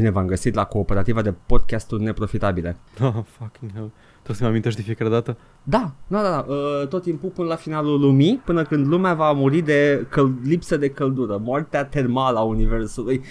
Bine 0.00 0.12
v-am 0.12 0.26
găsit 0.26 0.54
la 0.54 0.64
cooperativa 0.64 1.22
de 1.22 1.34
podcasturi 1.46 2.02
neprofitabile. 2.02 2.76
Oh, 3.02 3.12
fucking 3.38 3.72
hell. 3.72 3.90
Trebuie 4.16 4.36
să-mi 4.36 4.48
amintești 4.48 4.78
de 4.78 4.84
fiecare 4.84 5.10
dată? 5.10 5.36
Da, 5.62 5.90
da, 6.06 6.22
da, 6.22 6.30
da. 6.30 6.44
Uh, 6.48 6.88
tot 6.88 7.02
timpul 7.02 7.28
până 7.28 7.48
la 7.48 7.54
finalul 7.54 8.00
lumii, 8.00 8.40
până 8.44 8.62
când 8.62 8.86
lumea 8.86 9.14
va 9.14 9.32
muri 9.32 9.60
de 9.60 10.06
căl- 10.08 10.34
lipsă 10.44 10.76
de 10.76 10.88
căldură, 10.88 11.40
moartea 11.44 11.84
termală 11.84 12.38
a 12.38 12.42
universului. 12.42 13.22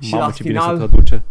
Și 0.00 0.12
Mamă, 0.12 0.24
la 0.24 0.30
ce 0.32 0.42
final, 0.42 0.72
bine 0.74 0.84
se 0.84 0.88
traduce. 0.90 1.24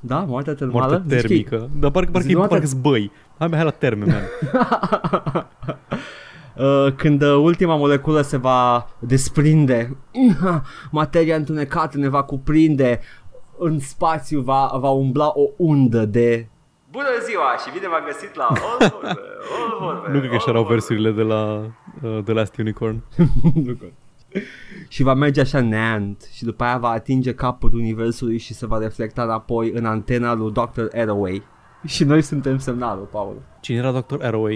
da, 0.00 0.18
moartea 0.18 0.54
termală. 0.54 0.86
Moarte 0.86 1.02
Zici 1.16 1.26
că 1.26 1.32
e- 1.32 1.36
termică. 1.42 1.70
Dar 1.80 1.90
parcă, 1.90 2.10
parcă, 2.10 2.26
Zici, 2.26 2.36
parcă, 2.36 2.54
moarte- 2.54 2.54
parcă 2.54 2.66
zbăi. 2.66 3.10
Hai, 3.38 3.48
hai 3.52 3.64
la 3.64 3.70
termen, 3.70 4.08
man. 4.08 4.22
Uh, 6.56 6.92
când 6.96 7.22
uh, 7.22 7.28
ultima 7.42 7.76
moleculă 7.76 8.20
se 8.20 8.36
va 8.36 8.88
desprinde, 8.98 9.96
materia 10.90 11.36
întunecată 11.36 11.98
ne 11.98 12.08
va 12.08 12.22
cuprinde, 12.22 13.00
în 13.60 13.78
spațiu 13.78 14.40
va, 14.40 14.70
va 14.74 14.88
umbla 14.90 15.32
o 15.34 15.48
undă 15.56 16.04
de 16.04 16.46
Bună 16.90 17.06
ziua 17.26 17.56
și 17.64 17.72
bine 17.72 17.88
v-am 17.88 18.02
găsit 18.06 18.34
la 18.34 18.44
All 18.68 18.90
Vorbe, 18.92 19.20
All 19.58 19.78
Vorbe, 19.80 20.12
nu 20.12 20.18
cred 20.18 20.30
că 20.30 20.36
așa 20.36 20.44
All 20.46 20.48
erau 20.56 20.62
Vorbe. 20.62 20.72
versurile 20.72 21.10
de 21.10 21.22
la 21.22 21.70
uh, 22.02 22.22
The 22.24 22.32
Last 22.32 22.56
Unicorn. 22.56 23.02
Nu 23.66 23.72
cred. 23.74 23.92
și 24.88 25.02
va 25.02 25.14
merge 25.14 25.40
așa 25.40 25.60
neant 25.60 26.28
și 26.32 26.44
după 26.44 26.64
aia 26.64 26.78
va 26.78 26.88
atinge 26.88 27.34
capul 27.34 27.70
universului 27.74 28.38
și 28.38 28.54
se 28.54 28.66
va 28.66 28.78
reflecta 28.78 29.22
înapoi 29.22 29.70
în 29.74 29.84
antena 29.84 30.34
lui 30.34 30.52
Dr. 30.52 30.96
Arroway. 30.96 31.42
Și 31.86 32.04
noi 32.04 32.22
suntem 32.22 32.58
semnalul, 32.58 33.04
Paul. 33.04 33.42
Cine 33.60 33.78
era 33.78 33.90
Dr. 34.00 34.22
Arroway? 34.22 34.52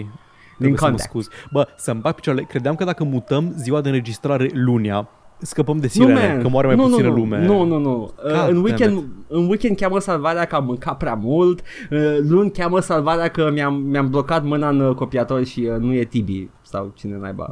Din 0.59 0.75
Trebuie 0.75 0.79
să 0.79 0.85
mă 0.85 0.89
Contact. 0.91 1.09
scuz. 1.11 1.29
Bă, 1.53 1.69
să-mi 1.77 2.01
bag 2.01 2.15
picioarele. 2.15 2.45
Credeam 2.47 2.75
că 2.75 2.85
dacă 2.85 3.05
mutăm 3.05 3.53
ziua 3.57 3.81
de 3.81 3.89
înregistrare 3.89 4.49
lunia, 4.53 5.09
scăpăm 5.45 5.79
de 5.79 5.89
sirene, 5.89 6.29
man. 6.33 6.43
că 6.43 6.49
moare 6.49 6.67
mai 6.67 6.77
nu, 6.77 6.83
puțină 6.83 7.09
nu, 7.09 7.15
nu. 7.15 7.21
lume. 7.21 7.47
Nu, 7.47 7.65
nu, 7.65 7.79
nu. 7.79 8.03
Uh, 8.03 8.31
God 8.31 8.33
în, 8.33 8.37
damn 8.37 8.65
weekend, 8.65 9.05
în 9.29 9.47
weekend 9.49 9.77
cheamă 9.77 9.99
salvarea 9.99 10.45
că 10.45 10.55
am 10.55 10.65
mâncat 10.65 10.97
prea 10.97 11.15
mult. 11.15 11.61
Uh, 11.91 12.19
luni 12.29 12.51
cheamă 12.51 12.81
salvarea 12.81 13.29
că 13.29 13.51
mi-am, 13.53 13.75
mi-am 13.75 14.11
blocat 14.11 14.45
mâna 14.45 14.69
în 14.69 14.81
uh, 14.81 14.95
copiator 14.95 15.45
și 15.45 15.69
uh, 15.73 15.79
nu 15.79 15.95
e 15.95 16.05
Tibi 16.05 16.49
sau 16.63 16.93
cine 16.95 17.17
naiba. 17.21 17.51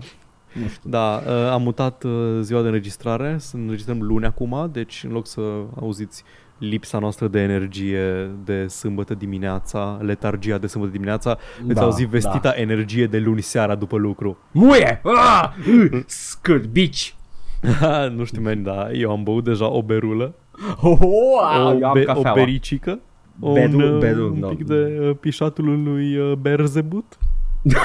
Nu 0.53 0.69
știu. 0.69 0.91
Da, 0.91 1.23
uh, 1.27 1.51
am 1.51 1.63
mutat 1.63 2.05
uh, 2.05 2.39
ziua 2.41 2.61
de 2.61 2.67
înregistrare, 2.67 3.37
să 3.39 3.57
înregistrăm 3.57 4.03
luni 4.03 4.25
acum, 4.25 4.69
deci 4.73 5.05
în 5.07 5.13
loc 5.13 5.27
să 5.27 5.41
auziți 5.81 6.25
lipsa 6.59 6.99
noastră 6.99 7.29
de 7.29 7.41
energie 7.41 8.31
de 8.45 8.67
sâmbătă 8.67 9.15
dimineața, 9.15 9.99
letargia 10.01 10.59
de 10.59 10.67
sâmbătă 10.67 10.93
dimineața, 10.93 11.39
veți 11.65 11.79
Da, 11.79 11.85
auzi 11.85 12.05
vestita 12.05 12.53
energie 12.57 13.07
de 13.07 13.19
luni 13.19 13.41
seara 13.41 13.75
după 13.75 13.97
lucru. 13.97 14.39
Muie! 14.53 15.01
Ah! 15.05 15.49
Uh, 15.69 16.03
Scârbici! 16.07 17.15
nu 18.17 18.25
știu, 18.25 18.43
man, 18.43 18.63
da, 18.63 18.91
eu 18.93 19.11
am 19.11 19.23
băut 19.23 19.45
deja 19.45 19.71
o 19.71 19.83
berulă, 19.83 20.35
Oh, 20.83 20.99
oh, 21.01 21.03
o, 21.03 21.75
eu 21.79 21.89
am 21.89 21.93
be- 21.95 22.01
o 22.01 22.05
cafeaua. 22.05 22.35
bericică, 22.35 23.01
o, 23.41 23.53
Beru- 23.53 23.77
un, 23.77 23.83
uh, 23.95 23.99
beru, 23.99 24.33
un 24.33 24.41
da. 24.41 24.47
pic 24.47 24.65
de 24.67 24.99
uh, 25.03 25.17
pișatul 25.21 25.83
lui 25.83 26.17
uh, 26.17 26.33
Berzebut. 26.37 27.19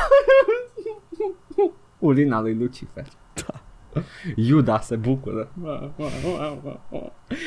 Urina 2.00 2.42
lui 2.42 2.55
Lucifer. 2.55 3.05
Da. 3.33 3.61
Iuda 4.36 4.80
se 4.80 4.95
bucură. 4.95 5.52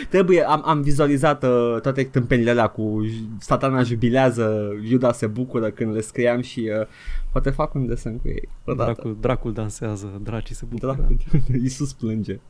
Trebuie, 0.08 0.42
am, 0.42 0.62
am 0.64 0.82
vizualizat 0.82 1.42
uh, 1.42 1.80
toate 1.82 2.04
tâmpenile 2.04 2.50
alea 2.50 2.66
cu 2.66 3.00
j- 3.06 3.38
satana 3.38 3.82
jubilează, 3.82 4.68
Iuda 4.90 5.12
se 5.12 5.26
bucură 5.26 5.70
când 5.70 5.94
le 5.94 6.00
scriam 6.00 6.40
și 6.40 6.70
uh, 6.80 6.86
poate 7.32 7.50
fac 7.50 7.74
un 7.74 7.86
desen 7.86 8.16
cu 8.18 8.28
ei. 8.28 8.48
Odată. 8.64 8.92
Dracul, 8.92 9.16
dracul 9.20 9.52
dansează, 9.52 10.20
dracii 10.22 10.54
se 10.54 10.64
bucură. 10.68 10.92
Dracul. 10.96 11.16
Iisus 11.62 11.92
plânge. 11.92 12.40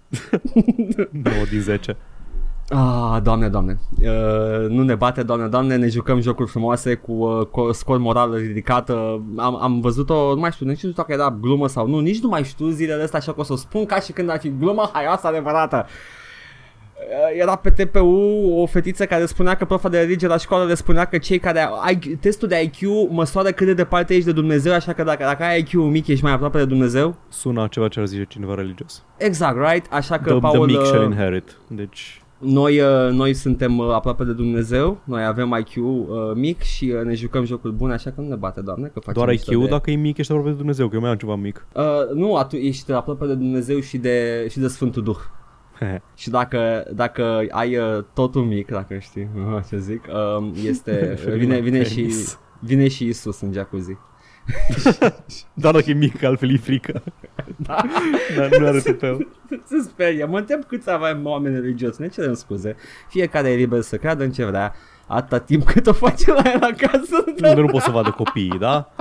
9 1.10 1.34
din 1.50 1.60
10. 1.60 1.96
Ah, 2.72 3.18
doamne, 3.22 3.48
doamne. 3.48 3.78
Uh, 4.00 4.68
nu 4.68 4.82
ne 4.82 4.94
bate, 4.94 5.22
doamne, 5.22 5.46
doamne, 5.46 5.76
ne 5.76 5.88
jucăm 5.88 6.20
jocuri 6.20 6.48
frumoase 6.50 6.94
cu 6.94 7.12
uh, 7.12 7.46
co- 7.46 7.72
scor 7.72 7.98
moral 7.98 8.34
ridicat. 8.34 8.88
Uh, 8.88 9.16
am, 9.36 9.62
am 9.62 9.80
văzut-o, 9.80 10.34
nu 10.34 10.40
mai 10.40 10.52
știu, 10.52 10.66
nici 10.66 10.82
nu 10.82 10.90
știu 10.90 11.02
dacă 11.02 11.12
era 11.12 11.36
glumă 11.40 11.68
sau 11.68 11.86
nu, 11.88 11.98
nici 11.98 12.20
nu 12.20 12.28
mai 12.28 12.44
știu 12.44 12.68
zilele 12.68 13.02
astea, 13.02 13.18
așa 13.18 13.32
că 13.32 13.40
o 13.40 13.42
să 13.42 13.52
o 13.52 13.56
spun 13.56 13.86
ca 13.86 14.00
și 14.00 14.12
când 14.12 14.30
ar 14.30 14.38
fi 14.38 14.52
glumă 14.58 14.90
haioasă 14.92 15.26
adevărată. 15.26 15.86
Uh, 15.86 17.40
Era 17.40 17.56
pe 17.56 17.70
TPU 17.70 18.52
o 18.56 18.66
fetiță 18.66 19.06
care 19.06 19.26
spunea 19.26 19.54
că 19.56 19.64
profa 19.64 19.88
de 19.88 19.98
religie 19.98 20.28
la 20.28 20.36
școală 20.36 20.64
le 20.64 20.74
spunea 20.74 21.04
că 21.04 21.18
cei 21.18 21.38
care 21.38 21.60
au 21.60 21.78
IQ, 21.90 22.20
testul 22.20 22.48
de 22.48 22.62
IQ 22.62 23.08
măsoară 23.10 23.50
cât 23.50 23.66
de 23.66 23.74
departe 23.74 24.14
ești 24.14 24.26
de 24.26 24.32
Dumnezeu, 24.32 24.72
așa 24.72 24.92
că 24.92 25.02
dacă, 25.02 25.24
dacă 25.24 25.42
ai 25.42 25.58
IQ 25.58 25.72
mic 25.72 26.06
ești 26.06 26.24
mai 26.24 26.32
aproape 26.32 26.58
de 26.58 26.64
Dumnezeu. 26.64 27.14
Sună 27.28 27.66
ceva 27.70 27.88
ce 27.88 28.00
ar 28.00 28.06
zice 28.06 28.24
cineva 28.28 28.54
religios. 28.54 29.04
Exact, 29.16 29.56
right? 29.70 29.92
Așa 29.92 30.18
că 30.18 30.30
The, 30.30 30.38
Paul... 30.38 30.66
the 30.66 30.76
meek 30.76 30.86
shall 30.86 31.00
uh, 31.02 31.10
inherit. 31.10 31.56
Deci, 31.66 32.19
noi, 32.40 32.80
uh, 32.80 33.10
noi 33.12 33.34
suntem 33.34 33.78
uh, 33.78 33.90
aproape 33.92 34.24
de 34.24 34.32
Dumnezeu, 34.32 35.00
noi 35.04 35.24
avem 35.24 35.56
IQ 35.58 35.76
uh, 35.76 36.06
mic 36.34 36.60
și 36.60 36.92
uh, 36.96 37.04
ne 37.04 37.14
jucăm 37.14 37.44
jocuri 37.44 37.72
bune, 37.72 37.92
așa 37.92 38.10
că 38.10 38.20
nu 38.20 38.28
ne 38.28 38.34
bate, 38.34 38.60
Doamne, 38.60 38.86
că 38.86 39.00
facem 39.00 39.12
doar 39.12 39.28
mișto 39.28 39.52
IQ, 39.52 39.60
de... 39.60 39.68
dacă 39.68 39.90
e 39.90 39.94
mic, 39.94 40.18
ești 40.18 40.32
aproape 40.32 40.50
de 40.50 40.56
Dumnezeu, 40.56 40.88
că 40.88 40.94
eu 40.94 41.00
mai 41.00 41.10
am 41.10 41.16
ceva 41.16 41.34
mic. 41.34 41.66
Uh, 41.74 41.82
nu, 42.14 42.36
atu- 42.36 42.56
ești 42.56 42.92
aproape 42.92 43.26
de 43.26 43.34
Dumnezeu 43.34 43.80
și 43.80 43.98
de, 43.98 44.46
și 44.50 44.58
de 44.58 44.68
Sfântul 44.68 45.02
Duh. 45.02 45.18
Și 46.14 46.30
dacă, 46.30 46.84
dacă 46.94 47.46
ai 47.50 47.76
uh, 47.76 48.04
totul 48.14 48.44
mic, 48.44 48.70
dacă 48.70 48.98
știi 48.98 49.28
uh, 49.36 49.62
ce 49.68 49.78
zic, 49.78 50.04
uh, 50.38 50.50
este, 50.64 51.18
vine, 51.38 51.58
vine, 51.60 51.84
și, 51.84 51.94
Penis. 51.94 52.38
vine 52.60 52.88
și 52.88 53.06
Isus 53.06 53.40
în 53.40 53.52
jacuzzi. 53.52 53.96
Doar 55.62 55.74
dacă 55.74 55.90
e 55.90 55.92
mic, 55.92 56.22
altfel 56.22 56.50
e 56.52 56.56
frică. 56.56 57.02
Da. 57.56 57.82
Dar 58.36 58.58
nu 58.58 58.66
are 58.66 58.80
tupeu. 58.80 59.26
Se 59.68 59.76
sperie, 59.82 60.24
mă 60.24 60.38
întreb 60.38 60.64
câți 60.64 60.90
avem 60.90 61.26
oameni 61.26 61.54
religioși, 61.54 62.00
ne 62.00 62.08
cerem 62.08 62.34
scuze. 62.34 62.76
Fiecare 63.08 63.50
e 63.50 63.54
liber 63.54 63.80
să 63.80 63.96
creadă 63.96 64.24
în 64.24 64.30
ce 64.30 64.44
vrea, 64.44 64.74
atâta 65.06 65.38
timp 65.38 65.64
cât 65.64 65.86
o 65.86 65.92
face 65.92 66.32
la 66.32 66.42
el 66.44 66.62
acasă. 66.62 67.24
Nu, 67.36 67.60
nu 67.60 67.66
pot 67.66 67.82
să 67.82 67.90
vadă 67.90 68.10
copiii, 68.10 68.58
da? 68.58 68.92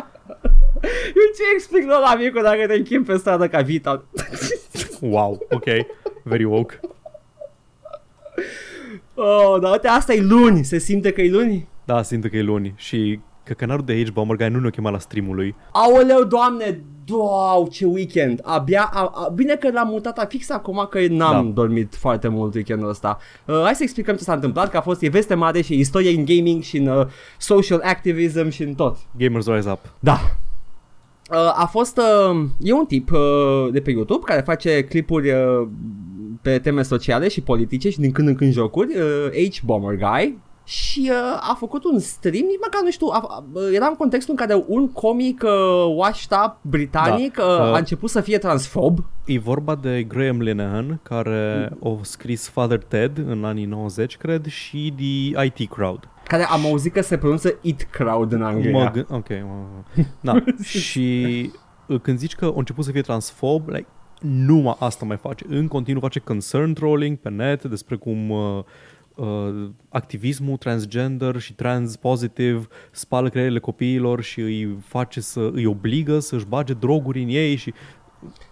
Eu 1.05 1.33
ce 1.35 1.43
explic 1.53 1.87
la 1.87 1.99
la 1.99 2.15
micul 2.15 2.41
dacă 2.43 2.67
te 2.67 2.73
închim 2.73 3.03
pe 3.03 3.17
stradă 3.17 3.47
ca 3.47 3.61
Vita? 3.61 4.03
Wow, 5.01 5.45
ok. 5.49 5.65
Very 6.23 6.43
woke. 6.43 6.79
Oh, 9.13 9.59
dar 9.61 9.71
uite, 9.71 9.87
asta 9.87 10.13
e 10.13 10.21
luni, 10.21 10.63
se 10.63 10.77
simte 10.77 11.11
că 11.11 11.21
e 11.21 11.29
luni? 11.29 11.67
Da, 11.85 12.01
simt 12.01 12.29
că 12.29 12.37
e 12.37 12.41
luni 12.41 12.73
și 12.77 13.19
că 13.49 13.55
canalul 13.55 13.85
de 13.85 13.91
aici, 13.91 14.09
Bomber 14.11 14.35
Guy, 14.37 14.49
nu 14.49 14.59
ne-a 14.59 14.69
chemat 14.69 14.91
la 14.91 14.99
stream-ul 14.99 15.35
lui. 15.35 15.55
Aoleu, 15.71 16.23
doamne, 16.23 16.83
Wow, 17.11 17.67
ce 17.71 17.85
weekend! 17.85 18.39
Abia, 18.43 18.89
a, 18.93 18.99
a, 18.99 19.29
bine 19.35 19.55
că 19.55 19.71
l-am 19.71 19.87
mutat 19.87 20.25
fix 20.29 20.49
acum 20.49 20.87
că 20.89 20.99
n-am 21.07 21.45
Da. 21.45 21.51
dormit 21.53 21.95
foarte 21.95 22.27
mult 22.27 22.53
weekendul 22.53 22.89
ăsta. 22.89 23.17
Uh, 23.45 23.61
hai 23.63 23.75
să 23.75 23.83
explicăm 23.83 24.15
ce 24.15 24.23
s-a 24.23 24.33
întâmplat, 24.33 24.69
că 24.69 24.77
a 24.77 24.81
fost 24.81 25.01
e 25.01 25.09
veste 25.09 25.33
mare 25.33 25.61
și 25.61 25.79
istorie 25.79 26.17
în 26.17 26.25
gaming 26.25 26.61
și 26.61 26.77
în 26.77 26.87
uh, 26.87 27.05
social 27.37 27.81
activism 27.83 28.49
și 28.49 28.63
în 28.63 28.73
tot. 28.73 28.97
Gamers 29.17 29.47
Rise 29.47 29.69
Up. 29.69 29.79
Da. 29.99 30.19
Uh, 31.31 31.61
a 31.61 31.65
fost, 31.71 31.97
uh, 32.31 32.41
e 32.59 32.73
un 32.73 32.85
tip 32.85 33.11
uh, 33.11 33.71
de 33.71 33.79
pe 33.81 33.91
YouTube 33.91 34.25
care 34.25 34.41
face 34.41 34.83
clipuri 34.83 35.31
uh, 35.31 35.67
pe 36.41 36.59
teme 36.59 36.81
sociale 36.81 37.27
și 37.27 37.41
politice 37.41 37.89
și 37.89 37.99
din 37.99 38.11
când 38.11 38.27
în 38.27 38.35
când 38.35 38.53
jocuri, 38.53 38.95
uh, 39.33 39.49
H 39.49 39.61
Bomber 39.65 39.95
Guy. 39.95 40.37
Și 40.69 41.09
uh, 41.11 41.49
a 41.49 41.55
făcut 41.59 41.83
un 41.83 41.99
stream, 41.99 42.45
nici 42.45 42.59
măcar 42.61 42.81
nu 42.83 42.91
știu, 42.91 43.07
a, 43.07 43.17
a, 43.29 43.43
era 43.73 43.87
în 43.87 43.95
contextul 43.95 44.35
în 44.39 44.45
care 44.45 44.63
un 44.67 44.91
comic 44.91 45.41
uh, 45.43 45.95
washed 45.95 46.31
up 46.45 46.55
britanic 46.61 47.35
Da. 47.37 47.43
uh, 47.43 47.49
Uh, 47.59 47.73
a 47.73 47.77
început 47.77 48.09
să 48.09 48.21
fie 48.21 48.37
transfob. 48.37 48.99
E 49.25 49.39
vorba 49.39 49.75
de 49.75 50.03
Graham 50.03 50.41
Linehan, 50.41 50.99
care 51.03 51.69
a 51.83 51.97
scris 52.01 52.47
Father 52.47 52.83
Ted 52.83 53.17
în 53.17 53.43
anii 53.45 53.65
90, 53.65 54.17
cred, 54.17 54.45
și 54.45 54.93
The 54.97 55.43
IT 55.45 55.69
Crowd. 55.69 56.07
Care 56.27 56.43
am 56.43 56.65
auzit 56.65 56.93
că 56.93 57.01
se 57.01 57.17
pronunță 57.17 57.57
It 57.61 57.81
Crowd 57.91 58.31
în 58.31 58.41
Anglia. 58.43 58.71
Mă 58.71 58.91
gând- 58.91 59.07
ok, 59.09 59.27
mă- 59.29 60.03
da. 60.21 60.43
și 60.63 61.51
uh, 61.85 61.99
când 62.01 62.17
zici 62.17 62.35
că 62.35 62.45
a 62.45 62.53
început 62.55 62.83
să 62.85 62.91
fie 62.91 63.01
transfob, 63.01 63.67
like, 63.69 63.87
numai 64.21 64.75
asta 64.79 65.05
mai 65.05 65.17
face. 65.17 65.45
În 65.49 65.67
continuu 65.67 66.01
face 66.01 66.19
concern 66.19 66.73
trolling 66.73 67.17
pe 67.17 67.29
net 67.29 67.63
despre 67.63 67.95
cum 67.95 68.29
uh, 68.29 68.63
uh, 69.19 69.69
activismul 69.89 70.57
transgender 70.57 71.39
și 71.39 71.53
trans 71.53 71.95
positive 71.95 72.67
spală 72.91 73.29
creierile 73.29 73.59
copiilor 73.59 74.21
și 74.21 74.39
îi 74.39 74.77
face 74.87 75.21
să 75.21 75.49
îi 75.53 75.65
obligă 75.65 76.19
să-și 76.19 76.45
bage 76.45 76.73
droguri 76.73 77.21
în 77.21 77.29
ei 77.29 77.55
și 77.55 77.73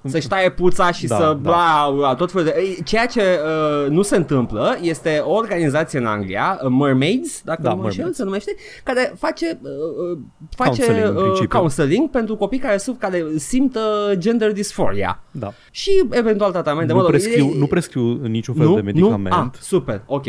Să-și 0.03 0.27
taie 0.27 0.51
puța 0.51 0.91
și 0.91 1.07
Da, 1.07 1.15
să 1.15 1.23
da. 1.23 1.33
bla, 1.33 1.91
bla, 1.95 2.15
tot 2.15 2.31
felul 2.31 2.45
de... 2.47 2.55
Ei, 2.57 2.83
Ceea 2.83 3.05
ce 3.05 3.21
uh, 3.21 3.89
nu 3.89 4.01
se 4.01 4.15
întâmplă 4.15 4.77
este 4.81 5.21
o 5.23 5.31
organizație 5.33 5.99
în 5.99 6.05
Anglia, 6.05 6.59
uh, 6.63 6.69
Mermaids, 6.69 7.41
dacă 7.43 7.61
Da, 7.61 7.69
nu 7.69 7.75
mă 7.75 7.83
înșel, 7.83 7.95
Mermaids. 7.97 8.17
se 8.17 8.23
numește, 8.23 8.55
care 8.83 9.13
face, 9.17 9.59
uh, 9.61 9.69
uh, 10.11 10.17
face 10.55 10.69
Counseling, 10.83 11.07
în 11.09 11.15
uh, 11.15 11.21
principiu. 11.23 11.57
counseling 11.59 12.09
pentru 12.09 12.35
copii 12.35 12.59
care, 12.59 12.77
suf, 12.77 12.97
care 12.99 13.25
simt 13.35 13.75
uh, 13.75 14.17
gender 14.17 14.51
dysphoria 14.51 15.23
da. 15.31 15.53
și 15.71 16.03
eventual 16.09 16.51
tratamente. 16.51 16.87
Nu 16.91 16.95
mă 16.97 17.01
rog, 17.01 17.09
prescriu, 17.09 17.45
e- 17.45 17.57
nu 17.57 17.65
prescriu 17.67 18.13
niciun 18.27 18.55
fel 18.55 18.65
nu? 18.65 18.75
de 18.75 18.81
medicament. 18.81 19.35
Nu? 19.35 19.41
Ah, 19.41 19.47
super, 19.59 20.01
ok. 20.05 20.25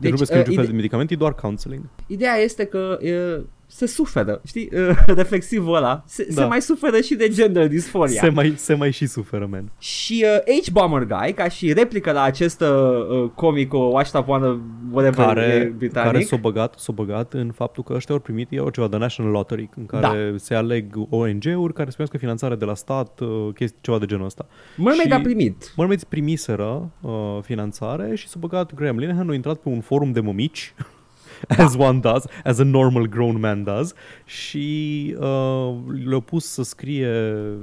Deci, 0.00 0.10
nu 0.10 0.16
prescriu 0.16 0.40
uh, 0.40 0.46
niciun 0.46 0.54
fel 0.54 0.64
ide- 0.64 0.72
de 0.72 0.76
medicament, 0.76 1.10
e 1.10 1.14
doar 1.16 1.34
counseling. 1.34 1.82
Ideea 2.06 2.34
este 2.36 2.64
că 2.64 2.98
uh, 3.02 3.44
se 3.70 3.86
suferă, 3.86 4.40
știi, 4.44 4.68
reflexivul 5.20 5.74
ăla, 5.74 6.02
se, 6.06 6.26
da. 6.34 6.42
se 6.42 6.48
mai 6.48 6.62
suferă 6.62 7.00
și 7.00 7.14
de 7.14 7.28
gender 7.28 7.68
dysphoria. 7.68 8.20
Se 8.20 8.28
mai, 8.28 8.54
se 8.56 8.74
mai 8.74 8.90
și 8.90 9.06
suferă, 9.06 9.46
man. 9.50 9.70
Și 9.78 10.24
uh, 10.46 10.60
H-Bomber 10.62 11.04
Guy, 11.04 11.32
ca 11.32 11.48
și 11.48 11.72
replică 11.72 12.12
la 12.12 12.22
acest 12.22 12.60
uh, 12.60 13.30
comic, 13.34 13.74
o 13.74 13.78
Washed 13.78 14.20
Up 14.20 14.28
One, 14.28 14.60
whatever, 14.92 15.26
care, 15.26 15.74
britanic. 15.76 16.12
Care 16.12 16.24
s-a 16.24 16.36
băgat, 16.36 16.74
s-a 16.78 16.92
băgat 16.92 17.32
în 17.32 17.50
faptul 17.50 17.82
că 17.82 17.92
ăștia 17.92 18.14
au 18.14 18.20
primit 18.20 18.48
eu 18.50 18.70
ceva 18.70 18.88
de 18.88 18.96
National 18.96 19.32
Lottery, 19.32 19.68
în 19.76 19.86
care 19.86 20.30
da. 20.30 20.36
se 20.36 20.54
aleg 20.54 20.96
ONG-uri 21.10 21.72
care 21.72 21.90
să 21.90 22.06
finanțare 22.18 22.54
de 22.54 22.64
la 22.64 22.74
stat, 22.74 23.20
uh, 23.20 23.48
chestii, 23.54 23.78
ceva 23.80 23.98
de 23.98 24.06
genul 24.06 24.24
ăsta. 24.24 24.46
Mermaid 24.76 25.12
a 25.12 25.20
primit. 25.20 25.72
Mermaids 25.76 26.04
primiseră 26.04 26.90
uh, 27.00 27.38
finanțare 27.42 28.14
și 28.14 28.28
s-a 28.28 28.36
băgat 28.38 28.74
Graham 28.74 28.98
Linehan, 28.98 29.30
a 29.30 29.34
intrat 29.34 29.56
pe 29.56 29.68
un 29.68 29.80
forum 29.80 30.12
de 30.12 30.20
mămici 30.20 30.74
as 31.64 31.76
one 31.78 31.98
does, 31.98 32.24
as 32.44 32.58
a 32.58 32.64
normal 32.64 33.06
grown 33.06 33.40
man 33.40 33.64
does 33.64 33.92
și 34.24 35.16
uh, 35.18 35.74
le-au 36.04 36.20
pus 36.20 36.44
să 36.44 36.62
scrie 36.62 37.10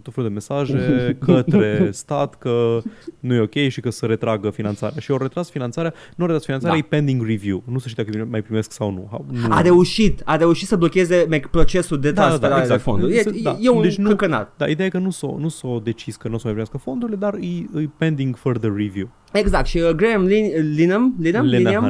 tot 0.02 0.14
felul 0.14 0.30
de 0.30 0.34
mesaje 0.34 0.78
către 1.26 1.90
stat 1.92 2.36
că 2.36 2.82
nu 3.20 3.34
e 3.34 3.40
ok 3.40 3.56
și 3.68 3.82
că 3.82 3.90
să 3.90 4.06
retragă 4.06 4.50
finanțarea. 4.50 5.00
Și 5.00 5.12
au 5.12 5.18
retras 5.18 5.50
finanțarea, 5.50 5.94
nu 6.16 6.24
au 6.24 6.26
retras 6.26 6.46
finanțarea, 6.46 6.78
da. 6.78 6.86
e 6.86 6.88
pending 6.90 7.28
review. 7.28 7.64
Nu 7.66 7.80
se 7.80 7.90
știe 7.90 8.04
dacă 8.04 8.28
mai 8.30 8.42
primesc 8.42 8.72
sau 8.72 8.92
nu. 8.92 9.26
nu. 9.32 9.54
A 9.54 9.62
reușit, 9.62 10.22
a 10.26 10.36
reușit 10.36 10.68
să 10.68 10.76
blocheze 10.76 11.28
procesul 11.52 12.00
de 12.00 12.12
transferare 12.12 12.54
da, 12.54 12.56
da, 12.56 12.62
exact. 12.62 12.84
de 12.84 12.90
fonduri. 12.90 13.18
E, 13.18 13.42
da. 13.44 13.58
e 13.62 13.70
un 13.70 13.82
deci 13.82 13.98
nu, 13.98 14.10
căcănat. 14.10 14.54
Da, 14.58 14.68
ideea 14.68 14.88
e 14.88 14.90
că 14.90 14.98
nu 14.98 15.10
s-o, 15.10 15.36
nu 15.40 15.48
s-o 15.48 15.80
decis 15.84 16.16
că 16.16 16.28
nu 16.28 16.34
o 16.34 16.38
să 16.38 16.44
mai 16.44 16.54
primească 16.54 16.78
fondurile, 16.78 17.18
dar 17.18 17.34
e, 17.34 17.82
e 17.82 17.90
pending 17.98 18.36
further 18.36 18.72
review. 18.76 19.10
Exact, 19.40 19.66
și 19.66 19.78
uh, 19.78 19.90
Graham 19.90 20.24
Lin, 20.24 20.52
Linham, 20.76 21.16
Linham, 21.20 21.46
Linham, 21.46 21.84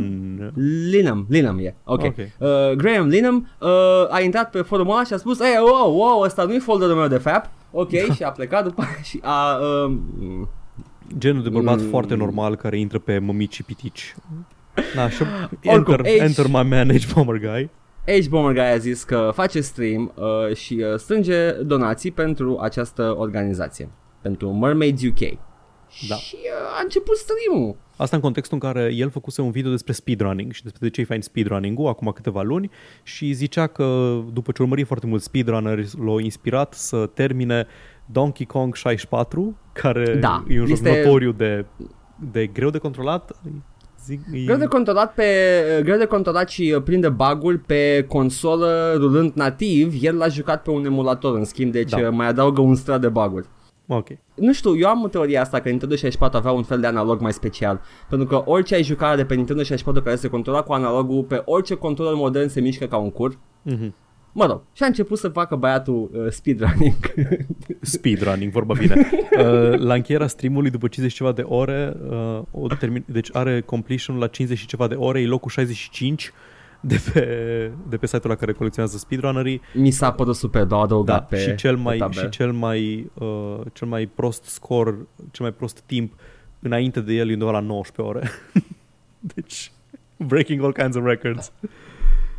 Linham, 0.89 1.25
Linham, 1.29 1.57
e, 1.59 1.75
ok. 1.83 2.03
okay. 2.03 2.33
Uh, 2.39 2.71
Graham 2.75 3.07
Linham 3.07 3.49
uh, 3.59 3.69
a 4.09 4.21
intrat 4.21 4.49
pe 4.49 4.61
forumul 4.61 4.93
ăla 4.93 5.03
și 5.03 5.13
a 5.13 5.17
spus, 5.17 5.39
ei, 5.39 5.57
wow, 5.59 5.95
wow, 5.97 6.21
ăsta 6.21 6.43
nu-i 6.43 6.59
folderul 6.59 6.95
meu 6.95 7.07
de 7.07 7.17
FAP, 7.17 7.49
ok, 7.71 7.89
și 7.89 8.23
a 8.23 8.29
plecat 8.29 8.63
după 8.63 8.83
și 9.03 9.19
a... 9.21 9.57
Uh, 9.85 9.95
Genul 11.17 11.43
de 11.43 11.49
bărbat 11.49 11.81
mm, 11.81 11.87
foarte 11.87 12.15
normal 12.15 12.55
care 12.55 12.79
intră 12.79 12.99
pe 12.99 13.19
mămici 13.19 13.53
și 13.53 13.63
pitici. 13.63 14.15
Da, 14.95 15.09
și 15.09 15.23
enter, 15.61 15.99
H, 16.01 16.07
enter 16.19 16.45
my 16.45 16.63
man, 16.69 16.89
H-Bomber 16.97 17.37
Guy. 17.39 17.69
H-Bomber 18.21 18.53
Guy 18.53 18.71
a 18.71 18.77
zis 18.77 19.03
că 19.03 19.31
face 19.33 19.61
stream 19.61 20.11
uh, 20.15 20.55
și 20.55 20.83
uh, 20.91 20.97
strânge 20.97 21.51
donații 21.51 22.11
pentru 22.11 22.57
această 22.61 23.15
organizație, 23.17 23.89
pentru 24.21 24.51
Mermaids 24.51 25.03
UK. 25.03 25.37
Da. 26.07 26.15
Și 26.15 26.35
uh, 26.35 26.77
a 26.77 26.81
început 26.83 27.15
stream-ul. 27.17 27.75
Asta 27.95 28.15
în 28.15 28.21
contextul 28.21 28.57
în 28.61 28.69
care 28.69 28.93
el 28.93 29.09
făcuse 29.09 29.41
un 29.41 29.51
video 29.51 29.71
despre 29.71 29.93
speedrunning 29.93 30.51
și 30.51 30.63
despre 30.63 30.87
de 30.87 30.93
ce 30.93 31.01
e 31.01 31.05
fain 31.05 31.21
speedrunning-ul 31.21 31.87
acum 31.87 32.11
câteva 32.11 32.41
luni 32.41 32.71
și 33.03 33.33
zicea 33.33 33.67
că 33.67 34.17
după 34.33 34.51
ce 34.51 34.61
urmări 34.61 34.83
foarte 34.83 35.05
mult 35.05 35.21
speedrunneri 35.21 35.89
l-au 36.05 36.17
inspirat 36.17 36.73
să 36.73 37.05
termine 37.13 37.67
Donkey 38.05 38.45
Kong 38.45 38.75
64, 38.75 39.57
care 39.73 40.15
da, 40.15 40.43
e 40.47 40.61
un 40.61 40.69
este... 40.69 40.89
joc 40.89 40.97
notoriu 40.97 41.31
de, 41.31 41.65
de 42.31 42.47
greu 42.47 42.69
de 42.69 42.77
controlat, 42.77 43.31
Zic, 44.05 44.21
e... 44.33 44.43
Greu 44.43 44.57
de 44.57 44.65
controlat 44.65 45.13
pe 45.13 45.23
greu 45.83 45.97
de 45.97 46.05
controlat 46.05 46.49
și 46.49 46.81
prinde 46.83 47.09
bagul 47.09 47.57
pe 47.57 48.05
consolă 48.07 48.93
rulând 48.97 49.33
nativ, 49.33 49.93
el 50.01 50.17
l-a 50.17 50.27
jucat 50.27 50.61
pe 50.61 50.69
un 50.69 50.85
emulator 50.85 51.37
în 51.37 51.43
schimb, 51.43 51.71
deci 51.71 51.89
da. 51.89 52.09
mai 52.09 52.27
adaugă 52.27 52.61
un 52.61 52.75
strat 52.75 53.01
de 53.01 53.09
baguri. 53.09 53.47
Ok. 53.87 54.07
Nu 54.35 54.53
știu, 54.53 54.77
eu 54.77 54.87
am 54.87 55.07
teoria 55.11 55.41
asta 55.41 55.59
că 55.59 55.69
Nintendo 55.69 55.95
64 55.95 56.37
avea 56.37 56.51
un 56.51 56.63
fel 56.63 56.79
de 56.79 56.87
analog 56.87 57.21
mai 57.21 57.33
special. 57.33 57.81
Pentru 58.09 58.27
că 58.27 58.43
orice 58.45 58.75
ai 58.75 58.83
jucat 58.83 59.15
de 59.15 59.25
pe 59.25 59.35
Nintendo 59.35 59.61
64 59.61 60.03
care 60.03 60.15
se 60.15 60.27
controla 60.27 60.61
cu 60.61 60.73
analogul, 60.73 61.23
pe 61.23 61.41
orice 61.45 61.75
controller 61.75 62.15
modern 62.15 62.47
se 62.47 62.61
mișcă 62.61 62.85
ca 62.85 62.97
un 62.97 63.11
cur. 63.11 63.37
Mm-hmm. 63.71 63.91
Mă 64.37 64.45
rog, 64.45 64.61
și 64.73 64.83
a 64.83 64.85
început 64.85 65.17
să 65.17 65.29
facă 65.29 65.55
băiatul 65.55 66.09
uh, 66.13 66.25
speedrunning. 66.29 66.95
speedrunning, 67.81 68.51
vorba 68.51 68.73
bine. 68.73 68.95
Uh, 69.35 69.77
la 69.77 69.93
încheierea 69.93 70.27
streamului, 70.27 70.69
după 70.69 70.87
50 70.87 71.17
ceva 71.17 71.31
de 71.31 71.41
ore, 71.41 71.93
uh, 72.09 72.41
o 72.51 72.67
termin- 72.67 73.05
deci 73.05 73.29
are 73.31 73.61
completion 73.61 74.17
la 74.17 74.27
50 74.27 74.59
și 74.59 74.65
ceva 74.65 74.87
de 74.87 74.95
ore, 74.95 75.21
e 75.21 75.25
locul 75.25 75.51
65 75.51 76.31
de 76.87 77.01
pe, 77.13 77.71
de 77.89 77.97
pe 77.97 78.05
site-ul 78.05 78.29
la 78.29 78.35
care 78.35 78.51
colecționează 78.51 78.97
speedrunnerii. 78.97 79.61
Mi 79.73 79.91
s-a 79.91 80.11
părut 80.11 80.35
super, 80.35 80.63
dar 80.63 80.79
adăugat 80.79 81.19
da, 81.19 81.23
pe 81.23 81.37
și 81.37 81.55
cel 81.55 81.77
mai, 81.77 81.97
pe 81.97 82.11
și 82.11 82.29
cel 82.29 82.51
mai, 82.51 83.11
uh, 83.13 83.59
cel 83.73 83.87
mai 83.87 84.05
prost 84.05 84.43
score, 84.43 84.95
cel 85.31 85.45
mai 85.45 85.51
prost 85.51 85.79
timp 85.85 86.13
înainte 86.59 86.99
de 86.99 87.13
el 87.13 87.29
e 87.29 87.33
undeva 87.33 87.51
la 87.51 87.59
19 87.59 88.01
ore. 88.01 88.31
deci, 89.35 89.71
breaking 90.17 90.63
all 90.63 90.73
kinds 90.73 90.95
of 90.95 91.03
records. 91.03 91.51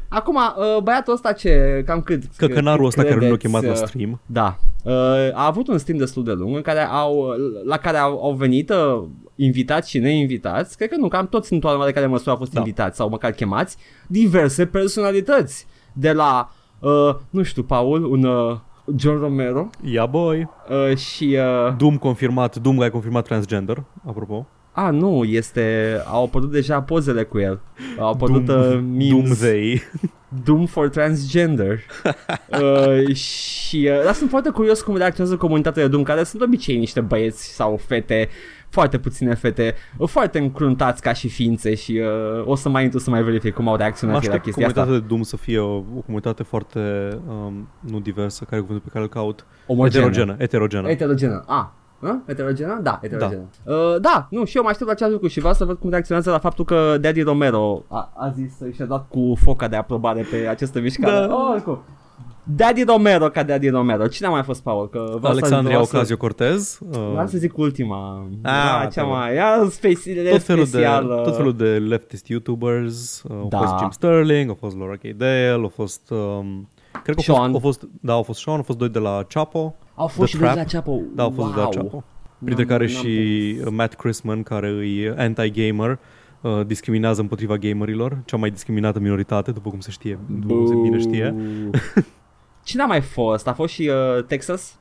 Acum, 0.09 0.37
uh, 0.37 0.83
băiatul 0.83 1.13
ăsta 1.13 1.33
ce, 1.33 1.83
cam 1.87 2.01
cât? 2.01 2.23
Căcănarul 2.37 2.87
ăsta 2.87 3.03
care 3.03 3.15
nu 3.15 3.31
l-a 3.31 3.37
chemat 3.37 3.63
la 3.63 3.71
uh, 3.71 3.77
stream. 3.77 4.21
Da. 4.27 4.59
Uh, 4.83 4.93
a 5.33 5.47
avut 5.47 5.69
un 5.69 5.79
stream 5.79 5.99
destul 5.99 6.25
de 6.25 6.33
lung 6.33 6.57
în 6.57 6.63
care 6.63 6.81
au, 6.81 7.35
la 7.65 7.77
care 7.77 7.97
au, 7.97 8.25
au 8.25 8.33
venit 8.33 8.73
invitați 9.37 9.91
și 9.91 9.99
neinvitați, 9.99 10.77
cred 10.77 10.89
că 10.89 10.97
nu, 10.97 11.09
cam 11.09 11.29
toți 11.29 11.53
în 11.53 11.61
toată 11.61 11.91
care 11.91 12.07
măsură 12.07 12.31
au 12.31 12.37
fost 12.37 12.53
da. 12.53 12.59
invitați 12.59 12.97
sau 12.97 13.09
măcar 13.09 13.31
chemați, 13.31 13.77
diverse 14.07 14.67
personalități. 14.67 15.67
De 15.93 16.13
la, 16.13 16.51
uh, 16.79 17.15
nu 17.31 17.43
știu, 17.43 17.63
Paul, 17.63 18.05
un 18.05 18.25
uh, 18.25 18.57
John 18.97 19.19
Romero. 19.19 19.71
Yeah, 19.85 20.09
boy. 20.09 20.49
Uh, 20.69 20.97
și... 20.97 21.39
Uh, 21.67 21.77
Doom 21.77 21.97
confirmat, 21.97 22.57
Doom 22.57 22.81
a 22.81 22.91
confirmat 22.91 23.25
transgender, 23.25 23.85
apropo. 24.07 24.47
A, 24.77 24.91
nu, 24.91 25.25
este... 25.25 25.97
Au 26.07 26.25
apărut 26.25 26.51
deja 26.51 26.83
pozele 26.83 27.23
cu 27.23 27.39
el. 27.39 27.61
Au 27.99 28.09
apărut 28.09 28.45
Doom, 28.45 28.61
uh, 28.61 28.81
memes. 28.97 29.11
Doom 29.11 29.25
they. 29.25 29.83
Doom 30.45 30.67
for 30.67 30.89
Transgender. 30.89 31.79
uh, 32.63 33.15
și 33.15 33.89
uh, 33.93 34.05
dar 34.05 34.15
sunt 34.15 34.31
foarte 34.31 34.51
curios 34.51 34.83
cum 34.83 34.97
reacționează 34.97 35.37
comunitatea 35.37 35.83
de 35.83 35.89
Doom, 35.89 36.03
care 36.03 36.23
sunt 36.23 36.43
obicei 36.43 36.79
niște 36.79 37.01
băieți 37.01 37.55
sau 37.55 37.81
fete 37.87 38.29
foarte 38.69 38.99
puține 38.99 39.35
fete, 39.35 39.75
foarte 40.07 40.39
încruntați 40.39 41.03
ca 41.03 41.13
și 41.13 41.29
ființe 41.29 41.75
și 41.75 42.03
uh, 42.39 42.47
o 42.47 42.55
să 42.55 42.69
mai 42.69 42.83
intru 42.83 42.99
să 42.99 43.11
mai 43.11 43.23
verific 43.23 43.55
cum 43.55 43.69
au 43.69 43.77
reacționat 43.77 44.27
la 44.27 44.39
chestia 44.39 44.67
asta. 44.67 44.81
comunitatea 44.81 44.93
de 44.93 45.07
Doom 45.07 45.23
să 45.23 45.37
fie 45.37 45.59
o, 45.59 45.75
o 45.75 46.01
comunitate 46.05 46.43
foarte, 46.43 46.81
um, 47.29 47.69
nu 47.81 48.01
diversă, 48.01 48.45
care 48.45 48.57
e 48.57 48.61
cuvântul 48.61 48.85
pe 48.87 48.93
care 48.93 49.05
îl 49.05 49.11
caut? 49.11 49.47
Omogenă. 49.67 50.05
Heterogenă. 50.05 50.37
Heterogenă. 50.39 50.89
Heterogenă. 50.89 51.45
Ah, 51.47 51.67
a? 52.01 52.23
Heterogenă? 52.27 52.81
Da, 52.83 52.99
heterogenă. 53.03 53.45
Da. 53.65 53.73
Uh, 53.73 54.01
da, 54.01 54.27
nu, 54.31 54.45
și 54.45 54.57
eu 54.57 54.63
mă 54.63 54.69
aștept 54.69 54.87
la 54.87 54.93
acest 54.93 55.11
lucru 55.11 55.29
și 55.29 55.39
vreau 55.39 55.55
să 55.55 55.65
văd 55.65 55.79
cum 55.79 55.91
reacționează 55.91 56.31
la 56.31 56.39
faptul 56.39 56.65
că 56.65 56.97
Daddy 57.01 57.23
Romero 57.23 57.83
a, 57.89 58.13
a 58.17 58.31
zis 58.31 58.75
și-a 58.75 58.85
dat 58.85 59.09
cu 59.09 59.35
foca 59.43 59.69
de 59.69 59.77
aprobare 59.77 60.27
pe 60.31 60.47
această 60.49 60.81
mișcare. 60.81 61.27
Da. 61.27 61.35
Oh, 61.35 61.79
Daddy 62.57 62.83
Romero 62.83 63.29
ca 63.29 63.43
Daddy 63.43 63.69
Romero. 63.69 64.07
Cine 64.07 64.27
a 64.27 64.31
mai 64.31 64.43
fost, 64.43 64.63
Paul? 64.63 64.89
Că 64.89 65.19
Alexandria 65.23 65.81
Ocasio-Cortez. 65.81 66.79
Uh... 66.81 67.09
Vreau 67.11 67.27
să 67.27 67.39
zic 67.39 67.59
ultima. 67.59 68.29
Ah, 68.43 68.81
da, 68.83 68.89
cea 68.93 69.03
mai... 69.03 69.35
Ea 69.35 69.67
speci- 69.71 70.31
tot 70.31 70.43
felul 70.43 70.65
specială. 70.65 71.15
De, 71.15 71.23
tot 71.23 71.37
felul 71.37 71.57
de 71.57 71.65
leftist 71.65 72.27
YouTubers. 72.27 73.23
Uh, 73.23 73.47
da. 73.49 73.59
Au 73.59 73.63
fost 73.63 73.79
Jim 73.79 73.91
Sterling, 73.91 74.49
au 74.49 74.57
fost 74.61 74.77
Laura 74.77 74.95
K. 74.95 75.03
Dale, 75.03 75.59
au 75.63 75.73
fost... 75.75 76.11
Um, 76.11 76.69
cred 77.03 77.15
că 77.17 77.23
Sean. 77.23 77.39
Au 77.39 77.45
fost, 77.45 77.55
au 77.55 77.61
fost, 77.61 77.89
da, 78.01 78.13
au 78.13 78.23
fost 78.23 78.41
Sean, 78.41 78.57
au 78.57 78.63
fost 78.63 78.79
doi 78.79 78.89
de 78.89 78.99
la 78.99 79.25
Chapo. 79.29 79.75
Au 79.97 80.07
fost 80.07 80.29
și 80.31 80.39
doi 80.39 80.49
de 80.49 80.55
la 80.55 80.65
Chapo. 80.65 81.01
Da, 81.15 81.23
au 81.23 81.31
fost 81.31 81.47
wow. 81.47 81.55
de 81.55 81.61
la 81.61 81.69
Chapo. 81.69 82.05
Printre 82.45 82.65
n-am, 82.65 82.79
care 82.79 82.93
n-am 82.93 83.03
și 83.03 83.55
prins. 83.61 83.75
Matt 83.75 83.95
Chrisman, 83.95 84.43
care 84.43 84.69
e 84.69 85.15
anti-gamer, 85.17 85.99
uh, 86.41 86.67
discriminează 86.67 87.21
împotriva 87.21 87.57
gamerilor, 87.57 88.19
cea 88.25 88.37
mai 88.37 88.51
discriminată 88.51 88.99
minoritate, 88.99 89.51
după 89.51 89.71
cum 89.71 89.81
se 89.81 89.91
știe, 89.91 90.19
după 90.41 90.55
cum 90.55 90.67
se 90.67 90.75
bine 90.75 90.99
știe. 90.99 91.35
Cine 92.65 92.83
a 92.83 92.87
mai 92.87 93.01
fost? 93.01 93.47
A 93.47 93.53
fost 93.53 93.73
și 93.73 93.91
uh, 94.17 94.25
Texas? 94.25 94.77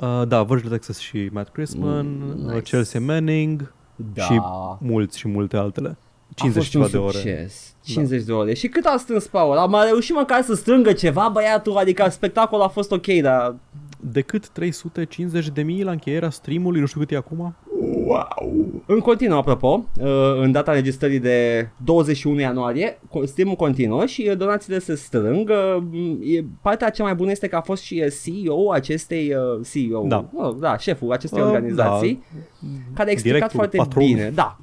Uh, 0.00 0.22
da, 0.28 0.42
Virgil 0.42 0.70
Texas 0.70 0.98
și 0.98 1.28
Matt 1.32 1.48
Chrisman, 1.48 2.06
mm, 2.06 2.44
uh, 2.44 2.52
nice. 2.52 2.60
Chelsea 2.60 3.00
Manning 3.00 3.74
da. 4.14 4.22
și 4.22 4.40
mulți 4.78 5.18
și 5.18 5.28
multe 5.28 5.56
altele. 5.56 5.96
50 6.34 6.66
ceva 6.68 6.88
de 6.88 6.96
ore. 6.96 7.48
50 7.84 8.18
da. 8.18 8.24
de 8.24 8.32
ore. 8.32 8.54
Și 8.54 8.68
cât 8.68 8.84
a 8.84 8.96
strâns 8.98 9.26
Paul? 9.26 9.56
Am 9.56 9.76
reușit 9.86 10.14
măcar 10.14 10.42
să 10.42 10.54
strângă 10.54 10.92
ceva 10.92 11.28
băiatul, 11.32 11.76
adică 11.76 12.08
spectacolul 12.08 12.64
a 12.64 12.68
fost 12.68 12.92
ok, 12.92 13.06
dar... 13.06 13.56
Decât 14.00 14.48
350 14.48 15.48
de 15.48 15.62
mii 15.62 15.82
la 15.82 15.90
încheierea 15.90 16.30
streamului, 16.30 16.80
nu 16.80 16.86
știu 16.86 17.00
cât 17.00 17.10
e 17.10 17.16
acum. 17.16 17.54
Wow! 18.04 18.82
În 18.86 18.98
continuu, 18.98 19.38
apropo, 19.38 19.84
uh, 20.00 20.06
în 20.40 20.52
data 20.52 20.72
registrării 20.72 21.18
de 21.18 21.68
21 21.84 22.40
ianuarie, 22.40 23.00
streamul 23.24 23.54
continuă 23.54 24.06
și 24.06 24.26
uh, 24.30 24.36
donațiile 24.36 24.78
se 24.78 24.94
strâng. 24.94 25.50
Uh, 25.50 26.44
partea 26.62 26.90
cea 26.90 27.02
mai 27.02 27.14
bună 27.14 27.30
este 27.30 27.48
că 27.48 27.56
a 27.56 27.60
fost 27.60 27.82
și 27.82 28.04
CEO 28.22 28.72
acestei 28.72 29.34
CEO, 29.72 30.06
da, 30.06 30.28
da 30.58 30.76
șeful 30.76 31.12
acestei 31.12 31.40
uh, 31.40 31.46
organizații, 31.46 32.22
da. 32.60 32.68
care 32.94 33.08
a 33.08 33.12
explicat 33.12 33.38
Directul, 33.38 33.58
foarte 33.58 33.76
patron. 33.76 34.06
bine. 34.06 34.30
Da, 34.34 34.56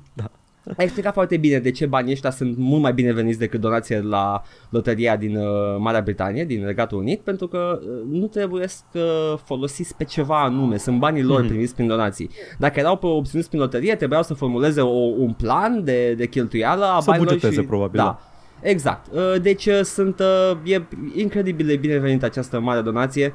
da. 0.67 0.73
A 0.77 0.83
explicat 0.83 1.13
foarte 1.13 1.37
bine 1.37 1.59
de 1.59 1.71
ce 1.71 1.85
banii 1.85 2.11
ăștia 2.11 2.29
sunt 2.29 2.57
mult 2.57 2.81
mai 2.81 2.93
bine 2.93 3.13
veniți 3.13 3.39
decât 3.39 3.59
donația 3.59 3.99
la 4.03 4.41
loteria 4.69 5.15
din 5.15 5.37
uh, 5.37 5.45
Marea 5.79 6.01
Britanie, 6.01 6.45
din 6.45 6.65
Regatul 6.65 6.97
Unit, 6.97 7.19
pentru 7.19 7.47
că 7.47 7.79
uh, 7.81 7.87
nu 8.11 8.27
trebuie 8.27 8.67
să 8.67 8.83
uh, 8.93 9.39
folosiți 9.45 9.95
pe 9.95 10.03
ceva 10.03 10.43
anume, 10.43 10.77
sunt 10.77 10.99
banii 10.99 11.23
lor 11.23 11.43
mm-hmm. 11.43 11.47
primiți 11.47 11.75
prin 11.75 11.87
donații. 11.87 12.29
Dacă 12.57 12.79
erau 12.79 12.97
pe 12.97 13.05
obținuți 13.05 13.49
prin 13.49 13.59
loterie, 13.59 13.95
trebuiau 13.95 14.23
să 14.23 14.33
formuleze 14.33 14.81
o, 14.81 14.97
un 15.17 15.33
plan 15.33 15.83
de, 15.83 16.13
de 16.13 16.27
cheltuială 16.27 16.85
a 16.85 16.99
să 16.99 17.09
banilor 17.09 17.33
bugeteze, 17.33 17.61
și, 17.61 17.67
probabil, 17.67 17.99
da. 17.99 18.03
da 18.03 18.19
Exact. 18.61 19.13
Uh, 19.13 19.41
Deci 19.41 19.65
uh, 19.65 19.79
sunt 19.83 20.19
uh, 20.19 20.71
e 20.73 20.81
incredibil 21.15 21.65
de 21.65 21.75
binevenită 21.75 22.25
această 22.25 22.59
mare 22.59 22.81
donație 22.81 23.33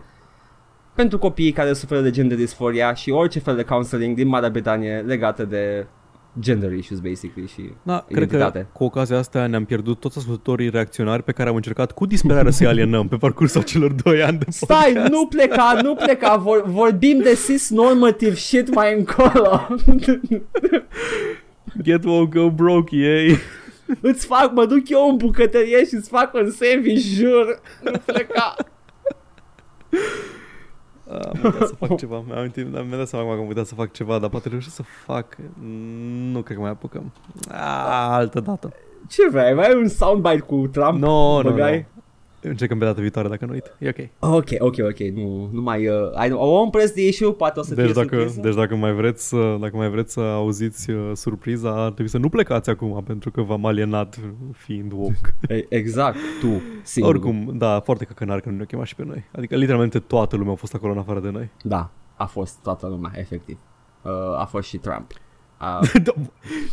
pentru 0.94 1.18
copiii 1.18 1.52
care 1.52 1.72
suferă 1.72 2.00
de 2.00 2.10
gender 2.10 2.36
disforia 2.36 2.94
și 2.94 3.10
orice 3.10 3.38
fel 3.38 3.56
de 3.56 3.62
counseling 3.62 4.16
din 4.16 4.28
Marea 4.28 4.50
Britanie 4.50 5.04
legată 5.06 5.44
de 5.44 5.86
gender 6.40 6.72
issues 6.72 7.00
basically 7.00 7.48
și 7.48 7.62
Da, 7.82 8.04
cred 8.08 8.28
că 8.28 8.36
identitate. 8.36 8.66
cu 8.72 8.84
ocazia 8.84 9.18
asta 9.18 9.46
ne-am 9.46 9.64
pierdut 9.64 10.00
toți 10.00 10.18
ascultătorii 10.18 10.70
reacționari 10.70 11.22
pe 11.22 11.32
care 11.32 11.48
am 11.48 11.54
încercat 11.54 11.92
cu 11.92 12.06
disperare 12.06 12.50
să-i 12.50 12.66
alienăm 12.66 13.08
pe 13.08 13.16
parcursul 13.16 13.62
celor 13.62 13.92
2 13.92 14.22
ani 14.22 14.38
de 14.38 14.44
Stai, 14.48 14.92
podcast. 14.92 15.12
nu 15.12 15.26
pleca, 15.26 15.78
nu 15.82 15.94
pleca, 15.94 16.36
vor, 16.36 16.62
vorbim 16.66 17.18
de 17.22 17.38
cis-normative 17.46 18.34
shit 18.34 18.74
mai 18.74 18.98
încolo. 18.98 19.66
Get 21.82 22.04
woke, 22.04 22.38
go 22.38 22.50
broke, 22.50 22.96
yay! 22.96 23.36
îți 24.00 24.26
fac, 24.26 24.52
mă 24.54 24.66
duc 24.66 24.88
eu 24.88 25.08
în 25.10 25.16
bucătărie 25.16 25.84
și 25.86 25.94
îți 25.94 26.08
fac 26.08 26.34
un 26.34 26.50
sandwich, 26.50 27.02
jur. 27.04 27.60
Nu 27.84 27.90
pleca. 28.04 28.54
Am 31.18 31.40
uitat 31.44 31.66
să 31.68 31.74
fac 31.74 31.96
ceva. 31.96 32.22
Mi-am, 32.26 32.38
amintit, 32.38 32.70
mi-am 32.70 32.86
dat 32.90 33.08
seama 33.08 33.34
că 33.34 33.40
am 33.40 33.46
uitat 33.46 33.66
să 33.66 33.74
fac 33.74 33.92
ceva, 33.92 34.18
dar 34.18 34.28
poate 34.28 34.48
reușesc 34.48 34.74
să 34.74 34.82
fac. 35.06 35.36
Nu 36.32 36.40
cred 36.42 36.56
că 36.56 36.62
mai 36.62 36.70
apucăm. 36.70 37.12
A, 37.50 38.14
altă 38.14 38.40
dată. 38.40 38.72
Ce 39.08 39.28
vrei? 39.30 39.54
Mai 39.54 39.66
ai 39.66 39.74
un 39.74 39.88
soundbite 39.88 40.38
cu 40.38 40.66
Trump? 40.72 40.98
No, 40.98 41.42
nu, 41.42 41.50
Băgai? 41.50 41.76
nu. 41.91 41.91
Încercăm 42.44 42.78
pe 42.78 42.84
data 42.84 43.00
viitoare 43.00 43.28
dacă 43.28 43.44
nu 43.46 43.52
uit. 43.52 43.76
E 43.78 43.88
ok. 43.88 44.32
Ok, 44.34 44.48
ok, 44.58 44.74
ok, 44.88 44.98
nu, 44.98 45.48
nu 45.52 45.60
mai, 45.60 45.88
uh, 45.88 46.26
I, 46.28 46.32
o 46.32 46.70
press 46.70 46.92
the 46.92 47.06
issue, 47.06 47.32
poate 47.32 47.60
o 47.60 47.62
să 47.62 47.74
Deci 47.74 47.84
fie 47.84 47.94
dacă, 47.94 48.08
surpriză. 48.16 48.40
deci 48.40 48.54
dacă 48.54 48.74
mai 48.74 48.92
vreți 48.92 49.28
să, 49.28 49.56
dacă 49.60 49.76
mai 49.76 49.90
vreți 49.90 50.12
să 50.12 50.20
auziți 50.20 50.90
uh, 50.90 51.10
surpriza, 51.14 51.84
ar 51.84 51.90
trebui 51.90 52.10
să 52.10 52.18
nu 52.18 52.28
plecați 52.28 52.70
acum 52.70 53.02
pentru 53.06 53.30
că 53.30 53.42
v-am 53.42 53.66
alienat 53.66 54.18
fiind 54.52 54.92
woke. 54.92 55.34
E- 55.48 55.66
Exact, 55.68 56.16
tu, 56.40 56.62
singur. 56.82 57.14
Oricum, 57.14 57.50
da, 57.58 57.80
foarte 57.80 58.04
căcănar 58.04 58.40
că 58.40 58.48
nu 58.48 58.54
ne-au 58.54 58.66
chemat 58.66 58.86
și 58.86 58.94
pe 58.94 59.04
noi. 59.04 59.24
Adică 59.36 59.56
literalmente 59.56 59.98
toată 59.98 60.36
lumea 60.36 60.52
a 60.52 60.56
fost 60.56 60.74
acolo 60.74 60.92
în 60.92 60.98
afară 60.98 61.20
de 61.20 61.30
noi. 61.30 61.50
Da, 61.62 61.90
a 62.16 62.24
fost 62.26 62.58
toată 62.62 62.86
lumea, 62.88 63.10
efectiv. 63.14 63.58
Uh, 64.02 64.10
a 64.38 64.44
fost 64.50 64.68
și 64.68 64.76
Trump. 64.76 65.10
A, 65.62 65.80
Da. 66.04 66.12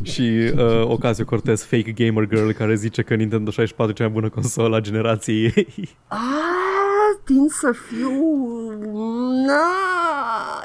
și 0.01 0.51
uh, 0.55 0.83
Ocasio 0.83 1.25
Cortez, 1.25 1.63
fake 1.63 1.91
gamer 1.91 2.27
girl, 2.27 2.49
care 2.49 2.75
zice 2.75 3.01
că 3.01 3.15
Nintendo 3.15 3.51
64 3.51 3.91
e 3.91 3.95
cea 3.95 4.03
mai 4.03 4.13
bună 4.13 4.29
consolă 4.29 4.75
a 4.75 4.79
generației 4.79 5.53
ei. 5.55 5.89
a, 6.07 6.17
tind 7.23 7.49
să 7.49 7.71
fiu... 7.87 8.11
Na, 9.45 9.61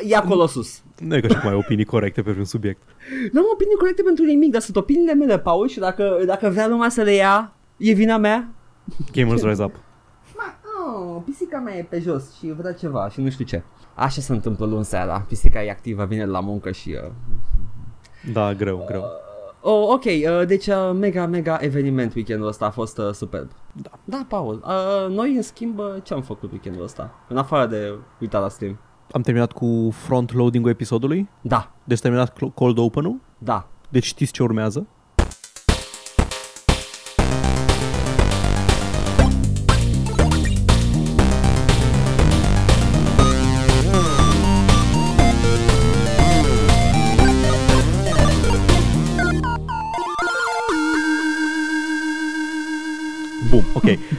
e 0.09 0.17
acolo 0.17 0.47
sus. 0.47 0.83
nu 0.99 1.17
e 1.17 1.21
ca 1.21 1.29
și 1.29 1.41
cum 1.41 1.49
ai 1.49 1.57
opinii 1.57 1.85
corecte 1.85 2.23
pe 2.23 2.35
un 2.39 2.45
subiect. 2.45 2.83
Nu 3.33 3.41
am 3.41 3.47
opinii 3.53 3.77
corecte 3.79 4.03
pentru 4.03 4.25
nimic, 4.25 4.53
dar 4.53 4.61
sunt 4.61 4.77
opiniile 4.77 5.15
mele, 5.15 5.39
Paul, 5.39 5.69
și 5.69 5.79
dacă, 5.79 6.19
dacă 6.27 6.49
vrea 6.49 6.69
lumea 6.69 6.89
să 6.89 7.03
le 7.03 7.13
ia, 7.13 7.53
e 7.77 7.93
vina 7.93 8.17
mea. 8.17 8.49
Gamers 9.13 9.43
Rise 9.43 9.63
Up. 9.63 9.75
Oh, 10.87 11.23
pisica 11.25 11.59
mea 11.59 11.77
e 11.77 11.87
pe 11.89 11.99
jos 11.99 12.37
și 12.39 12.53
vrea 12.57 12.73
ceva 12.73 13.09
și 13.09 13.21
nu 13.21 13.31
știu 13.31 13.45
ce. 13.45 13.63
Așa 13.95 14.21
se 14.21 14.33
întâmplă 14.33 14.67
luni 14.67 14.85
seara. 14.85 15.25
Pisica 15.29 15.63
e 15.63 15.71
activă, 15.71 16.05
vine 16.05 16.25
la 16.25 16.41
muncă 16.41 16.71
și... 16.71 16.97
Uh... 17.05 17.11
Da, 18.33 18.55
greu, 18.55 18.85
greu. 18.87 19.05
Oh, 19.61 19.89
ok, 19.93 20.05
uh, 20.05 20.47
deci 20.47 20.67
uh, 20.67 20.91
mega, 20.95 21.27
mega 21.27 21.59
eveniment 21.61 22.15
weekendul 22.15 22.47
ăsta 22.49 22.65
a 22.67 22.71
fost 22.71 22.99
uh, 22.99 23.11
superb. 23.13 23.51
Da. 23.73 23.91
Da, 24.05 24.25
Paul. 24.29 24.63
Uh, 24.67 25.15
noi, 25.15 25.35
în 25.37 25.43
schimb, 25.43 25.79
uh, 25.79 25.85
ce 26.03 26.15
am 26.15 26.23
făcut 26.23 26.51
weekendul 26.51 26.83
ăsta? 26.85 27.15
În 27.29 27.37
afară 27.37 27.67
de 27.67 27.93
uita 28.21 28.39
la 28.39 28.49
stream. 28.49 28.79
Am 29.13 29.21
terminat 29.23 29.53
cu 29.53 29.91
front-loading-ul 29.93 30.71
episodului. 30.71 31.29
Da, 31.41 31.73
Deci 31.85 32.01
terminat 32.01 32.33
cl- 32.37 32.45
cold 32.47 32.79
open-ul. 32.79 33.21
da. 33.39 33.69
Deci 33.89 34.05
știți 34.05 34.33
ce 34.33 34.43
urmează. 34.43 34.87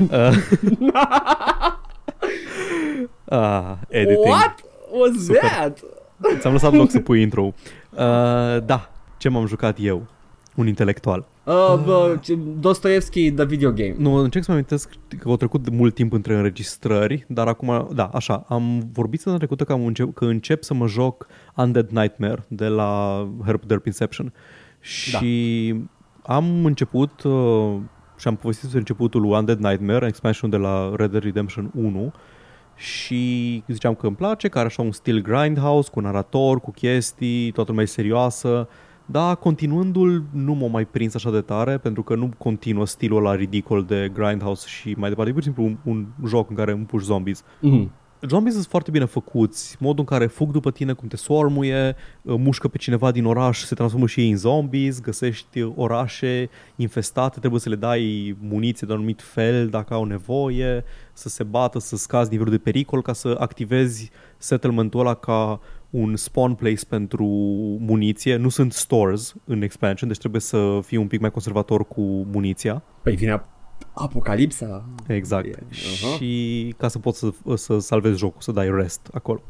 Uh, 0.01 0.35
ah, 3.29 3.77
editing. 3.89 4.27
What 4.27 4.61
was 4.91 5.25
Super. 5.25 5.39
that? 5.41 5.79
Ți-am 6.39 6.53
lăsat 6.53 6.73
loc 6.73 6.89
să 6.89 6.99
pui 6.99 7.21
intro 7.21 7.43
uh, 7.43 8.65
Da, 8.65 8.91
ce 9.17 9.29
m-am 9.29 9.45
jucat 9.45 9.77
eu? 9.79 10.05
Un 10.55 10.67
intelectual. 10.67 11.27
Uh, 11.43 11.81
bă, 11.85 12.17
ce- 12.21 12.37
Dostoevski, 12.59 13.31
the 13.31 13.45
video 13.45 13.71
game. 13.71 13.95
Nu, 13.97 14.13
încerc 14.13 14.43
să 14.43 14.51
mă 14.51 14.57
amintesc 14.57 14.89
că 15.19 15.29
au 15.29 15.37
trecut 15.37 15.63
de 15.63 15.69
mult 15.73 15.93
timp 15.93 16.13
între 16.13 16.35
înregistrări, 16.35 17.25
dar 17.27 17.47
acum, 17.47 17.89
da, 17.93 18.05
așa, 18.13 18.45
am 18.47 18.89
vorbit 18.93 19.19
săptămâna 19.19 19.43
trecută 19.45 19.63
că, 19.63 19.73
am 19.73 19.85
încep, 19.85 20.13
că 20.13 20.25
încep 20.25 20.63
să 20.63 20.73
mă 20.73 20.87
joc 20.87 21.27
Undead 21.55 21.89
Nightmare 21.89 22.45
de 22.47 22.67
la 22.67 23.23
Herb 23.45 23.63
Derp 23.65 23.85
Inception 23.85 24.33
și 24.79 25.75
am 26.23 26.65
început 26.65 27.23
uh, 27.23 27.73
și 28.17 28.27
am 28.27 28.35
povestit 28.35 28.63
despre 28.63 28.79
începutul 28.79 29.21
lui 29.21 29.29
Undead 29.29 29.59
Nightmare, 29.59 30.07
expansion 30.07 30.49
de 30.49 30.57
la 30.57 30.91
Red 30.95 31.11
Dead 31.11 31.23
Redemption 31.23 31.71
1 31.75 32.13
și 32.75 33.63
ziceam 33.67 33.95
că 33.95 34.07
îmi 34.07 34.15
place, 34.15 34.47
că 34.47 34.57
are 34.57 34.67
așa 34.67 34.81
un 34.81 34.91
stil 34.91 35.21
grindhouse, 35.21 35.89
cu 35.91 35.99
narator, 35.99 36.59
cu 36.59 36.71
chestii, 36.71 37.51
toată 37.51 37.69
lumea 37.69 37.85
e 37.85 37.87
serioasă, 37.87 38.67
dar 39.05 39.35
continuându-l 39.35 40.23
nu 40.31 40.53
m-a 40.53 40.67
mai 40.67 40.85
prins 40.85 41.15
așa 41.15 41.31
de 41.31 41.41
tare, 41.41 41.77
pentru 41.77 42.03
că 42.03 42.15
nu 42.15 42.29
continuă 42.37 42.85
stilul 42.85 43.17
ăla 43.17 43.35
ridicol 43.35 43.83
de 43.83 44.11
grindhouse 44.13 44.67
și 44.67 44.95
mai 44.97 45.09
departe, 45.09 45.29
e 45.29 45.33
pur 45.33 45.43
și 45.43 45.53
simplu 45.53 45.63
un, 45.63 45.77
un 45.93 46.05
joc 46.27 46.49
în 46.49 46.55
care 46.55 46.71
împuși 46.71 47.05
zombies. 47.05 47.43
Mm. 47.59 47.91
Zombies 48.27 48.53
sunt 48.53 48.65
foarte 48.65 48.91
bine 48.91 49.05
făcuți, 49.05 49.75
modul 49.79 49.99
în 49.99 50.17
care 50.17 50.25
fug 50.25 50.51
după 50.51 50.71
tine, 50.71 50.93
cum 50.93 51.07
te 51.07 51.17
swarmuie, 51.17 51.95
mușcă 52.21 52.67
pe 52.67 52.77
cineva 52.77 53.11
din 53.11 53.25
oraș, 53.25 53.63
se 53.63 53.75
transformă 53.75 54.07
și 54.07 54.19
ei 54.19 54.29
în 54.29 54.37
zombies, 54.37 55.01
găsești 55.01 55.61
orașe 55.75 56.49
infestate, 56.75 57.39
trebuie 57.39 57.59
să 57.59 57.69
le 57.69 57.75
dai 57.75 58.35
muniție 58.39 58.87
de 58.87 58.93
un 58.93 58.97
anumit 58.97 59.21
fel 59.21 59.67
dacă 59.67 59.93
au 59.93 60.03
nevoie, 60.03 60.83
să 61.13 61.29
se 61.29 61.43
bată, 61.43 61.79
să 61.79 61.95
scazi 61.95 62.29
nivelul 62.29 62.51
de 62.51 62.57
pericol 62.57 63.01
ca 63.01 63.13
să 63.13 63.35
activezi 63.39 64.11
settlementul 64.37 64.99
ăla 64.99 65.13
ca 65.13 65.59
un 65.89 66.15
spawn 66.15 66.53
place 66.53 66.85
pentru 66.85 67.25
muniție. 67.79 68.35
Nu 68.35 68.49
sunt 68.49 68.73
stores 68.73 69.35
în 69.45 69.61
expansion, 69.61 70.07
deci 70.07 70.17
trebuie 70.17 70.41
să 70.41 70.79
fii 70.83 70.97
un 70.97 71.07
pic 71.07 71.19
mai 71.19 71.31
conservator 71.31 71.87
cu 71.87 72.01
muniția. 72.31 72.83
Păi 73.03 73.15
vine 73.15 73.43
apocalipsa. 73.95 74.85
Exact. 75.07 75.45
E, 75.45 75.49
Uh-huh. 75.49 76.03
aha. 76.05 76.15
Și 76.15 76.73
ca 76.77 76.87
să 76.87 76.99
poți 76.99 77.19
să, 77.19 77.31
să 77.55 77.79
salvezi 77.79 78.17
jocul, 78.17 78.41
să 78.41 78.51
dai 78.51 78.69
rest 78.75 79.09
acolo. 79.13 79.41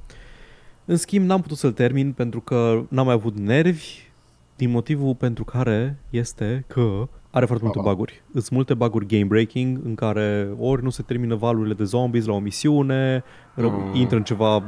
În 0.86 0.98
schimb, 0.98 1.26
n-am 1.28 1.42
putut 1.42 1.58
să-l 1.58 1.72
termin 1.72 2.12
pentru 2.12 2.42
că 2.42 2.84
n-am 2.90 3.06
mai 3.06 3.14
avut 3.14 3.38
nervi, 3.38 4.04
din 4.56 4.70
motivul 4.72 5.16
pentru 5.16 5.44
care 5.44 5.98
este 6.10 6.64
că 6.68 7.08
are 7.32 7.46
foarte 7.46 7.64
multe 7.64 7.80
Aha. 7.80 7.88
baguri. 7.88 8.24
Sunt 8.32 8.50
multe 8.50 8.74
baguri 8.74 9.06
game 9.06 9.24
breaking 9.24 9.80
în 9.86 9.96
care 9.96 10.50
ori 10.60 10.84
nu 10.84 10.90
se 10.90 11.02
termină 11.04 11.36
valurile 11.36 11.74
de 11.74 11.84
zombies 11.84 12.26
la 12.26 12.34
o 12.34 12.40
misiune, 12.40 13.20
ră- 13.20 13.24
Mm. 13.56 13.92
intră 13.96 14.18
în 14.18 14.24
ceva 14.24 14.64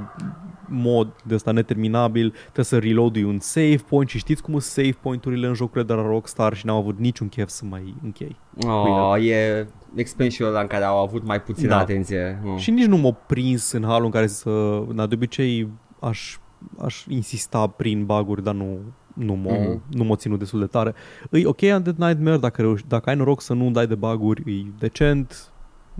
mod 0.69 1.07
de 1.23 1.33
ăsta 1.33 1.51
neterminabil, 1.51 2.33
trebuie 2.43 2.65
să 2.65 2.77
reload 2.79 3.15
un 3.15 3.39
save 3.39 3.75
point 3.89 4.09
și 4.09 4.17
știți 4.17 4.41
cum 4.41 4.53
sunt 4.53 4.63
save 4.63 4.97
point-urile 5.01 5.47
în 5.47 5.53
jocurile 5.53 5.83
de 5.85 5.93
la 5.93 6.01
Rockstar 6.07 6.53
și 6.55 6.65
n-am 6.65 6.75
avut 6.75 6.99
niciun 6.99 7.27
chef 7.29 7.47
să 7.49 7.65
mai 7.69 7.95
închei. 8.03 8.35
Oh, 8.67 9.25
e 9.25 9.67
expansionul 9.95 10.51
ăla 10.53 10.61
în 10.61 10.67
care 10.67 10.83
au 10.83 10.97
avut 11.03 11.25
mai 11.25 11.41
puțină 11.41 11.69
Da. 11.69 11.77
atenție. 11.77 12.39
Mm. 12.43 12.57
Și 12.57 12.71
nici 12.71 12.85
nu 12.85 12.97
m-a 12.97 13.11
prins 13.11 13.71
în 13.71 13.83
halul 13.83 14.05
în 14.05 14.11
care 14.11 14.27
să... 14.27 14.83
Na, 14.93 15.05
de 15.07 15.15
obicei 15.15 15.67
aș, 15.99 16.37
aș 16.79 17.03
insista 17.07 17.67
prin 17.67 18.05
baguri, 18.05 18.43
dar 18.43 18.53
nu, 18.53 18.77
nu 19.13 19.33
m-a, 19.33 19.51
Mhm. 19.57 19.63
mm-hmm. 19.77 19.81
nu 19.89 20.03
m-a 20.03 20.15
ținut 20.15 20.39
destul 20.39 20.59
de 20.59 20.65
tare. 20.65 20.93
E 21.31 21.45
ok 21.45 21.61
Undead 21.61 21.97
Nightmare, 21.97 22.37
dacă, 22.37 22.61
reuși, 22.61 22.83
dacă 22.87 23.09
ai 23.09 23.15
noroc 23.15 23.41
să 23.41 23.53
nu 23.53 23.69
dai 23.71 23.87
de 23.87 23.95
baguri, 23.95 24.51
e 24.51 24.71
decent, 24.79 25.51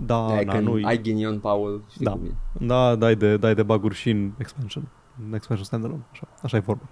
da, 0.06 0.34
de 0.36 0.44
na, 0.44 0.60
nu 0.60 0.78
ai 0.82 1.00
ghinion, 1.02 1.38
Paul, 1.38 1.82
știi 1.90 2.04
da. 2.04 2.10
cum 2.10 2.20
e. 2.24 2.64
Da, 2.66 2.94
dai 2.94 3.16
de, 3.16 3.36
dai 3.36 3.54
de 3.54 3.62
baguri 3.62 3.94
și 3.94 4.10
în 4.10 4.30
expansion, 4.38 4.88
în 5.28 5.34
expansion 5.34 5.66
standalone, 5.66 6.02
așa, 6.12 6.28
așa 6.42 6.56
e 6.56 6.60
vorba. 6.60 6.82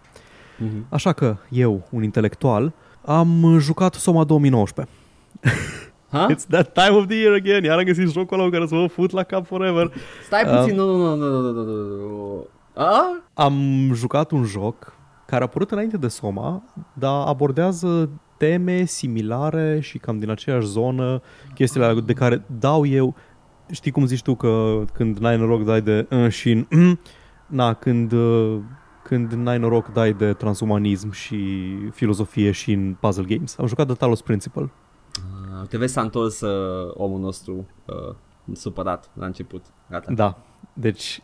Mm-hmm. 0.56 0.88
Așa 0.88 1.12
că 1.12 1.36
eu, 1.50 1.86
un 1.90 2.02
intelectual, 2.02 2.72
am 3.04 3.58
jucat 3.58 3.94
Soma 3.94 4.24
2019. 4.24 4.94
Ha? 6.10 6.26
It's 6.34 6.46
that 6.48 6.72
time 6.72 6.96
of 6.96 7.06
the 7.06 7.16
year 7.16 7.34
again. 7.34 7.64
Iar 7.64 7.78
am 7.78 7.84
găsit 7.84 8.10
jocul 8.10 8.40
ăla 8.40 8.50
care 8.50 8.66
să 8.66 8.74
mă 8.74 8.86
fut 8.86 9.10
la 9.10 9.22
cap 9.22 9.46
forever. 9.46 9.92
Stai 10.24 10.44
uh, 10.46 10.58
puțin, 10.58 10.76
nu, 10.76 10.96
nu, 10.96 11.14
nu, 11.14 11.30
nu, 11.30 11.40
nu, 11.40 11.52
nu. 11.52 11.62
nu, 11.62 11.96
nu. 11.96 12.46
Ah? 12.74 13.22
Am 13.34 13.90
jucat 13.94 14.30
un 14.30 14.44
joc 14.44 14.92
care 15.26 15.42
a 15.42 15.46
apărut 15.46 15.70
înainte 15.70 15.96
de 15.96 16.08
Soma, 16.08 16.62
dar 16.92 17.26
abordează 17.26 18.10
teme 18.38 18.84
similare 18.84 19.80
și 19.80 19.98
cam 19.98 20.18
din 20.18 20.30
aceeași 20.30 20.66
zonă, 20.66 21.20
chestiile 21.54 21.86
alea 21.86 22.02
de 22.02 22.12
care 22.12 22.44
dau 22.58 22.86
eu. 22.86 23.14
Știi 23.70 23.90
cum 23.90 24.06
zici 24.06 24.22
tu 24.22 24.34
că 24.34 24.82
când 24.92 25.18
n-ai 25.18 25.36
noroc 25.36 25.64
dai 25.64 25.82
de 25.82 26.06
uh, 26.10 26.28
și 26.28 26.50
în 26.50 26.66
mm, 26.70 27.00
na, 27.46 27.74
când, 27.74 28.12
uh, 28.12 28.58
când 29.02 29.32
n-ai 29.32 29.58
noroc 29.58 29.92
dai 29.92 30.12
de 30.12 30.32
transumanism 30.32 31.10
și 31.10 31.38
filozofie 31.92 32.50
și 32.50 32.72
în 32.72 32.96
puzzle 33.00 33.24
games. 33.24 33.58
Am 33.58 33.66
jucat 33.66 33.86
de 33.86 33.92
Talos 33.92 34.22
Principle. 34.22 34.70
Ah, 35.60 35.68
te 35.68 35.78
vezi 35.78 35.92
s-a 35.92 36.00
întors 36.00 36.40
uh, 36.40 36.92
omul 36.94 37.20
nostru 37.20 37.66
uh, 37.84 38.14
supărat 38.52 39.10
la 39.14 39.26
început. 39.26 39.64
Gata. 39.90 40.12
Da, 40.12 40.38
deci 40.72 41.22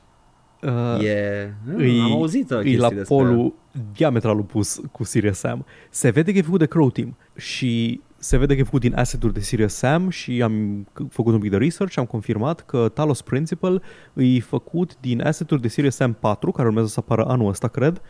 uh, 0.62 1.04
E... 1.04 1.52
îi, 1.76 2.00
am 2.00 2.12
auzit 2.12 2.50
uh, 2.50 2.56
îi 2.56 2.62
chestii 2.62 2.80
la 2.80 2.88
despre... 2.88 3.04
polul 3.16 3.54
diametral 3.92 4.38
opus 4.38 4.80
cu 4.92 5.04
Serious 5.04 5.38
Sam. 5.38 5.64
Se 5.90 6.10
vede 6.10 6.32
că 6.32 6.38
e 6.38 6.42
făcut 6.42 6.58
de 6.58 6.66
Crow 6.66 6.90
Team 6.90 7.16
și 7.36 8.00
se 8.16 8.36
vede 8.36 8.54
că 8.54 8.60
e 8.60 8.64
făcut 8.64 8.80
din 8.80 8.94
asset-uri 8.94 9.32
de 9.32 9.40
Serious 9.40 9.74
Sam 9.74 10.08
și 10.08 10.42
am 10.42 10.86
c- 10.90 11.08
făcut 11.10 11.32
un 11.32 11.40
pic 11.40 11.50
de 11.50 11.56
research 11.56 11.92
și 11.92 11.98
am 11.98 12.04
confirmat 12.04 12.60
că 12.60 12.88
Talos 12.94 13.22
Principle 13.22 13.80
e 14.14 14.40
făcut 14.40 14.96
din 15.00 15.22
asset-uri 15.22 15.60
de 15.60 15.68
Serious 15.68 15.94
Sam 15.94 16.12
4, 16.12 16.50
care 16.50 16.68
urmează 16.68 16.88
să 16.88 16.98
apară 16.98 17.24
anul 17.24 17.48
ăsta, 17.48 17.68
cred. 17.68 18.00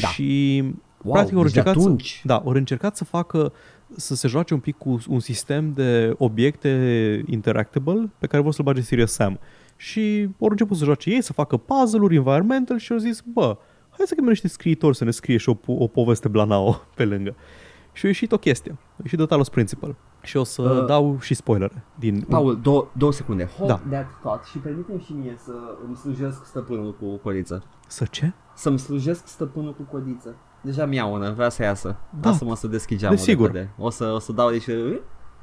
Da. 0.00 0.08
Și 0.08 0.62
Wow, 1.02 1.12
practic 1.12 1.36
au 1.36 1.42
deci 1.42 1.52
de 1.52 1.58
încercat, 1.58 1.82
să, 1.82 1.88
atunci. 1.88 2.20
da, 2.24 2.36
au 2.36 2.52
încercat 2.52 2.96
să 2.96 3.04
facă 3.04 3.52
să 3.96 4.14
se 4.14 4.28
joace 4.28 4.54
un 4.54 4.60
pic 4.60 4.76
cu 4.76 4.98
un 5.08 5.20
sistem 5.20 5.72
de 5.72 6.14
obiecte 6.18 7.22
interactable 7.26 8.10
pe 8.18 8.26
care 8.26 8.42
vor 8.42 8.52
să-l 8.52 8.64
bage 8.64 8.80
Serious 8.80 9.12
Sam. 9.12 9.38
Și 9.76 10.28
au 10.40 10.48
început 10.50 10.76
să 10.76 10.84
joace 10.84 11.10
ei, 11.10 11.22
să 11.22 11.32
facă 11.32 11.56
puzzle-uri, 11.56 12.14
environmental 12.16 12.78
și 12.78 12.92
au 12.92 12.98
zis, 12.98 13.20
bă, 13.20 13.56
hai 13.90 14.06
să 14.06 14.14
chemăm 14.14 14.28
niște 14.30 14.48
scriitori 14.48 14.96
să 14.96 15.04
ne 15.04 15.10
scrie 15.10 15.36
și 15.36 15.48
o, 15.48 15.54
po- 15.54 15.78
o 15.78 15.86
poveste 15.86 16.28
blanao 16.28 16.80
pe 16.96 17.04
lângă. 17.04 17.34
Și 17.92 18.04
a 18.04 18.08
ieșit 18.08 18.32
o 18.32 18.38
chestie. 18.38 18.76
A 18.92 18.96
ieșit 19.02 19.18
de 19.18 19.26
Talos 19.26 19.48
Principal. 19.48 19.96
Și 20.22 20.36
o 20.36 20.44
să 20.44 20.62
Uh, 20.62 20.70
uh, 20.80 20.86
dau 20.86 21.18
și 21.20 21.34
spoilere. 21.34 21.84
Din, 21.98 22.20
Paul, 22.20 22.60
două, 22.60 22.90
două 22.96 23.12
secunde. 23.12 23.44
Hold 23.44 23.68
Da. 23.68 23.80
that 23.90 24.06
thought 24.20 24.44
și 24.44 24.58
permite 24.58 24.98
și 25.04 25.12
mie 25.12 25.34
să 25.38 25.52
îmi 25.86 25.96
slujesc 25.96 26.46
stăpânul 26.46 26.96
cu 27.00 27.16
codiță. 27.16 27.64
Să 27.86 28.04
ce? 28.10 28.32
Să-mi 28.54 28.78
slujesc 28.78 29.26
stăpânul 29.26 29.74
cu 29.74 29.82
codiță. 29.82 30.36
Deja 30.62 30.86
mi-au 30.86 31.32
vrea 31.34 31.48
să 31.48 31.62
iasă. 31.62 31.96
Da. 32.20 32.28
Lasă-mă 32.28 32.56
să 32.56 32.66
deschid 32.66 32.98
geamul 32.98 33.16
Desigur. 33.16 33.46
repede. 33.46 33.70
O 33.78 33.90
să, 33.90 34.04
o 34.14 34.18
să 34.18 34.32
dau 34.32 34.50
deci... 34.50 34.66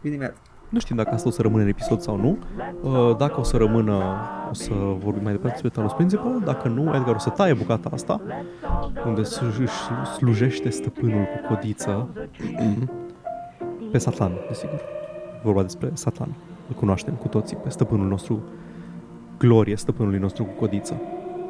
Bine, 0.02 0.16
imediat. 0.16 0.36
Nu 0.72 0.80
știm 0.80 0.96
dacă 0.96 1.10
asta 1.14 1.28
o 1.28 1.32
să 1.32 1.42
rămână 1.42 1.62
în 1.64 1.68
episod 1.70 2.00
sau 2.02 2.16
nu. 2.18 2.38
Uh, 2.82 3.16
Dacă 3.18 3.40
o 3.40 3.44
să 3.44 3.58
rămână, 3.58 4.04
o 4.50 4.54
să 4.54 4.72
vorbim 4.74 5.24
mai 5.24 5.32
departe 5.32 5.50
despre 5.62 5.70
Talos 5.70 5.94
Principal. 5.94 6.42
Dacă 6.46 6.68
nu, 6.68 6.96
Edgar 6.96 7.16
o 7.16 7.20
să 7.20 7.30
taie 7.30 7.54
bucata 7.54 7.90
asta, 7.94 8.22
unde 9.06 9.24
s- 9.24 9.40
își 9.60 9.60
slujește 10.16 10.70
stăpânul 10.70 11.24
cu 11.24 11.54
codiță 11.54 12.08
pe 13.92 13.98
Satan, 13.98 14.32
desigur. 14.48 14.82
Vorba 15.44 15.62
despre 15.62 15.90
Satan. 15.94 16.28
Îl 16.68 16.76
cunoaștem 16.76 17.14
cu 17.14 17.28
toții, 17.28 17.58
pe 17.58 17.70
stăpânul 17.70 18.08
nostru, 18.08 18.40
glorie 19.38 19.76
stăpânului 19.76 20.20
nostru 20.20 20.44
cu 20.44 20.52
codiță. 20.60 21.02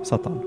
Satan. 0.01 0.43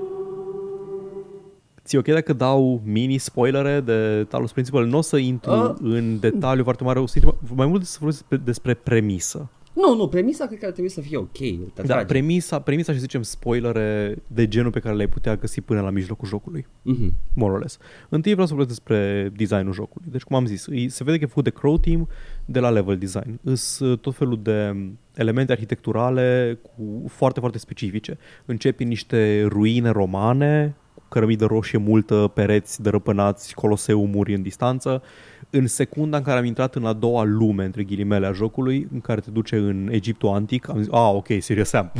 Ți-e 1.85 1.97
ok 1.99 2.05
dacă 2.07 2.33
dau 2.33 2.81
mini-spoilere 2.85 3.79
de 3.79 4.25
Talos 4.29 4.51
Principal? 4.51 4.85
Nu 4.85 4.97
o 4.97 5.01
să 5.01 5.17
intru 5.17 5.51
Uh. 5.51 5.75
în 5.81 6.19
detaliu 6.19 6.63
foarte 6.63 6.83
mare, 6.83 6.99
o 6.99 7.05
să 7.05 7.19
intru 7.21 7.37
mai 7.55 7.67
mult 7.67 7.83
să 7.85 7.97
vorbesc 7.99 8.19
despre, 8.19 8.37
despre 8.45 8.73
premisă. 8.73 9.49
Nu, 9.73 9.95
nu, 9.95 10.07
premisa 10.07 10.45
cred 10.45 10.59
că 10.59 10.65
ar 10.65 10.71
trebui 10.71 10.89
să 10.89 11.01
fie 11.01 11.17
ok. 11.17 11.37
Te 11.37 11.47
Da, 11.75 11.81
atrage. 11.83 12.05
premisa, 12.05 12.59
premisa 12.59 12.93
și 12.93 12.99
zicem 12.99 13.21
spoilere 13.21 14.15
de 14.27 14.47
genul 14.47 14.71
pe 14.71 14.79
care 14.79 14.95
le-ai 14.95 15.07
putea 15.09 15.35
găsi 15.35 15.61
până 15.61 15.81
la 15.81 15.89
mijlocul 15.89 16.27
jocului. 16.27 16.65
Mhm. 16.81 17.13
More 17.33 17.53
or 17.53 17.59
less. 17.59 17.77
Întâi 18.09 18.31
vreau 18.31 18.47
să 18.47 18.53
vorbesc 18.53 18.75
despre 18.79 19.31
designul 19.35 19.73
jocului. 19.73 20.07
Deci, 20.11 20.21
cum 20.23 20.35
am 20.35 20.45
zis, 20.45 20.65
îi- 20.67 20.87
se 20.87 21.03
vede 21.03 21.17
că 21.17 21.23
e 21.23 21.27
făcut 21.27 21.43
de 21.43 21.49
Crow 21.49 21.77
Team 21.77 22.07
de 22.45 22.59
la 22.59 22.69
level 22.69 22.97
design. 22.97 23.39
Îs 23.43 23.79
uh, 23.79 23.97
tot 23.99 24.15
felul 24.15 24.39
de 24.41 24.75
elemente 25.15 25.51
arhitecturale 25.51 26.59
cu 26.61 27.03
foarte, 27.07 27.39
foarte 27.39 27.57
specifice. 27.57 28.17
Începi 28.45 28.83
în 28.83 28.89
niște 28.89 29.43
ruine 29.47 29.89
romane, 29.89 30.75
cu 30.77 30.84
cărămidă 31.15 31.45
roșie 31.45 31.77
multă, 31.77 32.31
pereți 32.33 32.81
dărăpânați, 32.81 33.53
coloseumuri 33.53 34.33
în 34.33 34.41
distanță. 34.41 35.03
În 35.49 35.67
secunda 35.67 36.17
în 36.17 36.23
care 36.23 36.39
am 36.39 36.45
intrat 36.45 36.75
în 36.75 36.85
a 36.85 36.93
doua 36.93 37.23
lume, 37.23 37.65
între 37.65 37.83
ghilimele, 37.83 38.25
a 38.25 38.31
jocului, 38.31 38.87
în 38.93 39.01
care 39.01 39.19
te 39.19 39.31
duce 39.31 39.55
în 39.55 39.89
Egiptul 39.91 40.29
antic, 40.29 40.69
am 40.69 40.77
zis, 40.77 40.91
ah, 40.91 41.11
ok, 41.13 41.27
serios, 41.39 41.67
Sam. 41.67 41.91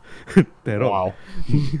Te 0.62 0.74
rog. 0.74 0.90
Wow. 0.90 1.12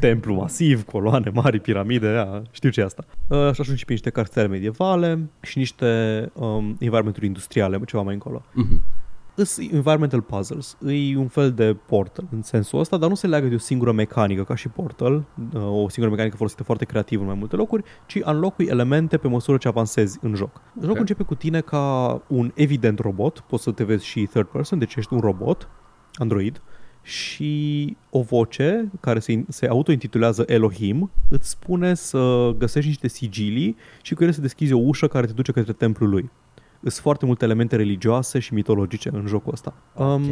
Templu 0.00 0.34
masiv, 0.34 0.84
coloane 0.84 1.30
mari, 1.34 1.60
piramide, 1.60 2.08
a, 2.08 2.42
știu 2.50 2.70
ce 2.70 2.80
e 2.80 2.84
asta. 2.84 3.04
Uh, 3.28 3.52
și 3.52 3.60
ajungi 3.60 3.80
și 3.80 3.84
pe 3.84 3.92
niște 3.92 4.10
cartiere 4.10 4.48
medievale 4.48 5.30
și 5.42 5.58
niște 5.58 6.30
um, 6.32 6.76
environmenturi 6.78 7.26
industriale, 7.26 7.80
ceva 7.86 8.02
mai 8.02 8.14
încolo. 8.14 8.42
Mhm. 8.52 8.82
Îs 9.34 9.58
environmental 9.58 10.20
puzzles. 10.20 10.76
E 10.86 11.16
un 11.16 11.28
fel 11.28 11.52
de 11.52 11.76
portal 11.86 12.24
în 12.30 12.42
sensul 12.42 12.78
ăsta, 12.78 12.96
dar 12.96 13.08
nu 13.08 13.14
se 13.14 13.26
leagă 13.26 13.46
de 13.46 13.54
o 13.54 13.58
singură 13.58 13.92
mecanică 13.92 14.44
ca 14.44 14.54
și 14.54 14.68
portal, 14.68 15.24
uh, 15.54 15.62
o 15.62 15.88
singură 15.88 16.14
mecanică 16.14 16.36
folosită 16.36 16.62
foarte 16.62 16.84
creativ 16.84 17.20
în 17.20 17.26
mai 17.26 17.34
multe 17.34 17.56
locuri, 17.56 17.84
ci 18.06 18.20
înlocui 18.22 18.66
elemente 18.66 19.16
pe 19.16 19.28
măsură 19.28 19.56
ce 19.56 19.68
avansezi 19.68 20.18
în 20.22 20.34
joc. 20.34 20.60
Jocul 20.80 20.98
începe 20.98 21.22
cu 21.22 21.34
tine 21.34 21.60
ca 21.60 22.20
un 22.28 22.52
evident 22.54 22.98
robot, 22.98 23.40
poți 23.40 23.62
să 23.62 23.70
te 23.70 23.84
vezi 23.84 24.04
și 24.04 24.26
third 24.26 24.46
person, 24.46 24.78
deci 24.78 24.94
ești 24.94 25.14
un 25.14 25.20
robot, 25.20 25.68
android, 26.14 26.62
și 27.02 27.96
o 28.10 28.22
voce 28.22 28.90
care 29.00 29.18
se, 29.18 29.44
se 29.48 29.66
autointitulează 29.66 30.44
Elohim 30.46 31.10
îți 31.28 31.48
spune 31.48 31.94
să 31.94 32.54
găsești 32.58 32.88
niște 32.88 33.08
sigilii 33.08 33.76
și 34.02 34.14
cu 34.14 34.22
ele 34.22 34.32
să 34.32 34.40
deschizi 34.40 34.72
o 34.72 34.78
ușă 34.78 35.06
care 35.08 35.26
te 35.26 35.32
duce 35.32 35.52
către 35.52 35.72
templul 35.72 36.08
lui. 36.08 36.30
Sunt 36.82 36.92
foarte 36.92 37.26
multe 37.26 37.44
elemente 37.44 37.76
religioase 37.76 38.38
și 38.38 38.54
mitologice 38.54 39.10
în 39.12 39.26
jocul 39.26 39.52
ăsta. 39.52 39.74
Um, 39.94 40.22
Ok. 40.22 40.28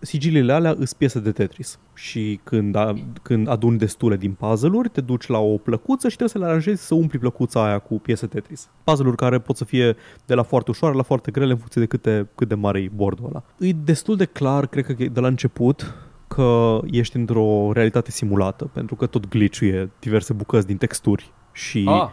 sigiliile 0.00 0.52
alea 0.52 0.74
îs 0.78 0.92
piese 0.92 1.20
de 1.20 1.32
Tetris 1.32 1.78
și 1.94 2.40
când, 2.44 2.74
a, 2.74 2.94
când 3.22 3.48
aduni 3.48 3.78
destule 3.78 4.16
din 4.16 4.32
puzzle-uri, 4.32 4.88
te 4.88 5.00
duci 5.00 5.26
la 5.26 5.38
o 5.38 5.56
plăcuță 5.56 6.08
și 6.08 6.16
trebuie 6.16 6.28
să 6.28 6.38
le 6.38 6.44
aranjezi 6.44 6.86
să 6.86 6.94
umpli 6.94 7.18
plăcuța 7.18 7.64
aia 7.66 7.78
cu 7.78 7.98
piese 7.98 8.26
Tetris. 8.26 8.68
Puzzle-uri 8.84 9.16
care 9.16 9.38
pot 9.38 9.56
să 9.56 9.64
fie 9.64 9.96
de 10.26 10.34
la 10.34 10.42
foarte 10.42 10.70
ușoare 10.70 10.94
la 10.94 11.02
foarte 11.02 11.30
grele 11.30 11.52
în 11.52 11.58
funcție 11.58 11.80
de 11.80 11.86
câte, 11.86 12.28
cât 12.34 12.48
de 12.48 12.54
mare 12.54 12.80
e 12.80 12.90
bordul 12.94 13.26
ăla. 13.26 13.42
E 13.58 13.72
destul 13.84 14.16
de 14.16 14.24
clar, 14.24 14.66
cred 14.66 14.84
că 14.84 14.92
de 14.92 15.20
la 15.20 15.26
început, 15.26 15.94
că 16.28 16.80
ești 16.90 17.16
într-o 17.16 17.70
realitate 17.72 18.10
simulată, 18.10 18.64
pentru 18.72 18.94
că 18.94 19.06
tot 19.06 19.28
glitch 19.28 19.84
diverse 19.98 20.32
bucăți 20.32 20.66
din 20.66 20.76
texturi 20.76 21.32
și 21.52 21.84
Ah, 21.88 22.08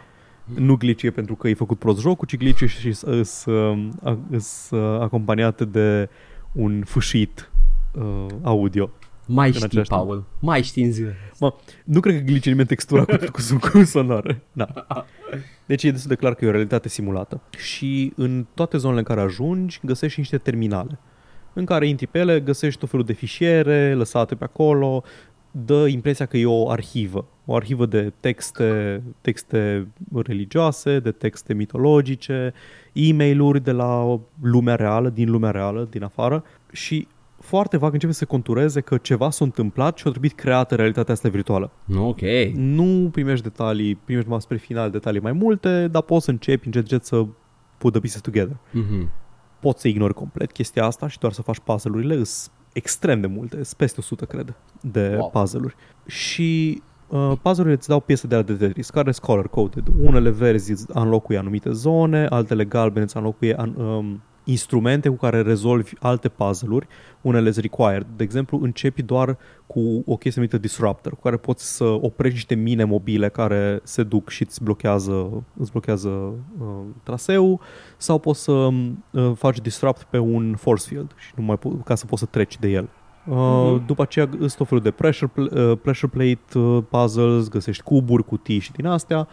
nu 0.54 0.76
glitch 0.76 1.10
pentru 1.14 1.34
că 1.34 1.48
e 1.48 1.54
făcut 1.54 1.78
prost 1.78 2.00
jocul, 2.00 2.26
ci 2.26 2.36
glitch 2.36 2.64
și 2.66 2.92
sunt 2.92 3.94
acompaniate 5.00 5.64
de 5.64 6.08
un 6.52 6.82
fâșit 6.84 7.50
uh, 7.92 8.26
audio. 8.42 8.90
mai 9.26 9.46
în 9.46 9.52
știi, 9.52 9.64
același 9.64 9.88
timp. 9.88 10.00
Paul. 10.00 10.24
Mai 10.40 10.62
știi 10.62 10.84
în 10.84 10.92
ziua. 10.92 11.10
Mă, 11.40 11.54
nu 11.84 12.00
cred 12.00 12.16
că 12.16 12.20
glitch 12.20 12.46
nimeni 12.46 12.66
textura 12.66 13.04
cu, 13.04 13.16
cu, 13.16 13.40
cu, 13.60 13.68
cu 13.68 13.84
sonore. 13.84 14.42
Da. 14.52 14.86
Deci 15.66 15.84
e 15.84 15.90
destul 15.90 16.10
de 16.10 16.16
clar 16.16 16.34
că 16.34 16.44
e 16.44 16.48
o 16.48 16.50
realitate 16.50 16.88
simulată. 16.88 17.40
Și 17.58 18.12
în 18.16 18.46
toate 18.54 18.76
zonele 18.76 18.98
în 18.98 19.04
care 19.04 19.20
ajungi, 19.20 19.80
găsești 19.82 20.18
niște 20.18 20.38
terminale 20.38 20.98
în 21.52 21.64
care 21.64 21.88
intri 21.88 22.06
pe 22.06 22.18
ele, 22.18 22.40
găsești 22.40 22.80
tot 22.80 22.90
felul 22.90 23.04
de 23.04 23.12
fișiere 23.12 23.94
lăsate 23.94 24.34
pe 24.34 24.44
acolo, 24.44 25.02
dă 25.50 25.86
impresia 25.86 26.26
că 26.26 26.36
e 26.36 26.46
o 26.46 26.70
arhivă, 26.70 27.26
o 27.44 27.54
arhivă 27.54 27.86
de 27.86 28.12
texte, 28.20 29.02
texte 29.20 29.88
religioase, 30.14 30.98
de 30.98 31.10
texte 31.10 31.54
mitologice, 31.54 32.52
e 32.92 33.12
mail 33.12 33.60
de 33.62 33.72
la 33.72 34.20
lumea 34.40 34.74
reală, 34.74 35.08
din 35.08 35.30
lumea 35.30 35.50
reală, 35.50 35.86
din 35.90 36.02
afară 36.02 36.44
și 36.72 37.06
foarte 37.38 37.76
vag 37.76 37.92
începe 37.92 38.12
să 38.12 38.18
se 38.18 38.24
contureze 38.24 38.80
că 38.80 38.96
ceva 38.96 39.30
s-a 39.30 39.44
întâmplat 39.44 39.98
și 39.98 40.06
a 40.06 40.10
trebuit 40.10 40.32
creată 40.32 40.74
realitatea 40.74 41.14
asta 41.14 41.28
virtuală. 41.28 41.70
Ok. 41.98 42.20
Nu 42.54 43.08
primești 43.12 43.42
detalii, 43.42 43.94
primești 43.94 44.28
numai 44.28 44.42
spre 44.42 44.56
final 44.56 44.90
detalii 44.90 45.20
mai 45.20 45.32
multe, 45.32 45.88
dar 45.88 46.02
poți 46.02 46.24
să 46.24 46.30
începi 46.30 46.66
încet, 46.66 46.82
încet 46.82 47.04
să 47.04 47.26
put 47.78 47.92
the 47.92 48.00
pieces 48.00 48.20
together. 48.20 48.56
Mhm. 48.70 49.10
Poți 49.60 49.80
să 49.80 49.88
ignori 49.88 50.14
complet 50.14 50.52
chestia 50.52 50.84
asta 50.84 51.08
și 51.08 51.18
doar 51.18 51.32
să 51.32 51.42
faci 51.42 51.58
puzzle-urile, 51.58 52.24
sunt 52.24 52.50
extrem 52.72 53.20
de 53.20 53.26
multe, 53.26 53.54
sunt 53.54 53.76
peste 53.76 54.00
100, 54.00 54.24
cred, 54.24 54.54
de 54.80 55.08
Wow. 55.08 55.18
wow. 55.18 55.30
puzzle-uri. 55.30 55.74
Și 56.06 56.82
uh, 57.08 57.32
puzzle-urile 57.42 57.74
îți 57.78 57.88
dau 57.88 58.00
piese 58.00 58.26
de 58.26 58.36
la 58.36 58.42
de 58.42 58.54
Tetris, 58.54 58.90
care 58.90 59.12
sunt 59.12 59.26
color-coded. 59.26 59.86
Unele 60.02 60.30
verzi 60.30 60.70
îți 60.70 60.84
înlocuie 60.88 61.38
anumite 61.38 61.70
zone, 61.72 62.26
altele 62.26 62.64
galbene 62.64 63.04
îți 63.04 63.16
înlocuie 63.16 63.54
an, 63.58 63.74
um, 63.74 64.22
instrumente 64.44 65.08
cu 65.08 65.14
care 65.14 65.42
rezolvi 65.42 65.92
alte 66.00 66.28
puzzle-uri, 66.28 66.86
unele 67.20 67.50
sunt 67.50 67.64
required. 67.64 68.06
De 68.16 68.22
exemplu, 68.22 68.58
începi 68.62 69.02
doar 69.02 69.38
cu 69.66 69.80
o 70.06 70.16
chestie 70.16 70.32
numită 70.40 70.58
Disruptor, 70.58 71.12
cu 71.14 71.20
care 71.20 71.36
poți 71.36 71.74
să 71.76 71.84
oprești 71.84 72.34
niște 72.34 72.54
mine 72.54 72.84
mobile 72.84 73.28
care 73.28 73.80
se 73.82 74.02
duc 74.02 74.28
și 74.28 74.42
îți 74.42 74.62
blochează, 74.62 75.44
îți 75.56 75.70
blochează 75.70 76.08
uh, 76.08 76.66
traseul, 77.02 77.60
sau 77.96 78.18
poți 78.18 78.42
să 78.42 78.52
uh, 78.52 79.32
faci 79.34 79.60
Disrupt 79.60 80.02
pe 80.02 80.18
un 80.18 80.54
force 80.56 80.84
field 80.88 81.14
și 81.16 81.32
nu 81.36 81.42
mai 81.42 81.58
po- 81.58 81.84
ca 81.84 81.94
să 81.94 82.06
poți 82.06 82.20
să 82.20 82.26
treci 82.26 82.58
de 82.58 82.68
el. 82.68 82.88
Uh, 83.26 83.36
Mhm. 83.36 83.86
După 83.86 84.02
aceea 84.02 84.28
sunt 84.38 84.54
tot 84.54 84.68
felul 84.68 84.82
de 84.82 84.90
pressure, 84.90 85.30
pl- 85.34 85.58
uh, 85.58 85.78
pressure 85.82 86.12
plate 86.14 86.58
uh, 86.58 86.82
puzzles, 86.90 87.48
găsești 87.48 87.82
cuburi, 87.82 88.24
cutii 88.24 88.58
și 88.58 88.72
din 88.72 88.86
astea. 88.86 89.28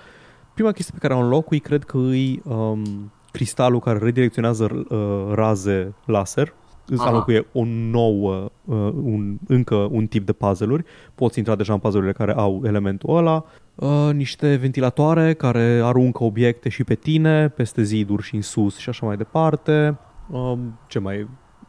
Prima 0.54 0.72
chestie 0.72 0.94
pe 1.00 1.08
care 1.08 1.20
o 1.20 1.24
înlocui 1.24 1.60
cred 1.60 1.84
că 1.84 1.98
e 1.98 2.42
um, 2.44 3.12
cristalul 3.38 3.80
care 3.80 3.98
redirecționează 3.98 4.86
uh, 4.90 5.34
raze 5.34 5.94
laser. 6.06 6.54
Îți 6.88 7.02
Aha. 7.02 7.10
înlocuie 7.10 7.48
o 7.54 7.64
nouă, 7.66 8.52
uh, 8.66 8.76
un, 9.04 9.38
încă 9.48 9.76
un 9.76 10.08
tip 10.08 10.26
de 10.26 10.34
puzzle-uri. 10.34 10.84
Poți 11.16 11.38
intra 11.38 11.56
deja 11.56 11.74
în 11.74 11.80
puzzle-urile 11.80 12.14
care 12.14 12.34
au 12.34 12.62
elementul 12.66 13.18
ăla. 13.18 13.46
Uh, 13.76 14.10
niște 14.14 14.56
ventilatoare 14.56 15.34
care 15.34 15.82
aruncă 15.84 16.24
obiecte 16.24 16.70
și 16.70 16.84
pe 16.84 16.96
tine, 16.96 17.50
peste 17.50 17.84
ziduri 17.84 18.24
și 18.24 18.36
în 18.36 18.42
sus 18.42 18.78
și 18.78 18.90
așa 18.90 19.06
mai 19.06 19.18
departe. 19.18 19.98
Uh, 20.30 20.58
ce 20.88 21.00
mai 21.00 21.28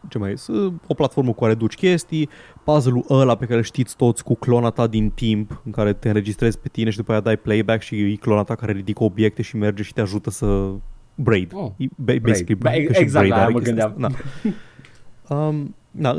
ce 0.09 0.19
mai 0.19 0.31
e, 0.31 0.37
o 0.87 0.95
platformă 0.95 1.33
cu 1.33 1.41
care 1.41 1.55
duci 1.55 1.75
chestii, 1.75 2.29
puzzle-ul 2.65 3.05
ăla 3.11 3.35
pe 3.35 3.45
care 3.45 3.59
îl 3.59 3.65
știți 3.65 3.97
toți 3.97 4.25
cu 4.25 4.35
clona 4.35 4.71
ta 4.71 4.87
din 4.87 5.11
timp, 5.11 5.63
în 5.65 5.73
care 5.73 5.93
te 5.93 6.09
înregistrezi 6.09 6.59
pe 6.59 6.69
tine 6.69 6.91
și 6.91 6.97
după 6.97 7.11
aia 7.13 7.21
dai 7.21 7.37
playback 7.37 7.83
și 7.83 8.13
e 8.13 8.17
clona 8.17 8.43
ta 8.43 8.55
care 8.55 8.73
ridică 8.73 9.05
obiecte 9.05 9.43
și 9.43 9.57
merge 9.57 9.83
și 9.83 9.93
te 9.93 10.01
ajută 10.01 10.31
să 10.31 10.71
braid. 11.19 11.51
Oh, 11.55 11.71
E 11.77 11.87
ba- 11.97 12.13
Basically, 12.23 12.55
Braid. 12.59 12.87
că 12.87 12.93
și 12.93 13.01
Exact, 13.01 13.27
braid 13.27 13.31
la 13.31 13.37
aia 13.37 13.45
are 13.45 13.53
mă 13.53 13.59
chestia 13.61 13.89
gândeam. 13.89 14.13
asta. 14.13 14.25
Da. 14.45 14.51
Um, 15.31 15.75
da, 15.91 16.15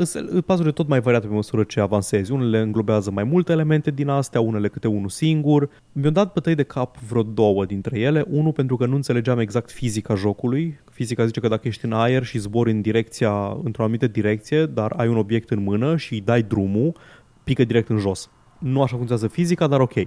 puzzle 0.46 0.70
tot 0.70 0.88
mai 0.88 1.00
variate 1.00 1.26
pe 1.26 1.32
măsură 1.34 1.62
ce 1.62 1.80
avansezi. 1.80 2.32
Unele 2.32 2.58
înglobează 2.60 3.10
mai 3.10 3.24
multe 3.24 3.52
elemente 3.52 3.90
din 3.90 4.08
astea, 4.08 4.40
unele 4.40 4.68
câte 4.68 4.88
unul 4.88 5.08
singur. 5.08 5.70
Mi-au 5.92 6.10
dat 6.10 6.32
bătăi 6.32 6.54
de 6.54 6.62
cap 6.62 6.98
vreo 6.98 7.22
două 7.22 7.64
dintre 7.64 7.98
ele. 7.98 8.24
Unul 8.30 8.52
pentru 8.52 8.76
că 8.76 8.86
nu 8.86 8.94
înțelegeam 8.94 9.38
exact 9.38 9.70
fizica 9.70 10.14
jocului. 10.14 10.80
Fizica 10.90 11.24
zice 11.26 11.40
că 11.40 11.48
dacă 11.48 11.68
ești 11.68 11.84
în 11.84 11.92
aer 11.92 12.24
și 12.24 12.38
zbori 12.38 12.70
în 12.70 12.80
direcția, 12.80 13.56
într-o 13.64 13.82
anumită 13.82 14.06
direcție, 14.06 14.66
dar 14.66 14.92
ai 14.96 15.08
un 15.08 15.16
obiect 15.16 15.50
în 15.50 15.62
mână 15.62 15.96
și 15.96 16.12
îi 16.12 16.20
dai 16.20 16.42
drumul, 16.42 16.96
pică 17.44 17.64
direct 17.64 17.88
în 17.88 17.98
jos. 17.98 18.30
Nu 18.58 18.82
așa 18.82 18.96
funcționează 18.96 19.26
fizica, 19.28 19.66
dar 19.66 19.80
ok. 19.80 19.92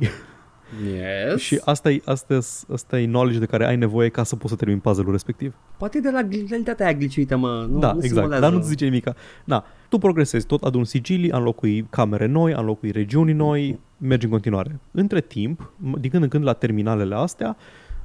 Yes. 0.94 1.42
și 1.42 1.62
asta 1.66 1.92
e, 1.92 2.02
asta, 2.06 2.34
e, 2.34 2.40
asta 2.74 3.00
e 3.00 3.06
knowledge 3.06 3.40
de 3.40 3.46
care 3.46 3.66
ai 3.66 3.76
nevoie 3.76 4.10
ca 4.10 4.24
să 4.24 4.36
poți 4.36 4.50
să 4.50 4.56
termini 4.56 4.80
puzzle-ul 4.80 5.12
respectiv. 5.12 5.54
Poate 5.78 6.00
de 6.00 6.10
la 6.10 6.22
realitatea 6.50 6.86
aia 6.86 6.96
gliciuită, 6.96 7.38
mă. 7.38 7.68
Nu, 7.70 7.80
da, 7.80 7.92
nu 7.92 7.98
exact, 7.98 8.14
simulează. 8.14 8.42
dar 8.44 8.52
nu-ți 8.54 8.68
zice 8.68 8.86
nimic. 8.86 9.10
Da, 9.46 9.64
tu 9.90 9.98
progresezi, 9.98 10.46
tot 10.46 10.64
aduni 10.64 10.86
sigilii, 10.86 11.30
înlocui 11.30 11.88
camere 11.90 12.26
noi, 12.26 12.54
înlocui 12.54 12.92
regiuni 12.92 13.34
noi, 13.34 13.80
mergi 13.98 14.26
în 14.26 14.32
continuare. 14.32 14.80
Între 14.92 15.22
timp, 15.22 15.74
m- 15.78 16.00
din 16.00 16.10
când 16.10 16.24
în 16.24 16.30
când 16.30 16.44
la 16.44 16.54
terminalele 16.54 17.16
astea, 17.16 17.58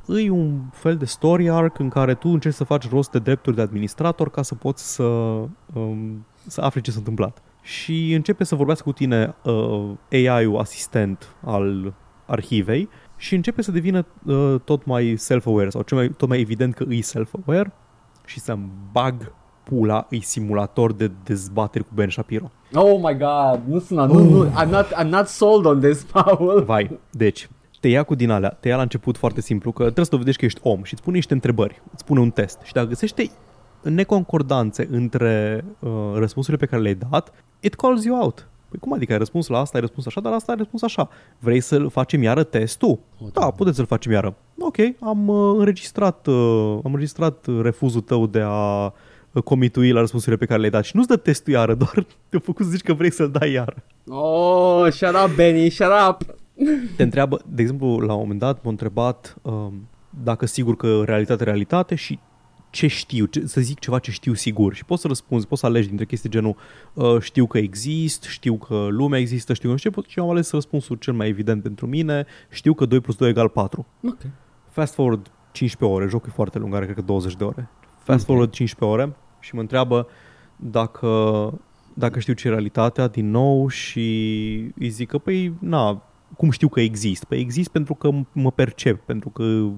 îi 0.06 0.28
un 0.28 0.60
fel 0.72 0.96
de 0.96 1.04
story 1.04 1.50
arc 1.50 1.78
în 1.78 1.88
care 1.88 2.14
tu 2.14 2.28
încerci 2.28 2.54
să 2.54 2.64
faci 2.64 2.90
rost 2.90 3.10
de 3.10 3.18
drepturi 3.18 3.56
de 3.56 3.62
administrator 3.62 4.30
ca 4.30 4.42
să 4.42 4.54
poți 4.54 4.94
să, 4.94 5.02
um, 5.02 6.26
să 6.46 6.60
afli 6.60 6.80
ce 6.80 6.90
s-a 6.90 6.98
întâmplat. 6.98 7.42
Și 7.62 8.12
începe 8.12 8.44
să 8.44 8.54
vorbească 8.54 8.84
cu 8.84 8.92
tine 8.92 9.34
uh, 9.44 9.90
AI-ul 10.10 10.58
asistent 10.58 11.34
al 11.44 11.94
arhivei 12.28 12.88
și 13.16 13.34
începe 13.34 13.62
să 13.62 13.70
devină 13.70 14.06
uh, 14.24 14.54
tot 14.64 14.84
mai 14.84 15.14
self-aware 15.16 15.68
sau 15.68 15.82
cel 15.82 15.96
mai, 15.96 16.08
tot 16.08 16.28
mai 16.28 16.40
evident 16.40 16.74
că 16.74 16.84
îi 16.88 17.02
self-aware 17.02 17.72
și 18.24 18.40
să-mi 18.40 18.70
bag 18.92 19.32
pula, 19.62 20.06
îi 20.10 20.20
simulator 20.20 20.92
de 20.92 21.10
dezbateri 21.24 21.84
cu 21.84 21.90
Ben 21.94 22.08
Shapiro. 22.08 22.50
Oh 22.74 23.00
my 23.02 23.16
god, 23.16 23.60
nu 23.66 23.78
sună, 23.78 24.06
nu, 24.06 24.22
nu, 24.22 24.50
I'm 24.50 24.68
not, 24.68 24.86
I'm 25.02 25.08
not 25.08 25.26
sold 25.26 25.64
on 25.64 25.80
this, 25.80 26.02
Paul. 26.12 26.62
Vai, 26.66 26.98
deci, 27.10 27.48
te 27.80 27.88
ia 27.88 28.02
cu 28.02 28.14
din 28.14 28.30
alea, 28.30 28.56
te 28.60 28.68
ia 28.68 28.76
la 28.76 28.82
început 28.82 29.16
foarte 29.16 29.40
simplu, 29.40 29.72
că 29.72 29.82
trebuie 29.82 30.04
să 30.04 30.10
dovedești 30.10 30.40
că 30.40 30.46
ești 30.46 30.60
om 30.62 30.82
și 30.82 30.92
îți 30.92 31.02
pune 31.02 31.16
niște 31.16 31.32
întrebări, 31.32 31.82
îți 31.94 32.04
pune 32.04 32.20
un 32.20 32.30
test 32.30 32.58
și 32.62 32.72
dacă 32.72 32.86
găsește 32.86 33.30
neconcordanțe 33.82 34.88
între 34.90 35.64
uh, 35.78 35.90
răspunsurile 36.14 36.64
pe 36.64 36.70
care 36.70 36.82
le-ai 36.82 36.98
dat, 37.10 37.32
it 37.60 37.74
calls 37.74 38.04
you 38.04 38.20
out. 38.20 38.48
Păi 38.68 38.78
cum 38.78 38.92
adică 38.92 39.12
ai 39.12 39.18
răspuns 39.18 39.46
la 39.46 39.58
asta, 39.58 39.74
ai 39.74 39.80
răspuns 39.80 40.06
așa, 40.06 40.20
dar 40.20 40.30
la 40.30 40.36
asta 40.36 40.52
ai 40.52 40.58
răspuns 40.58 40.82
așa. 40.82 41.08
Vrei 41.38 41.60
să-l 41.60 41.90
facem 41.90 42.22
iară 42.22 42.42
testul? 42.42 42.98
Da, 43.32 43.50
puteți 43.50 43.76
să-l 43.76 43.86
facem 43.86 44.12
iară. 44.12 44.34
Ok, 44.58 44.76
am 45.00 45.28
uh, 45.28 45.54
înregistrat, 45.58 46.26
uh, 46.26 46.78
am 46.84 46.90
înregistrat 46.92 47.46
refuzul 47.62 48.00
tău 48.00 48.26
de 48.26 48.40
a 48.44 48.84
uh, 48.84 49.42
comitui 49.44 49.90
la 49.90 50.00
răspunsurile 50.00 50.38
pe 50.38 50.46
care 50.46 50.58
le-ai 50.58 50.70
dat 50.72 50.84
și 50.84 50.96
nu-ți 50.96 51.08
dă 51.08 51.16
testul 51.16 51.52
iară, 51.52 51.74
doar 51.84 52.06
te-a 52.28 52.40
făcut 52.42 52.64
să 52.64 52.70
zici 52.70 52.82
că 52.82 52.92
vrei 52.92 53.12
să-l 53.12 53.30
dai 53.30 53.52
iară. 53.52 53.76
Oh, 54.08 54.90
shut 54.90 55.14
up, 55.24 55.34
Benny, 55.34 55.68
shut 55.68 55.90
up. 56.08 56.36
Te 56.96 57.02
întreabă, 57.02 57.40
de 57.46 57.62
exemplu, 57.62 57.98
la 57.98 58.12
un 58.12 58.20
moment 58.20 58.38
dat 58.38 58.64
m-a 58.64 58.70
întrebat 58.70 59.36
um, 59.42 59.88
dacă 60.24 60.46
sigur 60.46 60.76
că 60.76 61.02
realitate 61.04 61.44
realitate 61.44 61.94
și 61.94 62.18
ce 62.78 62.86
știu, 62.86 63.24
ce, 63.24 63.46
să 63.46 63.60
zic 63.60 63.78
ceva 63.78 63.98
ce 63.98 64.10
știu 64.10 64.34
sigur 64.34 64.74
și 64.74 64.84
poți 64.84 65.00
să 65.00 65.08
răspunzi, 65.08 65.46
poți 65.46 65.60
să 65.60 65.66
alegi 65.66 65.86
dintre 65.88 66.04
chestii 66.04 66.30
genul 66.30 66.56
uh, 66.94 67.20
știu 67.20 67.46
că 67.46 67.58
exist, 67.58 68.22
știu 68.22 68.56
că 68.56 68.86
lumea 68.90 69.18
există, 69.18 69.52
știu 69.54 69.66
că 69.68 69.72
nu 69.72 69.78
știu 69.78 69.90
ce, 69.90 70.08
și 70.08 70.18
am 70.18 70.30
ales 70.30 70.50
răspunsul 70.50 70.96
cel 70.96 71.12
mai 71.12 71.28
evident 71.28 71.62
pentru 71.62 71.86
mine, 71.86 72.26
știu 72.50 72.74
că 72.74 72.86
2 72.86 73.00
plus 73.00 73.16
2 73.16 73.28
egal 73.28 73.48
4. 73.48 73.86
Ok. 74.04 74.18
Fast 74.70 74.94
forward 74.94 75.30
15 75.52 75.98
ore, 75.98 76.08
jocul 76.10 76.28
e 76.30 76.34
foarte 76.34 76.58
lung, 76.58 76.74
are 76.74 76.84
cred 76.84 76.96
că 76.96 77.02
20 77.02 77.36
de 77.36 77.44
ore. 77.44 77.68
Fast 78.02 78.20
Ok. 78.20 78.26
forward 78.26 78.50
15 78.50 78.98
ore 78.98 79.16
și 79.40 79.54
mă 79.54 79.60
întreabă 79.60 80.06
dacă, 80.56 81.08
dacă 81.94 82.18
știu 82.18 82.32
ce 82.32 82.46
e 82.46 82.50
realitatea 82.50 83.08
din 83.08 83.30
nou 83.30 83.68
și 83.68 84.00
îi 84.78 84.88
zic 84.88 85.08
că 85.08 85.18
păi 85.18 85.52
na, 85.60 86.02
cum 86.36 86.50
știu 86.50 86.68
că 86.68 86.80
exist? 86.80 87.24
Păi 87.24 87.38
exist 87.38 87.68
pentru 87.68 87.94
că 87.94 88.08
m- 88.12 88.32
mă 88.32 88.50
percep, 88.50 89.04
pentru 89.04 89.28
că 89.28 89.68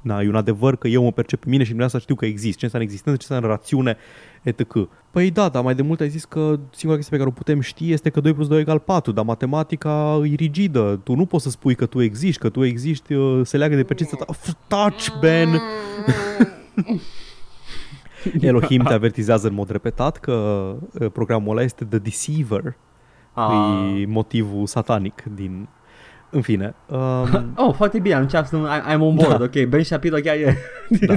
na, 0.00 0.20
e 0.22 0.28
un 0.28 0.34
adevăr 0.34 0.76
că 0.76 0.88
eu 0.88 1.02
mă 1.02 1.12
percep 1.12 1.40
pe 1.40 1.48
mine 1.48 1.62
și 1.62 1.68
dumneavoastră 1.68 2.00
știu 2.12 2.14
că 2.14 2.26
exist, 2.26 2.58
ce 2.58 2.64
înseamnă 2.64 2.88
existență, 2.88 3.18
ce 3.20 3.26
înseamnă 3.28 3.56
rațiune, 3.56 3.96
etc. 4.42 4.72
Păi 5.10 5.30
da, 5.30 5.48
dar 5.48 5.62
mai 5.62 5.74
de 5.74 5.82
mult 5.82 6.00
ai 6.00 6.08
zis 6.08 6.24
că 6.24 6.58
singura 6.70 6.98
chestie 7.00 7.16
pe 7.16 7.22
care 7.24 7.28
o 7.28 7.38
putem 7.38 7.60
ști 7.60 7.92
este 7.92 8.10
că 8.10 8.20
2 8.20 8.34
plus 8.34 8.48
2 8.48 8.60
egal 8.60 8.78
4, 8.78 9.12
dar 9.12 9.24
matematica 9.24 10.20
e 10.24 10.34
rigidă. 10.34 11.00
Tu 11.04 11.14
nu 11.14 11.26
poți 11.26 11.44
să 11.44 11.50
spui 11.50 11.74
că 11.74 11.86
tu 11.86 12.00
existi, 12.00 12.38
că 12.40 12.48
tu 12.48 12.64
existi, 12.64 13.14
uh, 13.14 13.40
se 13.46 13.56
leagă 13.56 13.76
de 13.76 13.84
percepția 13.84 14.18
ta. 14.18 14.34
F- 14.34 14.66
Touch, 14.68 15.06
Ben! 15.20 15.48
Elohim 18.40 18.82
te 18.82 18.92
avertizează 18.92 19.48
în 19.48 19.54
mod 19.54 19.70
repetat 19.70 20.16
că 20.18 20.32
uh, 21.00 21.10
programul 21.12 21.50
ăla 21.50 21.62
este 21.62 21.84
The 21.84 21.98
Deceiver, 21.98 22.76
Ah. 23.38 24.00
e 24.00 24.06
motivul 24.06 24.66
satanic 24.66 25.22
din... 25.34 25.68
În 26.30 26.40
fine. 26.40 26.74
Um, 26.86 27.52
Oh, 27.66 27.74
foarte 27.74 27.98
bine, 27.98 28.14
atunci 28.14 28.46
sunt, 28.46 28.66
I'm, 28.66 28.92
I'm 28.94 29.00
on 29.00 29.14
board, 29.14 29.38
Da. 29.38 29.44
ok, 29.44 29.64
Ben 29.68 29.82
Shapiro 29.84 30.16
chiar 30.16 30.36
e. 30.36 30.56
Da. 31.06 31.16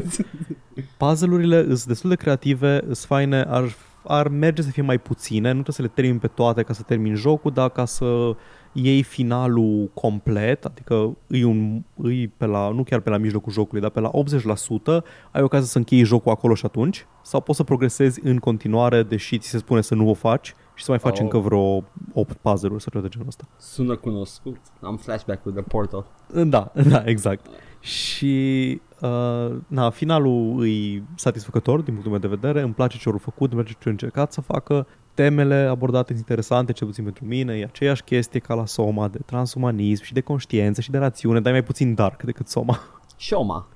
puzzle-urile 1.07 1.63
sunt 1.63 1.85
destul 1.85 2.09
de 2.09 2.15
creative, 2.15 2.79
sunt 2.83 2.95
faine, 2.97 3.41
ar, 3.47 3.63
ar 4.03 4.27
merge 4.27 4.61
să 4.61 4.69
fie 4.69 4.83
mai 4.83 4.97
puține, 4.97 5.47
nu 5.47 5.61
trebuie 5.61 5.75
să 5.75 5.81
le 5.81 5.87
termin 5.87 6.19
pe 6.19 6.27
toate 6.27 6.63
ca 6.63 6.73
să 6.73 6.81
termin 6.81 7.15
jocul, 7.15 7.51
dar 7.51 7.69
ca 7.69 7.85
să 7.85 8.35
iei 8.71 9.03
finalul 9.03 9.89
complet, 9.93 10.65
adică 10.65 11.17
îi, 11.27 11.43
un, 11.43 11.83
îi 11.95 12.27
pe 12.37 12.45
la, 12.45 12.69
nu 12.69 12.83
chiar 12.83 12.99
pe 12.99 13.09
la 13.09 13.17
mijlocul 13.17 13.51
jocului, 13.51 13.81
dar 13.81 13.89
pe 13.89 13.99
la 13.99 14.11
80%, 14.11 15.03
ai 15.31 15.41
ocazia 15.41 15.67
să 15.67 15.77
închei 15.77 16.03
jocul 16.03 16.31
acolo 16.31 16.53
și 16.53 16.65
atunci, 16.65 17.05
sau 17.23 17.41
poți 17.41 17.57
să 17.57 17.63
progresezi 17.63 18.19
în 18.23 18.37
continuare, 18.37 19.03
deși 19.03 19.37
ți 19.37 19.49
se 19.49 19.57
spune 19.57 19.81
să 19.81 19.95
nu 19.95 20.09
o 20.09 20.13
faci 20.13 20.55
și 20.79 20.85
să 20.85 20.91
mai 20.91 20.99
faci 20.99 21.17
Oh. 21.17 21.23
încă 21.23 21.37
vreo 21.37 21.83
8 22.13 22.33
puzzle-uri 22.41 22.81
sau 22.81 22.91
ceva 22.91 23.03
de 23.03 23.09
genul 23.09 23.27
ăsta. 23.27 23.43
Sună 23.57 23.95
cunoscut. 23.95 24.57
Am 24.81 24.97
flashback 24.97 25.45
with 25.45 25.57
the 25.57 25.67
portal. 25.67 26.05
Da, 26.45 26.71
da, 26.89 27.03
exact. 27.05 27.45
Și 27.79 28.81
uh, 29.01 29.55
na, 29.67 29.89
finalul 29.89 30.67
e 30.67 31.03
satisfăcător 31.15 31.75
din 31.81 31.93
punctul 31.93 32.11
meu 32.11 32.19
de 32.19 32.27
vedere, 32.27 32.61
îmi 32.61 32.73
place 32.73 32.97
ce 32.97 33.09
au 33.09 33.17
făcut, 33.17 33.51
îmi 33.51 33.61
place 33.61 33.71
ce 33.79 33.85
au 33.85 33.91
încercat 33.91 34.31
să 34.33 34.41
facă. 34.41 34.87
Temele 35.13 35.55
abordate 35.55 36.07
sunt 36.07 36.19
interesante, 36.19 36.71
cel 36.71 36.87
puțin 36.87 37.03
pentru 37.03 37.25
mine, 37.25 37.53
e 37.57 37.63
aceeași 37.63 38.03
chestie 38.03 38.39
ca 38.39 38.53
la 38.53 38.65
Soma, 38.65 39.07
de 39.07 39.19
transumanism 39.25 40.03
și 40.03 40.13
de 40.13 40.21
conștiință 40.21 40.81
și 40.81 40.91
de 40.91 40.97
rațiune, 40.97 41.39
dar 41.39 41.51
e 41.51 41.55
mai 41.55 41.63
puțin 41.63 41.93
dark 41.93 42.23
decât 42.23 42.47
Soma. 42.47 42.79
Shoma. 43.27 43.67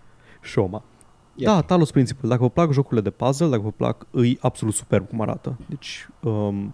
Shoma. 0.41 0.83
E 1.35 1.45
Da, 1.45 1.57
ok. 1.57 1.65
Talos 1.65 1.91
Principle. 1.91 2.27
Dacă 2.27 2.41
vă 2.41 2.49
plac 2.49 2.71
jocurile 2.71 3.01
de 3.01 3.09
puzzle, 3.09 3.47
dacă 3.47 3.61
vă 3.61 3.71
plac, 3.71 4.05
îi 4.11 4.37
absolut 4.41 4.73
superb 4.73 5.07
cum 5.07 5.21
arată. 5.21 5.57
Deci, 5.65 6.07
um, 6.21 6.73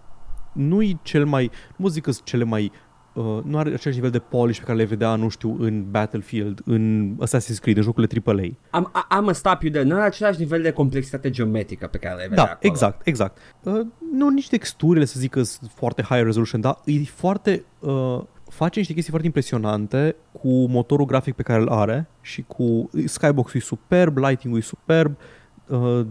nu-i 0.52 0.98
cel 1.02 1.24
mai, 1.24 1.50
nu 1.76 1.88
zic 1.88 2.02
că 2.02 2.10
sunt 2.10 2.26
cele 2.26 2.44
mai 2.44 2.72
Uh, 3.12 3.38
nu 3.44 3.58
are 3.58 3.68
același 3.74 3.96
nivel 3.98 4.10
de 4.10 4.18
polish 4.18 4.58
pe 4.58 4.64
care 4.64 4.78
le 4.78 4.84
vedea, 4.84 5.14
nu 5.14 5.28
știu, 5.28 5.56
în 5.58 5.90
Battlefield, 5.90 6.60
în 6.64 7.14
Assassin's 7.24 7.58
Creed, 7.60 7.76
în 7.76 7.82
jocurile 7.82 8.20
AAA. 8.24 8.46
Am, 8.70 8.92
am 9.08 9.28
a 9.28 9.32
stop 9.32 9.62
you 9.62 9.72
there. 9.72 9.88
Nu 9.88 9.94
are 9.94 10.04
același 10.04 10.38
nivel 10.38 10.62
de 10.62 10.70
complexitate 10.70 11.30
geometrică 11.30 11.86
pe 11.86 11.98
care 11.98 12.14
le 12.14 12.26
vedea 12.28 12.44
Da, 12.44 12.50
acolo. 12.50 12.72
exact, 12.72 13.06
exact. 13.06 13.38
Uh, 13.62 13.80
nu 14.12 14.28
nici 14.28 14.48
texturile 14.48 15.04
să 15.04 15.18
zic 15.18 15.30
că 15.30 15.42
sunt 15.42 15.70
foarte 15.74 16.02
high 16.02 16.22
resolution, 16.22 16.60
dar 16.60 16.78
e 16.84 17.02
foarte... 17.04 17.64
Uh, 17.78 18.22
face 18.48 18.78
niște 18.78 18.92
chestii 18.92 19.10
foarte 19.10 19.26
impresionante 19.26 20.16
cu 20.32 20.66
motorul 20.66 21.06
grafic 21.06 21.34
pe 21.34 21.42
care 21.42 21.60
îl 21.60 21.68
are 21.68 22.08
și 22.20 22.42
cu 22.42 22.90
skybox-ul 23.04 23.60
e 23.60 23.62
superb, 23.62 24.16
lighting-ul 24.16 24.58
e 24.58 24.62
superb, 24.62 25.16
uh, 25.16 25.39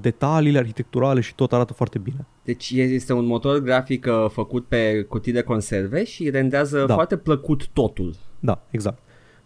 detaliile 0.02 0.58
arhitecturale 0.58 1.20
și 1.22 1.36
tot 1.36 1.54
arată 1.54 1.74
foarte 1.74 1.98
bine. 2.00 2.26
Deci 2.44 2.70
este 2.70 3.14
un 3.14 3.26
motor 3.26 3.60
grafic 3.60 4.06
uh, 4.10 4.30
făcut 4.30 4.66
pe 4.66 5.06
cutii 5.10 5.32
de 5.34 5.42
conserve 5.42 6.04
și 6.04 6.30
rendează 6.30 6.84
Da. 6.88 6.94
foarte 6.94 7.18
plăcut 7.18 7.68
totul. 7.68 8.16
Da, 8.40 8.62
exact. 8.70 9.00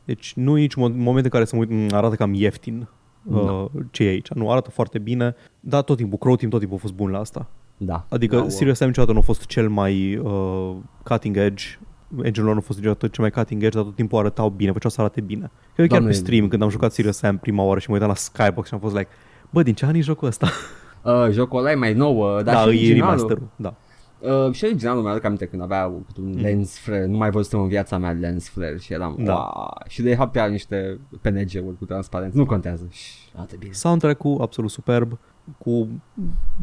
Deci 0.05 0.33
nu 0.35 0.57
e 0.57 0.61
nici 0.61 0.73
mo- 0.73 0.95
moment 0.95 1.23
în 1.25 1.31
care 1.31 1.45
să 1.45 1.55
mă 1.55 1.61
uit, 1.61 1.69
"Mm, 1.69 1.87
arată 1.91 2.15
cam 2.15 2.33
ieftin 2.33 2.87
uh, 3.25 3.45
Da. 3.45 3.67
ce 3.91 4.03
e 4.03 4.07
aici. 4.09 4.29
Nu, 4.29 4.51
arată 4.51 4.69
foarte 4.69 4.99
bine, 4.99 5.35
dar 5.59 5.81
tot 5.81 5.97
timpul, 5.97 6.17
Crow 6.17 6.35
Team 6.35 6.49
tot 6.49 6.59
timpul 6.59 6.77
a 6.77 6.81
fost 6.81 6.93
bun 6.93 7.09
la 7.11 7.19
asta. 7.19 7.47
Da. 7.77 8.05
Adică 8.09 8.35
da, 8.35 8.41
da, 8.41 8.49
Serious 8.49 8.77
Sam 8.77 8.87
niciodată 8.87 9.13
nu 9.13 9.19
a 9.19 9.21
fost 9.21 9.45
cel 9.45 9.69
mai 9.69 10.15
uh, 10.15 10.75
cutting 11.03 11.37
edge 11.37 11.63
engine 12.23 12.45
lor 12.45 12.53
nu 12.53 12.59
a 12.59 12.63
fost 12.65 12.77
niciodată 12.77 13.07
cel 13.07 13.21
mai 13.23 13.31
cutting 13.31 13.63
edge, 13.63 13.75
dar 13.75 13.83
tot 13.85 13.95
timpul 13.95 14.19
arătau 14.19 14.49
bine, 14.49 14.71
făceau 14.71 14.89
să 14.89 15.01
arate 15.01 15.21
bine. 15.21 15.51
Eu 15.65 15.75
chiar 15.75 15.87
Doamne. 15.87 16.07
pe 16.07 16.13
stream, 16.15 16.47
când 16.47 16.61
am 16.61 16.69
jucat 16.69 16.91
Serious 16.91 17.17
Sam 17.17 17.37
prima 17.37 17.63
oară 17.63 17.79
și 17.79 17.85
mă 17.89 17.93
uitam 17.95 18.09
la 18.09 18.15
Skybox 18.15 18.67
și 18.67 18.73
am 18.73 18.79
fost 18.79 18.95
like, 18.95 19.09
bă, 19.53 19.63
din 19.63 19.73
ce 19.73 19.85
an 19.85 19.95
e 19.95 19.99
jocul 20.01 20.27
ăsta? 20.27 20.47
Uh, 21.03 21.27
jocul 21.31 21.59
ăla 21.59 21.71
e 21.71 21.75
mai 21.75 21.93
nou, 21.93 22.17
uh, 22.37 22.43
dar 22.43 22.53
da, 22.53 22.59
și 22.61 22.65
e 22.65 22.67
originalul. 22.69 22.99
remasterul, 23.15 23.47
da. 23.55 23.73
Uh, 24.19 24.53
și 24.53 24.63
originalul 24.65 25.01
mi-aduc 25.03 25.23
aminte 25.23 25.45
când 25.45 25.61
avea 25.61 25.85
un 25.85 26.03
Mm. 26.17 26.35
lens 26.41 26.77
flare, 26.79 27.05
nu 27.05 27.17
mai 27.17 27.29
văzusem 27.29 27.59
în 27.61 27.67
viața 27.67 27.97
mea 27.97 28.11
lens 28.11 28.49
flare 28.49 28.77
și 28.77 28.93
eram, 28.93 29.15
Da. 29.19 29.33
wow. 29.33 29.73
Și 29.87 30.01
de 30.01 30.15
fapt 30.15 30.31
pe 30.31 30.41
niște 30.47 30.99
PNG-uri 31.21 31.77
cu 31.77 31.85
transparență, 31.85 32.37
nu 32.37 32.45
contează. 32.45 32.87
Și, 32.91 33.13
arată 33.35 33.55
bine. 33.59 33.71
Soundtrack-ul 33.71 34.41
absolut 34.41 34.71
superb 34.71 35.19
cu 35.57 35.87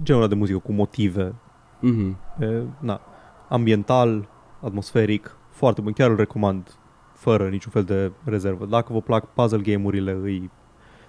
genul 0.02 0.20
ăla 0.20 0.30
de 0.30 0.36
muzică, 0.36 0.58
cu 0.58 0.72
motive, 0.72 1.34
Mhm. 1.80 2.16
e, 2.40 2.62
na, 2.78 3.00
ambiental, 3.48 4.28
atmosferic, 4.60 5.36
foarte 5.50 5.80
bun, 5.80 5.92
chiar 5.92 6.10
îl 6.10 6.16
recomand 6.16 6.74
fără 7.14 7.48
niciun 7.48 7.72
fel 7.72 7.84
de 7.84 8.12
rezervă. 8.24 8.66
Dacă 8.66 8.92
vă 8.92 9.00
plac 9.00 9.32
puzzle 9.34 9.58
game-urile, 9.58 10.18
îi... 10.22 10.50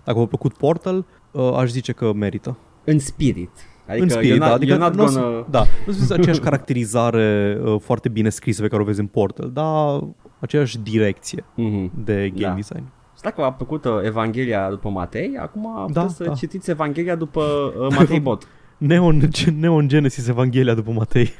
dacă 0.03 0.19
v-a 0.19 0.25
plăcut 0.25 0.53
Portal, 0.53 1.05
uh, 1.31 1.53
aș 1.55 1.69
zice 1.69 1.91
că 1.91 2.13
merită. 2.13 2.57
În 2.83 2.99
spirit. 2.99 3.49
Adică 3.87 4.03
în 4.03 4.09
spirit, 4.09 4.29
you're 4.35 4.37
not, 4.37 4.47
da, 4.47 4.53
adică 4.53 4.75
you're 4.75 4.79
not 4.79 4.93
nu 4.95 5.03
o 5.03 5.05
gonna... 5.05 5.19
să, 5.21 5.45
da, 5.49 5.63
nu 5.85 5.93
sunt 5.93 6.11
aceeași 6.19 6.39
caracterizare 6.39 7.59
uh, 7.63 7.79
foarte 7.79 8.09
bine 8.09 8.29
scrisă 8.29 8.61
pe 8.61 8.67
care 8.67 8.81
o 8.81 8.85
vezi 8.85 8.99
în 8.99 9.07
Portal, 9.07 9.49
dar 9.51 9.99
aceeași 10.39 10.77
direcție 10.79 11.43
Mhm. 11.55 11.91
de 12.03 12.29
game 12.35 12.47
Da. 12.47 12.53
design. 12.53 12.83
Și 13.15 13.21
dacă 13.21 13.41
v-a 13.41 13.51
plăcut 13.51 13.85
uh, 13.85 13.91
Evanghelia 14.03 14.69
după 14.69 14.89
Matei, 14.89 15.37
acum 15.39 15.87
Da, 15.91 16.01
puteți 16.01 16.15
să 16.17 16.23
da. 16.23 16.33
citiți 16.33 16.69
Evanghelia 16.69 17.15
după 17.15 17.41
uh, 17.79 17.95
Matei 17.97 18.19
Bot. 18.29 18.47
Neon, 18.77 19.29
Neon 19.59 19.87
Genesis 19.87 20.27
Evanghelia 20.27 20.73
după 20.73 20.91
Matei. 20.91 21.31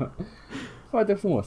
Foarte 0.90 1.12
frumos. 1.12 1.46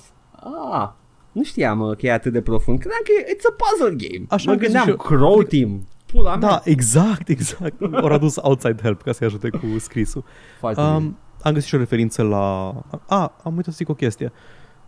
Ah, 0.71 0.89
nu 1.31 1.43
știam 1.43 1.79
uh, 1.79 1.97
că 1.97 2.05
e 2.05 2.11
atât 2.13 2.31
de 2.31 2.41
profund. 2.41 2.79
Credeam 2.79 2.99
că 3.03 3.11
e- 3.17 3.33
it's 3.35 3.45
a 3.51 3.55
puzzle 3.63 4.07
game. 4.07 4.25
Așa 4.29 4.43
mă 4.45 4.51
am 4.51 4.57
găsit 4.57 4.73
gândeam, 4.73 4.83
și 4.83 4.89
eu. 4.89 5.17
Crow 5.17 5.41
Team. 5.43 5.87
Pula 6.15 6.35
mea. 6.35 6.49
Da, 6.49 6.61
exact, 6.63 7.29
exact. 7.29 7.81
Au 7.93 8.05
adus 8.05 8.35
outside 8.41 8.81
help 8.81 9.01
ca 9.01 9.11
să-i 9.11 9.27
ajute 9.27 9.49
cu 9.49 9.79
scrisul. 9.79 10.23
Foarte 10.59 10.81
bine. 10.81 10.93
Um, 10.93 11.17
am 11.41 11.53
găsit 11.53 11.67
și 11.67 11.75
o 11.75 11.77
referință 11.77 12.23
la... 12.23 12.67
A, 13.07 13.33
am 13.43 13.55
uitat 13.55 13.73
să 13.73 13.77
zic 13.77 13.89
o 13.89 13.93
chestie. 13.93 14.31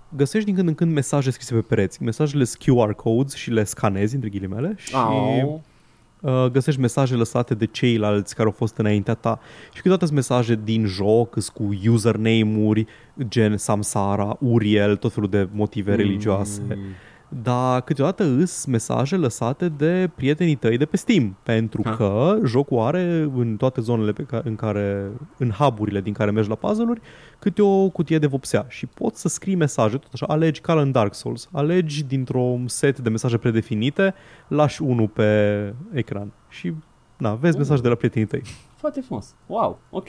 Găsești 0.09 0.45
din 0.45 0.55
când 0.55 0.67
în 0.67 0.75
când 0.75 0.93
mesaje 0.93 1.31
scrise 1.31 1.53
pe 1.53 1.59
pereți. 1.59 2.03
Mesajele 2.03 2.43
sunt 2.43 2.63
QR 2.63 2.95
codes 2.95 3.33
și 3.33 3.51
le 3.51 3.63
scanezi, 3.63 4.15
între 4.15 4.29
ghilimele, 4.29 4.73
și 4.77 4.95
Au. 4.95 5.63
uh, 6.21 6.45
găsești 6.51 6.79
mesaje 6.79 7.15
lăsate 7.15 7.53
de 7.53 7.65
ceilalți 7.65 8.35
care 8.35 8.47
au 8.47 8.53
fost 8.57 8.77
înaintea 8.77 9.13
ta. 9.13 9.39
Și 9.65 9.75
câteodată 9.75 10.05
sunt 10.05 10.17
mesaje 10.17 10.59
din 10.63 10.85
joc, 10.85 11.35
sunt 11.39 11.55
cu 11.55 11.89
username-uri, 11.89 12.85
gen 13.27 13.57
Samsara, 13.57 14.37
Uriel, 14.39 14.95
tot 14.95 15.13
felul 15.13 15.29
de 15.29 15.47
motive 15.51 15.95
religioase. 15.95 16.61
Mm. 16.67 16.75
Dar 17.29 17.81
câteodată 17.81 18.23
îs 18.23 18.65
mesaje 18.65 19.15
lăsate 19.15 19.69
de 19.69 20.09
prietenii 20.15 20.55
tăi 20.55 20.77
de 20.77 20.85
pe 20.85 20.97
Steam, 20.97 21.37
pentru 21.43 21.81
Ha. 21.85 21.95
că 21.95 22.37
jocul 22.45 22.79
are 22.79 23.29
în 23.35 23.55
toate 23.57 23.81
zonele 23.81 24.11
pe 24.11 24.23
care, 24.23 24.49
în 24.49 24.55
care, 24.55 25.11
în 25.37 25.49
hub-urile 25.49 26.01
din 26.01 26.13
care 26.13 26.31
mergi 26.31 26.49
la 26.49 26.55
puzzle-uri, 26.55 27.01
câte 27.39 27.61
o 27.61 27.89
cutie 27.89 28.19
de 28.19 28.27
vopsea 28.27 28.65
și 28.69 28.85
poți 28.85 29.21
să 29.21 29.27
scrii 29.27 29.55
mesaje, 29.55 29.97
tot 29.97 30.09
așa, 30.13 30.25
alegi 30.29 30.61
ca 30.61 30.73
în 30.81 30.91
Dark 30.91 31.13
Souls, 31.13 31.49
alegi 31.51 32.03
dintr-un 32.03 32.67
set 32.67 32.99
de 32.99 33.09
mesaje 33.09 33.37
predefinite, 33.37 34.13
lași 34.47 34.81
unul 34.81 35.07
pe 35.07 35.73
ecran 35.93 36.31
și 36.49 36.73
na, 37.17 37.33
vezi 37.35 37.53
Uh. 37.53 37.59
mesaje 37.59 37.81
de 37.81 37.87
la 37.87 37.95
prietenii 37.95 38.27
tăi. 38.27 38.41
Foarte 38.75 39.01
frumos. 39.01 39.35
Wow, 39.45 39.79
ok. 39.89 40.07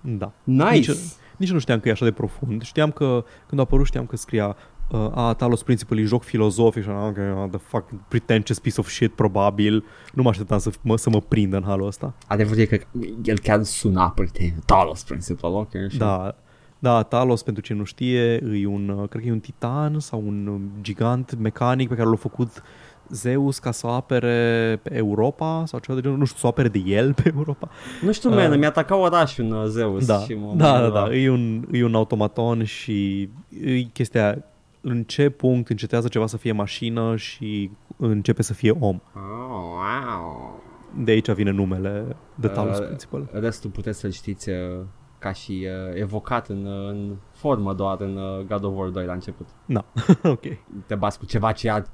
Da. 0.00 0.32
Nice. 0.44 0.70
Nici, 0.90 0.98
nici 1.36 1.50
nu 1.52 1.58
știam 1.58 1.80
că 1.80 1.88
e 1.88 1.92
așa 1.92 2.04
de 2.04 2.12
profund. 2.12 2.62
Știam 2.62 2.90
că, 2.90 3.24
când 3.46 3.60
a 3.60 3.64
apărut, 3.64 3.86
știam 3.86 4.06
că 4.06 4.16
scria 4.16 4.56
uh, 4.92 5.10
a, 5.14 5.32
Talos 5.34 5.62
Principle 5.62 6.00
e 6.00 6.04
joc 6.04 6.22
filozofic 6.22 6.82
și 6.82 6.88
am, 6.88 7.06
ok, 7.06 7.16
uh, 7.16 7.48
the 7.50 7.58
fuck, 7.58 7.90
pretentious 8.08 8.58
piece 8.58 8.80
of 8.80 8.88
shit, 8.88 9.12
probabil. 9.14 9.84
Nu 10.14 10.22
mă 10.22 10.28
așteptam 10.28 10.58
să, 10.58 10.70
mă, 10.82 10.96
să 10.96 11.10
mă 11.10 11.20
prindă 11.20 11.56
în 11.56 11.62
halul 11.62 11.86
ăsta. 11.86 12.14
Adevărul 12.26 12.60
e 12.60 12.64
că 12.64 12.78
el 13.24 13.38
chiar 13.38 13.62
suna 13.62 14.08
prieten. 14.10 14.54
Talos 14.66 15.02
Principal, 15.02 15.52
ok. 15.52 15.74
așa. 15.74 15.96
Da, 15.98 16.34
da, 16.78 17.02
Talos, 17.02 17.42
pentru 17.42 17.62
cine 17.62 17.78
nu 17.78 17.84
știe, 17.84 18.34
e 18.52 18.66
un, 18.66 18.88
uh, 18.88 19.08
cred 19.08 19.22
că 19.22 19.28
e 19.28 19.32
un 19.32 19.40
titan 19.40 20.00
sau 20.00 20.22
un 20.26 20.46
uh, 20.46 20.60
gigant 20.80 21.38
mecanic 21.38 21.88
pe 21.88 21.94
care 21.94 22.08
l-a 22.08 22.14
făcut 22.16 22.62
Zeus 23.10 23.58
ca 23.58 23.70
să 23.70 23.86
o 23.86 23.90
apere 23.90 24.78
pe 24.82 24.96
Europa 24.96 25.62
sau 25.66 25.78
ceva 25.78 25.94
de 25.94 26.00
genul, 26.02 26.18
nu 26.18 26.24
știu, 26.24 26.38
să 26.38 26.46
o 26.46 26.48
apere 26.48 26.68
de 26.68 26.78
el 26.86 27.14
pe 27.14 27.32
Europa. 27.36 27.68
Nu 28.02 28.12
știu, 28.12 28.30
Uh. 28.30 28.36
man, 28.36 28.58
mi-a 28.58 28.68
atacat 28.68 28.98
orașul 28.98 29.44
în 29.44 29.50
uh, 29.52 29.64
Zeus. 29.66 30.06
Da, 30.06 30.18
și 30.18 30.34
mă, 30.34 30.52
da, 30.56 30.72
mă- 30.72 30.80
da, 30.80 30.88
da, 30.88 31.14
e 31.14 31.30
un, 31.30 31.68
e 31.72 31.84
un 31.84 31.94
automaton 31.94 32.64
și 32.64 33.28
e 33.64 33.80
chestia 33.82 34.44
în 34.82 35.04
ce 35.04 35.30
punct 35.30 35.70
încetează 35.70 36.08
ceva 36.08 36.26
să 36.26 36.36
fie 36.36 36.52
mașină 36.52 37.16
și 37.16 37.70
începe 37.96 38.42
să 38.42 38.54
fie 38.54 38.70
om. 38.70 39.00
Oh, 39.14 39.22
wow. 39.52 40.62
De 40.96 41.10
aici 41.10 41.30
vine 41.30 41.50
numele 41.50 42.16
de 42.34 42.48
Talos 42.48 42.78
Uh, 42.78 42.86
principal. 42.86 43.28
Restul 43.32 43.70
puteți 43.70 43.98
să-l 43.98 44.10
știți 44.10 44.50
uh, 44.50 44.56
ca 45.18 45.32
și 45.32 45.66
uh, 45.66 46.00
evocat 46.00 46.48
în, 46.48 46.64
uh, 46.64 46.88
în 46.88 47.16
formă 47.30 47.74
doar 47.74 48.00
în 48.00 48.16
uh, 48.16 48.44
God 48.46 48.64
of 48.64 48.76
War 48.76 48.88
2 48.88 49.04
la 49.04 49.12
început. 49.12 49.46
Na, 49.64 49.84
ok. 50.34 50.42
Te 50.86 50.94
bați 50.94 51.18
cu 51.18 51.26
ceva 51.26 51.52
ce 51.52 51.68
e, 51.68 51.84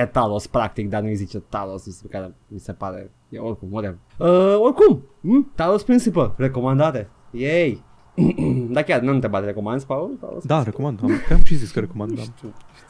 e 0.00 0.06
Talos 0.06 0.46
practic, 0.46 0.88
dar 0.88 1.02
nu-i 1.02 1.14
zice 1.14 1.38
Talos, 1.38 1.86
mi 1.86 1.92
se, 1.92 2.06
care 2.06 2.34
mi 2.46 2.58
se 2.58 2.72
pare, 2.72 3.10
e 3.28 3.38
oricum, 3.38 3.72
whatever. 3.72 3.98
Uh, 4.18 4.60
oricum, 4.60 5.02
mm, 5.20 5.52
Talos 5.54 5.82
Principal, 5.82 6.34
recomandate. 6.36 7.10
Yay! 7.30 7.84
da 8.74 8.82
chiar, 8.82 9.00
nu 9.00 9.18
te 9.18 9.26
bate, 9.26 9.44
recomanzi, 9.46 9.86
Paul? 9.86 10.16
Talos 10.20 10.44
Da, 10.44 10.62
recomand. 10.62 10.98
Am, 11.02 11.10
am 11.32 11.40
și 11.44 11.54
zis 11.54 11.70
că 11.70 11.80
recomand. 11.80 12.16
Da. 12.16 12.22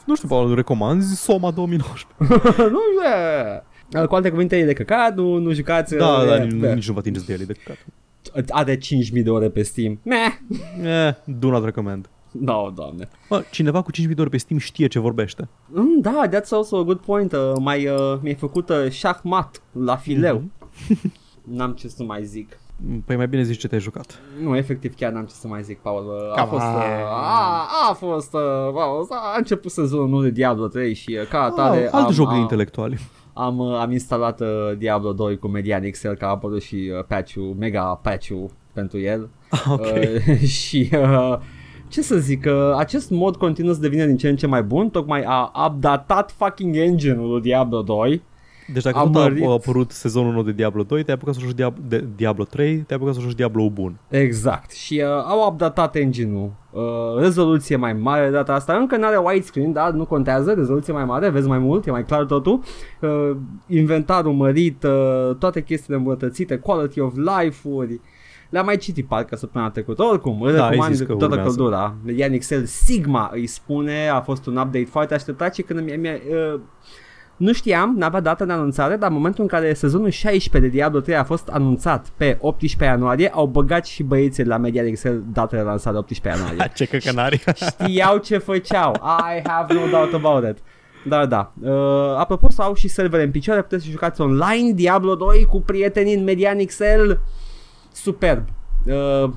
Nu 0.05 0.15
știu, 0.15 0.27
Paul, 0.27 0.55
recomanzi 0.55 1.21
Soma 1.21 1.51
2019. 1.51 2.07
nu 2.73 2.79
știu. 2.79 4.01
Uh, 4.01 4.07
Cu 4.07 4.15
alte 4.15 4.29
cuvinte, 4.29 4.57
e 4.57 4.65
de 4.65 4.73
căcat, 4.73 5.15
nu, 5.15 5.37
nu 5.37 5.51
jucați. 5.51 5.95
Da, 5.95 6.07
uh, 6.07 6.27
da, 6.27 6.35
e- 6.35 6.43
nici, 6.45 6.73
nici 6.73 6.87
nu 6.87 6.93
vă 6.93 6.99
atingeți 6.99 7.25
de 7.25 7.33
el, 7.33 7.41
e 7.41 7.43
de 7.43 7.53
căcat. 7.53 7.77
Are 8.49 8.77
5.000 8.77 8.81
de 9.23 9.29
ore 9.29 9.49
pe 9.49 9.61
Steam. 9.63 9.99
Meh. 10.03 10.33
Eh, 10.83 11.13
do 11.25 11.49
not 11.49 11.63
recommend. 11.63 12.09
No, 12.31 12.69
doamne. 12.75 13.07
Mă, 13.29 13.43
cineva 13.51 13.81
cu 13.81 13.91
5.000 13.91 14.15
de 14.15 14.21
ori 14.21 14.29
pe 14.29 14.37
Steam 14.37 14.59
știe 14.59 14.87
ce 14.87 14.99
vorbește. 14.99 15.47
Mm, 15.65 16.01
da, 16.01 16.27
that's 16.27 16.49
also 16.51 16.77
a 16.77 16.83
good 16.83 16.99
point. 16.99 17.31
Uh, 17.31 17.39
mai, 17.59 17.87
uh, 17.87 18.17
mi-ai 18.21 18.35
făcut 18.35 18.69
uh, 18.69 18.91
șahmat 18.91 19.61
la 19.71 19.95
fileu. 19.95 20.43
N-am 21.43 21.71
ce 21.73 21.87
să 21.87 22.03
mai 22.03 22.23
zic. 22.25 22.59
Păi 23.05 23.15
mai 23.15 23.27
bine 23.27 23.43
zici 23.43 23.59
ce 23.59 23.67
te-ai 23.67 23.81
jucat. 23.81 24.19
Nu, 24.41 24.55
efectiv 24.55 24.95
chiar 24.95 25.11
n-am 25.11 25.25
ce 25.25 25.33
să 25.33 25.47
mai 25.47 25.63
zic, 25.63 25.79
Paul. 25.79 26.05
Uh, 26.05 26.37
a 26.39 26.45
Come 26.45 26.49
fost, 26.59 26.65
uh, 26.75 26.83
on. 26.83 27.13
a, 27.13 27.67
a 27.89 27.93
fost, 27.93 28.33
uh, 28.33 28.71
wow, 28.73 29.07
a 29.09 29.37
început 29.37 29.71
sezonul 29.71 30.07
nou 30.09 30.21
de 30.21 30.29
Diablo 30.29 30.67
3 30.67 30.93
și 30.93 31.17
uh, 31.21 31.27
ca 31.27 31.41
atare 31.43 31.83
Ah, 31.85 31.89
alt 31.91 32.05
am, 32.05 32.11
joc 32.11 32.27
de 32.29 32.33
am, 32.35 32.39
intelectuali. 32.41 32.99
am, 33.33 33.57
uh, 33.59 33.77
am 33.79 33.91
instalat 33.91 34.41
uh, 34.41 34.47
Diablo 34.77 35.11
2 35.13 35.37
cu 35.37 35.47
Median 35.47 35.89
XL, 35.89 36.11
că 36.11 36.25
a 36.25 36.29
apărut 36.29 36.61
și 36.61 36.91
uh, 36.97 37.03
patch-ul, 37.07 37.55
mega 37.59 37.81
patch-ul 38.03 38.49
pentru 38.73 38.99
el. 38.99 39.29
ok. 39.71 39.79
Uh, 39.85 40.39
și 40.59 40.89
uh, 40.93 41.37
ce 41.87 42.01
să 42.01 42.15
zic, 42.17 42.45
uh, 42.45 42.75
acest 42.77 43.09
mod 43.09 43.35
continuă 43.35 43.73
să 43.73 43.79
devină 43.79 44.05
din 44.05 44.17
ce 44.17 44.29
în 44.29 44.35
ce 44.35 44.47
mai 44.47 44.63
bun, 44.63 44.89
tocmai 44.89 45.23
a 45.25 45.51
updatat 45.67 46.31
fucking 46.37 46.75
engine-ul 46.75 47.29
lui 47.29 47.41
Diablo 47.41 47.81
2. 47.81 48.21
Deci 48.73 48.83
dacă 48.83 48.97
Am 48.97 49.11
tot 49.11 49.21
a, 49.21 49.23
mărit. 49.25 49.45
a 49.45 49.51
apărut 49.51 49.91
sezonul 49.91 50.33
nou 50.33 50.41
de 50.41 50.51
Diablo 50.51 50.83
2, 50.83 51.03
te-ai 51.03 51.15
apucat 51.15 51.33
să 51.35 51.41
joci 51.43 51.53
Diablo, 51.55 51.83
de 51.87 52.05
Diablo 52.15 52.43
3, 52.43 52.67
te-ai 52.77 52.97
apucat 52.99 53.13
să 53.13 53.21
joci 53.21 53.33
Diablo 53.35 53.69
bun. 53.69 53.99
Exact. 54.09 54.71
Și 54.71 55.01
uh, 55.03 55.23
au 55.27 55.47
updatat 55.51 55.95
engine-ul. 55.95 56.51
Uh, 56.71 56.81
rezoluție 57.21 57.75
mai 57.75 57.93
mare 57.93 58.25
de 58.25 58.31
data 58.31 58.53
asta. 58.53 58.73
Încă 58.75 58.97
n-are 58.97 59.17
widescreen, 59.17 59.71
dar 59.71 59.91
nu 59.91 60.05
contează. 60.05 60.53
Rezoluție 60.53 60.93
mai 60.93 61.05
mare, 61.05 61.29
vezi 61.29 61.47
mai 61.47 61.57
mult, 61.59 61.85
e 61.87 61.91
mai 61.91 62.05
clar 62.05 62.23
totul. 62.25 62.59
Uh, 63.01 63.31
inventarul 63.67 64.33
mărit, 64.33 64.83
uh, 64.83 65.35
toate 65.35 65.63
chestiile 65.63 65.97
îmbunătățite, 65.97 66.57
quality 66.57 66.99
of 66.99 67.13
life-uri. 67.15 67.99
Le-am 68.49 68.65
mai 68.65 68.77
citit 68.77 69.07
parcă 69.07 69.35
săptămâna 69.35 69.71
trecută. 69.71 70.03
Oricum, 70.03 70.41
îl 70.41 70.53
Da, 70.53 70.63
ai 70.63 70.69
recomand 70.69 70.95
zis 70.95 71.05
că 71.05 71.11
cu 71.13 71.17
toată 71.19 71.33
urmează. 71.33 71.55
căldura. 71.55 71.95
Median 72.05 72.33
Excel 72.33 72.65
Sigma 72.65 73.29
îi 73.33 73.47
spune, 73.47 74.07
a 74.07 74.21
fost 74.21 74.45
un 74.45 74.55
update 74.57 74.85
foarte 74.89 75.13
așteptat 75.13 75.55
și 75.55 75.61
când 75.61 75.79
mi-a, 75.83 75.97
mi-a, 75.97 76.13
uh, 76.53 76.59
nu 77.39 77.53
știam, 77.53 77.93
n-avea 77.97 78.19
dată 78.19 78.45
de 78.45 78.51
anunțare, 78.51 78.95
dar 78.95 79.09
în 79.09 79.15
momentul 79.15 79.41
în 79.41 79.49
care 79.49 79.73
sezonul 79.73 80.09
16 80.09 80.71
de 80.71 80.77
Diablo 80.77 80.99
3 80.99 81.15
a 81.15 81.23
fost 81.23 81.47
anunțat 81.47 82.07
pe 82.17 82.37
18 82.41 82.83
ianuarie, 82.83 83.29
au 83.29 83.45
băgat 83.45 83.85
și 83.85 84.03
băieții 84.03 84.43
de 84.43 84.49
la 84.49 84.57
Media 84.57 84.85
Excel 84.85 85.23
data 85.33 85.55
de 85.55 85.61
lansare 85.61 85.97
18 85.97 86.41
ianuarie. 86.41 86.71
Ce 86.75 86.85
căcănari. 86.85 87.43
Știau 87.55 88.17
ce 88.17 88.37
făceau. 88.37 88.93
I 89.35 89.47
have 89.47 89.73
no 89.73 89.87
doubt 89.91 90.13
about 90.13 90.49
it. 90.49 90.63
Dar 91.05 91.25
da, 91.25 91.51
uh, 91.61 92.15
apropo 92.17 92.49
să 92.49 92.61
au 92.61 92.73
și 92.73 92.87
servere 92.87 93.23
în 93.23 93.31
picioare, 93.31 93.61
puteți 93.61 93.83
să 93.83 93.89
jucați 93.89 94.21
online 94.21 94.71
Diablo 94.71 95.15
2 95.15 95.45
cu 95.45 95.61
prietenii 95.61 96.15
în 96.15 96.23
Median 96.23 96.59
Excel. 96.59 97.19
Superb. 97.91 98.43
Uh, 98.85 99.29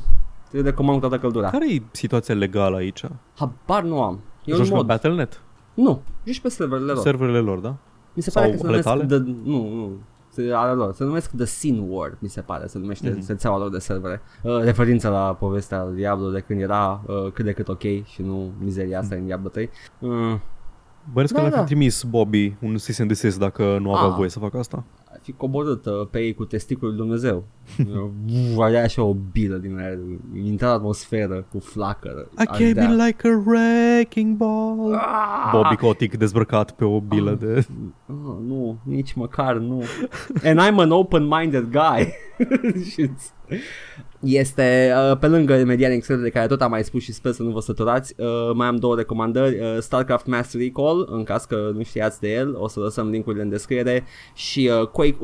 te 0.50 0.60
recomand 0.60 1.00
cu 1.00 1.06
toată 1.06 1.22
căldura. 1.22 1.50
Care 1.50 1.74
e 1.74 1.82
situația 1.90 2.34
legală 2.34 2.76
aici? 2.76 3.02
Habar 3.34 3.82
nu 3.82 4.02
am. 4.02 4.20
E 4.44 4.52
un 4.52 4.58
Joci 4.58 4.68
pe 4.68 4.74
mod. 4.74 4.86
Battle.net? 4.86 5.40
Nu, 5.74 6.02
joci 6.24 6.40
pe 6.40 6.48
serverele 6.48 6.92
lor. 6.92 7.02
Serverele 7.02 7.38
lor, 7.38 7.58
da? 7.58 7.76
Mi 8.14 8.22
se 8.22 8.30
Sau 8.30 8.42
pare 8.42 8.54
că 8.54 8.58
se 8.60 8.66
ale 8.66 8.82
numesc 8.82 8.88
tale? 8.88 9.06
The, 9.06 9.32
nu, 9.44 9.74
nu, 9.74 9.92
se, 10.28 10.52
ale 10.54 10.72
lor. 10.72 10.92
Se 10.94 11.04
numesc 11.04 11.30
The 11.36 11.44
Sin 11.44 11.84
War, 11.88 12.16
mi 12.18 12.28
se 12.28 12.40
pare, 12.40 12.66
se 12.66 12.78
numește 12.78 13.08
Mhm. 13.10 13.18
mm-hmm. 13.18 13.26
rețeaua 13.28 13.58
lor 13.58 13.70
de 13.70 13.78
servere. 13.78 14.20
Uh, 14.42 14.58
referință 14.62 15.08
la 15.08 15.34
povestea 15.38 15.84
lui 15.84 15.96
Diablo 15.96 16.30
de 16.30 16.40
când 16.40 16.60
era 16.60 17.02
uh, 17.06 17.32
cât 17.32 17.44
de 17.44 17.52
cât 17.52 17.68
ok 17.68 17.80
și 18.04 18.22
nu 18.22 18.50
mizeria 18.58 18.98
asta 18.98 19.14
în 19.14 19.24
Diablo 19.24 19.48
3. 19.48 19.70
Uh, 19.98 20.10
Bănesc 21.12 21.32
că 21.34 21.40
Da, 21.40 21.46
le-ar 21.46 21.52
da. 21.58 21.60
fi 21.60 21.64
trimis 21.66 22.02
Bobby 22.02 22.56
un 22.60 22.70
cease 22.76 23.00
and 23.00 23.10
desist 23.10 23.38
dacă 23.38 23.78
nu 23.80 23.94
avea 23.94 24.08
Ah. 24.10 24.14
voie 24.16 24.28
să 24.28 24.38
facă 24.38 24.58
asta. 24.58 24.84
Fi 25.22 25.32
coborât 25.32 25.86
uh, 25.86 26.06
pe 26.10 26.18
ei 26.18 26.34
cu 26.34 26.44
testicul 26.44 26.88
lui 26.88 26.96
Dumnezeu. 26.96 27.44
Uh, 28.56 28.58
Avea 28.66 28.82
așa 28.82 29.02
o 29.02 29.14
bilă 29.32 29.56
din 29.56 29.78
aer, 29.78 29.98
intra 30.44 30.68
în 30.68 30.74
atmosferă 30.74 31.46
cu 31.52 31.58
flacără. 31.58 32.28
I 32.38 32.44
came 32.44 32.84
in 32.84 33.04
like 33.04 33.28
a 33.28 33.42
wrecking 33.46 34.36
ball. 34.36 34.94
Ah! 34.94 35.50
Bobby 35.52 35.76
Kotick 35.76 36.16
dezbrăcat 36.16 36.70
pe 36.70 36.84
o 36.84 37.00
bilă 37.00 37.36
de... 37.40 37.66
Oh, 38.06 38.36
nu, 38.46 38.78
nici 38.82 39.12
măcar 39.12 39.56
nu. 39.56 39.82
And 40.44 40.60
I'm 40.60 40.78
an 40.78 40.90
open-minded 40.90 41.70
guy. 41.70 42.14
este 44.22 44.92
uh, 45.10 45.18
pe 45.18 45.26
lângă 45.26 45.62
Median 45.64 45.90
Excel 45.92 46.20
de 46.20 46.28
care 46.28 46.46
tot 46.46 46.62
am 46.62 46.70
mai 46.70 46.84
spus 46.84 47.02
și 47.02 47.12
sper 47.12 47.32
să 47.32 47.42
nu 47.42 47.50
vă 47.50 47.60
săturați 47.60 48.14
uh, 48.16 48.50
mai 48.54 48.66
am 48.66 48.76
două 48.76 48.96
recomandări 48.96 49.58
uh, 49.60 49.78
StarCraft 49.80 50.26
Mastery 50.26 50.70
Call 50.70 51.08
în 51.10 51.24
caz 51.24 51.44
că 51.44 51.70
nu 51.74 51.82
știați 51.82 52.20
de 52.20 52.32
el 52.32 52.54
o 52.56 52.68
să 52.68 52.80
lăsăm 52.80 53.10
linkurile 53.10 53.42
în 53.42 53.48
descriere 53.48 54.04
și 54.34 54.70
uh, 54.80 54.86
Quake 54.86 55.16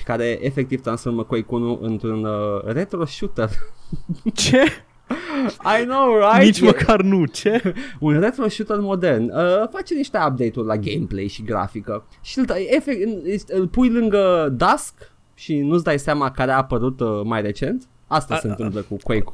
1.5 0.00 0.04
care 0.04 0.38
efectiv 0.42 0.80
transformă 0.80 1.22
Quake 1.22 1.46
1 1.48 1.78
într-un 1.82 2.24
uh, 2.24 2.62
retro 2.64 3.04
shooter. 3.04 3.50
Ce? 4.34 4.62
I 5.80 5.84
know 5.84 6.18
right? 6.18 6.44
Nici 6.44 6.60
E- 6.60 6.64
măcar 6.64 7.00
nu, 7.02 7.24
ce? 7.24 7.62
un 8.00 8.20
retro 8.20 8.48
shooter 8.48 8.78
modern. 8.78 9.22
Uh, 9.22 9.68
face 9.70 9.94
niște 9.94 10.18
update-uri 10.28 10.66
la 10.66 10.76
gameplay 10.76 11.26
și 11.26 11.42
grafică. 11.42 12.06
Și 12.20 12.38
îl, 12.38 12.44
efect, 12.68 13.08
îl 13.50 13.68
pui 13.68 13.88
lângă 13.88 14.54
Dusk 14.56 14.94
și 15.34 15.58
nu-ți 15.58 15.84
dai 15.84 15.98
seama 15.98 16.30
care 16.30 16.50
a 16.50 16.56
apărut 16.56 17.00
uh, 17.00 17.20
mai 17.24 17.42
recent 17.42 17.88
Asta 18.10 18.34
A- 18.34 18.38
se 18.38 18.48
întâmplă 18.48 18.80
cu 18.80 18.96
Quake 19.02 19.32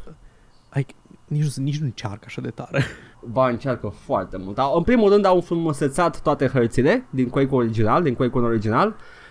Ai, 0.69 0.87
nici, 1.27 1.43
nu, 1.57 1.63
nici 1.65 1.79
nu 1.79 1.85
încearcă 1.85 2.23
așa 2.27 2.41
de 2.41 2.51
tare. 2.51 2.83
Ba 3.33 3.49
încearcă 3.49 3.89
foarte 3.89 4.37
mult 4.45 4.59
Au- 4.59 4.77
În 4.77 4.83
primul 4.83 5.11
rând 5.11 5.25
au 5.25 5.35
înfrumusețat 5.35 6.21
toate 6.23 6.47
hărțile 6.47 7.07
Din 7.11 7.29
Quake 7.29 7.55
original, 7.55 8.03
din 8.03 8.15
Quake 8.15 8.39
1 8.39 8.47
original 8.47 8.89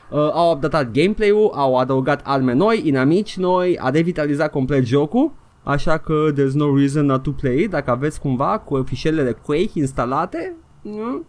uh, 0.10 0.18
Au 0.34 0.52
updatat 0.54 0.92
gameplay-ul 0.92 1.52
Au 1.54 1.78
adăugat 1.78 2.22
arme 2.24 2.54
noi, 2.54 2.82
inamici 2.88 3.38
noi 3.38 3.78
A 3.80 3.90
revitalizat 3.90 4.52
complet 4.52 4.86
jocul 4.86 5.32
Așa 5.64 5.98
că 5.98 6.14
there's 6.34 6.54
no 6.54 6.76
reason 6.78 7.06
not 7.06 7.24
to 7.24 7.32
play 7.32 7.58
it. 7.64 7.70
Dacă 7.70 7.92
aveți 7.92 8.20
cumva 8.20 8.58
cu 8.60 8.84
fișierele 8.84 9.24
de 9.24 9.32
Quake 9.32 9.70
instalate 9.74 10.56
nu? 10.82 11.24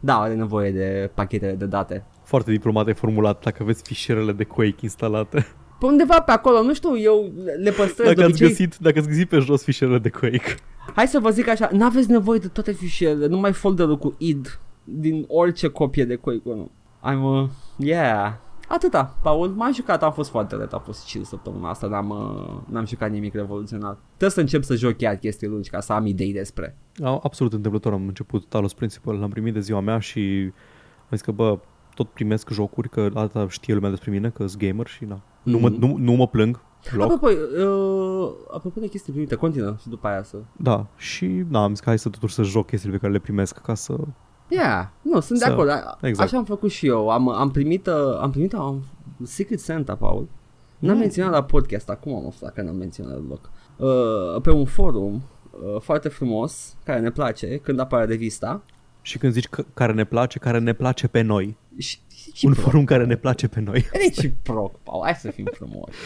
Da, 0.00 0.20
are 0.20 0.34
nevoie 0.34 0.70
de 0.70 1.10
pachetele 1.14 1.52
de 1.52 1.66
date 1.66 2.04
Foarte 2.24 2.50
diplomat 2.50 2.86
ai 2.86 2.94
formulat 2.94 3.44
dacă 3.44 3.62
aveți 3.62 3.82
fișierele 3.82 4.32
de 4.32 4.44
Quake 4.44 4.76
instalate. 4.80 5.46
Pe 5.80 5.86
undeva 5.86 6.20
pe 6.20 6.30
acolo, 6.30 6.62
nu 6.62 6.74
știu, 6.74 6.98
eu 6.98 7.32
le 7.62 7.70
păstrez 7.70 8.06
Dacă 8.06 8.14
de 8.14 8.22
ați, 8.22 8.30
obicei. 8.30 8.48
găsit, 8.48 8.76
dacă 8.76 8.98
ați 8.98 9.08
găsit 9.08 9.28
pe 9.28 9.38
jos 9.38 9.62
fișierele 9.64 9.98
de 9.98 10.08
Quake. 10.08 10.54
Hai 10.94 11.06
să 11.06 11.18
vă 11.18 11.30
zic 11.30 11.48
așa, 11.48 11.68
n-aveți 11.72 12.10
nevoie 12.10 12.38
de 12.38 12.46
toate 12.48 12.72
fișierele, 12.72 13.26
numai 13.26 13.52
folderul 13.52 13.98
cu 13.98 14.14
id 14.18 14.60
din 14.84 15.24
orice 15.28 15.68
copie 15.68 16.04
de 16.04 16.14
Quake 16.14 16.40
1. 16.42 16.70
I'm, 17.10 17.42
uh, 17.42 17.48
yeah. 17.76 18.32
Atâta, 18.68 19.16
Paul, 19.22 19.48
m-am 19.48 19.72
jucat, 19.72 20.02
am 20.02 20.12
fost 20.12 20.30
foarte 20.30 20.56
ret, 20.56 20.72
a 20.72 20.78
fost 20.78 21.04
chill 21.10 21.24
săptămâna 21.24 21.68
asta, 21.70 21.86
n-am, 21.86 22.08
uh, 22.10 22.72
n-am 22.72 22.86
jucat 22.86 23.10
nimic 23.10 23.34
revoluționar. 23.34 23.96
Trebuie 24.06 24.30
să 24.30 24.40
încep 24.40 24.62
să 24.62 24.74
joc 24.74 24.96
chiar 24.96 25.14
chestii 25.16 25.48
lungi 25.48 25.70
ca 25.70 25.80
să 25.80 25.92
am 25.92 26.06
idei 26.06 26.32
despre. 26.32 26.76
A- 27.02 27.20
Absolut 27.22 27.52
întâmplător 27.52 27.92
am 27.92 28.06
început 28.06 28.44
Talos 28.48 28.72
Principle, 28.74 29.12
l-am 29.12 29.30
primit 29.30 29.52
de 29.54 29.60
ziua 29.60 29.80
mea 29.80 29.98
și 29.98 30.50
am 30.98 31.08
zis 31.10 31.20
că 31.20 31.30
bă, 31.32 31.58
tot 32.04 32.12
primesc 32.12 32.50
jocuri, 32.50 32.88
că 32.88 33.08
asta 33.14 33.46
știe 33.48 33.74
lumea 33.74 33.90
despre 33.90 34.10
mine, 34.10 34.30
că 34.30 34.46
sunt 34.46 34.62
gamer 34.62 34.86
și 34.86 35.04
na. 35.04 35.20
Nu, 35.42 35.58
mă, 35.58 35.68
Mhm. 35.68 35.80
nu, 35.80 35.96
nu 35.98 36.12
mă 36.12 36.26
plâng 36.28 36.60
deloc. 36.90 37.12
Apropo, 37.12 37.26
uh, 37.28 38.30
apropo 38.54 38.80
de 38.80 38.86
chestii 38.88 39.12
primite, 39.12 39.34
continuă 39.34 39.74
și 39.80 39.88
după 39.88 40.06
aia 40.08 40.22
să... 40.22 40.36
Da, 40.56 40.86
și 40.96 41.26
na, 41.48 41.62
am 41.62 41.70
zis 41.70 41.78
că 41.80 41.88
hai 41.88 41.98
să 41.98 42.08
totuși 42.08 42.34
să 42.34 42.42
joc 42.42 42.66
chestiile 42.66 42.94
pe 42.94 43.00
care 43.00 43.12
le 43.12 43.18
primesc 43.18 43.58
ca 43.58 43.74
să... 43.74 43.96
Yeah, 44.48 44.86
nu, 45.02 45.20
sunt 45.20 45.38
de 45.38 45.44
Să- 45.44 45.50
acord. 45.50 45.68
A- 45.68 45.98
exact. 46.02 46.28
Așa 46.28 46.38
am 46.38 46.44
făcut 46.44 46.70
și 46.70 46.86
eu. 46.86 47.08
Am, 47.10 47.28
am 47.28 47.50
primit, 47.50 47.86
uh, 47.86 48.18
am 48.20 48.30
primit 48.30 48.54
am, 48.54 48.84
Secret 49.22 49.60
Santa, 49.60 49.94
Paul. 49.94 50.28
N-am 50.78 50.92
Mm. 50.94 51.00
menționat 51.00 51.32
la 51.32 51.42
podcast, 51.42 51.88
acum 51.90 52.14
am 52.14 52.26
aflat 52.26 52.52
că 52.52 52.62
n-am 52.62 52.76
menționat 52.76 53.12
deloc. 53.20 53.50
Uh, 53.76 54.40
pe 54.42 54.50
un 54.50 54.64
forum 54.64 55.14
uh, 55.74 55.80
foarte 55.80 56.08
frumos, 56.08 56.76
care 56.84 57.00
ne 57.00 57.10
place, 57.10 57.56
când 57.56 57.80
apare 57.80 58.04
revista. 58.04 58.62
Și 59.02 59.18
când 59.18 59.32
zici 59.32 59.48
că, 59.48 59.64
care 59.74 59.92
ne 59.92 60.04
place, 60.04 60.38
care 60.38 60.58
ne 60.58 60.72
place 60.72 61.08
pe 61.08 61.20
noi. 61.20 61.56
Și, 61.80 61.98
și 62.34 62.46
Un 62.46 62.52
proc. 62.52 62.64
forum 62.64 62.84
care 62.84 63.04
ne 63.04 63.16
place 63.16 63.48
pe 63.48 63.60
noi. 63.60 63.86
Reciproc, 63.92 64.78
Paul, 64.82 65.02
hai 65.04 65.14
să 65.14 65.30
fim 65.30 65.48
frumoși. 65.52 65.98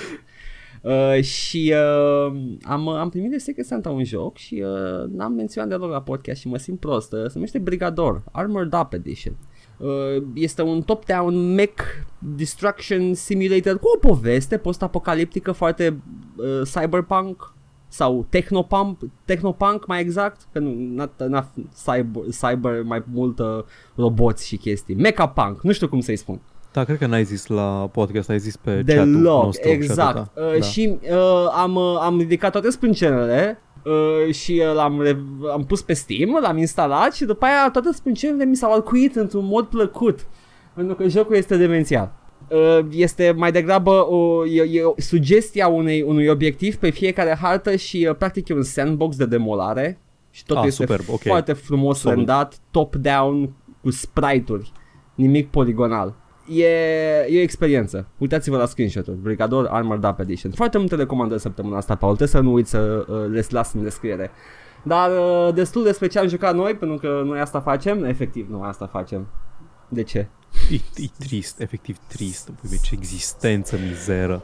Uh, 0.83 1.23
și 1.23 1.75
uh, 1.75 2.41
am, 2.63 2.89
am 2.89 3.09
primit 3.09 3.31
de 3.31 3.39
Secret 3.39 3.67
Santa 3.67 3.91
un 3.91 4.05
joc 4.05 4.37
și 4.37 4.65
uh, 4.65 5.11
n-am 5.11 5.33
menționat 5.33 5.69
deloc 5.69 5.91
la 5.91 6.03
podcast 6.03 6.41
și 6.41 6.49
mă 6.49 6.57
simt 6.59 6.81
prost. 6.81 7.13
Uh, 7.13 7.23
se 7.27 7.33
numește 7.35 7.59
Brigador, 7.59 8.23
Armored 8.33 8.75
Up 8.75 8.93
Edition. 8.93 9.37
Uh, 9.79 10.23
este 10.35 10.63
un 10.63 10.83
top-down 10.83 11.55
mech 11.55 11.83
destruction 12.19 13.15
simulator 13.15 13.79
cu 13.79 13.87
o 13.95 13.99
poveste 13.99 14.57
post-apocaliptică 14.59 15.53
foarte 15.53 16.03
uh, 16.37 16.61
cyberpunk 16.75 17.54
sau 17.95 18.27
technopunk, 18.29 18.99
technopunk 19.25 19.87
mai 19.87 20.01
exact, 20.01 20.41
că 20.53 20.59
nu, 20.59 20.75
not, 20.95 21.11
not 21.29 21.47
cyber, 21.85 22.23
cyber 22.41 22.83
mai 22.83 23.03
mult 23.13 23.39
uh, 23.39 23.47
roboți 23.95 24.47
și 24.47 24.57
chestii. 24.57 24.95
Mecha 24.95 25.29
punk, 25.29 25.63
nu 25.63 25.73
știu 25.73 25.89
cum 25.89 26.01
să-i 26.01 26.17
spun. 26.17 26.41
Da, 26.73 26.85
cred 26.85 26.99
că 26.99 27.07
n-ai 27.07 27.25
zis 27.25 27.47
la 27.47 27.89
podcast, 27.93 28.31
ai 28.31 28.39
zis 28.39 28.57
pe 28.57 28.71
chat-ul 28.71 29.13
Deloc, 29.13 29.45
nostru. 29.45 29.69
și 29.69 29.75
exact. 29.75 30.17
atâta. 30.17 30.41
Uh, 30.47 30.59
da. 30.59 30.65
Și 30.65 30.99
uh, 31.03 31.47
am, 31.57 31.75
uh, 31.75 31.99
am 32.01 32.19
ridicat 32.19 32.53
toate 32.53 32.71
sprâncenele 32.71 33.61
uh, 33.85 34.35
și 34.35 34.63
uh, 34.69 34.75
l-am 34.75 35.01
re- 35.01 35.25
am 35.53 35.65
pus 35.65 35.83
pe 35.83 35.93
Steam, 35.93 36.39
l-am 36.43 36.57
instalat 36.59 37.15
și 37.15 37.25
după 37.25 37.45
aia 37.45 37.71
toate 37.73 37.93
sprâncenele 37.93 38.45
mi 38.45 38.57
s-au 38.57 38.73
alcuit 38.73 39.17
într-un 39.17 39.45
mod 39.45 39.67
plăcut. 39.67 40.27
Pentru 40.75 40.95
că 40.95 41.09
jocul 41.09 41.37
este 41.37 41.57
demențial. 41.57 42.13
Uh, 42.51 42.79
este 42.91 43.35
mai 43.37 43.53
degrabă 43.53 43.91
o, 44.09 44.47
e, 44.47 44.63
e 44.71 44.83
o 44.83 44.95
sugestia 44.97 45.69
unei, 45.69 46.03
unui 46.03 46.27
obiectiv 46.29 46.77
pe 46.77 46.91
fiecare 46.91 47.37
hartă 47.41 47.77
și 47.77 48.07
uh, 48.11 48.17
practic 48.17 48.49
e 48.49 48.55
un 48.55 48.63
sandbox 48.63 49.17
de 49.17 49.27
demolare 49.27 49.99
și 50.31 50.45
totul 50.45 50.63
Ah, 50.63 50.69
este 50.69 50.83
superb, 50.83 51.05
ok. 51.09 51.21
foarte 51.23 51.53
frumos 51.53 51.99
Solid. 51.99 52.17
rendat, 52.17 52.59
top-down 52.71 53.53
cu 53.83 53.91
sprite-uri, 53.91 54.73
nimic 55.15 55.51
poligonal. 55.51 56.15
E, 56.49 56.67
e 57.29 57.39
o 57.39 57.43
experiență. 57.43 58.09
Uitați-vă 58.19 58.57
la 58.57 58.67
screenshot-uri. 58.67 59.17
Brigador 59.17 59.67
Armored 59.71 60.05
Up 60.05 60.19
Edition. 60.19 60.53
Foarte 60.53 60.79
multe 60.79 60.95
recomandări 60.95 61.41
săptămâna 61.41 61.77
asta, 61.77 61.95
Paul. 61.95 62.17
Trebuie 62.17 62.43
să 62.43 62.49
nu 62.49 62.53
uiți 62.53 62.71
să 62.71 63.05
uh, 63.09 63.31
le 63.31 63.45
las 63.49 63.73
în 63.73 63.83
descriere. 63.83 64.31
Dar 64.83 65.11
uh, 65.11 65.55
destul 65.55 65.83
despre 65.83 66.07
ce 66.07 66.19
am 66.19 66.29
jucat 66.29 66.55
noi, 66.55 66.75
pentru 66.75 66.97
că 66.97 67.23
noi 67.25 67.41
asta 67.41 67.61
facem. 67.61 68.05
Efectiv, 68.05 68.49
noi 68.51 68.61
asta 68.65 68.87
facem. 68.87 69.27
De 69.89 70.03
ce? 70.03 70.29
E, 70.71 70.75
e 71.03 71.07
trist, 71.19 71.61
efectiv 71.61 71.97
trist. 72.07 72.51
Păi, 72.69 72.79
ce 72.83 72.95
existență 72.99 73.79
mizeră. 73.89 74.43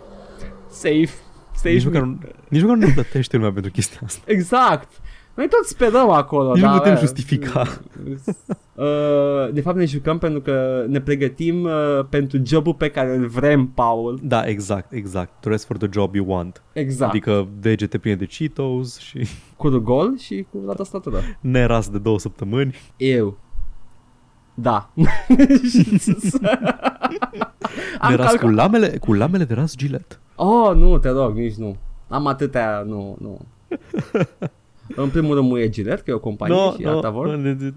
Safe. 0.70 1.08
Safe. 1.54 1.70
Nici 1.70 1.84
măcar, 1.84 2.02
nu- 2.02 2.18
nici 2.48 2.60
măcar 2.62 2.76
nu 2.76 2.86
ne 2.86 2.92
plătește 2.92 3.36
lumea 3.36 3.52
pentru 3.52 3.70
chestia 3.70 4.00
asta. 4.04 4.20
Exact. 4.24 4.88
Noi 5.34 5.48
tot 5.48 5.64
sperăm 5.66 6.10
acolo. 6.10 6.52
Nici 6.52 6.62
nu 6.62 6.68
dar, 6.68 6.76
putem 6.78 6.92
uh, 6.92 6.98
justifica. 6.98 7.62
Uh, 8.74 9.52
de 9.52 9.60
fapt 9.60 9.76
ne 9.76 9.84
jucăm 9.84 10.18
pentru 10.18 10.40
că 10.40 10.84
ne 10.88 11.00
pregătim 11.00 11.62
uh, 11.62 11.72
pentru 12.08 12.40
jobul 12.44 12.74
pe 12.74 12.88
care 12.90 13.16
îl 13.16 13.26
vrem, 13.26 13.66
Paul. 13.66 14.18
Da, 14.22 14.46
exact, 14.46 14.92
exact. 14.92 15.32
Dress 15.40 15.64
for 15.64 15.76
the 15.76 15.86
job 15.90 16.14
you 16.14 16.26
want. 16.28 16.62
Exact. 16.72 17.10
Adică 17.10 17.48
degete 17.60 17.98
pline 17.98 18.16
de 18.16 18.24
Cheetos 18.24 18.98
și 18.98 19.26
Cu 19.56 19.68
rugol 19.68 20.18
și 20.18 20.46
cu 20.50 20.58
la 20.66 20.72
tastatură. 20.74 21.20
neras 21.40 21.88
de 21.88 21.98
două 21.98 22.18
săptămâni. 22.18 22.74
Eu. 22.96 23.38
Da. 24.60 24.90
Am 28.00 28.10
neras 28.10 28.26
calcat- 28.26 28.40
cu 28.40 28.48
lamele, 28.48 28.88
cu 28.98 29.12
lamele 29.12 29.44
de 29.44 29.54
ras 29.54 29.76
gilet. 29.76 30.20
Oh, 30.36 30.74
nu, 30.74 30.98
te 30.98 31.08
rog, 31.08 31.36
nici 31.36 31.54
nu. 31.54 31.76
Am 32.08 32.26
atâtea, 32.26 32.82
nu, 32.86 33.16
nu. 33.20 33.40
în 34.96 35.08
primul 35.08 35.34
rând 35.34 35.48
muie 35.48 35.68
Gillette, 35.68 36.02
că 36.04 36.10
e 36.10 36.14
o 36.14 36.18
companie 36.18 36.54
No, 36.56 36.72
și 36.72 36.82
no, 36.82 36.90
alta 36.90 37.10
vor. 37.10 37.26
no, 37.26 37.36
ne- 37.36 37.52
ne- 37.60 37.72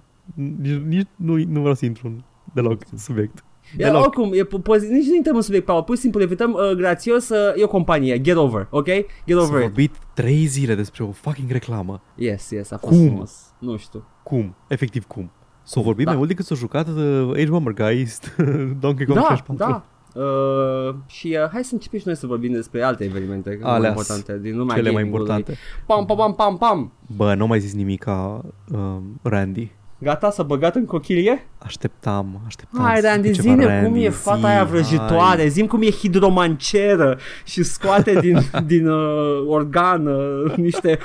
nici, 0.61 0.81
nici 0.87 1.07
nu, 1.15 1.35
nu 1.37 1.59
vreau 1.59 1.73
să 1.75 1.85
intru 1.85 2.07
în 2.07 2.21
deloc 2.53 2.81
în 2.91 2.97
subiect. 2.97 3.43
E, 3.77 3.83
Deloc. 3.83 4.01
oricum, 4.01 4.31
e, 4.33 4.43
po- 4.45 4.61
pozi- 4.63 4.89
nici 4.91 5.07
nu 5.07 5.15
intrăm 5.15 5.35
în 5.35 5.41
subiect, 5.41 5.65
Paul, 5.65 5.83
pur 5.83 5.95
și 5.95 6.01
simplu 6.01 6.21
evităm 6.21 6.53
uh, 6.53 6.71
grațios, 6.77 7.29
uh, 7.29 7.37
e 7.55 7.63
o 7.63 7.67
companie, 7.67 8.21
get 8.21 8.35
over, 8.35 8.67
ok? 8.69 8.85
Get 8.85 9.05
S-a 9.37 9.41
over 9.43 9.55
it. 9.59 9.65
vorbit 9.65 9.95
trei 10.13 10.45
zile 10.45 10.75
despre 10.75 11.03
o 11.03 11.11
fucking 11.11 11.51
reclamă. 11.51 12.01
Yes, 12.15 12.49
yes, 12.49 12.71
a 12.71 12.77
fost 12.77 12.93
Cum? 12.97 13.05
frumos. 13.05 13.53
Nu 13.59 13.77
știu. 13.77 14.05
Cum? 14.23 14.55
Efectiv 14.67 15.05
cum? 15.05 15.31
S-a 15.63 15.81
vorbit 15.81 16.03
Da. 16.05 16.09
mai 16.11 16.17
mult 16.17 16.29
decât 16.29 16.45
s-a 16.45 16.55
jucat 16.55 16.87
uh, 16.87 17.29
Age 17.31 17.49
Bomber 17.49 17.73
Guys, 17.73 18.19
Donkey 18.81 19.05
Kong 19.05 19.17
Da, 19.19 19.25
64. 19.27 19.55
da. 19.55 19.83
Uh, 20.21 20.95
și 21.07 21.37
uh, 21.43 21.49
hai 21.51 21.63
să 21.63 21.73
începem 21.73 21.99
și 21.99 22.05
noi 22.05 22.15
să 22.15 22.27
vorbim 22.27 22.51
despre 22.51 22.81
alte 22.81 23.03
evenimente 23.03 23.59
mai 23.61 23.71
Alea 23.73 23.89
importante 23.89 24.39
din 24.41 24.57
lumea 24.57 24.75
Cele 24.75 24.91
mai 24.91 25.01
gaming-ului. 25.03 25.29
importante. 25.29 25.59
Pam, 25.85 26.05
pam, 26.05 26.17
pam, 26.17 26.33
pam, 26.35 26.57
pam. 26.57 26.91
Bă, 27.15 27.33
nu 27.33 27.47
mai 27.47 27.59
zis 27.59 27.73
nimic 27.73 28.03
ca 28.03 28.41
um, 28.71 29.19
Randy. 29.21 29.71
Gata 30.03 30.31
să 30.31 30.43
băgat 30.43 30.75
în 30.75 30.85
cochilie? 30.85 31.47
Așteptam, 31.57 32.41
așteptam. 32.45 32.83
Hai, 32.83 32.99
să 32.99 33.07
Randy, 33.07 33.27
zică 33.27 33.41
ceva, 33.41 33.53
zine 33.53 33.65
cum 33.65 33.83
Randy, 33.83 34.03
e 34.03 34.09
fata 34.09 34.37
zi, 34.37 34.45
aia 34.45 34.63
vrăjitoare, 34.63 35.39
hai. 35.39 35.49
zim 35.49 35.67
cum 35.67 35.81
e 35.81 35.89
hidromanceră 35.89 37.17
și 37.45 37.63
scoate 37.63 38.19
din, 38.19 38.39
din 38.73 38.87
uh, 38.87 39.45
organ 39.47 40.05
uh, 40.07 40.55
niște, 40.55 40.99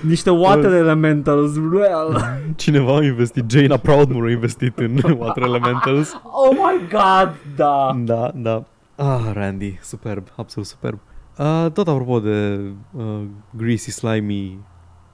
niște 0.00 0.30
water 0.30 0.72
elementals. 0.72 1.56
Well. 1.56 2.20
Cineva 2.56 2.96
a 2.96 3.04
investit, 3.04 3.50
Jaina 3.50 3.76
Proudmoore 3.76 4.28
a 4.28 4.32
investit 4.32 4.78
în 4.78 5.00
Water 5.18 5.42
Elementals. 5.42 6.12
Oh 6.48 6.50
my 6.50 6.88
god, 6.90 7.34
da. 7.56 7.96
Da, 8.04 8.30
da. 8.34 8.64
Ah, 8.96 9.30
Randy, 9.32 9.78
superb, 9.82 10.26
absolut 10.36 10.68
superb. 10.68 10.98
Uh, 11.38 11.70
tot 11.72 11.88
apropo 11.88 12.20
de 12.20 12.60
uh, 12.92 13.22
greasy, 13.56 13.90
slimy 13.90 14.58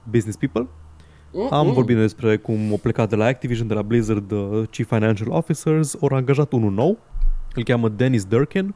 business 0.03 0.37
people, 0.37 0.67
am 1.49 1.71
vorbit 1.71 1.95
despre 1.95 2.37
cum 2.37 2.57
au 2.71 2.77
plecat 2.77 3.09
de 3.09 3.15
la 3.15 3.25
Activision, 3.25 3.67
de 3.67 3.73
la 3.73 3.81
Blizzard, 3.81 4.31
uh, 4.31 4.67
Chief 4.71 4.87
Financial 4.87 5.29
Officers, 5.29 5.95
au 6.01 6.07
angajat 6.11 6.51
unul 6.51 6.71
nou, 6.71 6.97
îl 7.53 7.63
cheamă 7.63 7.89
Dennis 7.89 8.25
Durkin 8.25 8.75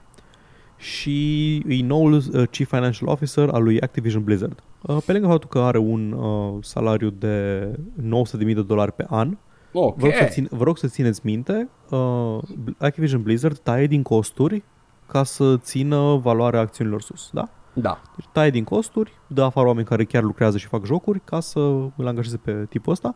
și 0.77 1.55
e 1.55 1.83
noul 1.83 2.13
uh, 2.13 2.47
Chief 2.51 2.69
Financial 2.69 3.09
Officer 3.09 3.49
al 3.49 3.63
lui 3.63 3.81
Activision 3.81 4.23
Blizzard. 4.23 4.63
Uh, 4.81 4.97
pe 5.05 5.11
lângă 5.11 5.27
faptul 5.27 5.49
că 5.49 5.59
are 5.59 5.77
un 5.77 6.11
uh, 6.11 6.57
salariu 6.61 7.09
de 7.09 7.67
900.000 8.01 8.53
de 8.53 8.63
dolari 8.63 8.91
pe 8.91 9.05
an, 9.09 9.37
Ok. 9.71 9.97
Vă 9.97 10.05
rog, 10.05 10.15
să 10.15 10.23
țin, 10.23 10.47
vă 10.51 10.63
rog 10.63 10.77
să 10.77 10.87
țineți 10.87 11.21
minte, 11.23 11.69
uh, 11.89 12.37
Activision 12.77 13.21
Blizzard 13.21 13.57
taie 13.57 13.87
din 13.87 14.01
costuri 14.01 14.63
ca 15.07 15.23
să 15.23 15.57
țină 15.57 16.19
valoarea 16.23 16.59
acțiunilor 16.59 17.01
sus, 17.01 17.29
da? 17.33 17.49
Da. 17.73 18.01
Deci 18.15 18.25
taie 18.31 18.49
din 18.49 18.63
costuri, 18.63 19.11
dă 19.27 19.43
afară 19.43 19.67
oameni 19.67 19.85
care 19.85 20.03
chiar 20.03 20.23
lucrează 20.23 20.57
și 20.57 20.67
fac 20.67 20.85
jocuri 20.85 21.21
ca 21.23 21.39
să 21.39 21.59
îl 21.95 22.07
angajeze 22.07 22.37
pe 22.37 22.65
tipul 22.69 22.91
ăsta. 22.91 23.13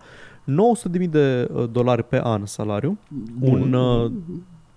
900.000 0.99 1.09
de 1.09 1.49
uh, 1.53 1.69
dolari 1.71 2.03
pe 2.03 2.19
an 2.23 2.45
salariu, 2.45 2.97
un 3.39 3.73
uh, 3.73 4.11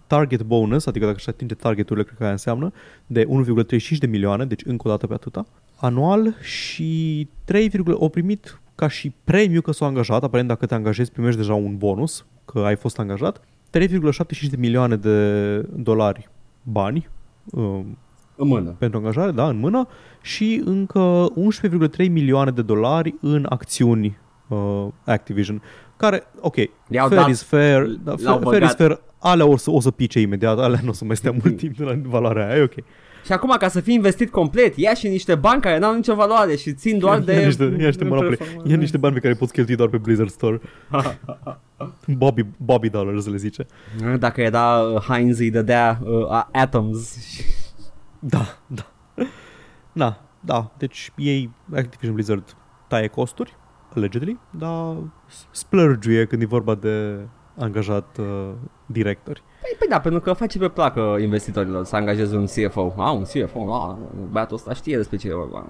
target 0.06 0.42
bonus, 0.42 0.86
adică 0.86 1.04
dacă 1.04 1.16
își 1.18 1.28
atinge 1.28 1.54
targeturile, 1.54 2.04
cred 2.04 2.16
că 2.16 2.22
aia 2.22 2.32
înseamnă, 2.32 2.72
de 3.06 3.24
1,35 3.24 3.98
de 3.98 4.06
milioane, 4.06 4.44
deci 4.44 4.64
încă 4.64 4.88
o 4.88 4.90
dată 4.90 5.06
pe 5.06 5.14
atâta, 5.14 5.46
anual 5.76 6.34
și 6.40 7.28
3, 7.44 7.70
o 7.92 8.08
primit 8.08 8.60
ca 8.74 8.88
și 8.88 9.12
premiu 9.24 9.60
că 9.60 9.72
s-au 9.72 9.88
angajat, 9.88 10.22
aparent 10.22 10.48
dacă 10.48 10.66
te 10.66 10.74
angajezi 10.74 11.12
primești 11.12 11.38
deja 11.38 11.54
un 11.54 11.76
bonus, 11.76 12.26
că 12.44 12.58
ai 12.58 12.76
fost 12.76 12.98
angajat, 12.98 13.40
3,75 13.40 13.88
de 14.50 14.56
milioane 14.56 14.96
de 14.96 15.58
dolari 15.60 16.28
bani 16.62 17.08
um, 17.44 17.98
În 18.36 18.48
mână. 18.48 18.74
pentru 18.78 18.98
angajare, 18.98 19.30
da, 19.30 19.48
în 19.48 19.58
mână 19.58 19.88
și 20.22 20.62
încă 20.64 21.26
11,3 21.98 22.08
milioane 22.10 22.50
de 22.50 22.62
dolari 22.62 23.14
în 23.20 23.46
acțiuni 23.48 24.18
uh, 24.48 24.86
Activision, 25.04 25.62
care, 25.96 26.22
ok, 26.40 26.56
I-au 26.88 27.08
fair 27.08 27.20
dat- 27.20 27.28
is 27.28 27.42
fair, 27.42 27.82
da, 28.04 28.14
l-au 28.18 28.38
fair, 28.38 28.48
fair 28.48 28.62
is 28.62 28.74
băgat. 28.74 28.76
fair, 28.76 29.00
alea 29.18 29.46
o 29.46 29.56
să, 29.56 29.70
o 29.70 29.80
să 29.80 29.90
pice 29.90 30.20
imediat, 30.20 30.58
alea 30.58 30.80
nu 30.82 30.88
o 30.88 30.92
să 30.92 31.04
mai 31.04 31.16
stea 31.16 31.30
mult 31.42 31.56
timp 31.56 31.76
de 31.76 31.84
la 31.84 31.94
valoarea 32.02 32.46
aia, 32.48 32.56
e 32.56 32.62
ok. 32.62 32.74
Și 33.24 33.32
acum, 33.32 33.54
ca 33.58 33.68
să 33.68 33.80
fii 33.80 33.94
investit 33.94 34.30
complet, 34.30 34.76
ia 34.76 34.94
și 34.94 35.08
niște 35.08 35.34
bani 35.34 35.60
care 35.60 35.78
n-au 35.78 35.94
nicio 35.94 36.14
valoare 36.14 36.56
și 36.56 36.72
țin 36.74 36.98
doar 36.98 37.18
de... 37.26 37.32
Ia 37.32 37.44
niște, 37.46 37.62
ia 37.80 37.86
niște, 37.86 38.04
monopole, 38.04 38.38
ia 38.64 38.76
niște 38.76 38.96
bani 38.96 39.14
pe 39.14 39.20
care 39.20 39.32
îi 39.32 39.38
poți 39.38 39.52
cheltui 39.52 39.76
doar 39.76 39.88
pe 39.88 39.96
Blizzard 39.96 40.30
Store. 40.30 40.60
Bobby, 42.18 42.42
Bobby 42.56 42.88
Dollars 42.88 43.26
le 43.26 43.36
zice. 43.36 43.66
Dacă 44.18 44.40
era 44.40 44.78
uh, 44.80 45.00
Heinz 45.00 45.38
îi 45.38 45.50
dădea 45.50 45.98
uh, 46.04 46.42
Atoms. 46.52 47.16
Da, 48.18 48.58
da. 48.66 48.86
Da, 49.92 50.20
da. 50.40 50.70
Deci 50.78 51.12
ei, 51.16 51.50
Activision 51.74 52.14
Blizzard, 52.14 52.56
taie 52.88 53.06
costuri, 53.06 53.56
allegedly, 53.94 54.38
dar 54.50 54.96
splurge 55.50 56.24
când 56.24 56.42
e 56.42 56.46
vorba 56.46 56.74
de 56.74 57.26
angajat 57.58 58.16
uh, 58.18 58.52
directori. 58.86 59.42
Păi, 59.60 59.76
păi 59.78 59.88
da, 59.88 60.00
pentru 60.00 60.20
că 60.20 60.32
face 60.32 60.58
pe 60.58 60.68
placă 60.68 61.16
investitorilor 61.20 61.84
să 61.84 61.96
angajeze 61.96 62.36
un 62.36 62.46
CFO. 62.46 62.94
A, 62.96 63.10
un 63.10 63.22
CFO, 63.22 63.74
a, 63.74 63.98
băiatul 64.30 64.56
ăsta 64.56 64.74
știe 64.74 64.96
despre 64.96 65.16
ce 65.16 65.28
e 65.28 65.34
vorba. 65.34 65.64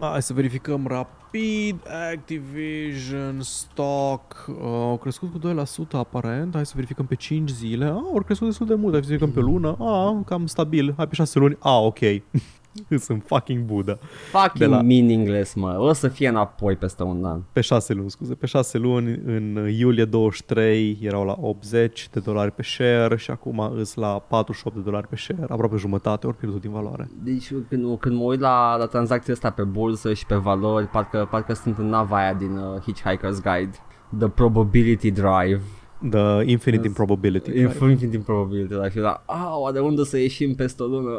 Hai 0.00 0.22
să 0.22 0.32
verificăm 0.32 0.86
rapid. 0.86 1.80
Activision 2.12 3.40
stock 3.42 4.46
uh, 4.48 4.56
au 4.62 4.96
crescut 4.96 5.32
cu 5.32 5.38
2% 5.86 5.90
aparent. 5.92 6.54
Hai 6.54 6.66
să 6.66 6.72
verificăm 6.74 7.06
pe 7.06 7.14
5 7.14 7.50
zile. 7.50 7.84
Ah, 7.84 7.90
au 7.90 8.22
crescut 8.24 8.46
destul 8.46 8.66
de 8.66 8.74
mult. 8.74 8.92
Hai 8.92 9.02
să 9.02 9.08
verificăm 9.08 9.34
pe 9.34 9.50
lună. 9.50 9.76
Ah, 9.78 10.24
cam 10.26 10.46
stabil. 10.46 10.94
Hai 10.96 11.08
pe 11.08 11.14
6 11.14 11.38
luni. 11.38 11.56
Ah, 11.60 11.78
ok. 11.80 11.98
Sunt 12.98 13.22
fucking 13.26 13.64
Buddha. 13.64 13.98
Fucking 14.30 14.58
De 14.58 14.66
la- 14.66 14.82
meaningless, 14.82 15.54
mă. 15.54 15.76
O 15.78 15.92
să 15.92 16.08
fie 16.08 16.28
înapoi 16.28 16.76
peste 16.76 17.02
un 17.02 17.24
an. 17.24 17.40
Pe 17.52 17.60
6 17.60 17.92
luni, 17.92 18.10
scuze. 18.10 18.34
Pe 18.34 18.46
6 18.46 18.78
luni, 18.78 19.20
în 19.24 19.68
iulie 19.78 20.04
23, 20.04 20.98
erau 21.02 21.24
la 21.24 21.36
80 21.40 22.08
de 22.12 22.20
dolari 22.20 22.50
pe 22.52 22.62
share 22.62 23.16
și 23.16 23.30
acum 23.30 23.58
îs 23.76 23.94
la 23.94 24.08
48 24.28 24.76
de 24.76 24.82
dolari 24.82 25.08
pe 25.08 25.16
share. 25.16 25.44
Aproape 25.48 25.76
jumătate 25.76 26.26
ori 26.26 26.36
pierdut 26.36 26.60
din 26.60 26.70
valoare. 26.70 27.08
Deci 27.22 27.52
când, 27.68 27.98
când 27.98 28.16
mă 28.16 28.22
uit 28.22 28.40
la, 28.40 28.76
la 28.76 28.86
tranzacția 28.86 29.32
asta 29.34 29.50
pe 29.50 29.62
bursă 29.62 30.12
și 30.14 30.26
pe 30.26 30.34
valori, 30.34 30.86
parcă, 30.86 31.28
parcă 31.30 31.54
sunt 31.54 31.78
în 31.78 31.88
nava 31.88 32.16
aia 32.16 32.34
din 32.34 32.56
uh, 32.56 32.80
Hitchhiker's 32.80 33.42
Guide. 33.42 33.70
The 34.18 34.28
probability 34.28 35.10
drive. 35.10 35.60
The 36.10 36.42
infinite 36.50 36.86
improbability. 36.86 37.58
Infinite 37.58 38.16
improbability 38.16 38.68
drive. 38.68 38.90
Și 38.90 38.96
da, 38.98 39.22
a, 39.26 39.56
oare 39.58 39.80
unde 39.80 40.04
să 40.04 40.18
ieșim 40.18 40.54
peste 40.54 40.82
o 40.82 40.86
lună? 40.86 41.10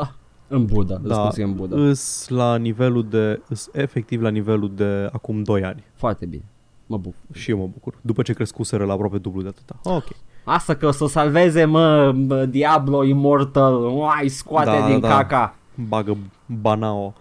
Ah, 0.00 0.08
în 0.50 0.64
Buddha, 0.64 0.94
da, 0.94 1.00
răspunsul 1.08 1.42
e 1.42 1.44
în 1.44 1.54
Buddha. 1.54 1.76
îs 1.80 2.28
la 2.28 2.56
nivelul 2.56 3.06
de, 3.08 3.40
îs 3.48 3.68
efectiv 3.72 4.22
la 4.22 4.28
nivelul 4.28 4.72
de 4.74 5.08
acum 5.12 5.42
2 5.42 5.64
ani. 5.64 5.84
Foarte 5.94 6.26
bine. 6.26 6.42
Mă 6.86 6.96
bucur. 6.96 7.18
Și 7.32 7.50
eu 7.50 7.58
mă 7.58 7.66
bucur. 7.72 7.94
După 8.00 8.22
ce 8.22 8.32
crescuseră 8.32 8.84
la 8.84 8.92
aproape 8.92 9.18
dublu 9.18 9.42
de 9.42 9.48
atâta. 9.48 9.80
Ok. 9.82 10.04
Asta 10.44 10.74
că 10.74 10.86
o 10.86 10.90
să 10.90 11.06
salveze, 11.06 11.64
mă, 11.64 12.12
mă 12.12 12.44
Diablo 12.44 13.04
Immortal. 13.04 13.84
Uai, 13.84 14.28
scoate 14.28 14.78
Da, 14.80 14.86
din 14.86 15.00
da. 15.00 15.08
caca. 15.08 15.54
Bagă 15.88 16.16
Banao, 16.46 17.14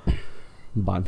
Ban. 0.72 1.04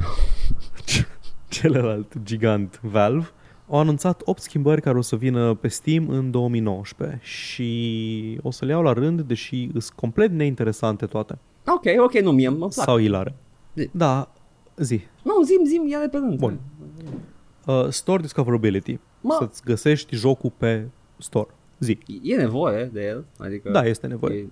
celălalt 1.50 2.14
gigant 2.24 2.80
Valve, 2.82 3.30
au 3.70 3.80
anunțat 3.80 4.22
8 4.26 4.42
schimbări 4.42 4.82
care 4.82 4.98
o 4.98 5.02
să 5.02 5.16
vină 5.16 5.54
pe 5.54 5.68
Steam 5.68 6.10
în 6.10 6.32
2019 6.32 7.20
și 7.24 8.40
o 8.42 8.52
să 8.52 8.66
le 8.66 8.72
iau 8.72 8.82
la 8.82 8.94
rând, 8.94 9.22
deși 9.22 9.70
sunt 9.72 9.90
complet 9.96 10.32
neinteresante 10.32 11.06
toate. 11.06 11.38
Ok, 11.66 11.84
ok, 12.04 12.14
nu, 12.20 12.32
mie 12.32 12.50
mă 12.50 12.56
plac. 12.58 12.72
Sau 12.72 12.98
ilare. 12.98 13.36
Zi. 13.76 13.90
Da, 13.94 14.32
zi. 14.76 15.02
Nu, 15.24 15.44
zim, 15.44 15.66
zim, 15.66 15.88
ia 15.88 16.00
de 16.00 16.08
pe 16.08 16.18
rând. 16.18 16.38
Bun. 16.40 16.60
Uh, 17.66 17.86
store 17.90 18.22
Discoverability. 18.22 19.00
Mă. 19.22 19.36
Să-ți 19.40 19.62
găsești 19.64 20.16
jocul 20.16 20.52
pe 20.58 20.88
store. 21.18 21.50
Zi. 21.80 21.98
E 22.24 22.36
nevoie 22.36 22.86
de 22.86 23.06
el, 23.06 23.26
adică... 23.40 23.70
Da, 23.70 23.86
este 23.86 24.08
nevoie. 24.08 24.38
e, 24.38 24.46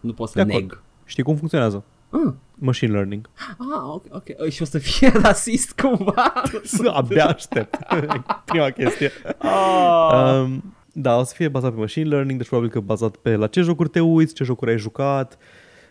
nu 0.00 0.12
pot 0.12 0.28
să 0.28 0.34
De 0.34 0.40
acord. 0.40 0.54
neg. 0.60 0.82
Știi 1.04 1.22
cum 1.22 1.36
funcționează? 1.36 1.84
Ah, 2.10 2.32
Machine 2.54 2.92
learning. 2.92 3.28
ah, 3.58 3.88
ok, 3.94 4.04
ok. 4.10 4.48
Și 4.48 4.62
o 4.62 4.64
să 4.64 4.78
fie 4.78 5.08
rasist 5.22 5.80
cumva. 5.80 6.32
Abia 6.94 7.26
aștept. 7.26 7.76
Prima 8.44 8.70
chestie. 8.70 9.10
ah. 9.38 10.40
Um, 10.44 10.74
da, 10.92 11.16
o 11.18 11.22
să 11.22 11.34
fie 11.34 11.48
bazat 11.48 11.72
pe 11.72 11.80
machine 11.80 12.08
learning, 12.08 12.38
deci 12.38 12.48
probabil 12.48 12.70
că 12.70 12.80
bazat 12.80 13.16
pe 13.16 13.36
la 13.36 13.46
ce 13.46 13.60
jocuri 13.60 13.88
te 13.88 14.00
uiți, 14.00 14.34
ce 14.34 14.44
jocuri 14.44 14.70
ai 14.70 14.78
jucat, 14.78 15.38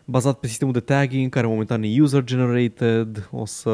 bazat 0.06 0.40
pe 0.40 0.48
sistemul 0.48 0.74
de 0.74 0.80
tagging, 0.80 1.32
care 1.32 1.48
momentan 1.48 1.84
e 1.84 2.02
user-generated, 2.02 3.30
o 3.32 3.46
să 3.46 3.72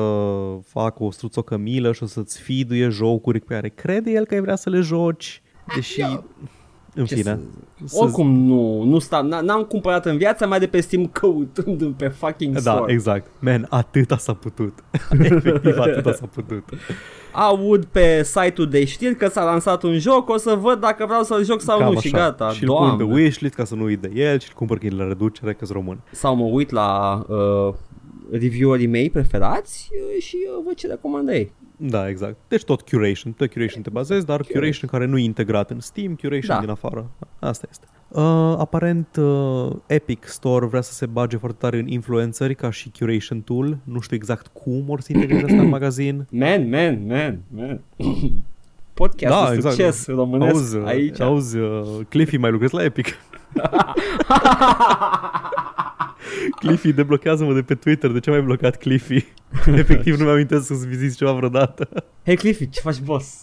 facă 0.65 1.03
o 1.03 1.11
struțocă 1.11 1.57
milă 1.57 1.91
și 1.91 2.03
o 2.03 2.05
să-ți 2.05 2.39
feed 2.39 2.71
jocuri 2.89 3.39
pe 3.39 3.53
care 3.53 3.69
crede 3.69 4.11
el 4.11 4.25
că 4.25 4.33
ai 4.33 4.41
vrea 4.41 4.55
să 4.55 4.69
le 4.69 4.79
joci, 4.79 5.41
deși, 5.75 6.01
în 6.95 7.05
Ce 7.05 7.15
fine. 7.15 7.39
să- 7.79 7.85
să- 7.85 7.97
Oricum 8.03 8.31
nu, 8.45 8.83
nu 8.83 8.99
sta, 8.99 9.27
n- 9.27 9.43
n-am 9.45 9.63
cumpărat 9.63 10.05
în 10.05 10.17
viața 10.17 10.45
mai 10.47 10.59
de 10.59 10.67
pe 10.67 10.79
Steam 10.81 11.05
căutând 11.07 11.93
pe 11.97 12.07
fucking 12.07 12.53
Da, 12.53 12.59
store. 12.59 12.91
exact. 12.91 13.25
Man, 13.39 13.65
atâta 13.69 14.17
s-a 14.17 14.33
putut. 14.33 14.83
Efectiv, 15.19 15.77
atâta 15.77 16.11
s-a 16.13 16.25
putut. 16.33 16.63
Aud 17.33 17.85
pe 17.85 18.23
site-ul 18.23 18.67
de 18.69 18.85
știri 18.85 19.15
că 19.15 19.27
s-a 19.27 19.43
lansat 19.43 19.83
un 19.83 19.97
joc, 19.99 20.29
o 20.29 20.37
să 20.37 20.57
văd 20.61 20.79
dacă 20.79 21.05
vreau 21.05 21.23
să-l 21.23 21.43
joc 21.45 21.61
sau 21.61 21.77
Cam 21.79 21.93
nu 21.93 21.99
și 21.99 22.07
așa. 22.15 22.17
gata. 22.25 22.49
Și 22.49 22.63
îl 22.63 22.69
pun 22.69 22.89
pe 22.89 22.95
Doamne. 23.03 23.13
wishlist 23.21 23.53
ca 23.53 23.63
să 23.63 23.75
nu 23.75 23.83
uit 23.83 23.99
de 24.01 24.11
el 24.15 24.39
și 24.39 24.47
îl 24.49 24.53
cumpăr 24.55 24.77
când 24.77 24.91
e 24.91 24.95
la 24.95 25.07
reducere 25.07 25.53
că 25.53 25.65
român. 25.71 25.99
Sau 26.11 26.35
mă 26.35 26.43
uit 26.43 26.69
la 26.69 27.21
uh, 27.27 27.73
reviewerii 28.31 28.87
mei 28.87 29.09
preferați 29.09 29.89
uh, 30.15 30.21
și 30.23 30.37
uh, 30.57 30.63
văd 30.65 30.73
ce 30.75 30.87
recomandă 30.87 31.33
ei. 31.33 31.51
Da, 31.83 32.09
exact. 32.09 32.35
Deci 32.47 32.63
tot 32.63 32.81
curation, 32.81 33.31
pe 33.33 33.47
curation 33.47 33.81
te 33.81 33.89
bazezi, 33.89 34.25
dar 34.25 34.41
curation 34.41 34.89
care 34.89 35.05
nu 35.05 35.17
e 35.17 35.23
integrat 35.23 35.69
în 35.69 35.79
Steam, 35.79 36.15
curation 36.15 36.55
Da. 36.55 36.59
din 36.59 36.69
afară. 36.69 37.09
Asta 37.39 37.67
este. 37.71 37.85
Uh, 38.07 38.55
aparent 38.57 39.15
uh, 39.15 39.69
Epic 39.85 40.25
Store 40.25 40.65
vrea 40.65 40.81
să 40.81 40.93
se 40.93 41.05
bage 41.05 41.37
foarte 41.37 41.57
tare 41.59 41.79
în 41.79 41.87
influenceri 41.87 42.55
ca 42.55 42.71
și 42.71 42.91
curation 42.99 43.41
tool. 43.41 43.77
Nu 43.83 43.99
știu 43.99 44.15
exact 44.15 44.47
cum 44.47 44.89
or 44.89 45.01
să 45.01 45.11
integreze 45.13 45.43
asta 45.43 45.61
în 45.61 45.67
magazin. 45.77 46.27
Man, 46.31 46.69
man, 46.69 47.05
man, 47.07 47.39
man. 47.55 47.81
Podcast 48.93 49.33
da, 49.33 49.47
de 49.49 49.53
exact. 49.55 49.75
succes 49.75 50.07
românesc 50.07 50.53
auzi, 50.53 50.77
aici. 50.77 51.19
Auzi, 51.19 51.57
uh, 51.57 51.83
Cliffy 52.09 52.37
mai 52.37 52.51
lucrezi 52.51 52.73
la 52.73 52.83
Epic. 52.83 53.07
Cliffy, 56.55 56.93
deblochează-mă 56.93 57.53
de 57.53 57.61
pe 57.61 57.75
Twitter. 57.75 58.11
De 58.11 58.19
ce 58.19 58.29
m-ai 58.29 58.41
blocat, 58.41 58.77
Cliffy? 58.77 59.25
Efectiv 59.75 60.15
nu 60.17 60.23
mi-am 60.23 60.35
amintesc 60.35 60.65
să-ți 60.65 60.87
viziți 60.87 61.17
ceva 61.17 61.31
vreodată. 61.31 61.89
Hei 62.25 62.35
Cliffy, 62.35 62.69
ce 62.69 62.79
faci 62.79 62.99
boss? 62.99 63.35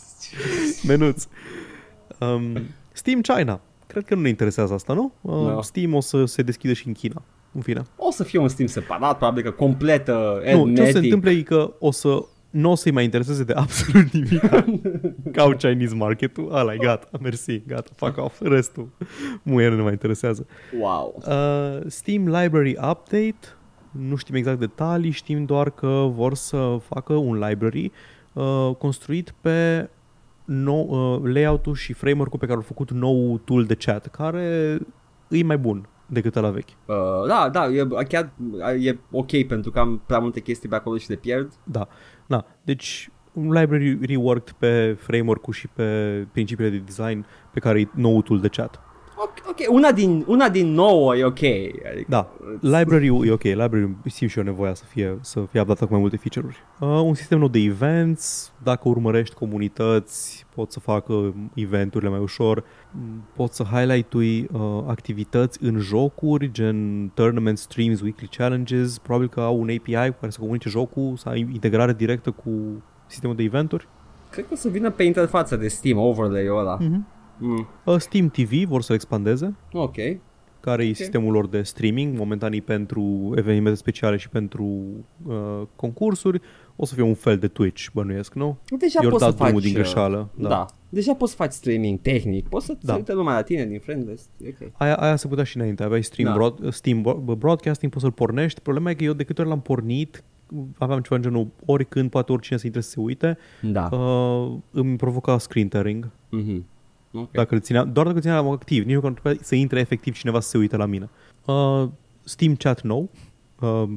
Menuț. 0.87 1.27
Um, 2.21 2.53
Steam 2.93 3.21
China. 3.21 3.61
Cred 3.87 4.05
că 4.05 4.15
nu 4.15 4.21
ne 4.21 4.29
interesează 4.29 4.75
asta, 4.75 4.93
nu? 4.93 5.13
Uh, 5.21 5.33
Nu. 5.33 5.61
Steam 5.63 5.95
o 5.95 6.01
să 6.01 6.25
se 6.25 6.43
deschide 6.43 6.73
și 6.73 6.87
în 6.87 6.93
China. 6.93 7.23
În 7.53 7.61
fine. 7.61 7.83
O 7.97 8.11
să 8.11 8.25
fie 8.25 8.39
un 8.39 8.49
Steam 8.49 8.69
separat, 8.69 9.17
probabil 9.19 9.43
că 9.43 9.51
completă 9.51 10.43
Nu, 10.45 10.49
ce 10.49 10.53
o 10.53 10.57
să 10.57 10.65
se 10.65 10.75
hermetic. 10.75 11.03
întâmple 11.03 11.31
e 11.31 11.43
că 11.43 11.73
o 11.79 11.91
să 11.91 12.25
nu 12.51 12.71
o 12.71 12.75
să-i 12.75 12.93
mai 12.93 13.05
intereseze 13.05 13.45
de 13.45 13.53
absolut 13.53 14.11
nimic 14.19 14.41
ca 15.33 15.45
un 15.45 15.55
Chinese 15.57 15.95
market-ul. 15.95 16.49
Ăla 16.53 16.75
gata, 16.75 17.09
mersi, 17.21 17.63
gata, 17.67 17.91
fuck 17.97 18.19
off. 18.19 18.41
Restul 18.41 18.89
muier 19.43 19.73
nu 19.73 19.83
mai 19.83 19.93
interesează. 19.93 20.47
Wow. 20.81 21.23
Uh, 21.27 21.87
Steam 21.87 22.25
Library 22.25 22.71
Update, 22.71 23.39
nu 23.91 24.17
știm 24.17 24.35
exact 24.35 24.59
detalii, 24.59 25.11
știm 25.11 25.45
doar 25.45 25.71
că 25.71 26.09
vor 26.15 26.35
să 26.35 26.77
facă 26.89 27.13
un 27.13 27.39
library 27.39 27.93
uh, 28.33 28.71
construit 28.79 29.35
pe 29.41 29.89
nou, 30.45 30.89
uh, 30.89 31.33
layout-ul 31.33 31.75
și 31.75 31.93
framework-ul 31.93 32.39
pe 32.39 32.47
care 32.47 32.59
au 32.59 32.65
făcut 32.65 32.91
nou 32.91 33.39
tool 33.39 33.65
de 33.65 33.75
chat, 33.75 34.07
care 34.07 34.79
e 35.29 35.43
mai 35.43 35.59
bun 35.59 35.89
decât 36.07 36.35
la 36.35 36.51
vechi. 36.51 36.69
Uh, 36.69 37.27
da, 37.27 37.49
da, 37.53 37.67
e, 37.67 38.05
chiar 38.09 38.31
e 38.81 38.99
ok 39.11 39.47
pentru 39.47 39.71
că 39.71 39.79
am 39.79 40.03
prea 40.07 40.19
multe 40.19 40.41
chestii 40.41 40.69
pe 40.69 40.75
acolo 40.75 40.97
și 40.97 41.11
le 41.11 41.17
pierd. 41.17 41.53
Da, 41.65 41.89
da. 42.29 42.45
Deci 42.63 43.11
un 43.33 43.53
library 43.53 43.99
reworked 44.07 44.55
pe 44.59 44.97
framework-ul 45.01 45.53
și 45.53 45.69
pe 45.69 46.27
principiile 46.33 46.71
de 46.71 46.77
design 46.77 47.27
pe 47.53 47.61
care 47.61 47.81
e 47.81 47.89
nou 47.95 48.23
tool 48.23 48.41
de 48.41 48.49
chat. 48.49 48.81
Ok, 49.23 49.33
ok, 49.49 49.75
una 49.75 49.93
din, 49.93 50.25
una 50.27 50.49
din 50.49 50.73
nouă 50.73 51.17
e 51.17 51.25
ok. 51.25 51.43
Adică, 51.93 52.07
Da, 52.09 52.29
library-ul 52.61 53.27
e 53.27 53.31
ok, 53.31 53.43
library 53.43 53.97
simt 54.05 54.31
și 54.31 54.39
eu 54.39 54.45
nevoia 54.45 54.75
să 54.75 54.85
fie, 54.89 55.19
să 55.21 55.41
fie 55.51 55.61
updatat 55.61 55.87
cu 55.87 55.93
mai 55.93 56.01
multe 56.01 56.17
feature-uri. 56.17 56.57
Uh, 56.81 57.03
un 57.05 57.15
sistem 57.15 57.39
nou 57.39 57.49
de 57.49 57.59
events, 57.59 58.53
dacă 58.63 58.89
urmărești 58.89 59.35
comunități, 59.35 60.47
poți 60.55 60.73
să 60.73 60.81
facă 60.81 61.35
eventurile 61.55 62.11
mai 62.11 62.21
ușor, 62.21 62.65
Mm, 62.93 63.25
poți 63.35 63.57
să 63.57 63.63
highlight-ui 63.63 64.49
uh, 64.53 64.61
activități 64.87 65.65
în 65.65 65.79
jocuri, 65.79 66.53
gen 66.53 67.09
tournament 67.15 67.59
streams, 67.59 68.01
weekly 68.01 68.29
challenges, 68.37 68.99
probabil 68.99 69.29
că 69.29 69.41
au 69.41 69.61
un 69.61 69.69
API 69.69 70.11
cu 70.11 70.17
care 70.21 70.31
să 70.33 70.39
comunice 70.39 70.69
jocul, 70.69 71.17
să 71.17 71.29
ai 71.29 71.49
integrare 71.53 71.93
directă 71.93 72.31
cu 72.31 72.51
sistemul 73.07 73.37
de 73.37 73.43
eventuri. 73.43 73.89
Cred 74.31 74.47
că 74.47 74.53
o 74.53 74.57
să 74.57 74.69
vină 74.69 74.91
pe 74.91 75.03
interfața 75.03 75.57
de 75.57 75.69
Steam, 75.69 75.99
overlay-ul 75.99 76.59
ăla. 76.59 76.79
Mm-hmm. 76.79 77.18
Mm. 77.39 77.67
Uh, 77.85 77.97
Steam 77.99 78.29
TV 78.29 78.53
vor 78.65 78.83
să 78.83 78.93
expandeze, 78.93 79.55
Ok. 79.73 79.95
care 80.61 80.85
e 80.85 80.93
sistemul 80.93 81.33
lor 81.33 81.49
de 81.49 81.63
streaming, 81.63 82.19
momentan 82.19 82.53
e 82.53 82.59
pentru 82.61 83.33
evenimente 83.37 83.77
speciale 83.79 84.17
și 84.17 84.29
pentru 84.29 84.65
uh, 85.27 85.63
concursuri. 85.77 86.41
O 86.77 86.85
să 86.85 86.95
fie 86.95 87.03
un 87.03 87.15
fel 87.15 87.39
de 87.39 87.49
Twitch, 87.49 87.87
bănuiesc, 87.93 88.35
nu? 88.35 88.59
Deja 88.79 88.99
I-or 89.03 89.11
poți 89.13 89.25
să 89.25 89.31
dat 89.31 89.39
drumul 89.39 89.61
faci... 89.61 89.71
din 89.71 89.77
uh, 89.79 89.83
greșeală. 89.83 90.29
Da. 90.35 90.49
da. 90.49 90.67
Deja 90.89 91.15
poți 91.15 91.31
să 91.31 91.37
faci 91.37 91.53
streaming 91.53 92.01
tehnic. 92.01 92.49
Poți 92.49 92.67
să 92.67 92.73
Da. 92.73 92.79
da. 92.81 92.95
uite 92.95 93.13
lumea 93.13 93.35
la 93.35 93.43
tine 93.43 93.67
din 93.67 93.79
friend 93.81 94.09
list. 94.09 94.29
E 94.45 94.49
Ok. 94.49 94.71
Aia, 94.77 94.95
aia 94.95 95.17
se 95.17 95.29
putea 95.29 95.45
și 95.45 95.57
înainte, 95.57 95.83
aveai 95.83 96.03
Stream, 96.03 96.29
Da. 96.29 96.35
broad, 96.37 96.73
Steam 96.73 97.01
bro- 97.01 97.37
Broadcasting, 97.39 97.93
poți 97.93 98.05
să-l 98.05 98.13
pornești. 98.15 98.61
Problema 98.61 98.91
e 98.91 98.95
că 98.95 99.05
eu 99.05 99.13
de 99.13 99.25
câte 99.25 99.41
ori 99.41 99.51
l-am 99.51 99.61
pornit, 99.61 100.25
aveam 100.79 101.01
ceva 101.01 101.15
în 101.17 101.23
genul 101.23 101.47
oricând, 101.67 102.11
poate 102.11 102.33
oricine 102.33 102.59
să 102.59 102.67
intre 102.67 102.81
să 102.81 102.91
se 102.91 103.01
uite, 103.01 103.39
Da. 103.63 103.89
uh, 103.97 104.53
îmi 104.71 104.97
provoca 104.97 105.39
screen 105.39 105.69
tearing. 105.69 106.11
Mhm. 106.29 106.65
Ok. 107.13 107.31
Dacă 107.31 107.55
îl 107.55 107.61
țineam, 107.61 107.93
doar 107.93 108.07
dacă 108.07 108.17
îl 108.19 108.23
țineam 108.23 108.49
activ, 108.49 108.85
nici 108.85 108.95
măcar 108.95 109.11
nu 109.11 109.17
trebuia 109.17 109.43
să 109.43 109.55
intre 109.55 109.81
efectiv 109.81 110.15
cineva 110.15 110.41
să 110.41 110.49
se 110.49 110.59
uite 110.59 110.77
la 110.77 110.87
mine. 110.87 111.09
Uh, 111.45 111.89
Steam 112.25 112.55
Chat 112.55 112.81
nou, 112.81 113.01
uh, 113.03 113.09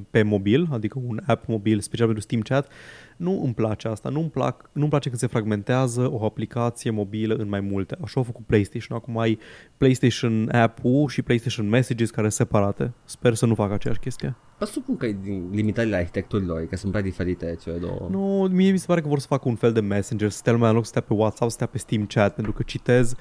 pe 0.10 0.24
mobil, 0.24 0.68
adică 0.72 1.02
un 1.06 1.22
app 1.26 1.48
mobil 1.48 1.80
special 1.80 2.06
pentru 2.06 2.24
Steam 2.24 2.42
Chat, 2.42 2.72
nu 3.18 3.42
îmi 3.44 3.54
place 3.54 3.88
asta, 3.88 4.10
nu 4.10 4.20
îmi, 4.20 4.30
plac, 4.30 4.70
nu 4.74 4.82
îmi 4.82 4.90
place 4.90 5.08
când 5.08 5.22
se 5.22 5.28
fragmentează 5.28 6.12
o 6.12 6.26
aplicație 6.26 6.92
mobilă 6.92 7.36
în 7.36 7.50
mai 7.50 7.60
multe. 7.60 7.98
Așa 8.04 8.14
au 8.16 8.24
făcut 8.24 8.46
PlayStation, 8.46 8.98
acum 8.98 9.18
ai 9.18 9.40
PlayStation 9.78 10.50
App-ul 10.52 11.08
și 11.08 11.22
PlayStation 11.22 11.70
Messages 11.70 12.10
care 12.10 12.30
sunt 12.30 12.48
separate. 12.48 12.94
Sper 13.06 13.34
să 13.34 13.46
nu 13.46 13.56
facă 13.56 13.74
aceeași 13.74 14.00
chestie. 14.00 14.36
Presupun 14.58 14.98
că 14.98 15.06
e 15.06 15.16
din 15.24 15.50
limitările 15.52 15.96
arhitecturilor, 15.96 16.66
că 16.66 16.76
sunt 16.76 16.92
prea 16.92 17.04
diferite 17.04 17.58
cele 17.62 17.78
două. 17.78 18.08
Nu, 18.10 18.48
mie 18.52 18.72
mi 18.72 18.78
se 18.78 18.86
pare 18.88 19.02
că 19.02 19.08
vor 19.08 19.20
să 19.20 19.28
facă 19.28 19.48
un 19.48 19.56
fel 19.56 19.72
de 19.72 19.82
Messenger, 19.82 20.30
să 20.30 20.38
stea 20.38 20.52
lumea 20.52 20.70
în 20.70 20.76
loc 20.76 20.84
să 20.84 20.90
stea 20.90 21.02
pe 21.02 21.14
WhatsApp, 21.14 21.50
să 21.50 21.56
stea 21.56 21.68
pe 21.68 21.78
Steam 21.78 22.06
Chat, 22.06 22.34
pentru 22.34 22.54
că 22.54 22.64
citez 22.64 23.16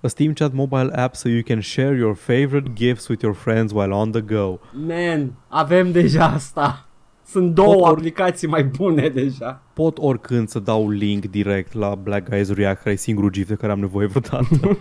a 0.00 0.08
Steam 0.08 0.32
Chat 0.32 0.52
mobile 0.52 0.90
app 0.92 1.14
so 1.14 1.28
you 1.28 1.42
can 1.42 1.60
share 1.60 1.96
your 1.96 2.14
favorite 2.14 2.68
gifts 2.74 3.08
with 3.08 3.22
your 3.22 3.34
friends 3.34 3.72
while 3.72 3.92
on 3.92 4.10
the 4.10 4.20
go. 4.20 4.58
Man, 4.86 5.32
avem 5.48 5.92
deja 5.92 6.24
asta. 6.24 6.80
Sunt 7.28 7.54
două 7.54 7.74
Pot 7.74 7.82
ori- 7.84 7.96
aplicații 7.98 8.48
mai 8.48 8.64
bune 8.64 9.08
deja. 9.08 9.62
Pot 9.72 9.98
oricând 9.98 10.48
să 10.48 10.58
dau 10.58 10.88
link 10.90 11.24
direct 11.24 11.72
la 11.72 11.94
Black 11.94 12.28
Guys 12.28 12.52
React, 12.52 12.82
care 12.82 12.94
e 12.94 12.96
singurul 12.96 13.30
GIF 13.30 13.48
de 13.48 13.54
care 13.54 13.72
am 13.72 13.80
nevoie 13.80 14.06
vreodată. 14.06 14.76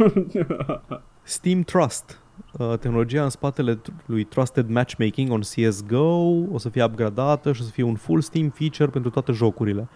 Steam 1.23 1.61
Trust. 1.61 2.19
Uh, 2.51 2.73
tehnologia 2.79 3.23
în 3.23 3.29
spatele 3.29 3.75
tr- 3.75 4.05
lui 4.05 4.23
Trusted 4.23 4.69
Matchmaking 4.69 5.31
on 5.31 5.39
CSGO 5.39 6.43
o 6.51 6.57
să 6.57 6.69
fie 6.69 6.83
upgradată 6.83 7.51
și 7.53 7.61
o 7.61 7.63
să 7.63 7.71
fie 7.71 7.83
un 7.83 7.95
full 7.95 8.21
Steam 8.21 8.49
feature 8.49 8.89
pentru 8.89 9.09
toate 9.11 9.31
jocurile. 9.31 9.87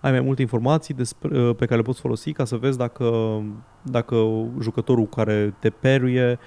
Ai 0.00 0.10
mai 0.10 0.20
multe 0.20 0.42
informații 0.42 0.94
despre, 0.94 1.40
uh, 1.40 1.54
pe 1.56 1.64
care 1.64 1.76
le 1.76 1.82
poți 1.82 2.00
folosi 2.00 2.32
ca 2.32 2.44
să 2.44 2.56
vezi 2.56 2.78
dacă, 2.78 3.42
dacă 3.82 4.16
jucătorul 4.60 5.06
care 5.06 5.54
te 5.58 5.70
peruie 5.70 6.38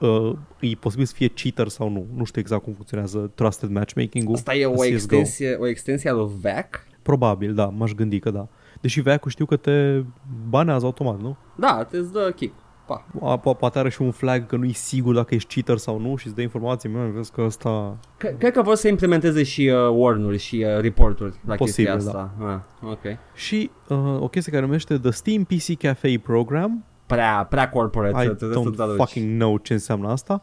uh, 0.00 0.32
e 0.60 0.74
posibil 0.80 1.04
să 1.04 1.12
fie 1.16 1.28
cheater 1.28 1.68
sau 1.68 1.88
nu. 1.88 2.06
Nu 2.14 2.24
știu 2.24 2.40
exact 2.40 2.62
cum 2.62 2.72
funcționează 2.72 3.30
Trusted 3.34 3.70
Matchmaking-ul. 3.70 4.34
Asta 4.34 4.54
e 4.54 4.64
în 4.64 4.70
o 4.70 4.72
CS:GO. 4.72 4.84
extensie, 4.86 5.54
o 5.54 5.66
extensie 5.66 6.10
a 6.10 6.12
lui 6.12 6.30
VAC. 6.40 6.86
Probabil, 7.02 7.54
da, 7.54 7.66
m-aș 7.66 7.92
gândi 7.92 8.18
că 8.18 8.30
da. 8.30 8.48
Deși 8.80 9.00
veacul 9.00 9.30
știu 9.30 9.44
că 9.46 9.56
te 9.56 10.02
banează 10.48 10.86
automat, 10.86 11.20
nu? 11.20 11.36
Da, 11.56 11.86
te 11.90 12.00
dă 12.00 12.32
kick. 12.36 12.54
Pa. 12.86 13.04
A, 13.22 13.38
po- 13.40 13.58
poate 13.58 13.78
are 13.78 13.88
și 13.90 14.02
un 14.02 14.10
flag 14.10 14.46
că 14.46 14.56
nu 14.56 14.64
e 14.64 14.72
sigur 14.72 15.14
dacă 15.14 15.34
ești 15.34 15.54
cheater 15.54 15.76
sau 15.76 15.98
nu 16.00 16.16
și 16.16 16.26
îți 16.26 16.34
dă 16.34 16.42
informații, 16.42 16.88
mă, 16.88 17.06
vezi 17.14 17.32
că 17.32 17.40
ăsta... 17.42 17.96
C- 18.16 18.38
cred 18.38 18.52
că 18.52 18.62
vor 18.62 18.74
să 18.74 18.88
implementeze 18.88 19.42
și 19.42 19.66
uh, 19.72 19.88
warn-uri 19.92 20.38
și 20.38 20.64
uh, 20.68 20.80
report-uri 20.80 21.34
la 21.46 21.54
Posibil, 21.54 21.92
chestia 21.92 22.10
asta. 22.10 22.34
Ah, 22.82 22.90
ok. 22.90 23.18
Și 23.34 23.70
uh, 23.88 23.98
o 24.20 24.28
chestie 24.28 24.52
care 24.52 24.64
numește 24.64 24.98
The 24.98 25.10
Steam 25.10 25.44
PC 25.44 25.78
Cafe 25.78 26.18
Program. 26.22 26.84
Prea, 27.06 27.46
prea 27.50 27.68
corporate. 27.70 28.22
I 28.24 28.26
să- 28.26 28.32
trebuie 28.34 28.58
să 28.62 28.70
don't 28.70 28.74
traduci. 28.74 28.96
fucking 28.96 29.38
know 29.38 29.56
ce 29.58 29.72
înseamnă 29.72 30.08
asta. 30.08 30.42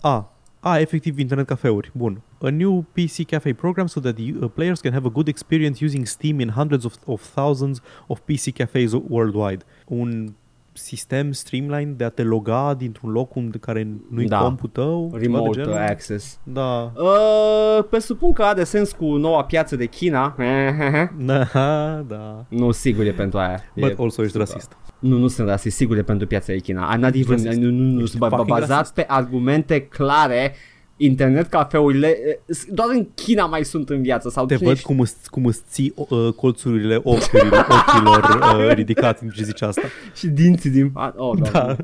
A, 0.00 0.32
a, 0.60 0.78
efectiv 0.78 1.18
internet 1.18 1.46
cafeuri. 1.46 1.90
Bun. 1.94 2.20
A 2.40 2.48
new 2.48 2.84
PC 2.92 3.26
cafe 3.26 3.52
program 3.52 3.86
so 3.86 4.00
that 4.00 4.14
the 4.14 4.32
uh, 4.40 4.50
players 4.54 4.80
can 4.80 4.92
have 4.92 5.06
a 5.06 5.10
good 5.10 5.28
experience 5.28 5.84
using 5.84 6.06
Steam 6.06 6.40
in 6.40 6.48
hundreds 6.48 6.84
of, 6.84 6.94
of 7.04 7.22
thousands 7.34 7.80
of 8.06 8.18
PC 8.20 8.52
cafes 8.54 8.92
worldwide. 9.08 9.64
Un 9.86 10.34
sistem 10.78 11.32
streamline 11.32 11.92
de 11.96 12.04
a 12.04 12.08
te 12.08 12.22
loga 12.22 12.74
dintr-un 12.78 13.10
loc 13.10 13.34
unde 13.34 13.58
care 13.58 13.88
nu-i 14.10 14.26
Da. 14.26 14.38
compul 14.38 14.68
tău, 14.68 15.06
ceva 15.12 15.18
de 15.18 15.24
Remote 15.24 15.60
genul. 15.60 15.76
access. 15.76 16.38
Da. 16.42 16.92
Uh, 16.96 17.84
presupun 17.90 18.32
că 18.32 18.42
are 18.42 18.64
sens 18.64 18.92
cu 18.92 19.04
noua 19.16 19.44
piață 19.44 19.76
de 19.76 19.86
China. 19.86 20.36
Da, 21.18 22.04
da. 22.08 22.44
nu, 22.48 22.70
sigur 22.70 23.04
e 23.04 23.12
pentru 23.12 23.38
aia. 23.38 23.60
But 23.74 23.90
e, 23.90 23.94
also 23.98 24.22
ești 24.22 24.38
rasist. 24.38 24.76
Nu, 24.98 25.18
nu 25.18 25.26
sunt 25.28 25.48
rasist, 25.48 25.76
sigur 25.76 25.96
e 25.96 26.02
pentru 26.02 26.26
piața 26.26 26.52
de 26.52 26.58
China. 26.58 26.94
I'm 26.96 26.98
not 27.00 27.14
even, 27.14 27.36
Rasist. 27.36 27.58
nu, 27.58 27.70
nu, 27.70 27.82
nu, 27.82 27.98
Ești 28.00 28.08
sunt 28.10 28.20
ba- 28.20 28.28
fucking 28.28 28.48
bazat 28.58 28.68
rasist. 28.76 28.94
pe 28.94 29.04
argumente 29.08 29.80
clare 29.80 30.54
internet 31.00 31.46
cafeurile 31.46 32.08
eh, 32.08 32.56
doar 32.70 32.88
în 32.90 33.06
China 33.14 33.46
mai 33.46 33.64
sunt 33.64 33.88
în 33.90 34.02
viață 34.02 34.28
sau 34.30 34.46
Te 34.46 34.54
cine 34.56 34.66
văd 34.68 34.76
știe- 34.76 34.86
cum 34.94 35.00
îți, 35.00 35.30
cum 35.30 35.46
îți 35.46 35.60
ții 35.70 35.92
uh, 35.96 36.32
colțurile 36.36 36.96
ochiurilor, 37.02 37.66
ochilor 37.86 38.38
uh, 38.54 38.72
ridicați 38.74 39.22
în 39.24 39.30
ce 39.30 39.42
zici 39.42 39.62
asta. 39.62 39.82
și 40.14 40.26
dinții 40.26 40.70
din 40.70 40.90
fa- 40.90 41.14
oh, 41.16 41.38
Da. 41.40 41.50
da. 41.50 41.76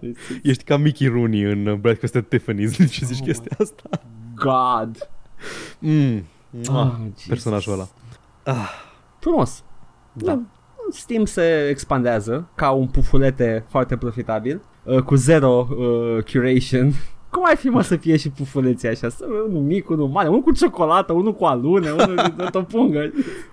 Ești 0.42 0.64
ca 0.64 0.76
Mickey 0.76 1.06
Rooney 1.08 1.42
în 1.42 1.66
uh, 1.66 1.74
Breakfast 1.78 2.16
at 2.16 2.24
Tiffany's, 2.36 2.76
de 2.76 2.84
ce 2.94 3.04
zici 3.04 3.18
Oh 3.20 3.24
chestia 3.26 3.56
asta? 3.60 3.82
God. 4.34 5.08
Mm. 5.78 6.24
Ah, 6.68 6.74
Ah, 6.74 6.90
Jesus. 7.04 7.26
personajul 7.28 7.72
ăla. 7.72 7.88
Frumos. 9.20 9.62
Da. 10.12 10.40
Steam 10.90 11.24
se 11.24 11.66
expandează 11.70 12.48
ca 12.54 12.70
un 12.70 12.86
pufulete 12.86 13.64
foarte 13.68 13.96
profitabil, 13.96 14.60
uh, 14.82 15.02
cu 15.02 15.14
zero 15.14 15.68
uh, 15.70 16.22
curation. 16.32 16.92
Cum 17.34 17.42
ar 17.46 17.56
fi 17.56 17.68
mă 17.68 17.82
să 17.82 17.96
fie 17.96 18.16
și 18.16 18.30
pufuleții 18.30 18.88
așa? 18.88 19.08
Să 19.08 19.24
unul 19.48 19.62
mic, 19.62 19.88
unul 19.88 20.08
mare, 20.08 20.28
unul 20.28 20.40
cu 20.40 20.52
ciocolată, 20.52 21.12
unul 21.12 21.34
cu 21.34 21.44
alune, 21.44 21.90
unul 21.90 22.34
cu 22.50 22.58
o 22.58 22.62
pungă. 22.62 23.12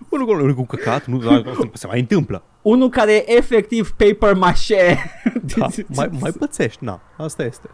Unul 0.10 0.26
cu, 0.26 0.32
unul 0.32 0.54
cu 0.54 0.66
căcat, 0.66 1.06
nu, 1.06 1.18
dar 1.18 1.44
asta 1.48 1.70
se 1.74 1.88
mai 1.88 2.00
întâmplă. 2.00 2.44
Unul 2.62 2.90
care 2.90 3.14
e 3.14 3.38
efectiv 3.38 3.92
paper 3.98 4.36
mache. 4.36 4.98
Da, 5.58 5.68
mai, 5.96 6.10
mai 6.20 6.32
pățești, 6.32 6.84
na, 6.84 7.02
asta 7.18 7.44
este. 7.44 7.70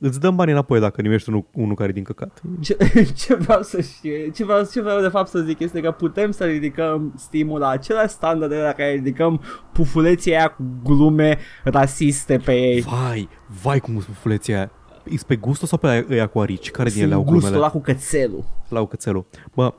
Îți 0.00 0.20
dăm 0.20 0.36
bani 0.36 0.50
înapoi 0.50 0.80
dacă 0.80 1.02
nimești 1.02 1.28
unul, 1.28 1.44
unul 1.52 1.74
care 1.74 1.88
e 1.88 1.92
din 1.92 2.02
căcat. 2.02 2.40
Ce, 2.60 2.76
ce 3.24 3.34
vreau 3.34 3.62
să 3.62 3.80
știu, 3.80 4.12
ce 4.34 4.44
vreau, 4.44 4.64
ce 4.72 4.80
vreau 4.80 5.00
de 5.00 5.08
fapt 5.08 5.28
să 5.28 5.38
zic 5.38 5.58
este 5.58 5.80
că 5.80 5.90
putem 5.90 6.30
să 6.30 6.44
ridicăm 6.44 7.12
stimul 7.16 7.60
la 7.60 7.68
același 7.68 8.08
standarde 8.08 8.56
la 8.56 8.72
care 8.72 8.92
ridicăm 8.92 9.40
pufuleții 9.72 10.34
aia 10.34 10.48
cu 10.48 10.62
glume 10.84 11.38
rasiste 11.64 12.36
pe 12.44 12.52
ei. 12.52 12.80
Vai, 12.80 13.28
vai 13.62 13.80
cum 13.80 14.00
sunt 14.00 14.16
fuleții 14.16 14.54
aia. 14.54 14.70
Ești 15.04 15.26
pe 15.26 15.36
gustul 15.36 15.68
sau 15.68 15.78
pe 15.78 15.86
aia- 15.88 16.10
ăia 16.10 16.26
cu 16.26 16.40
arici? 16.40 16.70
Care 16.70 16.90
din 16.90 17.02
ele 17.02 17.14
au 17.14 17.20
gustul 17.22 17.38
glumele? 17.40 17.56
ăla 17.62 17.70
cu 17.70 17.80
cățelul. 17.80 18.44
La 18.68 18.86
cățelul. 18.86 19.24
Bă, 19.54 19.72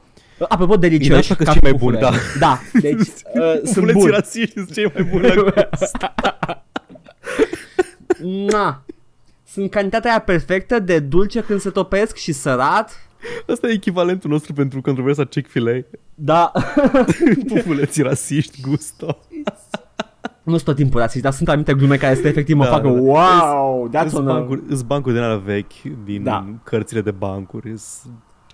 Apropo, 0.50 0.76
delicioși. 0.76 1.20
asta 1.20 1.36
că 1.36 1.44
ca 1.44 1.52
cei 1.52 1.60
mai 1.64 1.72
pufule. 1.72 1.98
buni, 1.98 2.12
da. 2.12 2.18
Da, 2.40 2.60
deci 2.82 2.98
uh, 3.00 3.54
sunt 3.64 3.74
fuleții 3.74 4.00
buni. 4.00 4.12
rasiști 4.12 4.54
sunt 4.54 4.74
cei 4.74 4.92
mai 4.94 5.04
buni 5.04 5.28
la 5.28 5.34
gust. 5.44 5.96
Na. 8.52 8.84
Sunt 9.48 9.70
cantitatea 9.72 10.10
aia 10.12 10.20
perfectă 10.20 10.80
de 10.80 11.00
dulce 11.00 11.42
când 11.42 11.60
se 11.60 11.70
topesc 11.70 12.16
și 12.16 12.32
sărat. 12.32 13.08
Asta 13.48 13.68
e 13.68 13.72
echivalentul 13.72 14.30
nostru 14.30 14.54
pentru 14.54 14.82
controversa 14.82 15.26
Chick-fil-A. 15.26 15.86
Da. 16.16 16.52
Pufuleții 17.48 18.04
rasiști, 18.04 18.62
gusto. 18.62 19.20
Nu 20.44 20.52
sunt 20.54 20.64
tot 20.64 20.76
timpul 20.76 21.00
rasist, 21.00 21.24
dar 21.24 21.32
sunt 21.34 21.50
anumite 21.50 21.74
glume 21.74 21.98
care 21.98 22.12
este 22.14 22.28
efectiv 22.28 22.56
mă 22.56 22.64
Da, 22.64 22.70
facă 22.70 22.88
da, 22.88 22.94
da. 22.94 23.00
wow, 23.00 23.90
that's 23.94 24.06
Îs 24.06 24.14
on 24.14 24.28
a... 24.28 24.34
bancuri, 24.34 24.62
îs 24.70 24.82
bancuri 24.82 25.14
din 25.16 25.24
alea 25.24 25.38
vechi, 25.38 25.82
din 26.06 26.24
Da. 26.24 26.46
cărțile 26.64 27.02
de 27.02 27.12
bancuri, 27.12 27.72
îs 27.72 28.02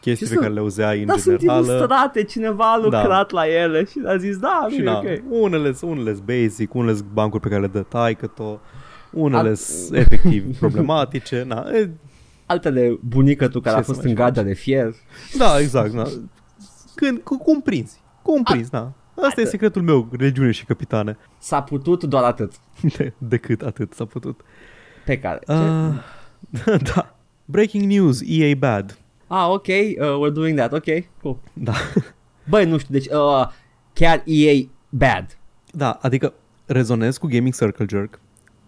chestii 0.01 0.13
Și 0.15 0.19
pe 0.21 0.27
sunt- 0.27 0.39
care 0.39 0.53
le 0.53 0.59
auzeai 0.59 0.99
în 0.99 1.05
Da, 1.05 1.13
sunt 1.17 1.37
generală. 1.37 1.65
ilustrate, 1.65 2.23
cineva 2.23 2.71
a 2.71 2.77
lucrat 2.83 3.31
la 3.31 3.47
ele 3.47 3.83
și 3.85 4.01
a 4.05 4.17
zis, 4.17 4.37
da, 4.37 4.67
Și 4.69 4.79
e 4.79 4.83
na, 4.83 4.97
ok. 4.97 5.05
unele 5.29 5.73
unele 5.81 6.15
basic, 6.25 6.73
unele 6.73 6.93
sunt 6.95 7.07
bancuri 7.13 7.41
pe 7.41 7.49
care 7.49 7.61
le 7.61 7.67
dă 7.67 7.79
taică 7.81 8.27
tot, 8.27 8.59
unele 9.11 9.47
Al- 9.49 9.55
sunt 9.55 9.97
efectiv 9.97 10.57
problematice. 10.59 11.43
Na, 11.47 11.65
e, 11.73 11.89
Altele, 12.45 12.99
bunică 13.07 13.47
tu 13.47 13.59
care 13.59 13.75
Ce 13.75 13.81
a 13.81 13.83
să 13.83 13.87
fost 13.91 14.01
mai 14.01 14.09
în 14.11 14.15
gardea 14.17 14.43
de 14.43 14.53
fier. 14.53 14.93
da, 15.37 15.59
exact. 15.59 15.91
Na. 15.93 16.07
Când, 16.95 17.19
cu, 17.23 17.37
cum 17.37 17.61
prinzi? 17.61 17.99
Cum 18.21 18.43
prinzi, 18.43 18.69
na. 18.73 18.91
Asta 19.21 19.41
e 19.41 19.45
secretul 19.45 19.81
meu, 19.81 20.09
regiune 20.17 20.51
și 20.51 20.65
capitane. 20.65 21.17
S-a 21.37 21.61
putut 21.61 22.03
doar 22.03 22.23
atât. 22.23 22.53
De, 22.97 23.13
decât 23.17 23.61
atât 23.61 23.93
s-a 23.93 24.05
putut. 24.05 24.41
Pe 25.05 25.19
care. 25.19 25.39
Ce? 25.45 25.53
Uh, 25.53 26.81
da. 26.93 27.15
Breaking 27.45 27.83
news, 27.83 28.21
EA 28.25 28.55
bad. 28.55 28.97
Ah, 29.27 29.49
ok, 29.49 29.67
uh, 29.67 29.95
we're 29.97 30.33
doing 30.33 30.57
that, 30.57 30.73
ok, 30.73 30.85
cool. 31.21 31.39
Da. 31.53 31.73
Băi, 32.49 32.65
nu 32.65 32.77
știu, 32.77 32.93
deci 32.93 33.07
uh, 33.07 33.47
chiar 33.93 34.23
EA 34.25 34.53
bad. 34.89 35.37
Da, 35.71 35.97
adică 36.01 36.33
rezonez 36.65 37.17
cu 37.17 37.27
Gaming 37.27 37.53
Circle 37.53 37.85
Jerk. 37.89 38.19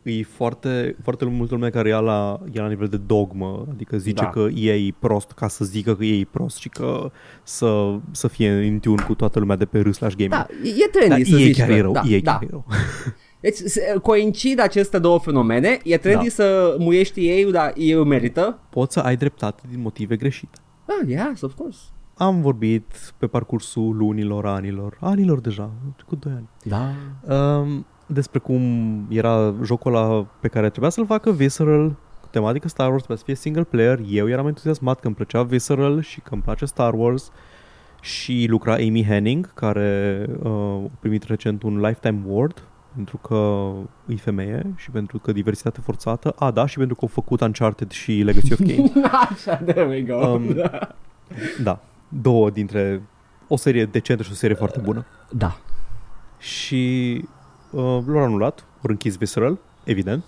E 0.04 0.24
foarte, 0.24 0.96
foarte 1.04 1.26
multă 1.26 1.54
lume 1.54 1.70
care 1.70 1.90
ia 1.90 2.00
la, 2.00 2.40
ia 2.52 2.62
la 2.62 2.68
nivel 2.68 2.88
de 2.88 2.98
dogmă, 2.98 3.66
adică 3.72 3.98
zice 3.98 4.24
Da. 4.24 4.30
că 4.30 4.48
EA 4.56 4.76
e 4.76 4.94
prost 5.00 5.32
ca 5.32 5.48
să 5.48 5.66
zică 5.66 5.96
că 5.96 6.04
EA 6.04 6.16
e 6.16 6.28
prost 6.32 6.58
și 6.58 6.70
că 6.70 7.12
să, 7.44 7.96
să 8.12 8.28
fie 8.28 8.52
în 8.68 8.80
tune 8.80 9.04
cu 9.04 9.16
toată 9.16 9.40
lumea 9.40 9.56
de 9.56 9.66
pe 9.66 9.80
R 9.80 9.92
slash 9.92 10.16
gaming. 10.16 10.34
Da, 10.34 10.48
e 10.64 10.70
e 10.70 10.88
trendy 10.92 11.10
Dar 11.10 11.22
să 11.24 11.32
EA 11.40 11.46
zici 11.46 11.58
chiar 11.58 11.68
că, 11.68 11.74
e 11.74 11.82
rău, 11.82 11.92
da, 11.92 12.02
EA 12.08 12.20
da. 12.24 12.32
chiar 12.32 12.42
e 12.44 12.48
rău. 12.50 12.66
Deci 13.42 13.56
se- 13.56 13.96
coincid 14.02 14.60
aceste 14.60 15.00
două 15.00 15.20
fenomene, 15.20 15.80
e 15.84 15.98
trendy 15.98 16.24
Da. 16.24 16.30
să 16.34 16.76
muiești 16.80 17.28
ei, 17.28 17.52
dar 17.52 17.74
ei 17.76 18.04
merită. 18.04 18.60
Poți 18.70 18.94
să 18.94 19.00
ai 19.00 19.16
dreptate 19.18 19.62
din 19.70 19.82
motive 19.82 20.16
greșite. 20.16 20.58
Ah, 20.86 21.08
yes, 21.10 21.42
of 21.42 21.54
course. 21.54 21.80
Am 22.16 22.42
vorbit 22.42 23.14
pe 23.18 23.28
parcursul 23.28 23.96
lunilor, 23.98 24.46
anilor, 24.46 24.98
anilor 25.00 25.40
deja, 25.40 25.72
cu 26.08 26.16
2 26.16 26.32
ani. 26.36 26.50
Da. 26.64 26.90
Um, 27.36 27.86
despre 28.14 28.40
cum 28.40 28.62
era 29.10 29.54
jocul 29.64 29.96
ăla 29.96 30.26
pe 30.40 30.48
care 30.48 30.70
trebuia 30.70 30.90
să-l 30.90 31.06
facă 31.06 31.32
Visceral, 31.32 31.88
cu 32.22 32.28
tematică 32.30 32.68
Star 32.68 32.88
Wars, 32.90 32.98
trebuia 32.98 33.18
să 33.18 33.24
fie 33.24 33.36
single 33.36 33.64
player. 33.64 34.00
Eu 34.08 34.30
eram 34.30 34.48
entuziasmat 34.48 35.00
că 35.00 35.08
îmi 35.08 35.16
plăcea 35.16 35.44
Visceral 35.44 36.02
și 36.02 36.20
că 36.22 36.30
îmi 36.34 36.42
place 36.42 36.66
Star 36.66 36.94
Wars. 36.94 37.32
Și 38.02 38.46
lucra 38.50 38.74
Amy 38.74 39.06
Henning, 39.06 39.54
care 39.54 40.26
uh, 40.44 40.52
a 40.52 40.90
primit 41.00 41.24
recent 41.24 41.64
un 41.64 41.80
Lifetime 41.80 42.22
Award 42.28 42.64
pentru 42.96 43.18
că 43.18 43.72
e 44.08 44.16
femeie 44.16 44.74
și 44.76 44.92
pentru 44.92 45.20
că 45.20 45.32
diversitate 45.32 45.80
forțată. 45.82 46.34
A, 46.38 46.52
da, 46.52 46.66
și 46.66 46.78
pentru 46.78 46.96
că 46.96 47.02
au 47.04 47.08
făcut 47.08 47.42
Uncharted 47.42 47.92
și 47.92 48.12
Legacy 48.12 48.54
of 48.54 48.60
Kain. 48.60 48.92
Așa, 49.30 49.56
there 49.56 49.88
we 49.88 50.02
go. 50.02 50.28
Um, 50.28 50.56
da, 51.64 51.80
două 52.08 52.50
dintre 52.50 53.02
o 53.48 53.58
serie 53.58 53.86
decentă 53.86 54.24
și 54.24 54.32
o 54.32 54.36
serie 54.36 54.56
foarte 54.56 54.80
bună. 54.80 55.06
da. 55.30 55.58
și 56.38 57.22
uh, 57.24 57.30
l-au 57.72 58.24
anulat, 58.24 58.60
au 58.60 58.90
închis 58.90 59.18
Visceral, 59.18 59.58
evident, 59.84 60.24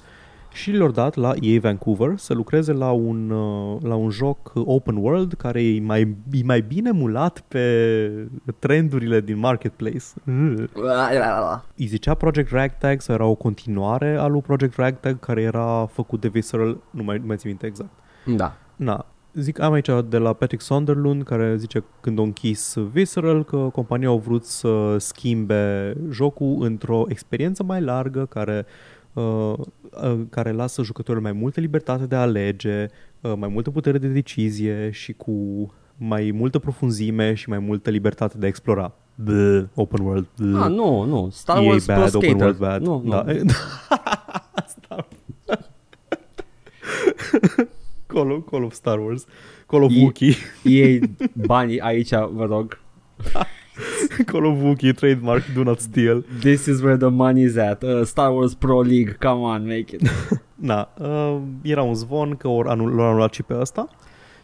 și 0.54 0.72
le-au 0.72 0.92
dat 0.92 1.16
la 1.16 1.34
EA 1.42 1.60
Vancouver 1.60 2.18
să 2.18 2.34
lucreze 2.34 2.74
la 2.74 2.92
un, 2.92 3.30
uh, 3.30 3.82
la 3.82 3.96
un 3.96 4.10
joc 4.10 4.52
open 4.56 4.96
world 4.96 5.34
care 5.34 5.64
e 5.64 5.80
mai, 5.80 6.16
e 6.32 6.44
mai 6.44 6.62
bine 6.62 6.92
mulat 6.92 7.40
pe 7.48 8.28
trendurile 8.60 9.22
din 9.22 9.38
marketplace. 9.38 10.06
Mm. 10.24 10.70
Îi 11.76 11.86
zicea 11.86 12.14
Project 12.14 12.52
Ragtag 12.52 13.02
sau 13.02 13.16
era 13.16 13.26
o 13.26 13.36
continuare 13.36 14.16
a 14.20 14.26
lui 14.26 14.42
Project 14.42 14.76
Ragtag 14.76 15.20
care 15.20 15.42
era 15.42 15.86
făcut 15.86 16.22
de 16.22 16.28
Visceral, 16.28 16.78
nu 16.90 17.04
mai, 17.04 17.18
nu 17.18 17.26
mai 17.26 17.38
țin 17.38 17.50
minte 17.50 17.66
exact. 17.66 17.92
Da. 18.26 18.58
Na, 18.76 19.06
zic, 19.34 19.60
am 19.60 19.74
aici 19.74 19.90
de 20.08 20.18
la 20.18 20.34
Patrick 20.34 20.64
Sunderland 20.64 21.24
care 21.24 21.58
zice 21.58 21.84
când 22.02 22.20
a 22.20 22.22
închis 22.22 22.76
Visceral 22.92 23.44
că 23.44 23.58
compania 23.58 24.08
au 24.08 24.18
vrut 24.18 24.46
să 24.46 24.96
schimbe 24.98 25.94
jocul 26.10 26.58
într-o 26.60 27.06
experiență 27.08 27.64
mai 27.64 27.82
largă 27.82 28.26
care 28.26 28.66
uh, 29.14 29.54
uh, 30.04 30.20
care 30.30 30.52
lasă 30.52 30.84
jucătorul 30.84 31.22
mai 31.22 31.32
multă 31.32 31.60
libertate 31.60 32.06
de 32.06 32.16
a 32.16 32.22
alege, 32.22 32.86
uh, 33.22 33.34
mai 33.38 33.50
multă 33.50 33.72
putere 33.72 33.98
de 33.98 34.08
decizie 34.08 34.90
și 34.92 35.14
cu 35.14 35.34
mai 35.98 36.32
multă 36.34 36.60
profunzime 36.60 37.34
și 37.34 37.50
mai 37.50 37.60
multă 37.60 37.90
libertate 37.90 38.38
de 38.38 38.46
a 38.46 38.48
explora. 38.48 38.94
Bleh, 39.16 39.64
open 39.76 40.06
world. 40.06 40.28
Bleh. 40.38 40.62
Ah, 40.64 40.70
nu, 40.70 41.04
nu. 41.04 41.30
Star 41.32 41.58
EA 41.58 41.70
Wars 41.70 41.86
Pro 41.86 41.96
bad, 41.96 42.16
open 42.16 42.30
Skater. 42.30 42.46
world 42.46 42.58
bad. 42.58 42.82
Nu, 42.82 43.02
nu. 43.04 43.10
Da. 43.10 43.26
Star... 44.76 45.08
Call, 48.14 48.32
of, 48.32 48.46
Call 48.46 48.64
of 48.64 48.74
Star 48.74 49.00
Wars. 49.00 49.26
Call 49.66 49.84
of 49.84 49.92
E- 49.92 50.02
Wookiee. 50.04 50.36
EA 50.64 51.00
banii 51.48 51.80
aici, 51.80 52.10
vă 52.10 52.46
rog. 52.46 52.80
Call 54.32 54.46
of 54.46 54.58
Wookiee, 54.62 54.92
trademark, 54.94 55.44
do 55.54 55.64
not 55.64 55.80
steal. 55.80 56.24
This 56.40 56.66
is 56.66 56.82
where 56.82 56.98
the 56.98 57.10
money 57.10 57.42
is 57.44 57.56
at. 57.56 57.84
Uh, 57.84 58.04
Star 58.06 58.32
Wars 58.32 58.54
Pro 58.54 58.82
League, 58.82 59.18
come 59.20 59.42
on, 59.42 59.66
make 59.66 59.96
it. 59.96 60.02
Na, 60.56 60.90
uh, 61.00 61.42
era 61.62 61.82
un 61.82 61.94
zvon 61.96 62.36
că 62.36 62.48
or 62.48 62.68
anul, 62.68 62.96
l-au 62.96 63.06
anulat 63.08 63.34
și 63.34 63.44
pe 63.44 63.54
ăsta. 63.60 63.90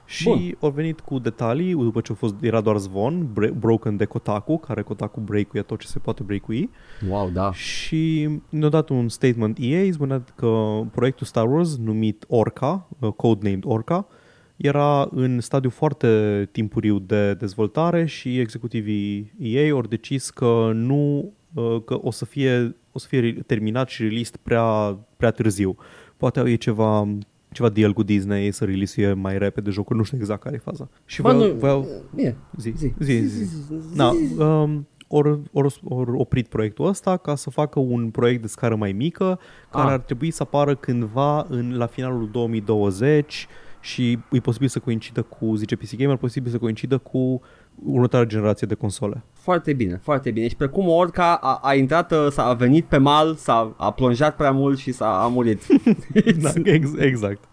Și 0.09 0.23
Bun. 0.23 0.57
au 0.59 0.69
venit 0.69 0.99
cu 0.99 1.19
detalii 1.19 1.73
după 1.73 2.01
ce 2.01 2.11
a 2.11 2.15
fost, 2.15 2.35
era 2.41 2.61
doar 2.61 2.77
zvon, 2.77 3.29
bre- 3.33 3.51
broken 3.51 3.97
de 3.97 4.05
Kotaku, 4.05 4.57
care 4.57 4.81
Kotaku 4.81 5.19
break-uie 5.19 5.61
tot 5.61 5.79
ce 5.79 5.87
se 5.87 5.99
poate 5.99 6.23
break-ui. 6.23 6.69
Wow, 7.09 7.29
da. 7.29 7.53
Și 7.53 8.29
ne-a 8.49 8.69
dat 8.69 8.89
un 8.89 9.09
statement 9.09 9.57
EA, 9.61 9.91
spunea 9.91 10.23
că 10.35 10.81
proiectul 10.91 11.25
Star 11.25 11.51
Wars, 11.51 11.77
numit 11.77 12.25
Orca, 12.27 12.87
uh, 12.99 13.11
codenamed 13.11 13.63
Orca, 13.65 14.07
era 14.55 15.07
în 15.11 15.39
stadiu 15.39 15.69
foarte 15.69 16.49
timpuriu 16.51 16.99
de 16.99 17.33
dezvoltare 17.33 18.05
și 18.05 18.39
executivii 18.39 19.33
EA 19.39 19.71
au 19.71 19.81
decis 19.81 20.29
că 20.29 20.71
nu 20.73 21.33
uh, 21.53 21.81
că 21.85 21.99
o 22.01 22.11
să 22.11 22.25
fie, 22.25 22.75
o 22.91 22.99
să 22.99 23.07
fie 23.07 23.33
terminat 23.45 23.89
și 23.89 24.03
released 24.03 24.35
prea, 24.35 24.97
prea 25.17 25.31
târziu. 25.31 25.75
Poate 26.17 26.39
au 26.39 26.47
ei 26.47 26.57
ceva 26.57 27.17
ceva 27.51 27.69
deal 27.69 27.93
cu 27.93 28.03
Disney 28.03 28.51
să 28.51 28.65
release 28.65 29.13
mai 29.13 29.37
repede 29.37 29.69
jocul, 29.69 29.95
nu 29.95 30.03
știu 30.03 30.17
exact 30.17 30.41
care 30.41 30.55
e 30.55 30.59
faza. 30.59 30.89
Și 31.05 31.21
Bă, 31.21 31.31
voiau, 31.33 31.47
nu- 31.51 31.57
voiau, 31.59 31.87
Bine. 32.15 32.35
zi, 32.57 32.73
Zi. 32.77 32.93
zi, 32.99 33.13
zi, 33.27 33.43
zi. 33.43 33.95
Da, 33.95 34.11
um, 34.45 34.87
or, 35.07 35.39
or, 35.51 35.73
or 35.83 36.07
oprit 36.13 36.47
proiectul 36.47 36.87
ăsta 36.87 37.17
ca 37.17 37.35
să 37.35 37.49
facă 37.49 37.79
un 37.79 38.09
proiect 38.09 38.41
de 38.41 38.47
scară 38.47 38.75
mai 38.75 38.91
mică 38.91 39.39
care 39.71 39.87
Ah. 39.87 39.91
ar 39.93 39.99
trebui 39.99 40.31
să 40.31 40.43
apară 40.43 40.75
cândva 40.75 41.45
în, 41.49 41.77
la 41.77 41.85
finalul 41.85 42.29
2020 42.31 43.47
și 43.81 44.19
e 44.31 44.39
posibil 44.39 44.67
să 44.67 44.79
coincidă 44.79 45.21
cu, 45.21 45.55
zice 45.55 45.75
PC 45.75 45.95
Gamer, 45.97 46.15
posibil 46.15 46.51
să 46.51 46.57
coincidă 46.57 46.97
cu 46.97 47.41
următoarea 47.83 48.27
generație 48.29 48.67
de 48.67 48.73
console. 48.73 49.23
Foarte 49.49 49.73
bine, 49.73 49.99
foarte 50.03 50.31
bine. 50.31 50.47
Și 50.47 50.55
precum 50.55 50.87
Orca 50.87 51.35
a, 51.35 51.59
a 51.63 51.73
intrat, 51.73 52.11
uh, 52.11 52.27
s-a 52.31 52.53
venit 52.53 52.85
pe 52.85 52.97
mal, 52.97 53.35
s-a 53.35 53.73
a 53.77 53.91
plonjat 53.91 54.35
prea 54.35 54.51
mult 54.51 54.77
și 54.77 54.91
s-a 54.91 55.23
a 55.23 55.27
murit. 55.27 55.65
da, 56.41 56.51
ex- 56.63 56.95
exact. 56.97 57.43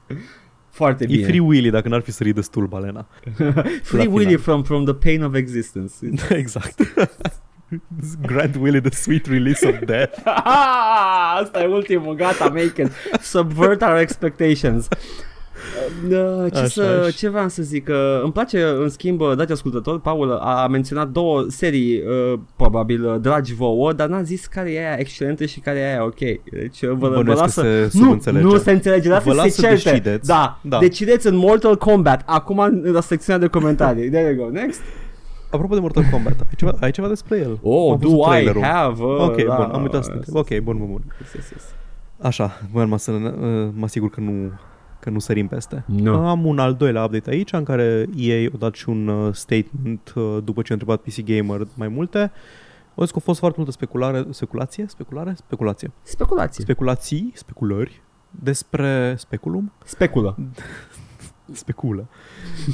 foarte 0.70 1.04
E 1.04 1.06
bine. 1.06 1.26
Free 1.26 1.40
Willy 1.40 1.70
dacă 1.70 1.88
n-ar 1.88 2.00
fi 2.00 2.12
sărit 2.12 2.34
destul 2.34 2.66
balena. 2.66 3.06
Free 3.82 4.04
la 4.04 4.10
Willy 4.10 4.24
final. 4.24 4.38
from, 4.38 4.62
from 4.62 4.84
the 4.84 4.94
pain 4.94 5.22
of 5.22 5.34
existence. 5.34 5.94
exact. 6.30 6.82
Grant 8.22 8.56
Willy 8.56 8.80
the 8.80 8.90
sweet 8.90 9.26
release 9.26 9.68
of 9.68 9.78
death. 9.78 10.20
Asta 11.38 11.62
e 11.62 11.66
ultimul, 11.66 12.14
gata, 12.14 12.48
make 12.48 12.82
it. 12.82 12.90
Subvert 13.20 13.82
our 13.82 13.96
expectations. 13.96 14.88
Uh, 16.10 16.50
ce, 16.52 16.58
Așa, 16.58 16.66
să, 16.66 17.00
așa. 17.00 17.10
ce 17.10 17.28
vreau 17.28 17.48
să 17.48 17.62
zic? 17.62 17.88
Uh, 17.88 18.20
îmi 18.22 18.32
place, 18.32 18.62
în 18.62 18.88
schimb, 18.88 19.20
uh, 19.20 19.32
dați 19.36 19.52
ascultător, 19.52 20.00
Paul 20.00 20.32
a 20.32 20.62
a 20.62 20.66
menționat 20.66 21.08
două 21.08 21.44
serii, 21.48 22.02
uh, 22.32 22.38
probabil, 22.56 23.04
uh, 23.04 23.20
dragi 23.20 23.54
vouă, 23.54 23.92
dar 23.92 24.08
n-a 24.08 24.22
zis 24.22 24.46
care 24.46 24.72
e 24.72 24.78
aia 24.86 24.96
excelentă 24.98 25.44
și 25.44 25.60
care 25.60 25.78
e 25.78 25.86
aia 25.88 26.04
ok. 26.04 26.18
Deci 26.18 26.80
uh, 26.82 26.88
vă, 26.88 26.94
vă 27.08 27.08
Bănuiesc 27.08 27.26
că 27.26 27.42
lasă... 27.44 27.60
se 27.62 27.90
nu, 27.98 28.04
subînțelege. 28.04 28.44
nu 28.44 28.56
se 28.58 28.70
înțelege, 28.70 29.08
Vă 29.08 29.14
lasă 29.14 29.32
las 29.34 29.44
să 29.44 29.50
să 29.50 29.60
se 29.60 29.66
certe. 29.76 29.90
decideți. 29.90 30.26
Da, 30.28 30.58
Da. 30.62 30.78
decideți 30.78 31.26
în 31.26 31.36
Mortal 31.36 31.76
Kombat. 31.76 32.22
Acum 32.26 32.58
în 32.58 32.82
la 32.92 33.00
secțiunea 33.00 33.40
de 33.40 33.46
comentarii. 33.46 34.08
There 34.10 34.34
you 34.34 34.44
go, 34.46 34.50
next. 34.52 34.80
Apropo 35.50 35.74
de 35.74 35.80
Mortal 35.80 36.04
Kombat, 36.10 36.32
ai 36.40 36.46
ceva, 36.56 36.72
ai 36.80 36.90
ceva 36.90 37.08
despre 37.08 37.38
el? 37.38 37.58
Oh, 37.62 37.92
Am 37.92 37.98
do 38.00 38.08
văzut 38.08 38.24
I 38.24 38.28
trailerul. 38.28 38.62
have... 38.62 39.02
Uh, 39.02 39.18
Ok, 39.20 39.36
da, 39.46 39.54
bun, 39.54 39.68
am 39.72 39.82
uitat 39.82 40.04
să 40.04 40.10
te 40.10 40.16
întreb. 40.16 40.34
Ok, 40.34 40.48
bun, 40.62 40.76
bun, 40.78 40.86
bun. 40.90 41.02
Yes, 41.20 41.32
yes, 41.34 41.50
yes. 41.50 41.62
Așa, 42.20 42.60
voiam 42.72 42.96
să 42.96 43.10
uh, 43.10 43.20
mă 43.74 43.84
asigur 43.84 44.10
că 44.10 44.20
nu, 44.20 44.32
că 45.06 45.12
nu 45.12 45.18
sărim 45.18 45.48
peste. 45.48 45.84
Nu. 45.86 46.14
Am 46.14 46.44
un 46.44 46.58
al 46.58 46.74
doilea 46.74 47.04
update 47.04 47.30
aici 47.30 47.52
în 47.52 47.64
care 47.64 48.06
EA 48.16 48.48
a 48.54 48.56
dat 48.58 48.74
și 48.74 48.88
un 48.88 49.08
uh, 49.08 49.34
statement 49.34 50.12
uh, 50.14 50.38
după 50.44 50.62
ce 50.62 50.72
a 50.72 50.74
întrebat 50.74 51.00
PC 51.00 51.20
Gamer 51.24 51.66
mai 51.74 51.88
multe. 51.88 52.32
O 52.94 53.02
zis 53.02 53.10
că 53.10 53.18
a 53.20 53.24
fost 53.24 53.38
foarte 53.38 53.56
multă 53.58 53.72
speculare, 53.72 54.24
speculație, 54.30 54.84
speculare, 54.88 55.34
speculație. 55.36 55.90
Speculație. 56.02 56.64
Speculații, 56.64 57.32
speculări 57.34 58.02
despre 58.30 59.14
speculum, 59.18 59.72
Speculă. 59.84 60.36
speculă 61.62 62.08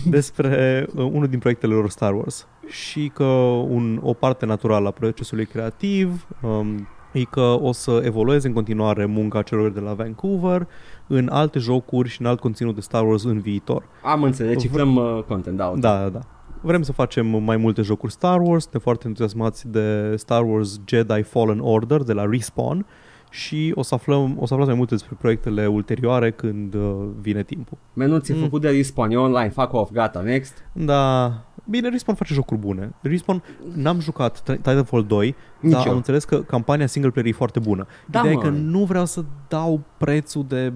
despre 0.05 0.87
uh, 0.95 1.05
unul 1.05 1.29
din 1.29 1.39
proiectele 1.39 1.75
lor 1.75 1.91
Star 1.91 2.15
Wars 2.15 2.47
și 2.67 3.11
că 3.15 3.25
un, 3.25 4.01
o 4.03 4.13
parte 4.13 4.47
naturală 4.47 4.89
a 4.89 4.91
procesului 4.91 5.47
creativ 5.47 6.27
um, 6.43 6.89
e 7.13 7.25
că 7.25 7.59
o 7.61 7.73
să 7.73 8.01
evolueze 8.05 8.47
în 8.47 8.53
continuare 8.53 9.05
munca 9.05 9.43
celor 9.43 9.71
de 9.71 9.81
la 9.81 9.93
Vancouver 9.93 10.67
în 11.15 11.29
alte 11.33 11.59
jocuri 11.59 12.09
și 12.09 12.21
în 12.21 12.27
alt 12.27 12.41
conținut 12.41 12.75
de 12.75 12.81
Star 12.81 13.07
Wars 13.07 13.25
în 13.25 13.41
viitor. 13.41 13.85
Am 14.03 14.23
înțeles, 14.23 14.61
cifrăm 14.63 14.97
uh, 14.97 15.23
content, 15.29 15.57
da. 15.57 15.73
Da, 15.77 15.99
da, 16.03 16.09
da. 16.09 16.21
Vrem 16.61 16.83
să 16.83 16.93
facem 16.93 17.27
mai 17.43 17.57
multe 17.57 17.83
jocuri 17.83 18.13
Star 18.13 18.41
Wars, 18.41 18.63
suntem 18.63 18.81
foarte 18.81 19.07
entuziasmați 19.07 19.69
de 19.69 20.15
Star 20.17 20.43
Wars 20.45 20.81
Jedi 20.87 21.23
Fallen 21.23 21.59
Order 21.61 22.03
de 22.03 22.13
la 22.13 22.25
Respawn 22.31 22.87
și 23.31 23.73
o 23.75 23.83
să 23.83 23.95
aflăm, 23.95 24.37
o 24.39 24.47
să 24.47 24.53
aflați 24.53 24.69
mai 24.71 24.79
multe 24.79 24.95
despre 24.95 25.17
proiectele 25.21 25.67
ulterioare 25.67 26.31
când 26.31 26.75
uh, 26.75 26.95
vine 27.21 27.43
timpul. 27.43 27.79
Menuț 27.93 28.29
e 28.29 28.35
făcut 28.35 28.61
de 28.61 28.69
Respawn, 28.71 29.11
e 29.11 29.17
online, 29.17 29.49
fuck 29.49 29.73
off, 29.73 29.91
gata, 29.93 30.21
next. 30.21 30.65
Da, 30.73 31.33
bine, 31.65 31.89
Respawn 31.89 32.17
face 32.17 32.35
jocuri 32.35 32.61
bune. 32.61 32.93
Respawn, 33.01 33.43
n-am 33.75 34.01
jucat 34.01 34.41
Ti- 34.43 34.57
Titanfall 34.57 35.05
2, 35.07 35.35
Nici 35.61 35.73
dar 35.73 35.83
eu. 35.85 35.91
am 35.91 35.97
înțeles 35.97 36.25
că 36.25 36.39
campania 36.43 36.87
single 36.87 37.11
player 37.11 37.29
e 37.29 37.33
foarte 37.37 37.59
bună. 37.59 37.87
Da, 38.07 38.19
Ideea 38.19 38.33
e 38.35 38.37
mă. 38.37 38.43
că 38.43 38.49
nu 38.49 38.85
vreau 38.85 39.05
să 39.05 39.25
dau 39.49 39.81
prețul 39.97 40.45
de 40.49 40.73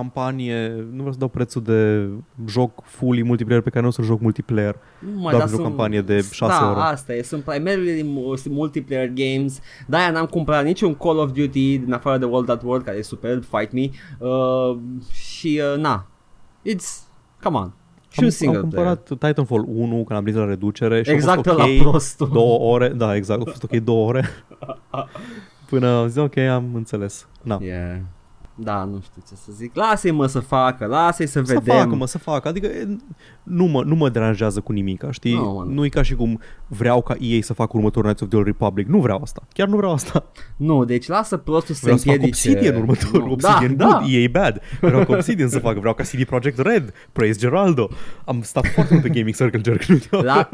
campanie, 0.00 0.68
nu 0.90 0.96
vreau 0.96 1.12
să 1.12 1.18
dau 1.18 1.28
prețul 1.28 1.62
de 1.62 2.08
joc 2.46 2.82
fully 2.84 3.22
multiplayer 3.22 3.62
pe 3.62 3.68
care 3.70 3.82
nu 3.82 3.88
o 3.88 3.90
să 3.90 4.02
joc 4.02 4.20
multiplayer. 4.20 4.76
Nu, 5.14 5.20
Doar 5.20 5.32
dar 5.32 5.40
pentru 5.40 5.56
o 5.56 5.58
sunt- 5.58 5.62
campanie 5.68 6.00
de 6.00 6.20
șase 6.32 6.60
da, 6.60 6.70
ore. 6.70 6.80
asta 6.80 7.14
e, 7.14 7.22
sunt 7.22 7.42
primarily 7.42 8.02
mu- 8.02 8.34
multiplayer 8.48 9.10
games 9.14 9.60
De-aia 9.86 10.10
n-am 10.10 10.26
cumpărat 10.26 10.64
niciun 10.64 10.94
Call 10.94 11.18
of 11.18 11.30
Duty 11.32 11.78
din 11.78 11.92
afară 11.92 12.18
de 12.18 12.24
World 12.24 12.48
at 12.48 12.62
War 12.64 12.80
Care 12.82 12.96
e 12.98 13.02
superb, 13.02 13.44
fight 13.44 13.72
me 13.72 13.88
uh, 14.28 14.76
Și 15.12 15.60
uh, 15.74 15.80
na 15.80 16.06
It's, 16.74 17.06
come 17.42 17.56
on 17.56 17.72
Și 18.08 18.18
un 18.18 18.24
am, 18.24 18.30
single 18.30 18.58
am 18.58 18.68
player 18.68 18.86
cumpărat 18.96 19.28
Titanfall 19.28 19.64
1 19.68 19.94
când 19.94 20.10
am 20.18 20.22
prins 20.22 20.36
la 20.38 20.44
reducere 20.44 21.02
și 21.02 21.10
Exact 21.10 21.46
a 21.46 21.50
fost 21.50 21.58
la 21.58 21.64
ok 21.64 21.78
prostul 21.90 22.28
două 22.32 22.58
ore, 22.74 22.88
da, 22.88 23.14
exact, 23.16 23.40
a 23.40 23.50
fost 23.50 23.62
ok 23.62 23.70
două 23.76 24.06
ore. 24.08 24.24
Până 25.70 25.88
am 25.88 26.06
zis, 26.08 26.16
ok, 26.22 26.36
am 26.36 26.70
înțeles. 26.74 27.28
Na. 27.42 27.58
yeah. 27.62 27.96
Da, 28.58 28.84
nu 28.84 29.00
știu 29.00 29.22
ce 29.28 29.34
să 29.34 29.50
zic 29.52 29.74
Lasă-i 29.74 30.10
mă 30.10 30.26
să 30.26 30.40
facă, 30.40 30.86
lasă-i 30.86 31.26
să, 31.26 31.42
Să 31.44 31.52
vedem 31.54 31.76
facă, 31.76 31.94
mă, 31.94 32.06
să 32.06 32.18
facă. 32.18 32.48
Adică 32.48 32.66
e, 32.66 32.96
nu 33.46 33.64
mă, 33.64 33.82
nu 33.84 33.94
mă 33.94 34.08
deranjează 34.08 34.60
cu 34.60 34.72
nimic, 34.72 35.04
știi? 35.10 35.34
Nu, 35.34 35.52
mă, 35.52 35.64
nu. 35.64 35.72
nu 35.72 35.84
e 35.84 35.88
ca 35.88 36.02
și 36.02 36.14
cum 36.14 36.40
vreau 36.66 37.02
ca 37.02 37.16
EA 37.20 37.38
să 37.42 37.52
facă 37.52 37.70
următorul 37.74 38.02
Knights 38.02 38.22
of 38.22 38.28
the 38.28 38.36
Old 38.36 38.46
Republic. 38.46 38.86
Nu 38.86 39.00
vreau 39.00 39.20
asta. 39.22 39.42
Chiar 39.52 39.68
nu 39.68 39.76
vreau 39.76 39.92
asta. 39.92 40.30
Nu, 40.56 40.84
deci 40.84 41.06
lasă 41.06 41.36
prostul 41.36 41.74
să 41.74 41.80
se 41.80 41.84
Vreau 41.84 41.98
să 41.98 42.04
fac 42.06 42.14
împiedice 42.14 42.50
Obsidian 42.50 42.76
următorul. 42.80 43.26
Nu, 43.26 43.32
Obsidian 43.32 43.76
da, 43.76 43.84
good, 43.84 44.00
da. 44.00 44.06
EA 44.08 44.28
bad. 44.30 44.60
Vreau 44.80 45.04
ca 45.04 45.12
Obsidian 45.12 45.48
să 45.48 45.58
facă. 45.58 45.78
Vreau 45.78 45.94
ca 45.94 46.02
CD 46.02 46.24
Projekt 46.24 46.58
Red. 46.58 46.92
Praise 47.12 47.38
Geraldo. 47.38 47.88
Am 48.24 48.40
stat 48.42 48.66
foarte 48.66 48.92
mult 48.92 49.04
pe 49.04 49.12
Gaming 49.12 49.34
Circle 49.34 49.60
Jerk. 49.64 49.84
Nu 49.84 50.22
La, 50.22 50.48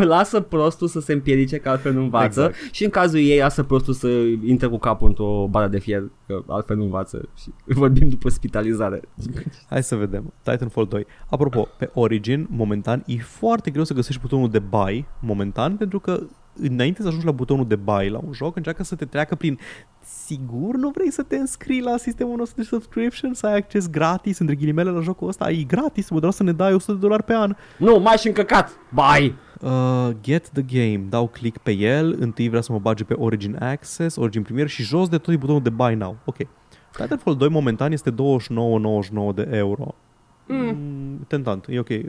lasă 0.00 0.40
prostul 0.40 0.88
să 0.88 1.00
se 1.00 1.12
împiedice 1.12 1.56
că 1.56 1.68
altfel 1.68 1.92
nu 1.92 2.00
învață 2.00 2.26
Exact. 2.26 2.74
și 2.74 2.84
în 2.84 2.90
cazul 2.90 3.18
ei 3.18 3.38
lasă 3.38 3.62
prostul 3.62 3.94
să 3.94 4.08
intre 4.44 4.66
cu 4.66 4.78
capul 4.78 5.08
într-o 5.08 5.46
bară 5.50 5.66
de 5.66 5.78
fier 5.78 6.02
că 6.26 6.42
altfel 6.46 6.76
nu 6.76 6.82
învață 6.84 7.28
și 7.38 7.50
vorbim 7.64 8.08
după 8.08 8.28
spitalizare. 8.28 9.00
Hai 9.68 9.82
să 9.82 9.96
vedem. 9.96 10.32
Titanfall 10.42 10.86
2. 10.86 11.06
Apropo, 11.26 11.68
pe 11.78 11.90
Origin, 11.98 12.46
momentan, 12.50 13.02
e 13.06 13.16
foarte 13.16 13.70
greu 13.70 13.84
să 13.84 13.94
găsești 13.94 14.20
butonul 14.20 14.50
de 14.50 14.58
buy, 14.58 15.06
momentan, 15.20 15.76
pentru 15.76 16.00
că 16.00 16.22
înainte 16.54 17.02
să 17.02 17.08
ajungi 17.08 17.26
la 17.26 17.32
butonul 17.32 17.66
de 17.66 17.76
buy 17.76 18.08
la 18.08 18.20
un 18.26 18.32
joc, 18.32 18.56
încearcă 18.56 18.82
să 18.82 18.94
te 18.94 19.04
treacă 19.04 19.34
prin 19.34 19.58
sigur 20.24 20.76
nu 20.76 20.90
vrei 20.90 21.10
să 21.10 21.22
te 21.22 21.36
înscrii 21.36 21.80
la 21.80 21.96
sistemul 21.96 22.36
nostru 22.36 22.60
de 22.60 22.66
subscription, 22.66 23.34
să 23.34 23.46
ai 23.46 23.56
acces 23.56 23.90
gratis, 23.90 24.38
între 24.38 24.54
ghilimele, 24.54 24.90
la 24.90 25.00
jocul 25.00 25.28
ăsta? 25.28 25.50
E 25.50 25.62
gratis, 25.62 26.10
mă 26.10 26.20
doar 26.20 26.32
să 26.32 26.42
ne 26.42 26.52
dai 26.52 26.74
100 26.74 26.92
de 26.92 26.98
dolari 26.98 27.22
pe 27.22 27.34
an. 27.34 27.56
Nu, 27.78 27.98
mai 27.98 28.16
și 28.16 28.26
încăcat. 28.26 28.70
Bye. 28.94 29.34
Uh, 29.60 30.08
get 30.22 30.48
the 30.48 30.62
game, 30.62 31.06
dau 31.08 31.28
click 31.28 31.58
pe 31.58 31.72
el, 31.72 32.16
întâi 32.20 32.48
vrea 32.48 32.60
să 32.60 32.72
mă 32.72 32.78
bage 32.78 33.04
pe 33.04 33.14
Origin 33.14 33.56
Access, 33.60 34.16
Origin 34.16 34.42
Premier 34.42 34.68
și 34.68 34.82
jos 34.82 35.08
de 35.08 35.18
tot 35.18 35.34
e 35.34 35.36
butonul 35.36 35.62
de 35.62 35.70
buy 35.70 35.94
now. 35.94 36.16
Ok. 36.24 36.36
Titanfall 36.92 37.36
2 37.36 37.48
momentan 37.48 37.92
este 37.92 38.10
29,99 38.10 38.14
de 39.34 39.48
euro. 39.52 39.94
Mm. 40.48 41.24
Tentant, 41.28 41.66
e 41.68 41.78
ok, 41.78 41.88
e, 41.88 42.02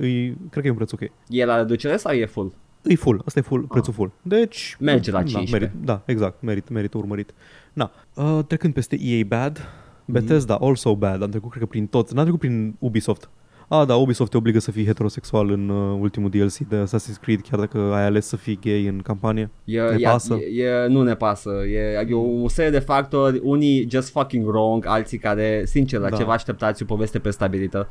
cred 0.50 0.62
că 0.62 0.68
e 0.68 0.70
un 0.70 0.76
preț 0.76 0.92
ok. 0.92 1.02
E 1.28 1.46
la 1.46 1.58
reducere 1.58 1.98
sau 1.98 2.14
e 2.14 2.26
full? 2.26 2.54
E 2.84 2.96
full, 2.96 3.22
asta 3.26 3.40
e 3.40 3.42
full, 3.42 3.62
prețul 3.62 3.94
full. 3.94 4.12
Deci... 4.22 4.76
Merge 4.80 5.12
la 5.12 5.18
da, 5.18 5.24
15. 5.24 5.58
merit, 5.58 5.86
da, 5.86 6.02
exact, 6.06 6.42
merit, 6.42 6.70
merită 6.70 6.98
urmărit. 6.98 7.34
Na, 7.74 7.92
uh, 8.14 8.40
trecând 8.48 8.74
peste 8.74 8.98
EA 9.02 9.24
bad, 9.28 9.68
Bethesda 10.06 10.56
also 10.56 10.96
bad, 10.96 11.22
am 11.22 11.30
trecut 11.30 11.50
cred 11.50 11.64
că 11.64 11.70
prin 11.70 11.88
toți, 11.88 12.14
n-am 12.14 12.24
trecut 12.24 12.40
prin 12.40 12.76
Ubisoft. 12.80 13.30
Ah, 13.70 13.86
da, 13.88 13.96
Ubisoft 13.96 14.32
te 14.32 14.38
obligă 14.38 14.60
să 14.60 14.72
fii 14.72 14.86
heterosexual 14.86 15.50
în 15.50 15.70
uh, 15.70 15.98
ultimul 16.00 16.30
DLC 16.30 16.58
de 16.58 16.84
Assassin's 16.84 17.22
Creed, 17.22 17.42
chiar 17.42 17.60
dacă 17.60 17.78
ai 17.78 18.04
ales 18.06 18.28
să 18.28 18.36
fii 18.36 18.60
gay 18.62 18.86
în 18.86 19.00
campanie. 19.00 19.50
E, 19.64 19.82
Ne 19.82 19.96
e, 20.00 20.08
pasă? 20.10 20.34
E, 20.34 20.64
e, 20.64 20.88
nu 20.88 21.04
ne 21.04 21.16
pasă. 21.16 21.50
E, 21.50 22.08
e 22.10 22.14
o 22.14 22.48
serie 22.48 22.72
de 22.72 22.80
factori, 22.80 23.40
unii 23.44 23.88
just 23.90 24.10
fucking 24.10 24.48
wrong, 24.48 24.86
alții 24.86 25.18
care, 25.18 25.64
sincer, 25.66 26.00
la 26.00 26.10
Da. 26.10 26.18
ce 26.18 26.24
vă 26.24 26.32
așteptați, 26.32 26.84
o 26.84 26.86
poveste 26.86 27.20
prestabilită. 27.20 27.88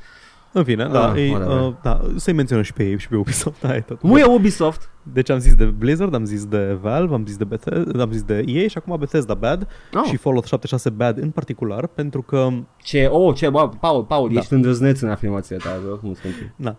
În 0.52 0.64
fine, 0.64 0.88
da, 0.92 1.10
Ah, 1.10 1.20
e, 1.26 1.30
whatever. 1.30 1.60
uh, 1.66 1.72
da, 1.82 2.00
să-i 2.16 2.32
menționăm 2.32 2.64
și 2.64 2.72
pe 2.72 2.84
ei 2.88 2.98
și 2.98 3.08
pe 3.08 3.16
Ubisoft, 3.16 3.60
da, 3.66 3.76
e 3.76 3.80
tot. 3.80 4.02
Nu 4.02 4.18
e 4.18 4.24
Ubisoft. 4.24 4.90
Deci 5.02 5.30
am 5.30 5.38
zis 5.38 5.54
de 5.54 5.64
Blizzard, 5.64 6.14
am 6.14 6.24
zis 6.24 6.44
de 6.46 6.78
Valve, 6.80 7.14
am 7.14 7.26
zis 7.26 7.36
de, 7.36 7.44
Bethesda, 7.44 8.02
am 8.02 8.10
zis 8.12 8.22
de 8.22 8.42
EA 8.46 8.68
și 8.68 8.78
acum 8.78 8.96
Bethesda 8.98 9.34
bad 9.34 9.66
Oh. 9.94 10.02
și 10.04 10.16
Fallout 10.16 10.44
76 10.44 10.90
bad 10.90 11.18
în 11.18 11.30
particular, 11.30 11.86
pentru 11.86 12.22
că 12.22 12.48
Ce, 12.76 13.06
oh, 13.06 13.34
ce, 13.34 13.48
bă, 13.50 13.68
Paul, 13.80 14.04
Paul, 14.04 14.30
Da. 14.32 14.38
ești 14.38 14.52
îndrăzneț 14.52 15.00
în 15.00 15.08
afirmația 15.08 15.56
ta, 15.56 15.70
vă 15.82 15.88
rog 15.88 15.98
frumos, 15.98 16.18
continui. 16.18 16.52
Na. 16.56 16.76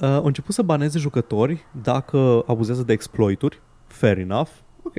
Uh, 0.00 0.08
au 0.08 0.24
început 0.24 0.54
să 0.54 0.62
baneze 0.62 0.98
jucători 0.98 1.66
dacă 1.82 2.42
abuzează 2.46 2.82
de 2.82 2.92
exploituri, 2.92 3.60
fair 3.86 4.18
enough, 4.18 4.48
Ok. 4.82 4.94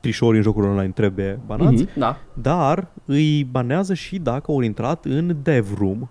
trișorii 0.00 0.36
în 0.36 0.42
jocuri 0.42 0.66
online 0.66 0.90
trebuie 0.92 1.40
banați, 1.46 1.82
Mhm, 1.82 1.98
Da. 1.98 2.16
dar 2.34 2.88
îi 3.04 3.44
banează 3.44 3.94
și 3.94 4.18
dacă 4.18 4.50
au 4.52 4.60
intrat 4.60 5.04
în 5.04 5.36
dev 5.42 5.78
room. 5.78 6.10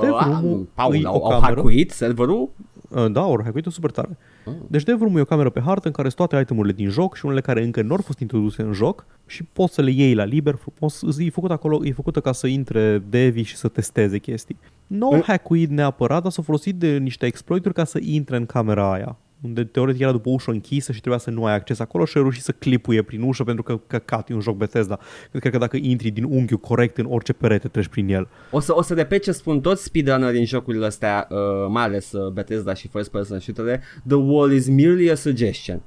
Dev 0.00 0.10
Uh, 0.12 0.20
room-ul 0.26 0.66
Paul, 0.74 0.94
e 0.94 1.00
au, 1.04 1.16
o 1.16 1.24
au 1.24 1.30
cameră. 1.30 1.54
hackuit 1.54 1.90
serverul? 1.90 2.48
Uh, 2.88 3.10
da, 3.12 3.20
au 3.20 3.40
hackuit-o 3.44 3.70
super 3.70 3.90
tare. 3.90 4.16
Ah. 4.46 4.52
Deci 4.66 4.82
dev 4.82 5.00
room 5.00 5.16
e 5.16 5.20
o 5.20 5.24
cameră 5.24 5.50
pe 5.50 5.60
hartă 5.60 5.86
în 5.86 5.92
care 5.92 6.08
sunt 6.08 6.28
toate 6.28 6.42
itemurile 6.42 6.72
din 6.74 6.88
joc 6.88 7.16
și 7.16 7.24
unele 7.24 7.40
care 7.40 7.62
încă 7.62 7.82
nu 7.82 7.94
au 7.94 8.00
fost 8.04 8.18
introduse 8.18 8.62
în 8.62 8.72
joc 8.72 9.06
și 9.26 9.42
poți 9.52 9.74
să 9.74 9.82
le 9.82 9.90
iei 9.90 10.14
la 10.14 10.24
liber 10.24 10.54
frumos. 10.54 11.18
E 11.18 11.30
făcut 11.30 11.50
acolo, 11.50 11.80
e 11.84 11.92
făcută 11.92 12.20
ca 12.20 12.32
să 12.32 12.46
intre 12.46 13.02
devi 13.08 13.42
și 13.42 13.56
să 13.56 13.68
testeze 13.68 14.18
chestii. 14.18 14.56
Nu 14.86 15.06
au 15.06 15.14
Mm. 15.14 15.22
hackuit 15.26 15.70
neapărat, 15.70 16.22
dar 16.22 16.30
s-au 16.32 16.44
folosit 16.44 16.74
de 16.74 16.96
niște 16.96 17.26
exploituri 17.26 17.74
ca 17.74 17.84
să 17.84 17.98
intre 18.02 18.36
în 18.36 18.46
camera 18.46 18.92
aia 18.92 19.16
unde 19.44 19.64
teoretic 19.64 20.00
era 20.00 20.12
după 20.12 20.28
o 20.28 20.32
ușă 20.32 20.50
închisă 20.50 20.92
și 20.92 21.00
trebuia 21.00 21.20
să 21.20 21.30
nu 21.30 21.44
ai 21.44 21.54
acces 21.54 21.78
acolo 21.78 22.04
și 22.04 22.16
ai 22.16 22.22
reușit 22.22 22.42
să 22.42 22.52
clipuie 22.52 23.02
prin 23.02 23.22
ușă 23.22 23.44
pentru 23.44 23.62
că 23.62 23.80
căcat 23.86 24.30
e 24.30 24.34
un 24.34 24.40
joc 24.40 24.56
Bethesda. 24.56 24.98
Cred 25.30 25.52
că 25.52 25.58
dacă 25.58 25.76
intri 25.80 26.10
din 26.10 26.24
unghiul 26.24 26.58
corect 26.58 26.98
în 26.98 27.06
orice 27.08 27.32
perete 27.32 27.68
treci 27.68 27.88
prin 27.88 28.08
el. 28.08 28.28
O 28.50 28.60
să, 28.60 28.76
o 28.76 28.82
să 28.82 28.94
repet 28.94 29.22
ce 29.22 29.32
spun 29.32 29.60
toți 29.60 29.84
speedrunner 29.84 30.32
din 30.32 30.44
jocurile 30.44 30.86
astea, 30.86 31.26
uh, 31.30 31.38
mai 31.68 31.82
ales 31.82 32.12
uh, 32.12 32.32
Bethesda 32.32 32.74
și 32.74 32.88
first 32.88 33.10
person 33.10 33.38
shooter 33.38 33.80
The 34.06 34.16
wall 34.16 34.52
is 34.52 34.68
merely 34.68 35.10
a 35.10 35.14
suggestion. 35.14 35.82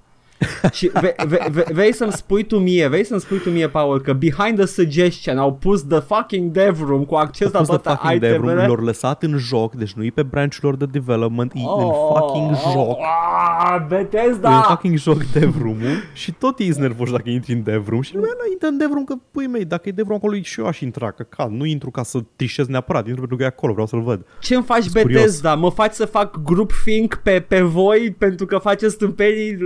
Și 0.71 0.91
ve, 0.93 1.15
ve, 1.27 1.47
ve, 1.51 1.65
vei 1.71 1.93
să-mi 1.93 2.11
spui 2.11 2.43
tu 2.43 2.57
mie, 2.59 2.87
vei 2.87 3.03
să-mi 3.05 3.19
spui 3.19 3.37
tu 3.37 3.49
mie, 3.49 3.67
Paul, 3.67 4.01
că 4.01 4.13
behind 4.13 4.57
the 4.57 4.65
suggestion 4.65 5.37
au 5.37 5.53
pus 5.53 5.83
the 5.83 5.99
fucking 5.99 6.51
dev 6.51 6.81
room 6.87 7.05
cu 7.05 7.15
acces 7.15 7.51
la 7.51 7.59
Pus 7.59 7.67
de 7.69 7.75
toate 7.77 7.99
fucking 8.01 8.21
dev 8.21 8.31
room, 8.31 8.43
itemele. 8.45 8.67
l-au 8.67 8.75
lăsat 8.75 9.23
în 9.23 9.37
joc, 9.37 9.73
deci 9.75 9.93
nu 9.93 10.03
e 10.03 10.09
pe 10.09 10.23
branch 10.23 10.57
lor 10.61 10.75
de 10.75 10.85
development, 10.85 11.51
e 11.55 11.59
în 11.59 11.91
fucking 12.13 12.55
joc. 12.73 12.97
Ah, 12.99 13.75
E 13.77 13.81
în 13.81 13.87
Bethesda! 13.87 14.61
fucking 14.61 14.97
joc 14.97 15.23
dev 15.23 15.61
room 15.61 15.77
și 16.13 16.31
tot 16.31 16.59
ei 16.59 16.65
sunt 16.71 16.79
nervoși 16.79 17.11
dacă 17.11 17.29
intri 17.29 17.53
în 17.53 17.63
dev 17.63 17.87
room 17.87 18.01
și 18.01 18.15
lumea 18.15 18.31
nu 18.37 18.51
intră 18.51 18.67
în 18.67 18.77
dev 18.77 18.89
room 18.91 19.03
că, 19.03 19.15
pui 19.31 19.47
mei, 19.47 19.65
dacă 19.65 19.89
e 19.89 19.91
dev 19.91 20.05
room 20.07 20.17
acolo 20.17 20.41
și 20.41 20.59
eu 20.59 20.65
aș 20.65 20.79
intra, 20.79 21.11
că 21.11 21.23
ca, 21.23 21.47
nu 21.51 21.65
intru 21.65 21.91
ca 21.91 22.03
să 22.03 22.19
trișez 22.35 22.67
neapărat, 22.67 23.01
intru 23.07 23.19
pentru 23.19 23.37
că 23.37 23.43
e 23.43 23.47
acolo, 23.47 23.71
vreau 23.71 23.87
să-l 23.87 24.01
văd. 24.01 24.25
Ce-mi 24.39 24.63
faci 24.63 24.81
Sunt 24.83 24.93
curios. 25.01 25.19
Bethesda? 25.21 25.55
Mă 25.55 25.69
faci 25.71 25.93
să 25.93 26.05
fac 26.05 26.41
group 26.43 26.71
think 26.85 27.15
pe, 27.23 27.45
pe 27.47 27.61
voi 27.61 28.15
pentru 28.17 28.45
că 28.45 28.57
faceți 28.57 28.93
stâmpenii 28.93 29.57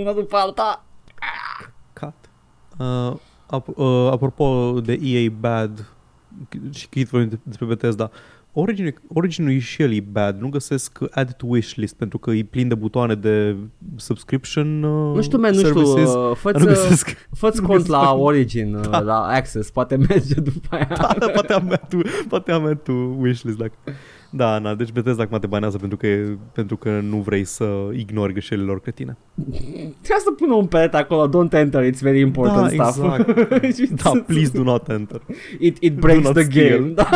una 0.00 0.12
după 0.12 0.36
alta? 0.36 0.84
Cat. 1.92 2.30
Uh, 2.78 3.12
ap- 3.46 3.74
uh, 3.76 4.08
apropo 4.10 4.74
de 4.84 4.98
EA 5.02 5.30
bad 5.40 5.88
și 6.72 6.88
cât 6.88 7.08
vorbim 7.08 7.40
despre 7.42 7.66
Bethesda, 7.66 8.10
Origin, 8.56 8.94
Origin 9.14 9.46
e 9.46 9.58
și 9.58 9.82
el 9.82 9.92
e 9.92 10.00
bad, 10.00 10.40
nu 10.40 10.48
găsesc 10.48 10.98
add 11.10 11.32
to 11.32 11.46
wishlist 11.48 11.94
pentru 11.94 12.18
că 12.18 12.30
e 12.30 12.42
plin 12.44 12.68
de 12.68 12.74
butoane 12.74 13.14
de 13.14 13.56
subscription 13.96 14.82
uh, 14.82 15.14
Nu 15.14 15.22
știu, 15.22 15.38
man, 15.38 15.50
nu 15.54 15.58
știu, 15.58 15.84
services. 15.84 16.14
uh, 16.14 16.22
Dar 16.24 16.34
fă-ți, 16.42 16.58
nu 16.64 16.70
uh, 16.70 16.76
găsesc. 16.76 17.28
fă-ți 17.32 17.60
nu 17.60 17.66
cont 17.66 17.78
găsesc. 17.86 18.02
la 18.02 18.14
Origin, 18.14 18.74
uh, 18.74 18.84
la 19.02 19.26
Access, 19.26 19.70
poate 19.70 19.96
merge 19.96 20.34
după 20.34 20.66
aia. 20.70 20.86
Da, 21.18 21.28
poate 21.32 21.52
am 21.52 21.68
add 21.70 21.88
to, 21.88 21.96
poate 22.28 22.52
am 22.52 22.64
add 22.64 22.82
to 22.82 22.92
wishlist 22.92 23.56
dacă... 23.56 23.72
Da, 24.36 24.58
na, 24.58 24.74
deci 24.74 24.92
Bethesda 24.92 25.22
acum 25.22 25.38
te 25.38 25.46
banează 25.46 25.78
pentru 25.78 25.96
că, 25.96 26.06
pentru 26.52 26.76
că 26.76 27.00
nu 27.00 27.16
vrei 27.16 27.44
să 27.44 27.88
ignori 27.92 28.32
greșelile 28.32 28.66
lor 28.66 28.80
cretine. 28.80 29.16
Trebuie 30.02 30.24
să 30.24 30.30
pună 30.36 30.54
un 30.54 30.66
pet 30.66 30.94
acolo, 30.94 31.28
don't 31.28 31.52
enter, 31.52 31.90
it's 31.92 31.98
very 32.00 32.20
important 32.20 32.76
da, 32.76 32.84
stuff. 32.90 33.18
exact. 33.62 34.02
da, 34.02 34.10
please 34.26 34.50
do 34.52 34.62
not 34.62 34.88
enter. 34.88 35.20
It, 35.58 35.76
it 35.80 35.94
breaks 35.94 36.22
not 36.24 36.34
the 36.34 36.42
steal. 36.42 36.78
game. 36.80 36.92
Da. 36.92 37.08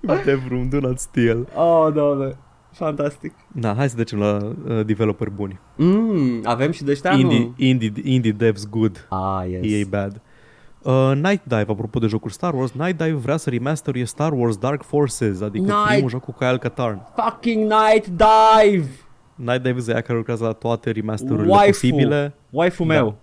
Dev 0.24 0.40
room, 0.48 0.68
do 0.68 0.80
not 0.80 0.98
steal. 0.98 1.48
Oh, 1.54 1.92
doamne. 1.94 2.36
Fantastic. 2.72 3.32
Da, 3.52 3.74
hai 3.74 3.88
să 3.88 3.94
trecem 3.94 4.18
la 4.18 4.38
uh, 4.68 4.84
developeri 4.86 5.30
buni. 5.30 5.58
Mm, 5.76 6.40
avem 6.44 6.70
și 6.70 6.84
de 6.84 6.90
ăștia, 6.90 7.12
Indie, 7.12 7.38
nu? 7.38 7.54
indie, 7.56 7.92
indie 8.02 8.32
devs 8.32 8.68
good, 8.68 9.06
Ah, 9.10 9.44
yes. 9.50 9.72
EA 9.72 9.84
bad. 9.88 10.20
Uh, 10.82 11.12
Night 11.14 11.40
Dive, 11.44 11.64
apropo 11.68 11.98
de 11.98 12.06
jocuri 12.06 12.32
Star 12.32 12.54
Wars, 12.54 12.72
Night 12.72 12.96
Dive 12.96 13.12
vrea 13.16 13.36
să 13.36 13.50
remasterie 13.50 14.04
Star 14.04 14.32
Wars 14.32 14.56
Dark 14.56 14.82
Forces, 14.82 15.40
adică 15.40 15.64
Night- 15.64 15.88
primul 15.92 16.08
joc 16.10 16.22
cu 16.24 16.32
Kyle 16.32 16.58
Katarn. 16.58 17.00
Fucking 17.14 17.72
Night 17.72 18.06
Dive! 18.06 18.88
Night 19.34 19.62
Dive 19.62 19.80
e 19.88 19.92
aia 19.92 20.00
care 20.00 20.18
lucrează 20.18 20.44
la 20.44 20.52
toate 20.52 20.90
remasterurile 20.90 21.48
Waifu. 21.52 21.66
posibile. 21.70 22.34
Waifu 22.50 22.84
Da. 22.84 22.92
meu. 22.94 23.16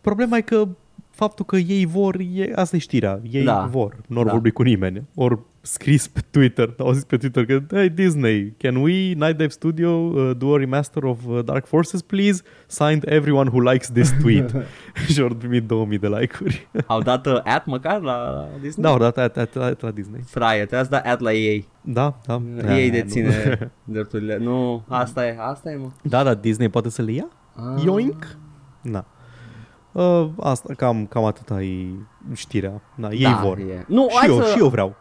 Problema 0.00 0.36
e 0.36 0.40
că 0.40 0.68
faptul 1.10 1.44
că 1.44 1.56
ei 1.56 1.84
vor, 1.86 2.16
e, 2.34 2.52
asta 2.54 2.76
e 2.76 2.78
știrea, 2.78 3.20
ei 3.30 3.44
Da. 3.44 3.68
vor, 3.70 3.96
nu 4.06 4.18
au 4.18 4.24
Da. 4.24 4.30
vorbit 4.30 4.54
cu 4.54 4.62
nimeni. 4.62 5.02
Ori 5.14 5.38
scris 5.62 6.08
pe 6.08 6.20
Twitter, 6.30 6.74
au 6.78 6.92
zis 6.92 7.04
pe 7.04 7.16
Twitter 7.16 7.46
că, 7.46 7.60
hey 7.70 7.88
Disney, 7.88 8.54
can 8.58 8.76
we, 8.76 9.12
Night 9.12 9.36
Dive 9.36 9.48
Studio, 9.48 9.90
uh, 9.90 10.36
do 10.36 10.54
a 10.54 10.58
remaster 10.58 11.02
of 11.02 11.18
uh, 11.26 11.44
Dark 11.44 11.66
Forces, 11.66 12.02
please? 12.02 12.42
Signed 12.66 13.04
everyone 13.06 13.50
who 13.50 13.70
likes 13.70 13.90
this 13.90 14.12
tweet. 14.20 14.54
și 15.12 15.20
au 15.20 15.28
primit 15.28 15.66
2000 15.66 15.98
de 15.98 16.08
like-uri. 16.08 16.68
Au 16.86 17.02
dat 17.02 17.26
uh, 17.26 17.40
ad 17.44 17.62
măcar 17.66 18.00
la 18.00 18.30
la 18.30 18.48
Disney? 18.60 18.84
da, 18.84 18.90
au 18.90 18.98
dat 18.98 19.16
at, 19.16 19.36
at, 19.36 19.56
at, 19.56 19.80
la 19.80 19.90
Disney. 19.90 20.20
Fraie, 20.26 20.64
trebuie 20.64 20.84
să 20.84 20.90
da 20.90 21.10
ad 21.10 21.22
la 21.22 21.32
ei. 21.32 21.68
Da, 21.80 22.18
da. 22.26 22.42
Ei 22.76 22.90
Da, 22.90 22.96
deține 22.96 23.58
nu. 23.60 23.70
drepturile. 23.92 24.38
Nu, 24.38 24.84
asta 24.88 25.26
e, 25.26 25.36
asta 25.38 25.70
e, 25.70 25.76
mă. 25.76 25.90
Da, 26.02 26.22
da, 26.22 26.34
Disney 26.34 26.68
poate 26.68 26.88
să 26.90 27.02
le 27.02 27.12
ia? 27.12 27.28
Ah. 27.54 27.82
Yoink? 27.84 28.36
Da. 28.82 29.04
Uh, 29.92 30.28
asta, 30.40 30.74
cam, 30.76 31.06
cam 31.06 31.24
atâta 31.24 31.62
e 31.62 31.86
știrea. 32.32 32.82
Da, 32.94 33.10
ei 33.10 33.22
Da, 33.22 33.40
vor. 33.42 33.58
e. 33.58 33.84
Nu, 33.88 34.06
și, 34.10 34.16
hai 34.16 34.28
eu, 34.28 34.40
să, 34.40 34.50
și 34.50 34.58
eu 34.58 34.68
vreau. 34.68 34.96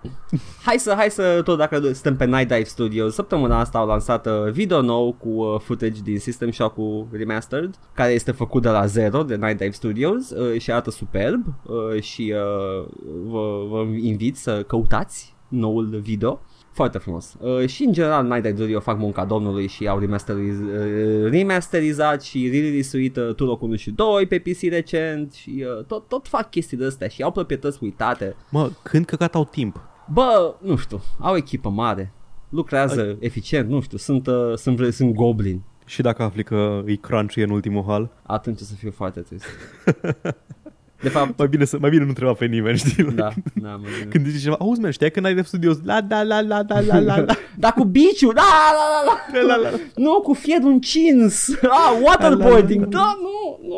Hai 0.65 0.79
să, 0.79 0.93
hai 0.97 1.09
să, 1.09 1.41
tot 1.43 1.57
dacă 1.57 1.79
suntem 1.79 2.15
pe 2.15 2.25
Night 2.25 2.47
Dive 2.47 2.63
Studios, 2.63 3.13
săptămâna 3.13 3.59
asta 3.59 3.77
au 3.77 3.87
lansat 3.87 4.25
uh, 4.25 4.51
video 4.51 4.81
nou 4.81 5.13
cu 5.13 5.29
uh, 5.29 5.59
footage 5.59 6.01
din 6.03 6.19
System 6.19 6.51
Shock-ul 6.51 7.07
Remastered, 7.11 7.75
care 7.93 8.11
este 8.11 8.31
făcut 8.31 8.61
de 8.61 8.69
la 8.69 8.85
zero 8.85 9.23
de 9.23 9.35
Night 9.35 9.57
Dive 9.57 9.71
Studios 9.71 10.29
uh, 10.29 10.59
și 10.59 10.71
arată 10.71 10.91
superb 10.91 11.45
uh, 11.63 12.01
și 12.01 12.33
uh, 12.35 12.87
vă, 13.25 13.65
vă 13.69 13.85
invit 14.01 14.37
să 14.37 14.63
căutați 14.63 15.35
noul 15.47 15.99
video. 16.01 16.39
Foarte 16.72 16.97
frumos. 16.97 17.36
Uh, 17.39 17.67
și 17.67 17.84
în 17.84 17.93
general 17.93 18.24
Night 18.24 18.43
Dive 18.43 18.55
Studio 18.55 18.80
fac 18.80 18.97
munca 18.97 19.26
domnului 19.26 19.67
și 19.67 19.88
au 19.88 19.99
remasteriz, 19.99 20.59
uh, 20.59 21.30
remasterizat 21.30 22.22
și 22.22 22.49
re-release-uit 22.51 23.15
uh, 23.15 23.36
Turok 23.36 23.61
1 23.61 23.76
și 23.76 23.91
2 23.91 24.26
pe 24.26 24.39
PC 24.39 24.61
recent 24.61 25.34
și 25.34 25.65
uh, 25.78 25.86
tot, 25.86 26.07
tot 26.07 26.28
fac 26.28 26.49
chestii 26.49 26.78
de 26.78 26.86
astea 26.86 27.07
și 27.07 27.24
au 27.24 27.32
proprietăți 27.32 27.78
uitate. 27.82 28.36
Mă, 28.49 28.72
când 28.84 29.05
căcat 29.05 29.36
au 29.36 29.45
timp? 29.45 29.80
Bă, 30.13 30.55
nu 30.61 30.76
știu, 30.76 31.01
au 31.19 31.36
echipă 31.36 31.69
mare, 31.69 32.13
lucrează 32.49 33.17
eficient, 33.19 33.69
nu 33.69 33.82
știu, 33.82 33.97
sunt, 33.97 34.28
uh, 34.28 34.55
sunt, 34.55 34.93
sunt 34.93 35.13
goblin. 35.13 35.61
Și 35.86 36.01
dacă 36.01 36.24
afli 36.24 36.43
că 36.43 36.82
e 36.86 36.95
crunchy 36.95 37.41
în 37.41 37.49
ultimul 37.49 37.84
hal, 37.88 38.09
Atunci 38.24 38.61
o 38.61 38.63
să 38.63 38.74
fiu 38.74 38.91
foarte 38.91 39.19
trist. 39.19 39.45
De 41.02 41.10
fapt, 41.10 41.38
mai 41.38 41.47
bine, 41.47 41.66
să, 41.66 41.78
mai 41.80 41.89
bine 41.89 42.04
nu 42.06 42.14
treba 42.14 42.34
pe 42.34 42.45
nimeni, 42.45 42.78
știi? 42.84 43.04
da, 43.04 43.30
da, 43.54 43.70
mă 43.70 43.84
gândesc. 43.84 44.08
Când 44.10 44.26
zice 44.28 44.43
ceva, 44.43 44.56
auzi, 44.60 44.80
man, 44.82 44.91
știai 44.91 45.12
că 45.12 45.20
n-ai 45.20 45.34
de 45.36 45.41
studios? 45.41 45.78
La, 45.84 46.02
da, 46.02 46.24
la, 46.24 46.41
la, 46.41 46.62
la, 46.68 46.80
la, 46.80 46.99
la, 46.99 47.16
la. 47.26 47.26
Da, 47.58 47.72
cu 47.72 47.84
biciu, 47.84 48.32
da, 48.34 48.41
la, 48.41 49.04
la, 49.06 49.41
la. 49.41 49.56
la, 49.56 49.70
la. 49.70 49.78
Nu, 49.95 50.20
cu 50.22 50.34
fierul 50.34 50.72
încins. 50.72 51.49
Ah, 51.64 51.91
waterboarding, 52.04 52.86
da, 52.86 53.18
nu, 53.22 53.68
nu. 53.68 53.76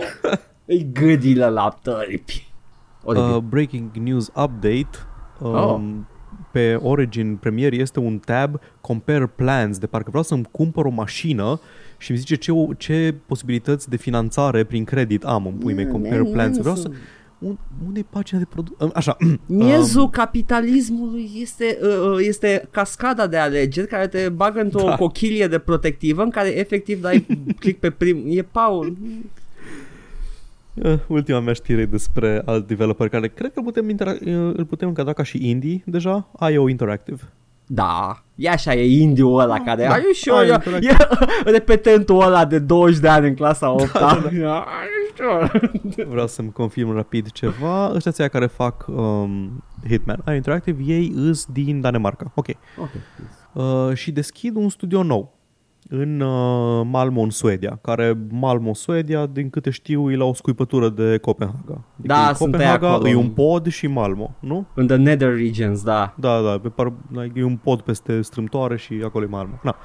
E 0.66 0.78
gâdile 0.78 1.50
la 1.50 1.78
tăripi. 1.82 2.54
Oribil. 3.04 3.30
Uh, 3.30 3.38
breaking 3.38 3.92
news 3.96 4.28
update. 4.28 4.90
Um, 5.40 5.56
Oh. 5.56 5.82
Pe 6.54 6.76
Origin 6.82 7.36
Premier 7.36 7.74
este 7.74 8.00
un 8.00 8.20
tab 8.20 8.60
Compare 8.82 9.26
Plans, 9.36 9.78
de 9.78 9.86
parcă 9.88 10.10
vreau 10.10 10.24
să-mi 10.24 10.48
cumpăr 10.52 10.86
o 10.86 10.90
mașină 10.90 11.60
și 11.98 12.10
îmi 12.10 12.20
zice 12.20 12.36
ce, 12.36 12.52
ce 12.78 13.16
posibilități 13.26 13.90
de 13.90 13.98
finanțare 13.98 14.64
prin 14.64 14.84
credit 14.84 15.24
am 15.24 15.46
în 15.46 15.54
pui 15.54 15.74
mei 15.74 15.88
Compare 15.88 16.24
Plans. 16.24 16.58
Vreau 16.58 16.76
să... 16.76 16.90
Un, 17.40 17.58
unde 17.88 18.00
e 18.00 18.06
pagina 18.10 18.40
de 18.40 18.46
produs? 18.50 18.76
Așa. 18.94 19.18
Miezul 19.46 20.10
capitalismului 20.10 21.32
este, 21.42 21.78
uh, 21.82 22.18
este 22.20 22.68
cascada 22.72 23.28
de 23.28 23.38
alegeri 23.38 23.88
care 23.88 24.08
te 24.08 24.30
bagă 24.30 24.60
într-o 24.60 24.84
Da. 24.84 24.96
cochilie 24.96 25.48
de 25.48 25.58
protectivă 25.60 26.24
în 26.24 26.30
care 26.30 26.60
efectiv 26.60 27.02
dai 27.02 27.26
click 27.60 27.80
pe 27.80 27.90
prim. 27.90 28.24
E 28.28 28.42
Paul. 28.42 28.98
Uh, 30.74 30.94
ultima 31.08 31.40
mea 31.40 31.54
știre 31.54 31.82
e 31.82 31.86
despre 31.86 32.42
alt 32.46 32.68
developer 32.68 33.10
care 33.10 33.28
cred 33.28 33.54
că 33.54 33.60
îl 33.60 33.64
putem, 33.66 33.90
intera- 33.90 34.20
uh, 34.26 34.54
îl 34.56 34.66
putem 34.66 34.88
încadra 34.88 35.14
ca 35.14 35.24
și 35.24 35.50
indie 35.50 35.84
deja, 35.86 36.28
IO 36.52 36.68
Interactive. 36.70 37.22
Da, 37.68 38.24
e 38.36 38.50
așa, 38.50 38.74
e 38.74 39.02
indiul 39.02 39.40
ăla 39.40 39.60
care, 39.60 39.84
da. 39.84 39.90
are 39.92 40.02
you 40.04 40.12
sure? 40.14 40.38
Ai, 40.38 40.48
E, 40.50 40.54
interactiv. 40.54 40.90
e 41.46 41.50
repetentul 41.50 42.22
ăla 42.22 42.46
de 42.46 42.60
20 42.60 43.00
de 43.00 43.08
ani 43.08 43.28
în 43.28 43.36
clasa 43.36 43.72
8 43.72 43.92
da, 43.92 44.00
da, 44.00 44.30
da. 44.40 44.60
Are 44.60 44.90
you 45.18 45.40
sure? 45.40 46.06
Vreau 46.10 46.28
să-mi 46.28 46.52
confirm 46.52 46.94
rapid 46.94 47.32
ceva. 47.32 47.92
Ăștia 47.96 48.12
ția 48.12 48.28
care 48.28 48.46
fac 48.46 48.86
um, 48.88 49.64
Hitman, 49.88 50.24
IO 50.28 50.34
Interactive, 50.34 50.84
ei 50.86 51.12
îs 51.16 51.46
din 51.46 51.82
Danemarca. 51.82 52.32
Ok. 52.36 52.48
Ok. 52.78 52.90
Uh, 53.54 53.96
și 53.96 54.12
deschid 54.12 54.56
un 54.56 54.70
studio 54.70 55.04
nou 55.04 55.34
în 55.96 56.20
uh, 56.20 56.86
Malmo, 56.92 57.22
în 57.22 57.30
Suedia, 57.30 57.80
care 57.82 58.18
Malmo, 58.30 58.74
Suedia, 58.74 59.26
din 59.26 59.50
câte 59.50 59.70
știu, 59.70 60.12
e 60.12 60.16
la 60.16 60.24
o 60.26 60.34
scuipătură 60.34 60.90
de 60.90 61.18
Copenhaga. 61.18 61.84
Adică 61.98 62.14
Da, 62.14 62.30
e 62.30 62.34
sunt 62.34 62.52
pe 62.52 62.58
Copenhaga, 62.58 62.90
acolo. 62.90 63.10
e 63.10 63.16
un 63.16 63.30
pod 63.30 63.68
și 63.68 63.88
Malmo, 63.88 64.36
nu? 64.40 64.66
In 64.78 64.88
the 64.88 64.96
nether 64.96 65.36
regions, 65.36 65.84
da. 65.84 66.14
Da, 66.18 66.42
da, 66.42 66.60
pe 66.60 66.70
par, 66.70 66.94
like, 67.10 67.40
e 67.40 67.44
un 67.44 67.58
pod 67.58 67.82
peste 67.82 68.22
strâmtoare 68.22 68.78
și 68.78 69.02
acolo 69.06 69.26
e 69.26 69.28
Malmo. 69.28 69.60
Na. 69.64 69.76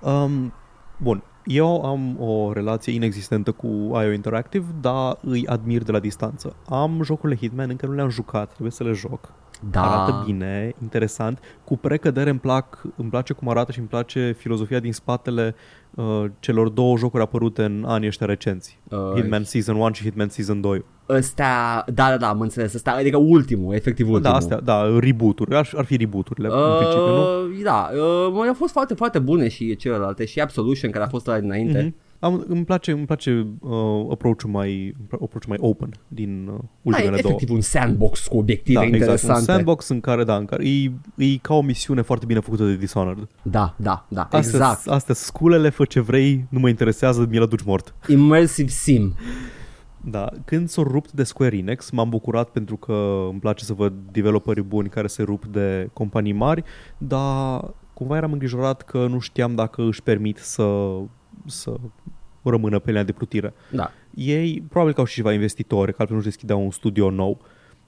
Um, 0.00 0.52
bun, 0.96 1.22
eu 1.44 1.84
am 1.84 2.16
o 2.20 2.52
relație 2.52 2.92
inexistentă 2.92 3.52
cu 3.52 3.66
IO 3.66 4.12
Interactive, 4.12 4.66
dar 4.80 5.18
îi 5.22 5.46
admir 5.46 5.82
de 5.82 5.92
la 5.92 5.98
distanță. 5.98 6.56
Am 6.68 7.00
jocurile 7.02 7.38
Hitman, 7.38 7.68
încă 7.70 7.86
nu 7.86 7.92
le-am 7.92 8.08
jucat, 8.08 8.48
trebuie 8.48 8.70
să 8.70 8.84
le 8.84 8.92
joc. 8.92 9.32
Da. 9.70 9.92
Arată 9.92 10.22
bine, 10.24 10.74
interesant. 10.82 11.38
Cu 11.64 11.76
precădere 11.76 12.30
îmi, 12.30 12.38
plac, 12.38 12.82
îmi 12.96 13.10
place 13.10 13.32
cum 13.32 13.48
arată 13.48 13.72
și 13.72 13.78
îmi 13.78 13.88
place 13.88 14.34
filozofia 14.38 14.80
din 14.80 14.92
spatele 14.92 15.54
uh, 15.94 16.24
celor 16.40 16.68
două 16.68 16.96
jocuri 16.96 17.22
apărute 17.22 17.64
în 17.64 17.84
anii 17.86 18.08
ăștia 18.08 18.26
recenți. 18.26 18.78
Uh, 18.88 18.98
Hitman 19.14 19.44
Season 19.44 19.76
1 19.76 19.92
și 19.92 20.02
Hitman 20.02 20.28
Season 20.28 20.60
2. 20.60 20.84
Ăstea, 21.08 21.84
da, 21.94 22.08
da, 22.08 22.16
da, 22.16 22.28
am 22.28 22.40
înțeles, 22.40 22.74
ăsta, 22.74 22.90
adică 22.90 23.16
ultimul, 23.16 23.74
efectiv 23.74 24.10
ultimul. 24.10 24.30
Da, 24.30 24.36
astea, 24.36 24.60
da, 24.60 24.98
reboot-uri. 24.98 25.56
Ar, 25.56 25.70
ar 25.76 25.84
fi 25.84 25.96
reboot-urile, 25.96 26.48
în 26.48 26.76
principiu, 26.78 27.06
nu? 27.06 27.20
Uh, 27.20 27.62
da, 27.62 27.90
uh, 27.92 28.32
mă, 28.32 28.44
au 28.46 28.54
fost 28.54 28.72
foarte, 28.72 28.94
foarte 28.94 29.18
bune 29.18 29.48
și 29.48 29.76
celelalte 29.76 30.24
și 30.24 30.40
Absolution 30.40 30.90
care 30.90 31.04
a 31.04 31.08
fost 31.08 31.26
la 31.26 31.40
dinainte. 31.40 31.82
Mhm. 31.82 31.94
Am, 32.18 32.44
îmi 32.48 32.64
place, 32.64 32.90
îmi 32.92 33.06
place 33.06 33.46
uh, 33.60 34.06
approach-ul 34.10 34.50
mai, 34.50 34.94
approach 35.10 35.44
mai 35.46 35.56
open 35.60 35.90
din 36.08 36.46
uh, 36.46 36.54
Da, 36.58 36.62
e 36.64 36.68
ultimele 36.82 37.20
două. 37.20 37.34
efectiv 37.34 37.50
un 37.54 37.60
sandbox 37.60 38.26
cu 38.26 38.38
obiective 38.38 38.78
Da, 38.78 38.84
exact, 38.84 39.00
interesante. 39.02 39.38
un 39.38 39.44
sandbox 39.56 39.88
în 39.88 40.00
care, 40.00 40.24
da, 40.24 40.36
în 40.36 40.44
care 40.44 40.68
e, 40.68 40.92
e 41.16 41.36
ca 41.36 41.54
o 41.54 41.60
misiune 41.62 42.02
foarte 42.02 42.24
bine 42.26 42.40
făcută 42.40 42.64
de 42.66 42.76
Dishonored. 42.76 43.28
Da, 43.42 43.74
da, 43.78 44.06
da, 44.08 44.22
Astea, 44.22 44.38
exact. 44.38 44.86
Astea 44.86 45.14
sculele, 45.14 45.68
fă 45.68 45.84
ce 45.84 46.00
vrei, 46.00 46.46
nu 46.48 46.58
mă 46.58 46.68
interesează, 46.68 47.26
mi-l 47.30 47.42
aduci 47.42 47.62
mort. 47.62 47.94
Immersive 48.08 48.68
sim. 48.68 49.14
Da, 50.10 50.28
când 50.44 50.68
s-au 50.68 50.84
rupt 50.84 51.12
de 51.12 51.22
Square 51.22 51.56
Enix, 51.56 51.90
m-am 51.90 52.08
bucurat 52.08 52.48
pentru 52.48 52.76
că 52.76 53.26
îmi 53.30 53.38
place 53.40 53.64
să 53.64 53.72
văd 53.72 53.92
developeri 54.12 54.62
buni 54.62 54.88
care 54.88 55.06
se 55.06 55.22
rup 55.22 55.46
de 55.46 55.88
companii 55.92 56.32
mari, 56.32 56.62
dar 56.98 57.74
cumva 57.92 58.16
eram 58.16 58.32
îngrijorat 58.32 58.82
că 58.82 59.06
nu 59.06 59.18
știam 59.18 59.54
dacă 59.54 59.82
își 59.82 60.02
permit 60.02 60.36
să, 60.38 60.64
să 61.46 61.76
rămână 62.42 62.78
pe 62.78 62.90
linia 62.90 63.04
de 63.04 63.12
plutire. 63.12 63.54
Da. 63.72 63.90
Ei 64.14 64.64
probabil 64.68 64.94
că 64.94 65.00
au 65.00 65.06
și 65.06 65.14
ceva 65.14 65.32
investitori, 65.32 65.90
că 65.90 65.96
altfel 65.98 66.16
nu-și 66.16 66.28
deschideau 66.28 66.64
un 66.64 66.70
studio 66.70 67.10
nou. 67.10 67.40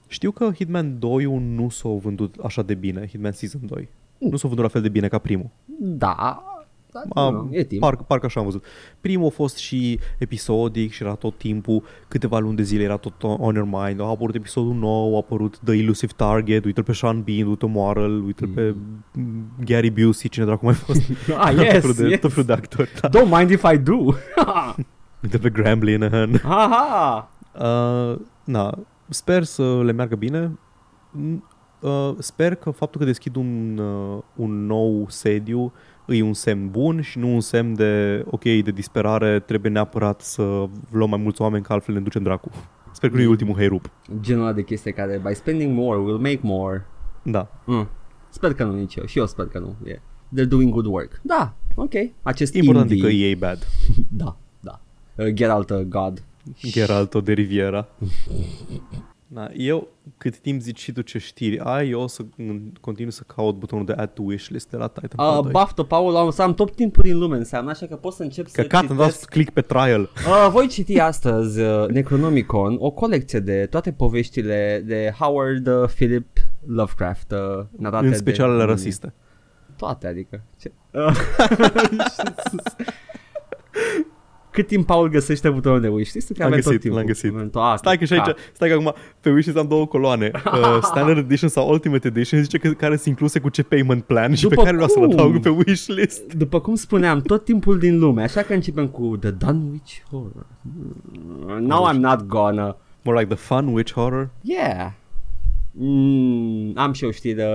Știu 0.07 0.31
că 0.31 0.51
Hitman 0.53 0.99
2 0.99 1.23
nu 1.23 1.69
s-a 1.69 1.89
vândut 1.89 2.35
așa 2.43 2.61
de 2.61 2.73
bine, 2.73 3.07
Hitman 3.07 3.31
Season 3.31 3.61
2. 3.65 3.89
Nu 4.17 4.37
s-a 4.37 4.47
vândut 4.47 4.65
la 4.65 4.71
fel 4.71 4.81
de 4.81 4.89
bine 4.89 5.07
ca 5.07 5.17
primul. 5.17 5.49
Da. 5.79 6.43
Da 6.91 7.21
Am, 7.21 7.33
nu, 7.33 7.49
e 7.51 7.63
timp. 7.63 7.81
Parcă, 7.81 8.03
parcă 8.07 8.25
așa 8.25 8.39
am 8.39 8.45
văzut. 8.45 8.65
Primul 9.01 9.25
a 9.27 9.29
fost 9.29 9.57
și 9.57 9.99
episodic 10.17 10.91
și 10.91 11.03
era 11.03 11.13
tot 11.15 11.37
timpul, 11.37 11.83
câteva 12.07 12.39
luni 12.39 12.55
de 12.55 12.63
zile 12.63 12.83
era 12.83 12.97
tot 12.97 13.23
on 13.23 13.55
your 13.55 13.67
mind. 13.71 14.01
A 14.01 14.03
apărut 14.05 14.35
episodul 14.35 14.73
nou, 14.73 15.13
a 15.15 15.17
apărut 15.17 15.57
The 15.63 15.73
Elusive 15.73 16.13
Target, 16.15 16.65
uite-l 16.65 16.83
pe 16.83 16.91
Sean 16.93 17.21
Bean, 17.21 17.47
uite 17.47 17.65
moară 17.65 18.01
uite-l 18.01 18.47
pe 18.47 18.75
Gary 19.65 19.89
Busey, 19.89 20.29
cine 20.29 20.45
dracu 20.45 20.65
mai 20.65 20.73
fost. 20.73 21.01
Ah, 21.37 21.49
tot 21.55 21.63
yes, 21.63 21.79
felul 21.79 21.93
de, 21.95 22.07
yes. 22.07 22.19
tot 22.19 22.29
felul 22.31 22.45
de 22.45 22.53
actori. 22.53 22.91
Da. 23.01 23.09
Don't 23.09 23.37
mind 23.37 23.49
if 23.49 23.63
I 23.73 23.77
do. 23.77 23.97
Uite 25.23 25.37
pe 25.37 25.49
Graham 25.49 25.79
Linehan. 25.79 26.41
Aha. 26.43 27.31
Uh, 27.59 28.19
na, 28.43 28.77
sper 29.09 29.43
să 29.43 29.81
le 29.83 29.91
meargă 29.91 30.15
bine. 30.15 30.59
N- 31.17 31.57
Uh, 31.81 32.11
sper 32.17 32.55
că 32.55 32.69
faptul 32.71 32.99
că 32.99 33.05
deschid 33.05 33.35
un, 33.35 33.77
uh, 33.77 34.21
un 34.35 34.65
nou 34.65 35.05
sediu 35.09 35.73
e 36.11 36.23
un 36.23 36.33
semn 36.33 36.69
bun 36.69 37.01
și 37.01 37.17
nu 37.19 37.33
un 37.33 37.39
semn 37.39 37.75
de, 37.75 38.23
ok, 38.29 38.43
de 38.43 38.71
disperare, 38.71 39.39
trebuie 39.39 39.71
neapărat 39.71 40.21
să 40.21 40.41
luăm 40.91 41.09
mai 41.09 41.19
mulți 41.23 41.41
oameni, 41.41 41.63
că 41.63 41.73
altfel 41.73 41.95
ne 41.95 42.01
ducem 42.01 42.23
dracu. 42.23 42.49
Sper 42.91 43.09
că 43.09 43.15
nu 43.15 43.21
e 43.21 43.27
ultimul 43.27 43.55
heirup. 43.55 43.89
Genul 44.19 44.43
ăla 44.43 44.53
de 44.53 44.63
chestie 44.63 44.91
care 44.91 45.21
by 45.27 45.33
spending 45.35 45.77
more 45.77 45.97
will 45.97 46.17
make 46.17 46.39
more. 46.41 46.85
Da. 47.23 47.47
Mm. 47.65 47.87
Sper 48.29 48.53
că 48.53 48.63
nu 48.63 48.73
nici 48.73 48.95
eu. 48.95 49.05
Și 49.05 49.17
eu 49.17 49.25
sper 49.25 49.45
că 49.45 49.59
nu. 49.59 49.75
Yeah. 49.85 49.99
They're 50.35 50.47
doing 50.49 50.71
good 50.73 50.85
work. 50.85 51.19
Da, 51.21 51.53
ok. 51.75 51.93
Acest 52.21 52.53
Important 52.53 52.91
e 52.91 52.93
indie. 52.93 53.09
că 53.09 53.15
e 53.15 53.35
bad. 53.35 53.67
Da, 54.21 54.37
da. 54.59 54.81
Uh, 55.15 55.27
Geralt 55.33 55.69
uh, 55.69 55.79
God. 55.79 56.23
Geralto 56.61 57.21
de 57.21 57.33
Riviera. 57.33 57.87
Da, 59.31 59.47
eu, 59.53 59.87
cât 60.17 60.37
timp 60.37 60.61
zici 60.61 60.79
și 60.79 60.91
tu 60.91 61.01
ce 61.01 61.17
știri 61.17 61.59
ai, 61.59 61.89
eu 61.89 62.01
o 62.01 62.07
să 62.07 62.21
în- 62.37 62.71
continui 62.81 63.11
să 63.11 63.23
caut 63.35 63.55
butonul 63.55 63.85
de 63.85 63.91
add 63.93 64.13
to 64.13 64.21
wishlist 64.21 64.69
de 64.69 64.77
la 64.77 64.87
Titanfall 64.87 65.37
Uh, 65.37 65.41
2. 65.43 65.51
baftă, 65.51 65.83
Paul, 65.83 66.15
am 66.15 66.29
să 66.29 66.41
am 66.41 66.53
tot 66.53 66.75
timpul 66.75 67.03
din 67.03 67.17
lume 67.17 67.37
înseamnă, 67.37 67.69
așa 67.69 67.85
că 67.85 67.95
pot 67.95 68.13
să 68.13 68.23
încep 68.23 68.47
să 68.47 68.61
Căcat, 68.61 68.89
am 68.89 68.95
dat 68.95 69.05
citesc. 69.05 69.29
click 69.29 69.53
pe 69.53 69.61
trial. 69.61 70.01
Uh, 70.01 70.47
voi 70.51 70.67
citi 70.67 70.99
astăzi 70.99 71.59
uh, 71.61 71.87
Necronomicon, 71.87 72.75
o 72.79 72.91
colecție 72.91 73.39
de 73.39 73.65
toate 73.65 73.91
poveștile 73.91 74.83
de 74.85 75.13
Howard 75.19 75.67
uh, 75.67 75.87
Philip 75.95 76.27
Lovecraft, 76.65 77.31
uh, 77.31 77.65
narate 77.77 78.07
În 78.07 78.15
special 78.15 78.57
de... 78.57 78.63
rasiste. 78.63 79.13
Toate, 79.77 80.07
adică. 80.07 80.41
Ce? 80.59 80.71
Uh, 80.91 81.15
Cât 84.59 84.67
timp 84.67 84.85
Paul 84.85 85.09
găsește 85.09 85.49
butonul 85.49 85.81
de 85.81 85.87
wishlist? 85.87 86.27
Că 86.27 86.33
L-am 86.37 86.47
avem 86.47 86.57
tot 86.59 86.65
găsit, 86.67 86.81
timpul. 86.81 86.99
l-am 86.99 87.07
găsit. 87.07 87.31
Momentul- 87.31 87.61
Ah, 87.61 87.73
Stai 87.77 87.97
că 87.97 88.05
și 88.05 88.13
aici, 88.13 88.23
ca- 88.23 88.35
stai 88.53 88.67
că 88.69 88.73
acum 88.73 88.93
pe 89.21 89.29
wishlist 89.29 89.57
am 89.57 89.67
două 89.67 89.85
coloane. 89.87 90.31
Uh, 90.45 90.77
Standard 90.81 91.17
Edition 91.17 91.49
sau 91.49 91.69
Ultimate 91.69 92.07
Edition 92.07 92.41
zice 92.41 92.57
că 92.57 92.69
care 92.69 92.95
sunt 92.95 93.05
incluse 93.07 93.39
cu 93.39 93.49
ce 93.49 93.63
payment 93.63 94.03
plan 94.03 94.33
și 94.35 94.41
După 94.41 94.55
pe 94.55 94.61
care 94.61 94.73
vreau 94.73 94.87
să-l 94.89 95.01
cum? 95.03 95.11
adaug 95.11 95.39
pe 95.39 95.49
wishlist. 95.49 96.33
După 96.33 96.59
cum 96.59 96.75
spuneam, 96.75 97.21
tot 97.21 97.43
timpul 97.43 97.79
din 97.79 97.99
lume, 97.99 98.23
așa 98.23 98.41
că 98.41 98.53
începem 98.53 98.87
cu 98.87 99.17
The 99.17 99.29
Dunwich 99.31 99.91
Horror. 100.11 100.45
Mm, 100.61 101.65
No, 101.65 101.89
I'm 101.93 101.97
not 101.97 102.21
gonna. 102.25 102.77
More 103.03 103.19
like 103.19 103.33
the 103.35 103.43
fun 103.43 103.67
witch 103.73 103.93
horror. 103.93 104.29
Yeah. 104.41 104.91
Mm, 105.71 106.71
am 106.75 106.93
și 106.93 107.03
eu 107.03 107.11
știri. 107.11 107.39
uh, 107.41 107.45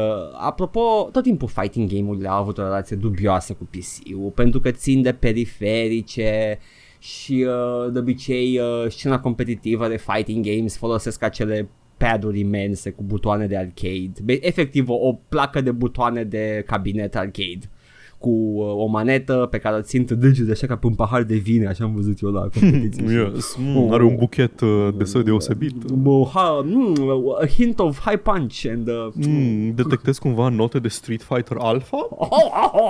Apropo, 0.41 1.09
tot 1.13 1.23
timpul 1.23 1.49
fighting 1.49 1.91
game-urile 1.93 2.29
au 2.29 2.41
avut 2.41 2.59
o 2.59 2.63
relație 2.63 2.97
dubioasă 2.97 3.53
cu 3.53 3.65
PC-ul 3.71 4.31
pentru 4.35 4.61
că 4.61 4.71
țin 4.71 5.03
de 5.03 5.13
periferice 5.13 6.59
și 7.05 7.47
uh, 7.49 7.93
de 7.93 7.99
obicei 7.99 8.59
uh, 8.59 8.91
scena 8.91 9.21
competitivă 9.21 9.89
de 9.89 9.97
fighting 9.97 10.45
games 10.47 10.77
folosesc 10.77 11.23
acele 11.23 11.69
paduri 11.97 12.39
imense 12.41 12.91
cu 12.91 13.03
butoane 13.03 13.47
de 13.47 13.57
arcade. 13.57 14.13
Be- 14.25 14.47
Efectiv 14.47 14.89
o, 14.89 14.95
o 14.95 15.19
placă 15.29 15.61
de 15.61 15.71
butoane 15.71 16.25
de 16.25 16.63
cabinet 16.67 17.17
arcade 17.17 17.71
cu 18.19 18.29
uh, 18.31 18.67
o 18.77 18.87
manetă 18.87 19.49
pe 19.51 19.59
care 19.59 19.77
o 19.77 19.81
țin 19.81 20.05
pe 20.05 20.15
degete 20.15 20.51
așa 20.51 20.67
ca 20.67 20.77
pe 20.77 20.87
un 20.87 20.95
pahar 20.95 21.23
de 21.23 21.35
vin, 21.37 21.67
așa 21.67 21.85
am 21.85 21.95
văzut 21.95 22.21
eu 22.21 22.31
la 22.31 22.41
competiție. 22.61 23.31
Yes, 23.35 23.57
mm, 23.59 23.93
are 23.93 24.05
un 24.05 24.17
buchet 24.19 24.61
uh, 24.61 24.89
de 24.97 25.05
său 25.05 25.23
deosebit. 25.23 25.75
Uh, 26.05 26.29
ha, 26.33 26.61
mm, 26.65 26.97
a 27.43 27.47
hint 27.47 27.79
of 27.79 28.01
high 28.05 28.21
punch 28.23 28.65
and 28.71 28.89
uh, 28.89 29.07
Mm, 29.29 29.75
detectez 29.75 30.19
cumva 30.19 30.49
note 30.49 30.79
de 30.79 30.89
Street 30.89 31.23
Fighter 31.23 31.57
Alpha? 31.61 32.09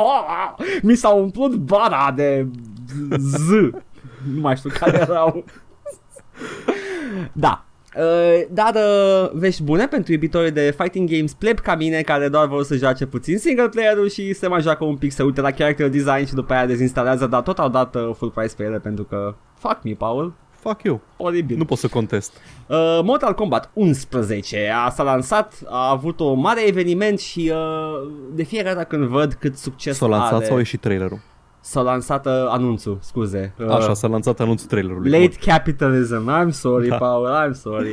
mi 0.83 0.95
s-a 0.95 1.09
umplut 1.09 1.55
bara 1.55 2.13
de 2.17 2.47
Z. 3.19 3.49
Nu 4.35 4.41
mai 4.41 4.57
știu 4.57 4.71
care 4.79 4.99
erau. 5.01 5.45
da. 7.33 7.65
Uh, 7.97 8.45
dar 8.51 8.75
uh, 8.75 9.31
vești 9.33 9.63
bune 9.63 9.87
pentru 9.87 10.13
iubitorii 10.13 10.51
de 10.51 10.75
fighting 10.79 11.11
games 11.11 11.33
pleb 11.33 11.59
ca 11.59 11.75
mine 11.75 12.01
care 12.01 12.29
doar 12.29 12.47
vor 12.47 12.65
să 12.65 12.77
joace 12.77 13.07
puțin 13.07 13.39
single 13.39 13.69
player-ul 13.69 14.09
și 14.09 14.33
se 14.33 14.47
mai 14.47 14.61
joacă 14.61 14.85
un 14.85 14.97
pic, 14.97 15.13
se 15.13 15.23
uită 15.23 15.41
la 15.41 15.51
character 15.51 15.89
design 15.89 16.27
și 16.27 16.35
după 16.35 16.53
aia 16.53 16.67
dezinstalează, 16.67 17.27
dar 17.27 17.43
tot 17.43 17.59
au 17.59 17.69
dat 17.69 17.95
uh, 17.95 18.11
full 18.17 18.31
price 18.31 18.55
pe 18.55 18.65
ele 18.65 18.79
pentru 18.79 19.05
că 19.05 19.35
fuck 19.59 19.79
me, 19.83 19.93
Paul, 19.93 20.35
Fuck 20.65 20.83
you. 20.83 21.01
oribil. 21.17 21.57
Nu 21.57 21.65
pot 21.65 21.79
să 21.79 21.89
contest. 21.89 22.33
Uh, 22.67 23.01
Mortal 23.03 23.35
Kombat 23.35 23.71
11 23.73 24.73
a, 24.85 24.91
s-a 24.91 25.03
lansat, 25.03 25.63
a 25.67 25.91
avut 25.91 26.21
o 26.21 26.33
mare 26.33 26.67
eveniment 26.67 27.19
și 27.19 27.53
uh, 27.55 28.11
de 28.33 28.43
fiecare 28.43 28.75
dată 28.75 28.87
când 28.87 29.05
văd 29.05 29.33
cât 29.33 29.57
succes 29.57 29.97
S-a 29.97 30.07
lansat 30.07 30.33
are, 30.33 30.45
sau 30.45 30.55
a 30.55 30.59
ieșit 30.59 30.81
trailerul? 30.81 31.21
S-a 31.67 31.81
lansat 31.81 32.27
uh, 32.27 32.33
anunțul, 32.49 32.99
scuze. 33.01 33.55
Uh, 33.59 33.69
Așa, 33.69 33.95
s-a 33.95 34.07
lansat 34.07 34.41
anunțul 34.41 34.67
trailerului. 34.69 35.11
Late 35.11 35.37
capitalism, 35.47 36.31
I'm 36.31 36.49
sorry 36.51 36.89
Da. 36.89 36.97
Paul, 36.97 37.29
I'm 37.49 37.53
sorry. 37.53 37.91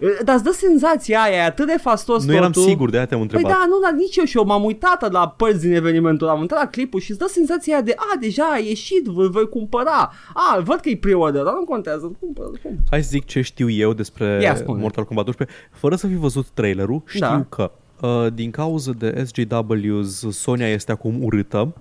Uh, 0.00 0.08
Dar 0.24 0.34
îți 0.34 0.44
dă 0.44 0.50
senzația 0.50 1.20
aia, 1.22 1.36
e 1.36 1.44
atât 1.44 1.66
de 1.66 1.76
fastos 1.80 2.24
Nu 2.26 2.34
eram 2.34 2.50
totul. 2.50 2.68
sigur, 2.68 2.90
de 2.90 2.96
aia 2.96 3.06
te-am 3.06 3.20
Păi 3.20 3.28
întrebat. 3.30 3.58
da, 3.58 3.64
nu, 3.68 3.78
dar 3.82 3.92
nici 3.92 4.16
eu 4.16 4.24
și 4.24 4.36
eu 4.36 4.44
m-am 4.44 4.64
uitat 4.64 5.12
la 5.12 5.28
părți 5.28 5.60
din 5.60 5.74
evenimentul, 5.74 6.28
am 6.28 6.40
uitat 6.40 6.58
la 6.58 6.66
clipul 6.68 7.00
și 7.00 7.10
îți 7.10 7.18
dă 7.18 7.26
senzația 7.28 7.74
aia 7.74 7.82
de, 7.82 7.94
a, 7.96 8.16
deja 8.20 8.44
a 8.52 8.58
ieșit, 8.58 9.04
vă 9.04 9.28
voi 9.28 9.48
cumpăra. 9.48 10.12
A, 10.34 10.60
văd 10.64 10.80
că 10.80 10.88
e 10.88 10.96
pre-order, 10.96 11.42
dar 11.42 11.52
nu 11.54 11.64
contează, 11.64 12.16
cumpăr, 12.20 12.44
cumpăr. 12.62 12.82
Hai 12.90 13.02
să 13.02 13.08
zic 13.10 13.24
ce 13.24 13.40
știu 13.40 13.70
eu 13.70 13.92
despre 13.92 14.38
Ia 14.42 14.54
spune. 14.54 14.80
Mortal 14.80 15.04
Kombat 15.04 15.24
12. 15.24 15.56
Fără 15.72 15.94
să 15.96 16.06
fi 16.06 16.14
văzut 16.16 16.46
trailerul, 16.48 17.02
știu 17.06 17.20
Da. 17.20 17.44
că 17.48 17.70
uh, 18.00 18.26
din 18.34 18.50
cauza 18.50 18.92
de 18.98 19.24
SJWs, 19.24 20.26
Sonia 20.30 20.68
este 20.68 20.92
acum 20.92 21.22
urâtă, 21.24 21.72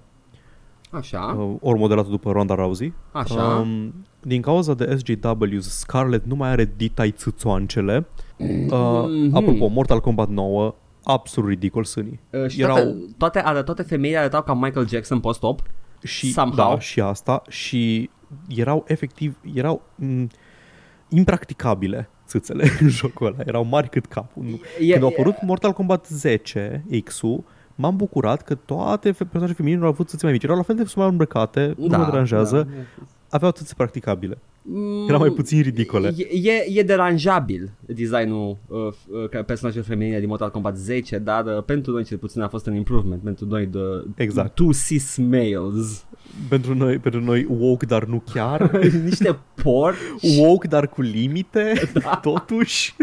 Așa, 0.93 1.19
uh, 1.39 1.55
ori 1.61 1.79
modelată 1.79 2.09
după 2.09 2.31
Ronda 2.31 2.55
Rousey. 2.55 2.93
așa. 3.11 3.43
Um, 3.43 3.93
din 4.21 4.41
cauza 4.41 4.73
de 4.73 4.95
SJWs, 4.95 5.77
Scarlett 5.77 6.25
nu 6.25 6.35
mai 6.35 6.49
are 6.49 6.73
ditai 6.77 7.11
țâțoancele. 7.11 8.05
Uh, 8.37 8.45
Mhm. 8.69 9.35
Apropo, 9.35 9.67
Mortal 9.67 9.99
Kombat 9.99 10.29
9, 10.29 10.75
absolut 11.03 11.49
ridicol 11.49 11.83
sânii. 11.83 12.19
Uh, 12.29 12.47
și 12.47 12.61
erau- 12.61 12.75
toate, 12.75 12.95
toate, 13.17 13.39
are, 13.39 13.63
toate 13.63 13.81
femeile 13.83 14.17
arătau 14.17 14.41
ca 14.43 14.53
Michael 14.53 14.87
Jackson 14.87 15.19
post-op. 15.19 15.61
Și, 16.03 16.31
Somehow. 16.31 16.73
da, 16.73 16.79
și 16.79 17.01
asta. 17.01 17.41
Și 17.49 18.09
erau 18.47 18.83
efectiv, 18.87 19.37
erau 19.53 19.81
m- 20.03 20.27
impracticabile 21.09 22.09
țâțele 22.27 22.63
în 22.81 22.87
jocul 22.89 23.25
ăla. 23.27 23.35
Erau 23.45 23.63
mari 23.65 23.89
cât 23.89 24.05
capul. 24.05 24.43
Nu- 24.43 24.59
E- 24.79 24.91
Când 24.91 25.03
a 25.03 25.07
e- 25.07 25.09
apărut 25.09 25.41
Mortal 25.41 25.71
Kombat 25.71 26.07
10, 26.07 26.85
X-ul, 27.03 27.43
m-am 27.75 27.95
bucurat 27.95 28.41
că 28.41 28.55
toate 28.55 29.11
fe- 29.11 29.23
personajele 29.23 29.53
feminine 29.57 29.83
au 29.83 29.89
avut 29.89 30.07
țâțe 30.09 30.23
mai 30.25 30.31
mici. 30.33 30.43
Erau 30.43 30.55
la 30.55 30.61
fel 30.61 30.75
de 30.75 30.83
mai 30.83 31.09
îmbrăcate, 31.09 31.73
nu 31.77 31.97
mă 31.97 32.05
deranjează, 32.05 32.57
Da. 32.63 32.69
aveau 33.29 33.51
țâțe 33.51 33.73
practicabile. 33.77 34.37
Mm, 34.65 35.07
Erau 35.07 35.19
mai 35.19 35.29
puțin 35.29 35.61
ridicole. 35.61 36.13
E, 36.17 36.51
e, 36.51 36.79
e 36.79 36.83
deranjabil 36.83 37.71
designul 37.85 38.57
uh, 38.67 38.77
uh, 38.79 39.29
ca 39.29 39.41
personajelor 39.41 39.85
feminine 39.87 40.19
din 40.19 40.27
Mortal 40.27 40.51
Kombat 40.51 40.77
10, 40.77 41.17
dar 41.17 41.45
uh, 41.45 41.63
pentru 41.63 41.91
noi 41.91 42.03
cel 42.03 42.17
puțin 42.17 42.41
a 42.41 42.47
fost 42.47 42.65
un 42.65 42.75
improvement 42.75 43.21
pentru 43.21 43.45
noi 43.45 43.65
de 43.65 43.79
Exact. 44.15 44.55
two 44.55 44.71
cis 44.71 45.17
males. 45.17 46.05
Pentru 46.49 46.75
noi, 46.75 46.97
pentru 46.97 47.21
noi 47.21 47.47
woke, 47.49 47.85
dar 47.85 48.03
nu 48.03 48.23
chiar. 48.33 48.79
niște 49.03 49.37
por, 49.63 49.95
woke, 50.37 50.67
dar 50.67 50.87
cu 50.87 51.01
limite, 51.01 51.73
Da. 52.03 52.15
totuși. 52.21 52.95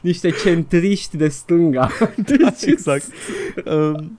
niște 0.00 0.30
centriști 0.30 1.16
de 1.16 1.28
stânga. 1.28 1.90
Deci, 2.26 2.62
exact. 2.66 3.06
Um, 3.64 4.18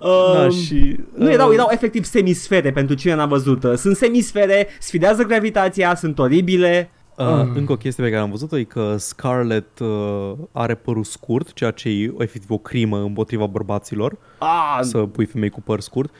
Um, 0.00 0.32
da, 0.34 0.48
și... 0.48 0.96
Nu 1.14 1.30
erau, 1.30 1.48
uh, 1.48 1.54
erau 1.54 1.68
efectiv 1.70 2.04
semisfere 2.04 2.72
pentru 2.72 2.94
cine 2.94 3.14
n-a 3.14 3.26
văzut. 3.26 3.62
Uh, 3.64 3.74
Sunt 3.74 3.96
semisfere, 3.96 4.68
sfidează 4.80 5.22
gravitația, 5.22 5.87
sunt 5.94 6.18
oribile. 6.18 6.90
Uh, 7.16 7.50
Încă 7.54 7.72
o 7.72 7.76
chestie 7.76 8.04
pe 8.04 8.10
care 8.10 8.22
am 8.22 8.30
văzut-o 8.30 8.58
e 8.58 8.62
că 8.62 8.96
Scarlett 8.96 9.78
uh, 9.78 10.32
are 10.52 10.74
părul 10.74 11.04
scurt, 11.04 11.52
ceea 11.52 11.70
ce 11.70 11.88
e 11.88 12.12
efectiv 12.18 12.50
o 12.50 12.58
crimă 12.58 12.98
împotriva 12.98 13.46
bărbaților, 13.46 14.16
Ah, 14.38 14.78
să 14.80 14.98
pui 14.98 15.24
femei 15.26 15.48
cu 15.50 15.60
păr 15.60 15.80
scurt. 15.80 16.14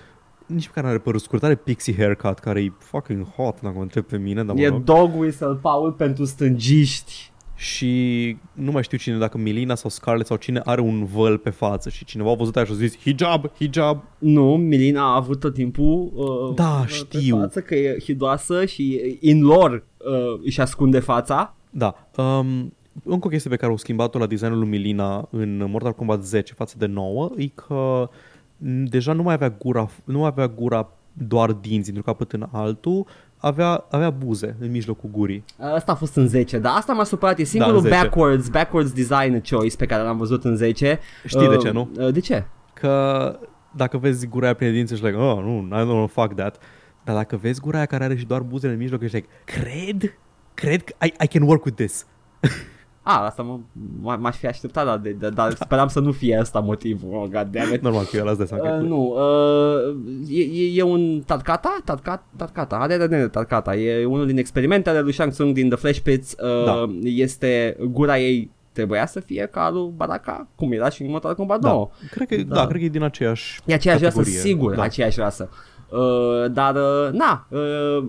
Nici 0.47 0.67
măcar 0.67 0.83
nu 0.83 0.89
are 0.89 0.99
părul 0.99 1.21
scurt, 1.21 1.43
are 1.43 1.55
pixie 1.55 1.95
haircut, 1.97 2.39
care 2.39 2.61
e 2.63 2.73
fucking 2.79 3.27
hot, 3.37 3.61
dacă 3.61 3.75
mă 3.77 3.83
întreb 3.83 4.05
pe 4.05 4.17
mine, 4.17 4.45
dar 4.45 4.55
mă 4.55 4.61
e 4.61 4.69
rog. 4.69 4.83
dog 4.83 5.11
whistle, 5.19 5.59
Paul, 5.63 5.93
pentru 5.93 6.25
stângiști. 6.25 7.33
Și 7.59 8.37
nu 8.53 8.71
mai 8.71 8.83
știu 8.83 8.99
cine, 8.99 9.17
dacă 9.17 9.39
Milina 9.39 9.75
sau 9.75 9.91
Scarlett 9.91 10.27
sau 10.27 10.37
cine 10.37 10.61
are 10.65 10.81
un 10.81 11.05
văl 11.05 11.39
pe 11.39 11.51
față 11.51 11.89
și 11.89 12.05
cineva 12.05 12.31
a 12.31 12.35
văzut 12.35 12.57
aia 12.57 12.65
și 12.65 12.73
a 12.73 12.75
zis 12.75 12.99
hijab, 12.99 13.51
hijab. 13.57 14.03
Nu, 14.19 14.57
Milina 14.57 15.03
a 15.03 15.15
avut 15.15 15.41
tot 15.41 15.55
timpul 15.55 16.13
uh, 16.15 16.55
Da, 16.55 16.85
pe 16.87 16.93
știu. 16.93 17.39
față 17.39 17.61
că 17.61 17.75
e 17.75 17.99
hidoasă 18.05 18.65
și 18.65 19.17
in 19.21 19.43
lor 19.43 19.85
uh, 19.97 20.41
își 20.45 20.61
ascunde 20.61 20.99
fața. 20.99 21.55
Da. 21.71 22.09
Um, 22.17 22.73
încă 23.05 23.27
o 23.27 23.31
chestie 23.31 23.51
pe 23.51 23.57
care 23.57 23.71
au 23.71 23.77
schimbat-o 23.77 24.19
la 24.19 24.27
designul 24.27 24.59
lui 24.59 24.69
Milina 24.69 25.29
în 25.31 25.67
Mortal 25.71 25.93
Kombat 25.93 26.25
10 26.25 26.55
față 26.55 26.75
de 26.79 26.87
9 26.87 27.31
e 27.37 27.47
că 27.47 28.09
m, 28.57 28.85
deja 28.85 29.13
nu 29.13 29.23
mai 29.23 29.35
avea 29.35 29.51
gura, 29.51 29.89
nu 30.05 30.25
avea 30.25 30.49
gura 30.49 30.93
doar 31.13 31.53
dinți 31.53 31.89
într-un 31.89 32.13
capăt 32.15 32.33
în 32.33 32.47
altul, 32.53 33.07
avea, 33.39 33.85
avea 33.91 34.11
buze 34.11 34.57
în 34.61 34.71
mijlocul 34.71 35.11
gurii. 35.13 35.45
Asta 35.75 35.93
a 35.93 35.95
fost 35.95 36.17
în 36.17 36.29
10, 36.29 36.59
dar 36.59 36.73
asta 36.77 36.93
m-a 36.93 37.05
supărat. 37.05 37.39
E 37.39 37.45
singurul 37.45 37.77
în 37.77 37.83
10. 37.83 37.95
backwards, 37.95 38.49
backwards 38.49 38.93
design 38.93 39.43
choice 39.51 39.77
pe 39.77 39.87
care 39.87 40.03
l-am 40.03 40.17
văzut 40.17 40.45
în 40.45 40.57
10. 40.57 40.99
Știi 41.25 41.49
de 41.49 41.57
ce, 41.57 41.71
nu? 41.71 41.91
Uh, 41.99 42.13
de 42.13 42.21
ce? 42.21 42.45
Că 42.73 43.39
dacă 43.71 43.99
vezi 43.99 44.27
gura 44.27 44.45
aia 44.45 44.55
plină 44.55 44.71
de 44.71 44.77
dinți, 44.77 44.93
ești 44.93 45.05
like, 45.05 45.19
oh, 45.19 45.43
nu, 45.43 45.67
I 45.67 45.81
don't 45.81 45.89
want 45.89 46.13
to 46.13 46.21
fuck 46.21 46.35
that. 46.35 46.59
Dar 47.05 47.15
dacă 47.15 47.37
vezi 47.37 47.61
gura 47.61 47.77
aia 47.77 47.87
care 47.87 48.05
are 48.05 48.17
și 48.17 48.25
doar 48.25 48.41
buzele 48.41 48.73
în 48.73 48.79
mijloc, 48.79 49.03
ești 49.03 49.17
like, 49.17 49.29
cred, 49.45 50.19
cred 50.55 50.85
că 50.85 50.95
I, 51.05 51.13
I 51.23 51.27
can 51.27 51.43
work 51.43 51.65
with 51.65 51.77
this. 51.77 52.07
A, 53.11 53.25
asta 53.25 53.43
mă, 53.43 53.59
m- 53.59 54.19
m-aș 54.21 54.37
fi 54.37 54.47
așteptat, 54.47 54.85
dar, 54.85 54.99
de, 54.99 55.11
de, 55.11 55.29
dar 55.29 55.55
speram 55.55 55.89
să 55.89 56.01
nu 56.01 56.13
fie 56.13 56.37
asta 56.37 56.61
motivul. 56.61 57.15
Oh, 57.15 57.23
God 57.23 57.49
damn 57.51 57.73
it. 57.75 57.83
Normal 57.83 58.05
că 58.05 58.17
eu 58.17 58.25
las 58.25 58.37
de 58.37 58.45
seama. 58.45 58.63
Uh, 58.65 58.71
că- 58.71 58.77
nu, 58.85 59.17
uh, 59.17 59.97
e, 60.31 60.43
e, 60.43 60.71
e 60.75 60.83
un 60.83 61.23
Tarkata? 61.27 61.77
Tarkata? 61.85 62.25
Tarkata, 62.37 62.77
are 62.77 63.07
de 63.07 63.27
Tarkata. 63.29 63.75
E 63.77 64.05
unul 64.05 64.27
din 64.27 64.39
experimentele 64.39 65.01
lui 65.01 65.13
Shang 65.13 65.33
Tsung 65.33 65.55
din 65.55 65.69
The 65.69 65.79
Flash 65.79 65.99
Pits. 65.99 66.37
Uh, 66.43 66.65
Da. 66.65 66.85
Este, 67.03 67.77
gura 67.91 68.19
ei 68.19 68.51
trebuia 68.73 69.07
să 69.07 69.21
fie 69.21 69.49
ca 69.53 69.71
lui 69.71 69.91
Baraka, 69.97 70.49
cum 70.57 70.73
era 70.73 70.89
și 70.89 71.03
în 71.03 71.11
Mortal 71.11 71.35
Kombat 71.35 71.61
Da. 71.61 71.69
9. 71.71 71.91
Cred 72.11 72.29
că, 72.29 72.37
Da. 72.37 72.55
da. 72.55 72.67
cred 72.67 72.79
că 72.81 72.85
e 72.87 72.89
din 72.89 73.03
aceeași 73.03 73.61
E 73.65 73.75
aceeași 73.75 74.03
rasă, 74.03 74.17
categorie. 74.17 74.41
sigur, 74.41 74.71
da. 74.71 74.77
Da. 74.77 74.83
aceeași 74.83 75.19
rasă. 75.21 75.49
Uh, 75.91 76.51
dar, 76.51 76.75
uh, 76.75 77.09
na, 77.13 77.47
uh, 77.49 78.05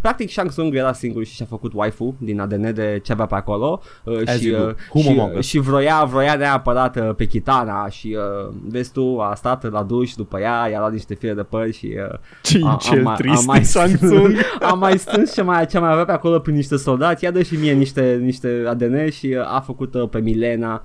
practic 0.00 0.30
Shang 0.30 0.50
Tsung 0.50 0.74
era 0.74 0.92
singur 0.92 1.24
și 1.24 1.34
și-a 1.34 1.46
făcut 1.48 1.72
waifu 1.74 2.14
din 2.18 2.40
ADN 2.40 2.74
de 2.74 3.00
ce 3.02 3.12
avea 3.12 3.26
pe 3.26 3.34
acolo 3.34 3.80
uh, 4.04 4.20
As 4.26 4.38
și, 4.38 4.48
you 4.48 4.58
do. 4.60 4.66
uh, 4.66 4.74
Whom 4.92 5.02
și, 5.02 5.08
among 5.20 5.36
us? 5.36 5.46
și 5.46 5.58
vroia, 5.58 6.04
vroia 6.04 6.34
neapărat 6.34 6.96
uh, 6.96 7.14
pe 7.16 7.24
Kitana 7.26 7.88
și 7.88 8.16
uh, 8.48 8.54
vezi 8.68 8.92
tu, 8.92 9.18
a 9.20 9.34
stat 9.34 9.70
la 9.72 9.82
duș 9.82 10.12
după 10.14 10.38
ea, 10.40 10.68
i-a 10.70 10.78
luat 10.78 10.92
niște 10.92 11.14
fire 11.14 11.32
de 11.34 11.42
păr 11.42 11.72
și 11.72 11.94
uh, 12.12 12.18
Ce 12.42 12.60
a- 12.64 12.76
cel 12.80 13.02
mai- 13.02 13.14
trist 13.14 13.46
mai 13.46 13.58
din 13.58 13.66
Shang 13.66 13.96
Tsung. 13.96 14.36
a 14.70 14.72
mai 14.72 14.98
strâns 14.98 15.32
ce 15.34 15.42
mai, 15.42 15.66
ce 15.66 15.78
mai 15.78 15.90
avea 15.90 16.04
pe 16.04 16.12
acolo 16.12 16.38
prin 16.38 16.54
niște 16.54 16.76
soldați, 16.76 17.24
ia 17.24 17.30
dă 17.30 17.42
și 17.42 17.54
mie 17.56 17.72
niște, 17.72 18.18
niște 18.22 18.64
ADN 18.68 19.08
și 19.10 19.26
uh, 19.38 19.54
a 19.56 19.60
făcut 19.60 19.94
uh, 19.94 20.08
pe 20.08 20.18
Milena 20.18 20.82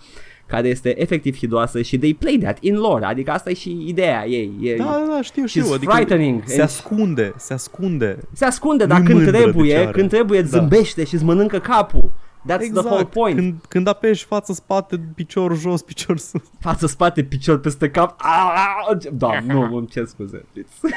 care 0.50 0.68
este 0.68 1.02
efectiv 1.02 1.38
hidoasă 1.38 1.82
și 1.82 1.98
they 1.98 2.14
play 2.14 2.38
that 2.42 2.58
in 2.62 2.76
lore, 2.76 3.06
adică 3.06 3.32
asta 3.32 3.50
e 3.50 3.54
și 3.54 3.84
ideea 3.88 4.28
ei. 4.28 4.52
E, 4.62 4.76
Da, 4.76 4.84
da, 4.84 5.14
da, 5.16 5.22
știu, 5.22 5.46
știu. 5.46 5.64
She's 5.64 5.80
frightening. 5.80 6.44
Se 6.46 6.62
ascunde, 6.62 7.34
se 7.38 7.54
ascunde. 7.54 8.18
Se 8.34 8.46
ascunde, 8.46 8.86
dar 8.86 8.98
Nu-i 8.98 9.08
când 9.08 9.18
mândră 9.22 9.38
de 9.38 9.44
trebuie, 9.44 9.72
ce 9.72 9.78
are. 9.78 9.92
când 9.92 10.10
trebuie 10.10 10.40
îți 10.40 10.52
Da. 10.52 10.58
zâmbește 10.58 11.04
și 11.04 11.14
îți 11.14 11.24
mănâncă 11.24 11.60
capul. 11.60 12.12
That's 12.50 12.62
exact. 12.62 12.86
the 12.86 12.88
whole 12.88 13.06
point. 13.06 13.36
Când, 13.38 13.56
când 13.68 13.88
apeși 13.88 14.26
față, 14.26 14.54
spate, 14.54 15.00
picior 15.16 15.56
jos, 15.58 15.82
picior 15.82 16.18
sus. 16.18 16.42
Față, 16.60 16.88
spate, 16.88 17.24
picior 17.24 17.60
peste 17.60 17.90
cap. 17.90 18.16
Au, 18.22 18.48
au, 18.88 18.98
Da, 19.12 19.40
nu, 19.46 19.62
îmi 19.78 19.88
cer 19.88 20.06
scuze. 20.06 20.46
It's... 20.60 20.90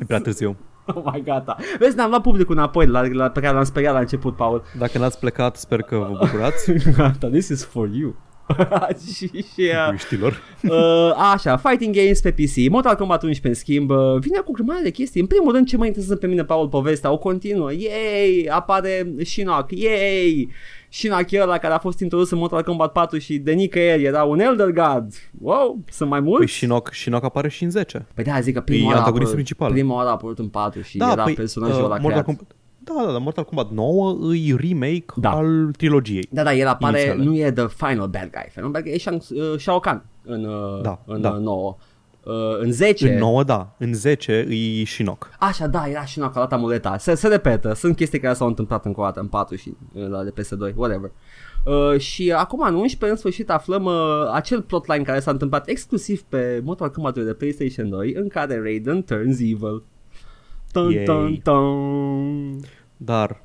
E 0.00 0.04
prea 0.06 0.18
târziu. 0.20 0.56
oh 0.94 1.02
my 1.12 1.22
gata. 1.22 1.56
Vezi, 1.78 1.96
ne-am 1.96 2.08
luat 2.08 2.22
publicul 2.22 2.56
înapoi 2.56 2.86
la, 2.86 3.02
la, 3.12 3.28
pe 3.30 3.40
care 3.40 3.54
l-am 3.54 3.64
speriat 3.64 3.92
la 3.92 3.98
început, 4.00 4.36
Paul. 4.36 4.62
Dacă 4.78 4.98
n-ați 4.98 5.18
plecat, 5.18 5.56
sper 5.56 5.82
că 5.82 5.96
vă 5.96 6.16
bucurați, 6.20 6.72
Gata, 6.96 7.26
this 7.28 7.48
is 7.48 7.64
for 7.64 7.88
you. 7.92 8.14
și, 9.14 9.26
și 9.26 9.44
uh, 9.58 9.86
iubiștilor. 9.86 10.32
uh, 10.62 11.12
așa, 11.32 11.56
fighting 11.56 11.94
games 11.94 12.20
pe 12.20 12.30
PC 12.30 12.70
Mortal 12.70 12.96
Kombat 12.96 13.22
11 13.22 13.48
în 13.48 13.54
schimb 13.54 13.90
uh, 13.90 14.18
Vine 14.20 14.38
cu 14.38 14.44
o 14.50 14.52
grămadă 14.52 14.80
de 14.82 14.90
chestii 14.90 15.20
În 15.20 15.26
primul 15.26 15.52
rând 15.52 15.66
ce 15.66 15.76
mă 15.76 15.86
interesează 15.86 16.20
pe 16.20 16.26
mine 16.26 16.44
Paul 16.44 16.68
povestea 16.68 17.12
O 17.12 17.18
continuă, 17.18 17.72
yay 17.72 18.48
Apare 18.50 19.12
Shinnok, 19.22 19.70
yay 19.70 20.48
Shinnok 20.88 21.30
e 21.30 21.40
ăla 21.42 21.58
care 21.58 21.74
a 21.74 21.78
fost 21.78 22.00
introdus 22.00 22.30
în 22.30 22.38
Mortal 22.38 22.62
Kombat 22.62 22.92
4 22.92 23.18
Și 23.18 23.38
de 23.38 23.52
nicăieri 23.52 24.04
era 24.04 24.22
un 24.24 24.40
Elder 24.40 24.70
God 24.70 25.06
Wow, 25.40 25.84
sunt 25.90 26.08
mai 26.10 26.20
Păi 26.20 26.28
mulți? 26.28 26.52
Shinnok, 26.52 26.90
Shinnok 26.92 27.24
apare 27.24 27.48
și 27.48 27.64
în 27.64 27.70
10. 27.70 28.06
Păi 28.14 28.24
da, 28.24 28.40
zic 28.40 28.52
că 28.54 28.58
E 28.58 28.62
prima 28.62 28.86
oară 28.86 28.96
a 28.96 28.98
antagonistul 28.98 29.38
apărut, 29.38 29.56
principal. 29.56 29.70
prima 29.70 29.94
oară 29.94 30.08
a 30.08 30.12
apărut 30.12 30.38
în 30.38 30.48
4 30.48 30.80
și 30.80 30.98
era 31.12 31.24
personajul 31.34 31.84
ăla 31.84 31.94
uh, 31.94 32.00
Mortal 32.00 32.10
creat. 32.10 32.24
Kombat, 32.24 32.56
da, 32.84 33.02
da, 33.06 33.12
da, 33.12 33.18
Mortal 33.18 33.44
Kombat 33.44 33.70
9 33.70 34.34
e 34.34 34.54
remake 34.56 35.04
Da. 35.16 35.30
al 35.30 35.70
trilogiei. 35.76 36.28
Da, 36.30 36.42
da, 36.42 36.54
el 36.54 36.66
apare, 36.68 36.98
Inițiale. 37.00 37.24
nu 37.24 37.36
e 37.36 37.50
the 37.52 37.66
final 37.66 38.08
bad 38.08 38.30
guy. 38.30 38.46
Final 38.50 38.70
bad 38.70 38.82
guy 38.82 38.92
e 38.92 38.98
Shang, 38.98 39.22
uh, 39.30 39.58
Shao 39.58 39.80
Kahn 39.80 40.02
în, 40.24 40.44
uh, 40.44 40.80
Da, 40.82 41.02
în 41.06 41.20
da. 41.20 41.30
uh, 41.30 41.38
9. 41.40 41.76
Uh, 42.24 42.32
în 42.60 42.72
10 42.72 43.12
În 43.12 43.18
9, 43.18 43.42
da. 43.44 43.74
În 43.78 43.94
10 43.94 44.32
e 44.32 44.84
Shinnok. 44.84 45.30
Așa, 45.38 45.66
da, 45.66 45.88
era 45.88 46.04
și 46.04 46.18
în 46.18 46.24
a 46.34 46.46
amuleta. 46.50 46.96
Se, 46.96 47.14
se 47.14 47.28
repetă, 47.28 47.72
sunt 47.74 47.96
chestii 47.96 48.18
care 48.20 48.34
s-au 48.34 48.46
întâmplat 48.48 48.84
încă 48.84 49.00
o 49.00 49.04
dată 49.04 49.20
în 49.20 49.26
4 49.26 49.56
și 49.56 49.72
uh, 49.94 50.08
la 50.08 50.22
de 50.24 50.32
PS2, 50.40 50.74
whatever. 50.74 51.10
Uh, 51.64 51.98
și 52.00 52.32
acum 52.36 52.60
în 52.60 52.74
11 52.74 53.10
în 53.10 53.16
sfârșit 53.16 53.50
aflăm 53.50 53.84
uh, 53.84 53.92
acel 54.32 54.62
plotline 54.62 55.02
care 55.02 55.20
s-a 55.20 55.30
întâmplat 55.30 55.68
exclusiv 55.68 56.22
pe 56.22 56.60
Mortal 56.64 56.90
Kombat 56.90 57.14
de 57.14 57.32
PlayStation 57.34 57.88
2 57.90 58.12
în 58.14 58.28
care 58.28 58.60
Raiden 58.62 59.02
turns 59.02 59.38
evil. 59.40 59.82
Dun, 60.72 60.90
Yay. 60.90 61.04
dun, 61.04 61.40
dun. 61.42 62.60
Dar 62.96 63.42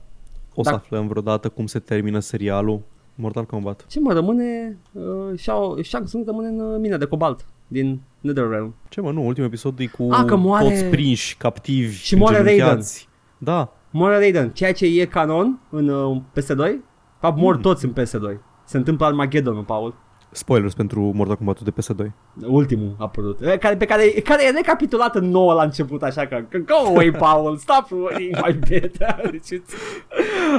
o 0.55 0.63
să 0.63 0.69
Da. 0.69 0.75
aflăm 0.75 1.07
vreodată 1.07 1.49
cum 1.49 1.65
se 1.65 1.79
termină 1.79 2.19
serialul 2.19 2.81
Mortal 3.15 3.45
Kombat. 3.45 3.85
Ce 3.87 3.99
mă 3.99 4.13
rămâne? 4.13 4.77
Uh, 4.91 5.03
Shao, 5.35 5.81
Shang 5.83 6.05
Tsung 6.05 6.25
rămâne 6.25 6.47
în 6.47 6.59
uh, 6.59 6.79
mina 6.79 6.97
de 6.97 7.05
cobalt 7.05 7.45
din 7.67 8.01
Netherrealm. 8.21 8.75
Ce 8.89 9.01
mă, 9.01 9.11
nu, 9.11 9.25
ultimul 9.25 9.47
episod 9.49 9.79
e 9.79 9.85
cu 9.85 10.07
Ah, 10.11 10.23
că 10.25 10.35
moare- 10.35 10.69
toți 10.69 10.83
prinși, 10.85 11.37
captivi, 11.37 11.95
Și 11.97 12.15
moare 12.15 12.37
îngenunchiați. 12.39 13.07
Da, 13.37 13.71
Moare 13.91 14.15
Raiden, 14.17 14.49
ceea 14.49 14.73
ce 14.73 14.85
e 15.01 15.05
canon 15.05 15.59
în 15.69 15.87
uh, 15.89 16.21
PS2. 16.33 16.75
Fapt, 17.19 17.37
mor 17.37 17.55
Mm. 17.55 17.61
toți 17.61 17.85
în 17.85 17.91
PS2. 17.93 18.39
Se 18.65 18.77
întâmplă 18.77 19.05
Armageddon, 19.05 19.63
Paul. 19.63 19.95
Spoilers 20.31 20.73
pentru 20.73 21.11
Mortal 21.15 21.35
Kombat 21.35 21.59
de 21.59 21.71
PS2. 21.71 22.05
Ultimul 22.47 22.95
a 22.97 23.03
apărut. 23.03 23.41
E, 23.41 23.57
Care, 23.57 23.75
pe 23.75 23.85
care, 23.85 24.09
care 24.09 24.45
e 24.45 24.51
recapitulat 24.51 25.15
în 25.15 25.29
nouă 25.29 25.53
la 25.53 25.63
început, 25.63 26.03
așa 26.03 26.25
că 26.25 26.43
că 26.49 26.57
go 26.57 26.73
away, 26.87 27.11
Paul, 27.19 27.57
stop 27.57 27.87
ruining 27.89 28.37
my 28.45 28.53
bit. 28.53 28.97
Deci, 29.31 29.49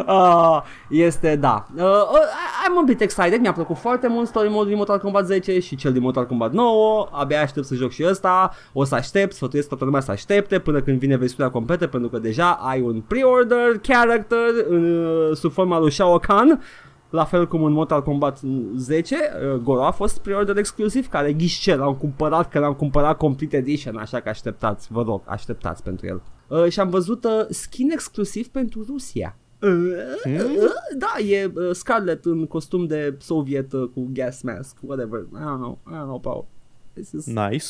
uh, 0.06 0.62
este, 0.90 1.36
da. 1.36 1.66
Uh, 1.76 1.82
uh, 1.82 2.66
I'm 2.66 2.78
a 2.80 2.82
bit 2.86 3.00
excited, 3.00 3.40
mi-a 3.40 3.52
plăcut 3.52 3.76
foarte 3.76 4.08
mult 4.08 4.26
story 4.28 4.48
mode 4.48 4.68
din 4.68 4.76
Mortal 4.76 4.98
Kombat 4.98 5.26
10 5.26 5.60
și 5.60 5.76
cel 5.76 5.92
din 5.92 6.02
Mortal 6.02 6.26
Kombat 6.26 6.52
9. 6.52 7.08
Abia 7.10 7.42
aștept 7.42 7.66
să 7.66 7.74
joc 7.74 7.90
și 7.90 8.04
ăsta. 8.08 8.54
O 8.72 8.84
să 8.84 8.94
aștept, 8.94 9.32
sfătuiesc 9.32 9.68
toată 9.68 9.84
lumea 9.84 10.00
să 10.00 10.10
aștepte 10.10 10.58
până 10.58 10.80
când 10.80 10.98
vine 10.98 11.16
versiunea 11.16 11.50
completă, 11.50 11.86
pentru 11.86 12.08
că 12.08 12.18
deja 12.18 12.50
ai 12.50 12.80
un 12.80 13.00
pre-order 13.00 13.78
character 13.82 14.38
în, 14.68 15.06
uh, 15.06 15.36
sub 15.36 15.52
forma 15.52 15.78
lui 15.78 15.90
Shao 15.90 16.18
Kahn. 16.18 16.60
La 17.10 17.24
fel 17.24 17.48
cum 17.48 17.62
în 17.64 17.72
Mortal 17.72 18.02
Kombat 18.02 18.40
10, 18.76 19.16
uh, 19.16 19.60
Goro 19.60 19.84
a 19.84 19.90
fost 19.90 20.18
pre-order 20.18 20.56
exclusiv, 20.56 21.08
care 21.08 21.32
ghișce, 21.32 21.74
l-am 21.74 21.94
cumpărat, 21.94 22.50
că 22.50 22.58
l-am 22.58 22.74
cumpărat 22.74 23.16
Complete 23.16 23.56
Edition, 23.56 23.96
așa 23.96 24.20
că 24.20 24.28
așteptați, 24.28 24.92
vă 24.92 25.02
rog, 25.02 25.22
așteptați 25.24 25.82
pentru 25.82 26.06
el. 26.06 26.22
Uh, 26.48 26.68
și 26.68 26.80
am 26.80 26.90
văzut 26.90 27.24
uh, 27.24 27.46
skin 27.48 27.90
exclusiv 27.90 28.48
pentru 28.48 28.84
Rusia. 28.88 29.36
Uh, 29.62 29.70
uh, 30.24 30.70
da, 30.98 31.24
e 31.24 31.52
uh, 31.54 31.74
Scarlet 31.74 32.24
în 32.24 32.46
costum 32.46 32.86
de 32.86 33.16
soviet 33.18 33.72
uh, 33.72 33.88
cu 33.94 34.08
gas 34.12 34.42
mask, 34.42 34.76
whatever. 34.80 35.20
I 35.20 35.24
don't 35.24 35.56
know, 35.56 35.78
I 35.86 35.90
don't 35.90 36.04
know, 36.04 36.18
Paul. 36.18 36.46
This 36.92 37.12
is... 37.12 37.26
Nice. 37.26 37.66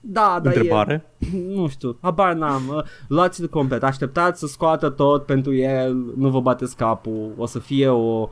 Da, 0.00 0.40
da, 0.42 0.50
Întrebare. 0.50 1.12
E, 1.18 1.26
nu 1.54 1.68
știu, 1.68 1.98
habar 2.00 2.32
n-am. 2.34 2.62
Uh, 2.68 2.82
Luați-l 3.08 3.48
complet, 3.48 3.82
așteptați 3.82 4.38
să 4.40 4.46
scoată 4.46 4.88
tot 4.88 5.26
pentru 5.26 5.54
el, 5.54 5.94
nu 6.16 6.28
vă 6.30 6.40
bateți 6.40 6.76
capul, 6.76 7.32
o 7.36 7.46
să 7.46 7.58
fie 7.58 7.88
o 7.88 8.28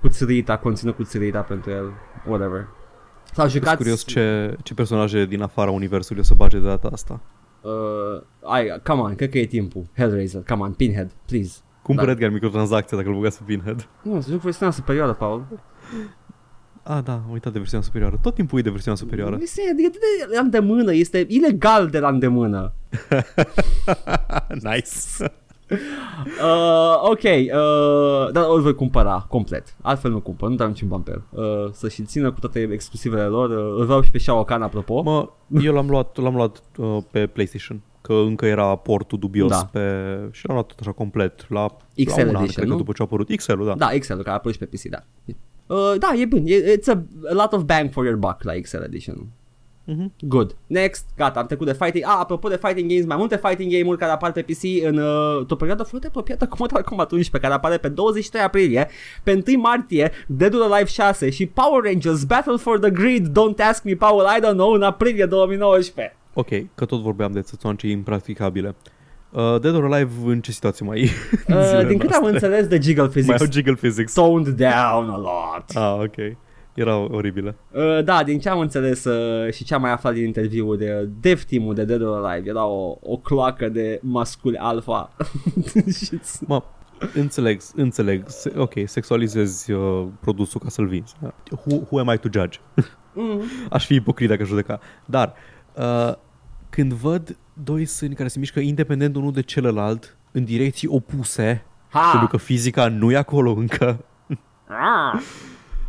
cuțărita, 0.00 0.58
conțină 0.58 0.92
cuțărita 0.92 1.40
pentru 1.40 1.70
el, 1.70 1.92
whatever. 2.28 2.68
Sau 3.32 3.48
Sunt 3.48 3.50
jucați... 3.62 3.76
curios 3.76 4.04
ce, 4.04 4.56
ce 4.62 4.74
personaje 4.74 5.24
din 5.26 5.42
afara 5.42 5.70
universului 5.70 6.20
o 6.20 6.24
să 6.24 6.34
bage 6.36 6.58
de 6.58 6.66
data 6.66 6.88
asta. 6.92 7.20
Uh, 7.60 8.22
ai, 8.42 8.80
come 8.84 9.00
on, 9.00 9.14
cred 9.14 9.30
că 9.30 9.38
e 9.38 9.46
timpul. 9.46 9.84
Hellraiser, 9.96 10.42
come 10.48 10.62
on, 10.62 10.72
Pinhead, 10.72 11.10
please. 11.26 11.58
Cumpără 11.82 12.06
Da. 12.06 12.12
Edgar 12.12 12.30
microtransacția 12.30 12.96
dacă 12.96 13.08
îl 13.08 13.14
băgați 13.14 13.38
pe 13.38 13.44
Pinhead. 13.46 13.88
Nu, 14.02 14.20
să 14.20 14.30
joc 14.30 14.40
versiunea 14.40 14.72
superioară, 14.72 15.12
Paul. 15.12 15.46
Ah, 16.88 17.02
da, 17.04 17.12
am 17.12 17.30
uitat 17.32 17.52
de 17.52 17.58
versiunea 17.58 17.84
superioară. 17.86 18.18
Tot 18.22 18.34
timpul 18.34 18.58
e 18.58 18.62
de 18.62 18.70
versiunea 18.70 18.98
superioară. 18.98 19.38
Este 19.40 19.62
e 19.78 19.86
atât 19.86 20.00
de 20.28 20.34
la 20.34 20.40
îndemână, 20.40 20.94
este 20.94 21.26
ilegal 21.28 21.88
de 21.88 21.98
la 21.98 22.08
îndemână. 22.08 22.72
nice. 24.70 25.32
Uh, 25.70 27.10
ok, 27.10 27.22
uh, 27.22 28.32
dar 28.32 28.44
o 28.48 28.60
voi 28.60 28.74
cumpăra 28.74 29.26
complet. 29.28 29.76
Altfel 29.82 30.10
nu 30.10 30.20
cumpăr, 30.20 30.48
nu 30.48 30.54
dau 30.54 30.68
niciun 30.68 30.88
bani 30.88 31.02
pe 31.02 31.10
el. 31.10 31.22
Uh, 31.30 31.72
să 31.72 31.88
și 31.88 32.02
țină 32.02 32.32
cu 32.32 32.40
toate 32.40 32.68
exclusivele 32.72 33.24
lor. 33.24 33.50
Uh, 33.50 33.78
îl 33.78 33.84
vreau 33.84 34.02
și 34.02 34.10
pe 34.10 34.18
Shao 34.18 34.44
Kahn, 34.44 34.62
apropo. 34.62 35.02
Mă, 35.02 35.30
eu 35.62 35.74
l-am 35.74 35.88
luat, 35.88 36.16
l-am 36.16 36.34
luat 36.34 36.62
uh, 36.76 36.98
pe 37.10 37.26
PlayStation, 37.26 37.80
că 38.00 38.12
încă 38.12 38.46
era 38.46 38.76
portul 38.76 39.18
dubios 39.18 39.50
Da. 39.50 39.68
pe... 39.72 39.80
și 40.32 40.46
l-am 40.46 40.56
luat 40.56 40.66
tot 40.66 40.80
așa 40.80 40.92
complet 40.92 41.46
la, 41.48 41.76
XL 42.04 42.20
la 42.20 42.28
un 42.28 42.34
an, 42.34 42.42
edition, 42.42 42.46
cred 42.46 42.64
nu? 42.66 42.70
că 42.70 42.76
după 42.76 42.92
ce 42.92 43.02
a 43.02 43.04
apărut 43.04 43.36
XL-ul, 43.36 43.66
da. 43.66 43.74
Da, 43.74 43.98
XL, 43.98 44.12
care 44.12 44.30
a 44.30 44.32
apărut 44.32 44.52
și 44.52 44.58
pe 44.58 44.76
PC, 44.76 44.82
da. 44.82 44.98
Uh, 45.66 45.94
da, 45.98 46.14
e 46.14 46.24
bun. 46.24 46.46
E, 46.46 46.76
it's 46.76 46.88
a, 46.88 47.02
a 47.30 47.34
lot 47.34 47.52
of 47.52 47.62
bang 47.62 47.90
for 47.90 48.04
your 48.04 48.16
buck 48.16 48.42
la 48.44 48.52
XL 48.62 48.82
Edition. 48.82 49.26
Mhm. 49.88 50.12
Good. 50.20 50.56
Next, 50.66 51.04
gata, 51.16 51.40
am 51.40 51.46
trecut 51.46 51.66
de 51.66 51.72
fighting. 51.72 52.04
Ah, 52.04 52.18
apropo 52.20 52.48
de 52.48 52.56
fighting 52.56 52.90
games, 52.90 53.06
mai 53.06 53.16
multe 53.16 53.36
fighting 53.36 53.72
game-uri 53.72 53.98
care 53.98 54.10
apar 54.12 54.32
pe 54.32 54.42
PC 54.42 54.62
în 54.84 54.98
uh, 54.98 55.46
o 55.48 55.54
perioadă 55.54 55.82
foarte 55.82 56.06
apropiată 56.06 56.46
cu 56.46 56.56
Mortal 56.58 56.82
Kombat 56.82 57.10
11, 57.10 57.38
care 57.38 57.54
apare 57.54 57.76
pe 57.78 57.88
23 57.88 58.42
aprilie, 58.42 58.88
pe 59.22 59.42
1 59.48 59.60
martie, 59.60 60.10
Dead 60.26 60.54
or 60.54 60.72
Alive 60.72 60.88
6 60.88 61.30
și 61.30 61.46
Power 61.46 61.82
Rangers 61.84 62.24
Battle 62.24 62.56
for 62.56 62.78
the 62.78 62.90
Grid, 62.90 63.28
Don't 63.28 63.58
Ask 63.68 63.84
Me 63.84 63.94
Paul, 63.94 64.24
I 64.36 64.40
don't 64.40 64.52
know, 64.52 64.72
în 64.72 64.82
aprilie 64.82 65.26
2019. 65.26 66.16
Ok, 66.34 66.48
că 66.74 66.84
tot 66.84 67.00
vorbeam 67.02 67.32
de 67.32 67.40
țățoance 67.40 67.88
impracticabile. 67.88 68.74
Uh, 69.30 69.60
Dead 69.60 69.74
or 69.74 69.84
Alive 69.92 70.10
în 70.24 70.40
ce 70.40 70.50
situație 70.52 70.86
mai 70.86 71.00
e? 71.00 71.08
în 71.46 71.56
Uh, 71.56 71.62
zilele 71.64 71.88
din 71.88 71.98
câte 71.98 72.14
am 72.14 72.20
noastre? 72.22 72.46
înțeles 72.46 72.66
de 72.68 72.80
Jiggle 72.82 73.02
Mai 73.02 73.10
Physics, 73.10 73.40
au 73.40 73.46
jiggle 73.52 73.74
physics. 73.74 74.12
toned 74.12 74.48
down 74.48 75.08
a 75.10 75.16
lot. 75.16 75.64
Ah, 75.74 75.96
ok. 76.04 76.36
Era 76.74 76.96
oribile. 76.96 77.56
Uh, 77.72 78.04
da, 78.04 78.22
din 78.24 78.38
ce 78.38 78.48
am 78.48 78.58
înțeles 78.58 79.04
uh, 79.04 79.52
și 79.52 79.64
ce 79.64 79.74
am 79.74 79.80
mai 79.80 79.90
aflat 79.92 80.12
din 80.14 80.24
interviul 80.24 80.76
de 80.76 80.98
uh, 81.02 81.08
dev 81.20 81.42
team 81.44 81.74
de 81.74 81.84
Dead 81.84 82.02
or 82.02 82.24
Alive, 82.26 82.48
era 82.48 82.64
o, 82.66 82.96
o 83.02 83.16
cloacă 83.16 83.68
de 83.68 83.98
masculi 84.02 84.56
alfa. 84.56 85.16
Și- 86.04 86.20
Mă, 86.46 86.62
înțeleg, 87.14 87.60
înțeleg. 87.74 88.22
Se, 88.26 88.52
ok, 88.56 88.72
sexualizezi 88.84 89.72
uh, 89.72 90.06
produsul 90.20 90.60
ca 90.60 90.68
să-l 90.68 90.86
vinzi. 90.86 91.14
Who, 91.50 91.74
who 91.90 91.98
am 91.98 92.10
I 92.14 92.18
to 92.18 92.28
judge? 92.40 92.58
mm. 93.12 93.42
Aș 93.70 93.86
fi 93.86 93.94
ipocrit 93.94 94.28
dacă 94.28 94.42
aș 94.42 94.48
judeca. 94.48 94.80
Dar, 95.06 95.34
uh, 95.74 96.12
când 96.76 96.92
văd 96.92 97.36
doi 97.52 97.84
sâni 97.84 98.14
care 98.14 98.28
se 98.28 98.38
mișcă 98.38 98.60
independent 98.60 99.16
unul 99.16 99.32
de 99.32 99.42
celălalt, 99.42 100.16
în 100.32 100.44
direcții 100.44 100.88
opuse, 100.88 101.64
Ha! 101.88 102.10
pentru 102.10 102.28
că 102.28 102.36
fizica 102.36 102.88
nu 102.88 103.10
e 103.10 103.16
acolo 103.16 103.50
încă, 103.50 104.04
Ah! 104.68 105.20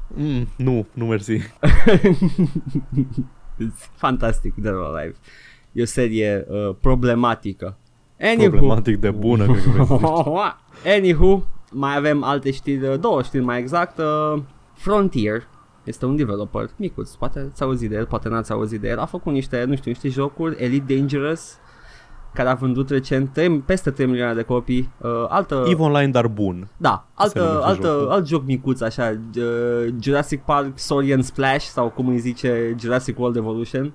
Mm, 0.07 0.47
nu, 0.57 0.85
nu 0.93 1.05
mersi. 1.05 1.37
Fantastic, 3.95 4.55
Dead 4.55 4.75
or 4.75 4.95
Alive. 4.95 5.15
E 5.71 5.81
o 5.81 5.85
serie 5.85 6.45
uh, 6.49 6.75
problematică. 6.81 7.77
Anywho. 8.19 8.49
Problematic 8.49 8.97
de 8.99 9.11
bună, 9.11 9.45
cred 9.45 9.63
că 9.63 9.69
vrei 9.69 9.85
să 9.85 9.95
zici. 9.97 10.33
Anywho, 10.95 11.43
mai 11.71 11.95
avem 11.95 12.23
alte 12.23 12.51
știri, 12.51 12.87
uh, 12.87 12.99
două 12.99 13.21
știri 13.21 13.43
mai 13.43 13.59
exact. 13.59 13.97
Uh, 13.97 14.41
Frontier 14.73 15.47
este 15.87 16.05
un 16.05 16.15
developer 16.15 16.69
micuț, 16.75 17.11
poate 17.11 17.47
ați 17.51 17.63
auzit 17.63 17.89
de 17.89 17.95
el, 17.95 18.05
poate 18.05 18.29
n-ați 18.29 18.51
auzit 18.51 18.81
de 18.81 18.87
el. 18.87 18.99
A 18.99 19.05
făcut 19.05 19.33
niște, 19.33 19.63
nu 19.63 19.75
știu, 19.75 19.91
niște 19.91 20.09
jocuri, 20.09 20.63
Elite 20.63 20.95
Dangerous, 20.95 21.57
care 22.33 22.49
a 22.49 22.53
vândut 22.53 22.89
recent 22.89 23.33
3, 23.33 23.59
peste 23.59 23.91
3 23.91 24.07
milioane 24.07 24.33
de 24.33 24.41
copii. 24.41 24.89
Uh, 24.97 25.25
altă, 25.27 25.63
EVE 25.67 25.81
Online, 25.81 26.11
dar 26.11 26.27
bun. 26.27 26.67
da, 26.77 27.07
se 27.17 27.23
altă, 27.23 27.39
numește 27.39 27.67
altă, 27.67 27.87
jocul. 27.87 28.09
alt 28.09 28.27
joc 28.27 28.45
micuț 28.45 28.81
așa, 28.81 29.19
uh, 29.37 29.93
Jurassic 29.99 30.41
Park 30.41 30.79
Saurian 30.79 31.21
Splash 31.21 31.65
sau 31.65 31.89
cum 31.89 32.07
îi 32.07 32.17
zice 32.17 32.75
Jurassic 32.79 33.19
World 33.19 33.35
Evolution. 33.35 33.93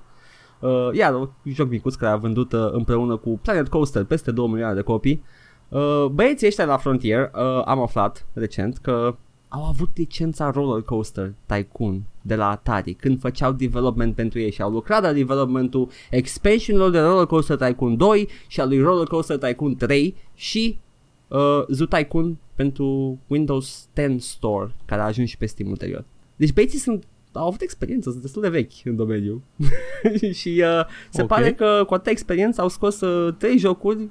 Uh, 0.58 0.88
iar 0.92 1.14
un 1.14 1.28
joc 1.44 1.68
micuț 1.68 1.94
care 1.94 2.12
a 2.12 2.16
vândut 2.16 2.52
uh, 2.52 2.68
împreună 2.72 3.16
cu 3.16 3.38
Planet 3.42 3.68
Coaster 3.68 4.04
peste 4.04 4.30
2 4.30 4.46
milioane 4.46 4.74
de 4.74 4.80
copii. 4.80 5.24
Uh, 5.68 6.06
băieții 6.12 6.46
ăștia 6.46 6.64
la 6.64 6.76
Frontier 6.76 7.30
uh, 7.34 7.62
am 7.64 7.80
aflat 7.80 8.26
recent 8.32 8.78
că 8.78 9.16
au 9.54 9.64
avut 9.64 9.90
licența 9.94 10.50
Roller 10.50 10.82
Coaster 10.82 11.34
Tycoon 11.46 12.02
de 12.22 12.34
la 12.34 12.50
Atari 12.50 12.92
când 12.92 13.20
făceau 13.20 13.52
development 13.52 14.14
pentru 14.14 14.38
ei 14.38 14.50
și 14.52 14.62
au 14.62 14.70
lucrat 14.70 15.02
la 15.02 15.12
developmentul 15.12 15.88
expansionilor 16.10 16.90
de 16.90 17.00
Roller 17.00 17.26
Coaster 17.26 17.56
Tycoon 17.56 17.96
2 17.96 18.28
și 18.46 18.60
al 18.60 18.68
lui 18.68 18.80
Roller 18.80 19.06
Coaster 19.06 19.38
Tycoon 19.38 19.76
3 19.76 20.14
și 20.34 20.78
uh, 21.28 21.38
Zoo 21.68 21.86
Tycoon 21.86 22.36
pentru 22.54 23.18
Windows 23.26 23.88
10 23.94 24.16
Store 24.18 24.74
care 24.84 25.00
a 25.00 25.04
ajuns 25.04 25.28
și 25.28 25.36
pe 25.36 25.46
Steam 25.46 25.70
ulterior. 25.70 26.04
Deci 26.36 26.52
băieții 26.52 26.78
sunt 26.78 27.04
au 27.32 27.46
avut 27.46 27.60
experiență, 27.60 28.10
sunt 28.10 28.22
destul 28.22 28.42
de 28.42 28.48
vechi 28.48 28.72
în 28.84 28.96
domeniu 28.96 29.42
și 30.40 30.62
uh, 30.64 30.86
se 31.10 31.22
Ok. 31.22 31.28
pare 31.28 31.52
că 31.52 31.84
cu 31.86 31.94
atâta 31.94 32.10
experiență 32.10 32.60
au 32.60 32.68
scos 32.68 33.00
uh, 33.00 33.34
trei 33.38 33.58
jocuri, 33.58 34.08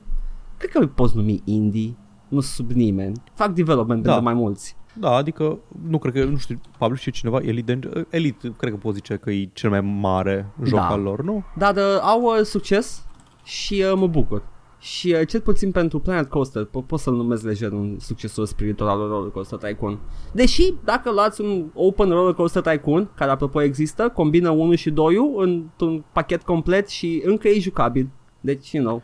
cred 0.58 0.70
că 0.72 0.80
îi 0.80 0.88
poți 0.88 1.16
numi 1.16 1.42
indie, 1.46 1.96
nu 2.28 2.40
sub 2.40 2.72
nimeni, 2.72 3.22
fac 3.34 3.54
development 3.54 4.04
Da. 4.04 4.08
pentru 4.14 4.24
mai 4.34 4.42
mulți. 4.42 4.76
Da, 4.94 5.10
adică 5.16 5.60
nu 5.90 5.98
cred 5.98 6.14
că, 6.14 6.24
nu 6.24 6.38
știu, 6.38 6.60
publish 6.78 7.06
e 7.06 7.10
cineva, 7.10 7.40
Elite, 7.42 7.74
Danger- 7.80 8.06
Elite, 8.10 8.54
cred 8.58 8.72
că 8.72 8.78
pot 8.78 8.94
zice 8.94 9.16
că 9.16 9.32
e 9.32 9.50
cel 9.54 9.70
mai 9.70 9.82
mare 9.82 10.52
joc 10.64 10.80
Da. 10.80 10.88
al 10.90 11.02
lor, 11.02 11.24
nu? 11.24 11.44
Dar 11.58 11.76
uh, 11.76 12.00
au 12.02 12.22
uh, 12.22 12.44
succes 12.44 13.06
și 13.44 13.84
uh, 13.92 13.94
mă 13.98 14.08
bucur. 14.08 14.44
Și 14.80 15.16
uh, 15.20 15.28
cel 15.28 15.42
puțin 15.42 15.72
pentru 15.72 16.00
Planet 16.00 16.30
Coaster 16.30 16.66
po- 16.66 16.86
pot 16.88 17.00
să-l 17.00 17.14
numesc 17.14 17.44
lejer 17.44 17.72
un 17.72 18.00
succesor 18.00 18.46
spiritual 18.46 18.90
al 18.90 18.98
lui 19.00 19.08
Roller 19.08 19.32
Coaster 19.32 19.58
Tycoon. 19.60 20.00
Deși 20.34 20.74
dacă 20.84 21.12
luați 21.12 21.42
un 21.42 21.70
Open 21.74 22.10
Roller 22.10 22.34
Coaster 22.34 22.62
Tycoon, 22.62 23.10
care 23.16 23.32
apropo 23.32 23.62
există, 23.62 24.10
combină 24.10 24.50
1 24.50 24.76
și 24.76 24.90
2 24.90 25.16
într-un 25.38 26.04
pachet 26.14 26.42
complet 26.44 26.90
și 26.90 27.22
încă 27.26 27.48
e 27.48 27.60
jucabil. 27.60 28.10
Deci, 28.40 28.72
you 28.72 28.84
know, 28.84 29.02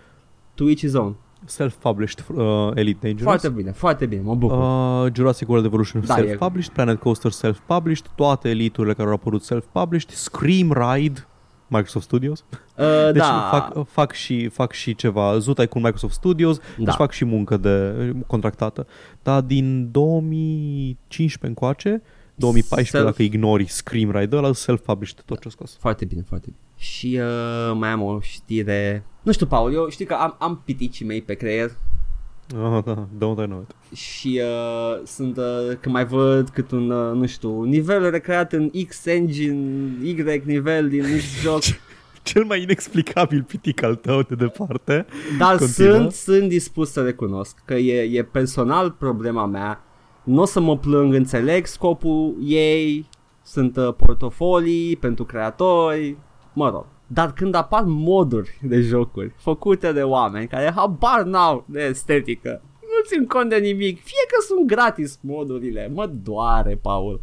to 0.55 0.64
each 0.69 0.80
his 0.80 0.93
own. 0.93 1.15
Self-published 1.45 2.26
uh, 2.35 2.72
Elite 2.76 2.97
Dangerous. 3.01 3.22
Foarte 3.23 3.49
bine, 3.49 3.72
foarte 3.72 4.05
bine, 4.05 4.22
mă 4.22 4.35
bucur. 4.35 4.57
Uh, 5.05 5.11
Jurassic 5.14 5.47
World 5.49 5.65
Evolution 5.65 6.03
Da, 6.05 6.18
e- 6.19 6.22
self-published, 6.27 6.73
Planet 6.73 6.99
Coaster 6.99 7.31
self-published, 7.31 8.05
toate 8.15 8.49
eliturile 8.49 8.93
care 8.93 9.07
au 9.07 9.14
apărut 9.14 9.43
self-published, 9.43 10.09
Scream 10.09 10.72
Ride, 10.73 11.27
Microsoft 11.68 12.05
Studios. 12.05 12.43
Uh, 12.77 12.85
Deci 13.11 13.22
da, 13.22 13.47
fac, 13.51 13.88
fac, 13.88 14.11
și, 14.11 14.47
fac 14.47 14.72
și 14.72 14.95
ceva, 14.95 15.38
Zuta 15.38 15.65
cu 15.65 15.77
Microsoft 15.80 16.14
Studios, 16.14 16.57
Da. 16.57 16.84
deci 16.84 16.93
fac 16.93 17.11
și 17.11 17.26
muncă 17.26 17.57
de 17.57 17.93
contractată. 18.27 18.88
Dar 19.23 19.41
din 19.41 19.91
2015 19.91 21.45
încoace, 21.47 22.01
2014 22.35 22.97
Self- 22.97 23.03
dacă 23.09 23.23
ignori 23.23 23.65
Scream 23.65 24.11
Ride, 24.11 24.35
ăla 24.35 24.51
self-published 24.53 25.22
tot 25.26 25.39
ce 25.39 25.47
a 25.47 25.51
scos. 25.51 25.77
Foarte 25.80 26.05
bine, 26.05 26.22
foarte 26.27 26.45
bine. 26.49 26.61
Și 26.78 27.20
uh, 27.22 27.76
mai 27.76 27.90
am 27.90 28.02
o 28.02 28.20
știre... 28.22 29.06
Nu 29.22 29.32
știu, 29.32 29.45
Paul, 29.45 29.74
eu 29.74 29.90
știi 29.90 30.06
că 30.06 30.14
am, 30.14 30.36
am 30.40 30.62
piticii 30.66 31.06
mei 31.06 31.22
pe 31.22 31.34
creier 31.34 31.72
Ah, 32.56 32.84
da, 32.86 33.08
don't 33.18 33.44
I 33.44 33.45
know 33.48 33.66
it. 33.70 33.98
și 33.98 34.41
uh, 34.44 35.02
sunt, 35.06 35.38
uh, 35.38 35.44
când 35.80 35.95
mai 35.95 36.06
văd 36.06 36.49
cât 36.49 36.72
un, 36.72 36.90
uh, 36.90 37.14
nu 37.16 37.26
știu, 37.26 37.64
nivel 37.64 38.10
recreat 38.10 38.54
în 38.54 38.72
X 38.88 39.06
engine, 39.06 39.90
Y 40.04 40.41
nivel 40.44 40.90
din 40.90 41.04
X 41.18 41.41
joc, 41.41 41.62
Cel 42.24 42.44
mai 42.44 42.62
inexplicabil 42.62 43.44
pitic 43.44 43.84
al 43.84 43.95
tău 43.95 44.22
de 44.22 44.36
departe. 44.36 45.06
dar 45.38 45.58
Continuă. 45.58 45.94
sunt, 45.95 46.12
sunt 46.12 46.49
dispus 46.49 46.91
să 46.91 47.02
recunosc 47.02 47.58
că 47.66 47.74
e, 47.74 48.18
e 48.18 48.24
personal 48.24 48.91
problema 48.91 49.45
mea, 49.45 49.84
nu 50.24 50.41
o 50.41 50.45
să 50.45 50.60
mă 50.60 50.78
plâng, 50.78 51.14
înțeleg 51.14 51.66
scopul 51.66 52.36
ei, 52.44 53.10
sunt 53.44 53.78
uh, 53.78 53.94
portofolii 53.94 54.95
pentru 54.95 55.26
creatori, 55.26 56.18
mă 56.57 56.69
rog. 56.69 56.85
Dar 57.07 57.34
când 57.34 57.55
apar 57.55 57.84
moduri 57.85 58.59
de 58.61 58.81
jocuri 58.81 59.34
făcute 59.38 59.91
de 59.91 60.01
oameni 60.03 60.47
care 60.47 60.71
habar 60.75 61.23
n-au 61.23 61.65
de 61.67 61.81
estetică, 61.84 62.61
nu 62.81 63.05
țin 63.07 63.25
cont 63.25 63.49
de 63.49 63.57
nimic, 63.57 63.95
fie 64.03 64.23
că 64.27 64.43
sunt 64.47 64.67
gratis 64.67 65.19
modurile, 65.21 65.88
mă 65.93 66.05
doare, 66.23 66.75
Paul. 66.81 67.21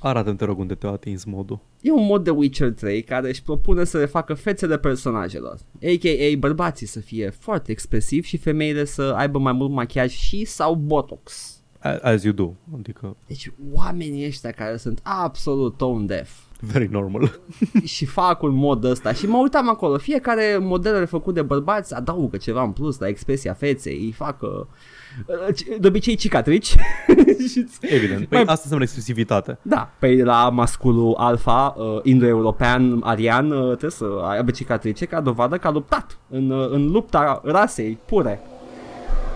Arată-mi, 0.00 0.36
te 0.36 0.44
rog, 0.44 0.58
unde 0.58 0.74
te-a 0.74 0.90
atins 0.90 1.24
modul. 1.24 1.58
E 1.80 1.90
un 1.92 2.04
mod 2.06 2.24
de 2.24 2.30
Witcher 2.30 2.72
3 2.72 3.02
care 3.02 3.28
își 3.28 3.42
propune 3.42 3.84
să 3.84 3.98
refacă 3.98 4.34
fețele 4.34 4.78
personajelor, 4.78 5.54
a.k.a. 5.82 6.36
bărbații 6.38 6.86
să 6.86 7.00
fie 7.00 7.30
foarte 7.30 7.70
expresivi 7.70 8.28
și 8.28 8.36
femeile 8.36 8.84
să 8.84 9.02
aibă 9.16 9.38
mai 9.38 9.52
mult 9.52 9.70
machiaj 9.70 10.10
și 10.12 10.44
sau 10.44 10.74
botox. 10.74 11.58
A- 11.78 11.98
As 12.02 12.22
you 12.22 12.32
do. 12.32 12.50
Adică, 12.78 13.16
Deci 13.26 13.52
oamenii 13.72 14.26
ăștia 14.26 14.50
care 14.50 14.76
sunt 14.76 15.00
absolut 15.02 15.76
tone 15.76 16.04
deaf 16.06 16.38
very 16.60 16.88
normal. 16.90 17.40
și 17.94 18.04
fac 18.06 18.42
un 18.42 18.54
mod 18.54 18.84
ăsta 18.84 19.12
și 19.12 19.26
mă 19.26 19.36
uitam 19.36 19.68
acolo, 19.68 19.98
fiecare 19.98 20.58
model 20.60 21.06
făcut 21.06 21.34
de 21.34 21.42
bărbați 21.42 21.94
adaugă 21.94 22.36
ceva 22.36 22.62
în 22.62 22.70
plus 22.70 22.98
la 22.98 23.08
expresia 23.08 23.52
feței, 23.52 23.98
îi 24.04 24.12
fac 24.12 24.42
uh, 24.42 24.50
de 25.80 25.86
obicei 25.86 26.14
cicatrici 26.14 26.66
Și- 27.50 27.66
Evident. 27.80 28.18
Păi 28.18 28.28
Mai- 28.30 28.40
asta 28.40 28.52
înseamnă 28.62 28.82
exclusivitate. 28.84 29.58
Da, 29.62 29.90
pe 29.98 30.22
la 30.22 30.48
masculul 30.50 31.14
alfa, 31.16 31.74
uh, 31.76 32.00
indo-european, 32.02 33.00
arian, 33.02 33.50
uh, 33.50 33.66
trebuie 33.66 33.90
să 33.90 34.04
aibă 34.22 34.50
cicatrice 34.50 35.04
ca 35.04 35.20
dovadă 35.20 35.56
că 35.56 35.66
a 35.66 35.70
luptat 35.70 36.18
în, 36.30 36.50
uh, 36.50 36.68
în 36.70 36.90
lupta 36.90 37.40
rasei 37.44 37.98
pure. 38.06 38.40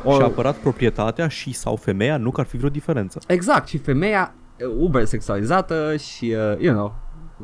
Și 0.02 0.20
a 0.20 0.24
apărat 0.24 0.56
proprietatea 0.56 1.28
și 1.28 1.52
sau 1.52 1.76
femeia, 1.76 2.16
nu 2.16 2.30
că 2.30 2.40
ar 2.40 2.46
fi 2.46 2.56
vreo 2.56 2.68
diferență. 2.70 3.20
Exact, 3.26 3.68
și 3.68 3.78
femeia 3.78 4.34
uh, 4.60 4.74
uber 4.78 5.04
sexualizată 5.04 5.96
și, 5.96 6.24
uh, 6.24 6.58
you 6.60 6.74
know, 6.74 6.94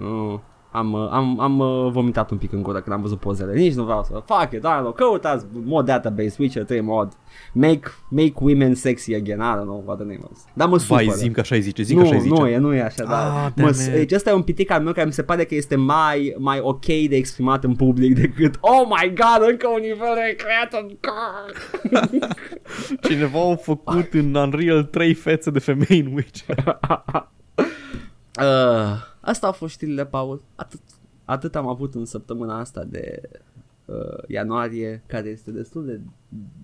uh, 0.01 0.39
am, 0.71 0.93
uh, 0.93 1.09
am, 1.11 1.41
am 1.41 1.59
uh, 1.59 1.91
vomitat 1.93 2.31
un 2.31 2.39
pic 2.39 2.53
în 2.53 2.63
gură 2.63 2.81
când 2.81 2.95
am 2.97 3.03
văzut 3.03 3.19
pozele. 3.19 3.55
Nici 3.55 3.75
nu 3.75 3.85
vreau 3.85 4.03
să 4.05 4.23
fac 4.27 4.53
it, 4.53 4.59
I 4.63 4.67
don't 4.67 4.79
know, 4.79 4.93
căutați 4.93 5.47
mod 5.65 5.85
database, 5.85 6.37
Witcher 6.39 6.65
3 6.65 6.81
mod, 6.81 7.13
make, 7.53 7.81
make 8.11 8.33
women 8.41 8.75
sexy 8.75 9.15
again, 9.15 9.39
I 9.39 9.55
don't 9.59 9.63
know 9.63 9.83
what 9.87 9.97
the 9.99 10.07
name 10.07 10.19
was. 10.29 10.45
Dar 10.53 10.69
mă 10.69 10.77
Vai, 10.89 11.03
supără. 11.03 11.19
zim 11.19 11.33
că 11.33 11.41
așa 11.41 11.59
zice, 11.59 11.83
zic 11.83 11.97
nu, 11.97 12.03
că 12.03 12.09
așa 12.09 12.19
zice. 12.19 12.35
nu 12.35 12.47
e, 12.49 12.57
nu 12.57 12.75
e 12.75 12.83
așa, 12.83 13.03
Ah, 13.03 13.09
dar 13.09 13.53
damn 13.55 13.71
mă, 13.77 13.83
it. 13.87 13.93
deci 13.93 14.13
ăsta 14.13 14.31
e 14.31 14.33
un 14.33 14.43
pitic 14.43 14.71
al 14.71 14.83
meu 14.83 14.93
care 14.93 15.07
mi 15.07 15.13
se 15.13 15.23
pare 15.23 15.45
că 15.45 15.55
este 15.55 15.77
mai, 15.77 16.35
mai 16.39 16.59
ok 16.63 16.85
de 16.87 17.17
exprimat 17.17 17.65
în 17.65 17.75
public 17.75 18.15
decât 18.15 18.55
Oh 18.61 18.87
my 18.89 19.13
god, 19.15 19.49
încă 19.51 19.69
un 19.69 19.81
nivel 19.81 20.15
recreat 20.27 20.83
în 20.83 20.97
Cineva 23.09 23.51
a 23.51 23.57
făcut 23.57 24.13
în 24.13 24.35
Unreal 24.35 24.83
3 24.83 25.15
fețe 25.15 25.51
de 25.51 25.59
femei 25.59 26.01
în 26.07 26.13
Witcher. 26.15 26.65
uh, 28.41 29.13
Asta 29.25 29.47
au 29.47 29.53
fost 29.53 29.75
știrile, 29.75 30.07
Paul 30.07 30.43
Atât, 30.55 30.81
atât 31.25 31.55
am 31.55 31.67
avut 31.67 31.95
în 31.95 32.05
săptămâna 32.05 32.59
asta 32.59 32.85
de 32.85 33.21
uh, 33.85 34.25
ianuarie 34.27 35.03
Care 35.07 35.29
este 35.29 35.51
destul 35.51 35.87
de, 35.87 36.01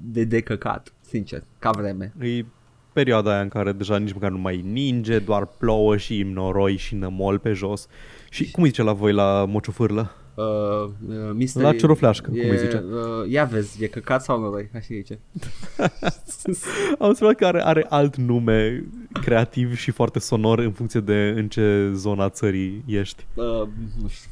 de 0.05 0.25
decăcat, 0.25 0.93
sincer, 1.01 1.43
ca 1.59 1.71
vreme 1.71 2.13
E 2.21 2.45
perioada 2.93 3.31
aia 3.33 3.41
în 3.41 3.49
care 3.49 3.73
deja 3.73 3.99
nici 3.99 4.13
măcar 4.13 4.31
nu 4.31 4.39
mai 4.39 4.61
ninge, 4.65 5.19
doar 5.19 5.47
plouă 5.47 5.97
și 5.97 6.23
noroi 6.23 6.77
și 6.77 6.95
nămol 6.95 7.39
pe 7.39 7.53
jos. 7.53 7.87
Și 8.31 8.51
cum 8.51 8.63
îi 8.63 8.69
zice 8.69 8.83
la 8.83 8.93
voi 8.93 9.13
la 9.13 9.45
mociufârlă? 9.45 10.15
Uh, 10.41 10.91
uh, 11.09 11.31
mystery, 11.35 11.65
La 11.65 11.73
ciorofleașcă, 11.73 12.31
cum 12.31 12.39
e, 12.39 12.51
îi 12.51 12.59
zice. 12.59 12.85
uh, 12.93 13.31
Ia 13.31 13.45
vezi, 13.45 13.85
e 13.85 13.87
căcat 13.87 14.23
sau 14.23 14.41
noroi, 14.41 14.71
așa 14.75 14.87
zice 14.91 15.19
Am 16.99 17.09
observat 17.09 17.35
că 17.37 17.47
are, 17.47 17.63
are 17.65 17.87
alt 17.89 18.17
nume 18.17 18.85
creativ 19.23 19.77
și 19.77 19.91
foarte 19.91 20.19
sonor 20.19 20.59
în 20.59 20.73
funcție 20.73 21.01
de 21.01 21.35
în 21.37 21.49
ce 21.49 21.91
zona 21.95 22.29
țării 22.29 22.85
ești. 22.87 23.27
uh, 23.35 23.45
Nu 24.03 24.09
știu, 24.09 24.31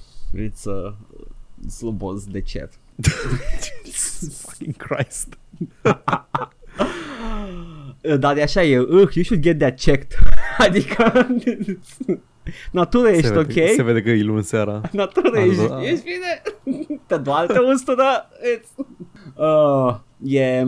it's 0.49 0.63
uh, 0.65 0.93
slobos 1.71 2.25
de 2.25 2.41
cer 2.41 2.69
Fucking 4.41 4.77
Christ. 4.77 5.39
Dar 8.19 8.35
de 8.35 8.43
așa 8.43 8.63
e, 8.63 8.79
uh, 8.79 8.89
you 9.15 9.25
should 9.25 9.43
get 9.43 9.59
that 9.59 9.81
checked. 9.81 10.13
adică, 10.67 11.27
natură 12.71 13.09
ești 13.09 13.27
se 13.27 13.39
ok? 13.39 13.47
vede, 13.47 13.67
Se 13.67 13.83
vede 13.83 14.03
că 14.03 14.11
e 14.11 14.23
luni 14.23 14.43
seara. 14.43 14.81
Natură 14.93 15.29
Am 15.37 15.49
ești, 15.49 15.55
zis, 15.55 15.71
ah. 15.71 15.83
ești 15.83 16.05
bine? 16.05 16.43
Te 17.07 17.17
doare, 17.17 17.47
te 17.47 17.59
ustură? 17.59 18.29
It's... 18.57 18.87
Uh, 19.37 19.97
e, 20.23 20.67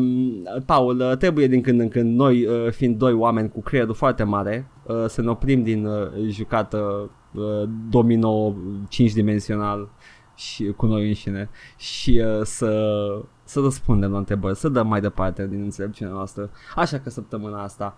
Paul, 0.67 1.01
uh, 1.01 1.17
trebuie 1.17 1.47
din 1.47 1.61
când 1.61 1.81
în 1.81 1.89
când 1.89 2.17
noi, 2.17 2.47
uh, 2.47 2.71
fiind 2.71 2.97
doi 2.99 3.13
oameni 3.13 3.51
cu 3.51 3.61
creierul 3.61 3.95
foarte 3.95 4.23
mare, 4.23 4.71
uh, 4.83 5.05
să 5.07 5.23
ne 5.23 5.31
oprim 5.31 5.63
din 5.63 5.87
uh, 5.87 6.09
jucată 6.29 7.11
uh, 7.35 7.69
domino 7.91 8.55
5-dimensional 8.87 9.89
și 10.35 10.73
cu 10.77 10.87
noi 10.87 11.09
înșine 11.09 11.51
și 11.77 12.23
uh, 12.25 12.41
să, 12.43 12.97
să 13.45 13.61
răspundem 13.61 14.11
la 14.11 14.19
întrebări, 14.19 14.57
să 14.57 14.69
dăm 14.69 14.87
mai 14.87 15.01
departe 15.01 15.47
din 15.47 15.63
înțelepciunea 15.63 16.13
noastră. 16.13 16.51
Așa 16.75 16.99
că 16.99 17.11
săptămâna 17.11 17.63
asta 17.63 17.97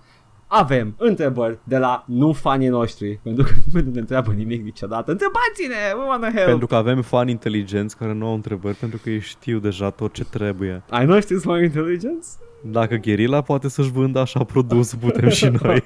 avem 0.54 0.94
întrebări 0.98 1.58
de 1.64 1.78
la 1.78 2.04
nu 2.06 2.32
fanii 2.32 2.68
noștri, 2.68 3.18
pentru 3.22 3.44
că 3.44 3.50
nimeni 3.66 3.86
nu 3.86 3.92
ne 3.92 4.00
întreabă 4.00 4.32
nimic 4.32 4.62
niciodată. 4.64 5.10
Întrebați-ne, 5.10 5.74
we 5.96 6.04
wanna 6.08 6.30
help. 6.30 6.46
Pentru 6.46 6.66
că 6.66 6.74
avem 6.74 7.02
fani 7.02 7.30
inteligenți 7.30 7.96
care 7.96 8.12
nu 8.12 8.26
au 8.26 8.34
întrebări, 8.34 8.76
pentru 8.76 8.98
că 9.02 9.10
ei 9.10 9.20
știu 9.20 9.58
deja 9.58 9.90
tot 9.90 10.12
ce 10.12 10.24
trebuie. 10.24 10.82
Ai 10.90 11.04
noștri 11.04 11.34
sunt 11.34 11.44
mai 11.44 11.62
inteligenți? 11.62 12.36
Dacă 12.64 12.94
Gherila 12.94 13.40
poate 13.40 13.68
să-și 13.68 13.90
vândă 13.90 14.18
așa 14.18 14.44
produs, 14.44 14.94
putem 15.00 15.28
și 15.28 15.50
noi. 15.62 15.82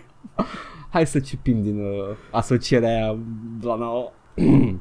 Hai 0.90 1.06
să 1.06 1.18
cipim 1.18 1.62
din 1.62 1.78
uh, 1.80 2.16
asocierea 2.30 2.88
aia 2.88 3.18
la 3.60 3.74
nouă. 3.74 4.12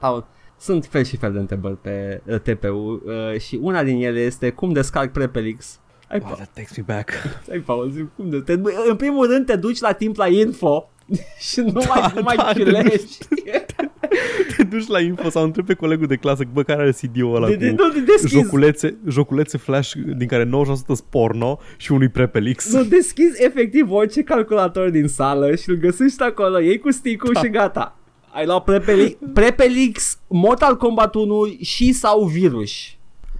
Paul, 0.00 0.26
sunt 0.58 0.84
fel 0.84 1.04
și 1.04 1.16
fel 1.16 1.32
de 1.32 1.38
întrebări 1.38 1.76
pe 1.76 2.22
uh, 2.26 2.40
TPU 2.40 3.02
uh, 3.04 3.40
și 3.40 3.58
una 3.62 3.82
din 3.82 4.02
ele 4.02 4.20
este 4.20 4.50
cum 4.50 4.72
descarc 4.72 5.12
Prepelix. 5.12 5.80
Ai, 6.08 6.18
Wow, 6.22 6.30
pa- 6.30 6.34
that 6.34 6.48
takes 6.54 6.76
me 6.76 6.82
back. 6.86 7.10
ai 7.52 7.58
Paul, 7.58 7.90
zi, 7.90 8.00
cum 8.16 8.30
de, 8.30 8.36
te, 8.40 8.52
în 8.88 8.96
primul 8.96 9.26
rând 9.26 9.46
te 9.46 9.56
duci 9.56 9.78
la 9.80 9.92
timp 9.92 10.16
la 10.16 10.26
info 10.28 10.90
și 11.50 11.60
nu 11.60 11.82
mai, 11.88 12.12
nu 12.14 12.22
mai 12.22 12.36
da, 12.36 12.52
te 12.52 12.62
chiulești. 12.62 13.18
Te 14.56 14.62
duci 14.62 14.86
la 14.86 15.00
info 15.00 15.28
sau 15.30 15.42
întrebi 15.44 15.66
pe 15.68 15.74
colegul 15.74 16.06
de 16.06 16.16
clasă, 16.16 16.44
bă, 16.52 16.62
care 16.62 16.80
are 16.82 16.90
CD-ul 16.90 17.34
ăla 17.34 17.46
De, 17.46 17.52
cu 17.54 17.58
de, 17.60 17.70
nu, 17.70 17.88
de 17.88 18.00
deschizi, 18.00 18.34
joculețe, 18.34 18.96
joculețe 19.08 19.58
flash 19.58 19.92
din 20.16 20.26
care 20.28 20.44
90% 20.44 20.48
sunt 20.86 21.00
porno 21.10 21.58
și 21.76 21.92
unui 21.92 22.08
Prepelix. 22.08 22.72
nu, 22.72 22.84
deschizi 22.84 23.44
efectiv 23.44 23.90
orice 23.90 24.22
calculator 24.22 24.90
din 24.90 25.08
sală 25.08 25.54
și 25.54 25.70
îl 25.70 25.76
găsești 25.76 26.22
acolo, 26.22 26.58
iei 26.60 26.78
cu 26.78 26.90
stick 26.90 27.32
Da. 27.32 27.40
și 27.40 27.48
gata. 27.48 27.98
Ai 28.32 28.46
luat 28.46 28.64
Prepelix, 28.64 29.16
Prepelix, 29.32 30.18
Mortal 30.26 30.76
Kombat 30.76 31.14
1 31.14 31.56
și 31.60 31.92
sau 31.92 32.24
virus. 32.24 32.70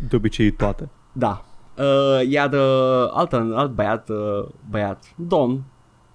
De 0.08 0.16
obicei 0.16 0.50
toate. 0.50 0.88
Da. 1.12 1.44
Uh, 1.78 2.28
iar 2.30 2.52
uh, 2.52 3.08
alt, 3.12 3.32
alt 3.32 3.70
băiat, 3.74 4.08
uh, 4.08 4.48
băiat, 4.70 5.04
domn, 5.16 5.62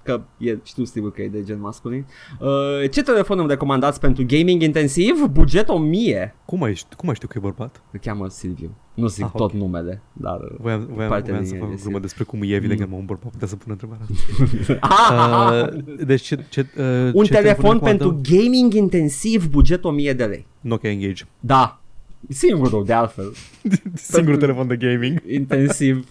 că 0.04 0.22
e, 0.38 0.58
știu 0.64 0.84
sigur 0.84 1.12
că 1.12 1.22
e 1.22 1.28
de 1.28 1.44
gen 1.44 1.60
masculin. 1.60 2.06
Uh, 2.40 2.90
ce 2.92 3.02
telefon 3.04 3.40
îmi 3.40 3.48
recomandați 3.48 4.00
pentru 4.00 4.24
gaming 4.28 4.62
intensiv? 4.62 5.26
Buget 5.32 5.70
1000. 5.70 6.36
Cum 6.46 6.64
ai, 6.64 6.74
ști- 6.74 6.96
cum 6.98 7.10
ai 7.10 7.16
știu 7.16 7.28
că 7.28 7.34
e 7.38 7.42
bărbat? 7.42 7.82
Îl 7.92 8.00
cheamă 8.00 8.28
Silviu. 8.30 8.76
Nu 8.94 9.08
zic 9.08 9.24
Ah, 9.26 9.32
tot 9.36 9.52
ok. 9.54 9.60
numele, 9.60 10.02
dar... 10.14 10.40
uh, 10.40 10.58
Voiam, 10.60 10.88
voiam, 10.94 11.10
Partea 11.10 11.28
voiam 11.34 11.44
din 11.44 11.54
să 11.54 11.58
fac 11.60 11.68
ele, 11.68 11.78
o 11.80 11.82
glumă 11.84 12.00
despre 12.00 12.24
cum 12.24 12.40
e 12.42 12.54
evident 12.54 12.80
că 12.80 12.88
un 12.92 13.06
bărbat 13.06 13.32
putea 13.32 13.48
să 13.48 13.56
pună 13.56 13.74
întrebarea 13.82 14.06
Ah, 14.80 15.68
uh, 15.74 15.84
Deci 16.06 16.22
ce, 16.22 16.46
ce, 16.50 16.66
uh, 16.78 17.12
un 17.14 17.24
ce 17.24 17.32
telefon 17.34 17.72
recomandăm? 17.72 17.80
pentru 17.98 18.20
gaming 18.36 18.74
intensiv, 18.74 19.48
buget 19.50 19.84
1000 19.84 20.14
de 20.14 20.24
lei. 20.26 20.46
Nokia 20.62 20.90
Engage. 20.92 21.24
Da. 21.40 21.81
Singurul, 22.30 22.85
de 22.85 22.93
altfel. 22.93 23.31
Singurul 23.95 24.39
telefon 24.39 24.68
de 24.68 24.76
gaming. 24.76 25.22
Intensiv. 25.27 26.06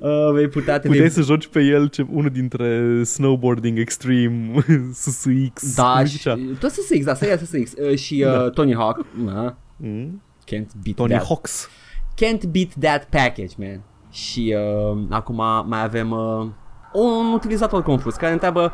Uh, 0.00 0.32
vei 0.32 0.48
putea 0.48 0.78
te 0.78 0.88
Puteai 0.88 1.10
să 1.10 1.20
joci 1.20 1.46
pe 1.46 1.60
el 1.60 1.88
ce, 1.88 2.06
unul 2.10 2.30
dintre 2.30 3.02
snowboarding 3.04 3.78
extreme, 3.78 4.52
SSX. 4.92 5.74
Da, 5.74 5.92
cum 5.96 6.04
și, 6.04 6.10
zicea? 6.10 6.38
tot 6.58 6.70
SSX, 6.70 7.04
da, 7.04 7.14
să 7.14 7.26
ia 7.26 7.36
SSX. 7.36 7.72
Uh, 7.90 7.96
și 7.96 8.24
uh, 8.26 8.32
Da. 8.32 8.50
Tony 8.50 8.74
Hawk. 8.74 8.98
Uh, 9.24 9.50
Mm? 9.76 10.22
can't 10.44 10.68
beat 10.82 10.96
Tony 10.96 11.10
that. 11.12 11.24
Hawks. 11.26 11.68
Can't 12.14 12.48
beat 12.50 12.68
that 12.80 13.04
package, 13.10 13.54
man. 13.58 13.82
Și 14.10 14.54
uh, 14.92 14.98
acum 15.10 15.36
mai 15.66 15.82
avem 15.82 16.10
uh, 16.10 16.46
un 16.92 17.32
utilizator 17.34 17.82
confuz 17.82 18.14
care 18.14 18.32
întreabă 18.32 18.72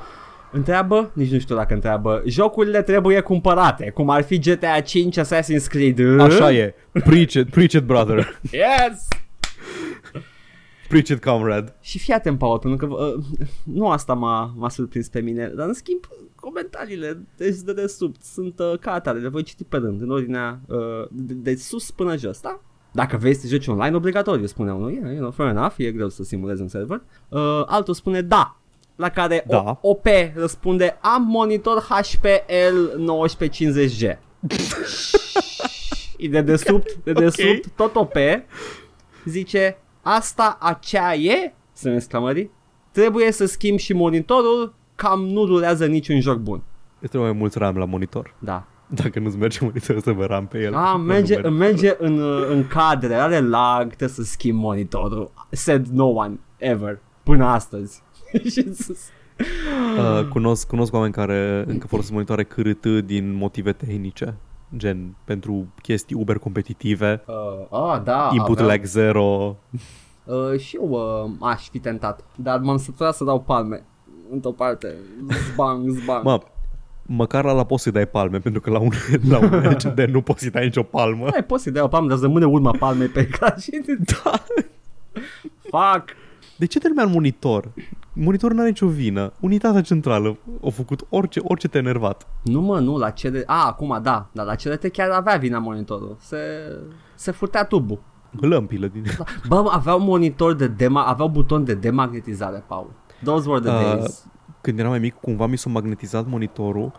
Întreabă, 0.53 1.11
nici 1.13 1.31
nu 1.31 1.39
știu 1.39 1.55
dacă 1.55 1.75
întreabă 1.75 2.23
Jocurile 2.27 2.83
trebuie 2.83 3.21
cumpărate 3.21 3.91
Cum 3.91 4.11
ar 4.11 4.23
fi 4.23 4.39
GTA 4.39 4.81
5, 4.81 5.19
Assassin's 5.21 5.67
Creed 5.69 6.21
Așa 6.21 6.53
e. 6.53 6.75
Preach 6.93 7.33
it, 7.33 7.51
preach 7.51 7.73
it, 7.73 7.83
brother. 7.83 8.41
Yes! 8.51 9.09
Preach 10.89 11.09
it, 11.09 11.25
comrade. 11.25 11.75
Și 11.81 11.99
fii 11.99 12.15
atent, 12.15 12.39
Paul, 12.39 12.59
pentru 12.59 12.87
că 12.87 12.95
uh, 12.95 13.25
nu 13.65 13.89
asta 13.89 14.15
m-a, 14.15 14.55
m-a 14.57 14.69
surprins 14.69 15.09
pe 15.09 15.21
mine, 15.21 15.53
dar 15.57 15.67
în 15.67 15.73
schimb 15.73 16.01
comentariile 16.35 17.27
de, 17.37 17.61
de 17.65 17.73
desubt 17.73 18.23
sunt 18.23 18.59
uh, 18.59 18.79
ca 18.81 18.93
atare, 18.93 19.19
le 19.19 19.29
voi 19.29 19.43
citi 19.43 19.65
pe 19.65 19.77
rând, 19.77 20.03
în 20.03 20.11
ordinea 20.11 20.61
uh, 20.67 21.07
de, 21.11 21.35
de 21.35 21.57
sus 21.57 21.91
până 21.91 22.17
jos, 22.17 22.41
da? 22.41 22.61
Dacă 22.93 23.17
vrei 23.17 23.35
să 23.35 23.47
joci 23.47 23.67
online, 23.67 23.97
obligatoriu, 23.97 24.47
spune 24.47 24.73
unul, 24.73 24.93
yeah, 24.93 25.11
you 25.11 25.19
know, 25.19 25.31
fair 25.31 25.49
enough, 25.49 25.75
e 25.77 25.93
greu 25.93 26.09
să 26.09 26.23
simulezi 26.23 26.61
în 26.61 26.69
server. 26.69 27.03
Uh, 27.29 27.63
altul 27.67 27.95
spune 27.95 28.23
da, 28.23 28.58
la 28.99 29.09
care 29.09 29.45
Da. 29.49 29.79
o, 29.81 29.89
OP 29.89 30.07
răspunde 30.35 30.99
am 31.01 31.23
monitor 31.23 31.79
HPL 31.89 33.03
1950G. 33.03 34.19
Și 36.21 36.29
de 36.29 36.41
desubt, 36.41 36.95
de 37.05 37.13
desubt, 37.13 37.69
tot 37.77 37.97
OP 37.97 38.15
zice 39.25 39.77
asta 40.03 40.59
aceea 40.61 41.15
e? 41.17 41.53
Sunt 41.73 41.95
exclamării. 41.95 42.51
Trebuie 42.91 43.33
să 43.33 43.47
schimb 43.47 43.79
și 43.79 43.93
monitorul, 43.93 44.75
cam 44.95 45.27
nu 45.27 45.47
durează 45.47 45.87
niciun 45.87 46.21
joc 46.21 46.37
bun. 46.37 46.63
Îți 47.01 47.09
trebuie 47.11 47.31
mai 47.31 47.39
mulți 47.39 47.59
RAM 47.59 47.77
la 47.77 47.85
monitor. 47.85 48.35
Da. 48.39 48.65
Dacă 48.87 49.19
nu-ți 49.19 49.37
merge 49.37 49.59
monitorul 49.63 50.01
să 50.01 50.13
vă 50.13 50.25
RAM 50.25 50.47
pe 50.47 50.59
el. 50.59 50.75
A, 50.75 50.93
Nu 50.97 51.03
merge, 51.03 51.35
merge. 51.35 51.49
merge 51.49 51.95
în, 51.99 52.19
uh, 52.21 52.47
în 52.51 52.67
cadre, 52.67 53.15
are 53.15 53.41
lag, 53.41 53.87
trebuie 53.87 54.09
să 54.09 54.23
schimb 54.23 54.59
monitorul. 54.59 55.31
Said 55.51 55.87
no 55.87 56.07
one 56.07 56.39
ever. 56.57 56.99
Până 57.23 57.45
astăzi. 57.47 58.03
Și 58.53 58.75
sus. 58.75 58.99
Uh, 59.99 60.29
cunosc, 60.29 60.67
cunosc 60.67 60.95
oameni 60.95 61.13
care 61.13 61.65
încă 61.67 61.87
folosesc 61.87 62.13
monitoare 62.13 62.45
cârât 62.45 62.87
din 62.87 63.35
motive 63.35 63.73
tehnice. 63.73 64.35
Gen, 64.77 65.17
pentru 65.25 65.67
chestii 65.83 66.17
Uber 66.17 66.39
competitive, 66.39 67.23
Uh, 67.27 67.79
ah, 67.93 68.03
da. 68.05 68.29
input 68.33 68.59
aveam- 68.59 68.67
lag 68.67 68.85
zero. 68.85 69.57
Uh, 70.25 70.59
și 70.59 70.77
eu 70.77 70.89
uh, 70.91 71.31
aș 71.49 71.69
fi 71.69 71.79
tentat, 71.79 72.25
dar 72.37 72.59
m-am 72.59 72.77
săturat 72.77 73.15
să 73.15 73.25
dau 73.25 73.41
palme. 73.41 73.85
Într-o 74.31 74.51
parte, 74.51 74.95
zbang, 75.53 75.89
zbang. 75.89 76.25
Mă, 76.25 76.41
măcar 77.03 77.45
la, 77.45 77.53
la 77.53 77.65
poți 77.65 77.83
să-i 77.83 77.93
dai 77.93 78.07
palme, 78.07 78.39
pentru 78.39 78.61
că 78.61 78.71
la 78.71 78.79
un, 78.79 78.91
la 79.31 79.39
un 79.39 79.63
LCD 79.63 80.01
nu 80.01 80.21
poți 80.23 80.41
să-i 80.43 80.51
dai 80.51 80.65
nicio 80.65 80.83
palmă. 80.83 81.27
Ai 81.35 81.45
poți 81.45 81.63
să-i 81.63 81.73
dai 81.73 81.83
o 81.83 81.89
palmă, 81.89 82.09
dar 82.09 82.17
să 82.17 82.23
rămâne 82.23 82.45
urma 82.45 82.71
palmei 82.79 83.07
pe 83.07 83.21
ecran 83.21 83.55
și... 83.59 83.71
Da. 83.99 84.33
Fuck! 85.63 86.17
De 86.59 86.67
ce 86.67 86.79
termina 86.79 87.03
în 87.03 87.11
monitor? 87.11 87.73
Monitorul 88.13 88.55
nu 88.55 88.61
are 88.61 88.71
nicio 88.71 88.87
vină. 88.87 89.33
Unitatea 89.41 89.81
centrală 89.81 90.37
a 90.65 90.69
făcut 90.69 91.07
orice, 91.09 91.41
orice 91.43 91.69
te-a 91.69 91.81
enervat. 91.81 92.27
Nu 92.45 92.61
mă, 92.61 92.79
nu, 92.79 92.97
la 92.97 93.11
CRT... 93.11 93.43
A, 93.47 93.67
acum 93.67 93.99
da, 94.03 94.29
dar 94.33 94.47
la 94.47 94.55
CRT 94.55 94.93
chiar 94.93 95.11
avea 95.11 95.37
vina 95.37 95.59
monitorul. 95.59 96.17
Se, 96.21 96.39
se 97.15 97.31
furtea 97.31 97.65
tubul. 97.65 98.01
Lămpile 98.41 98.89
din... 98.89 99.05
Bă, 99.49 99.65
aveau 99.71 100.01
monitor 100.01 100.55
de 100.55 100.67
dema, 100.67 101.05
aveau 101.05 101.29
buton 101.29 101.65
de 101.65 101.75
demagnetizare, 101.75 102.65
Paul. 102.67 102.91
Those 103.25 103.49
were 103.49 103.65
the 103.65 103.75
Uh, 103.75 103.83
days. 103.83 104.27
Când 104.61 104.79
eram 104.79 104.91
mai 104.91 104.99
mic, 104.99 105.15
cumva 105.15 105.47
mi 105.47 105.57
s-a 105.57 105.71
magnetizat 105.71 106.27
monitorul. 106.27 106.93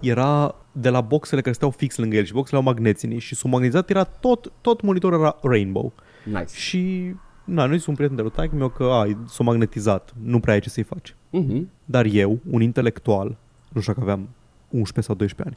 Era 0.00 0.54
de 0.72 0.88
la 0.88 1.00
boxele 1.00 1.40
care 1.40 1.54
stau 1.54 1.70
fix 1.70 1.96
lângă 1.96 2.16
el 2.16 2.24
și 2.24 2.32
boxele 2.32 2.58
au 2.58 2.64
magneți 2.64 3.04
în 3.04 3.10
ei 3.10 3.18
și 3.18 3.34
s-a 3.34 3.48
magnetizat, 3.48 3.90
era 3.90 4.04
tot, 4.04 4.52
tot 4.60 4.80
monitorul 4.80 5.20
era 5.20 5.36
rainbow. 5.42 5.92
Nice. 6.24 6.54
Și 6.54 7.14
na, 7.46 7.66
noi 7.66 7.76
sunt 7.76 7.88
un 7.88 7.94
prieten 7.94 8.16
de 8.16 8.22
lui 8.22 8.30
taică 8.30 8.54
meu 8.54 8.68
că 8.68 8.84
a, 8.84 9.24
s-a 9.28 9.42
magnetizat, 9.42 10.14
nu 10.22 10.40
prea 10.40 10.54
ai 10.54 10.60
ce 10.60 10.68
să-i 10.68 10.82
faci. 10.82 11.14
Mhm. 11.30 11.68
Dar 11.84 12.04
eu, 12.04 12.38
un 12.50 12.60
intelectual, 12.60 13.36
nu 13.72 13.80
știu 13.80 13.92
dacă 13.92 14.04
aveam 14.10 14.28
11 14.68 15.00
sau 15.00 15.14
12 15.14 15.56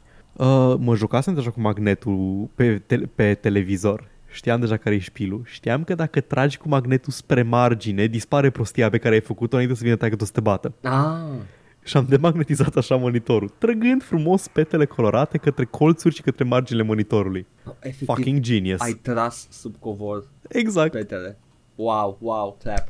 uh, 0.50 0.76
mă 0.78 0.94
jucasem 0.96 1.34
deja 1.34 1.50
cu 1.50 1.60
magnetul 1.60 2.48
pe, 2.54 2.78
te- 2.86 2.98
pe 3.14 3.34
televizor. 3.34 4.08
Știam 4.32 4.60
deja 4.60 4.76
care 4.76 4.94
e 4.94 4.98
șpilul. 4.98 5.42
Știam 5.44 5.84
că 5.84 5.94
dacă 5.94 6.20
tragi 6.20 6.58
cu 6.58 6.68
magnetul 6.68 7.12
spre 7.12 7.42
margine, 7.42 8.06
dispare 8.06 8.50
prostia 8.50 8.90
pe 8.90 8.98
care 8.98 9.14
ai 9.14 9.20
făcut-o 9.20 9.54
înainte 9.56 9.74
să 9.76 9.82
vină 9.84 9.96
taică 9.96 10.24
să 10.24 10.32
te 10.32 10.40
bată. 10.40 10.72
Ah. 10.82 11.38
Și 11.84 11.96
am 11.96 12.06
demagnetizat 12.08 12.76
așa 12.76 12.96
monitorul, 12.96 13.52
trăgând 13.58 14.02
frumos 14.02 14.48
petele 14.48 14.84
colorate 14.84 15.38
către 15.38 15.64
colțuri 15.64 16.14
și 16.14 16.22
către 16.22 16.44
marginile 16.44 16.84
monitorului. 16.84 17.46
Efectiv, 17.80 18.06
Fucking 18.06 18.40
genius. 18.40 18.80
ai 18.80 18.92
tras 18.92 19.46
sub 19.50 19.74
covor 19.78 20.24
Exact. 20.48 20.90
petele. 20.92 21.38
Wow, 21.80 22.16
wow, 22.20 22.56
clap. 22.62 22.88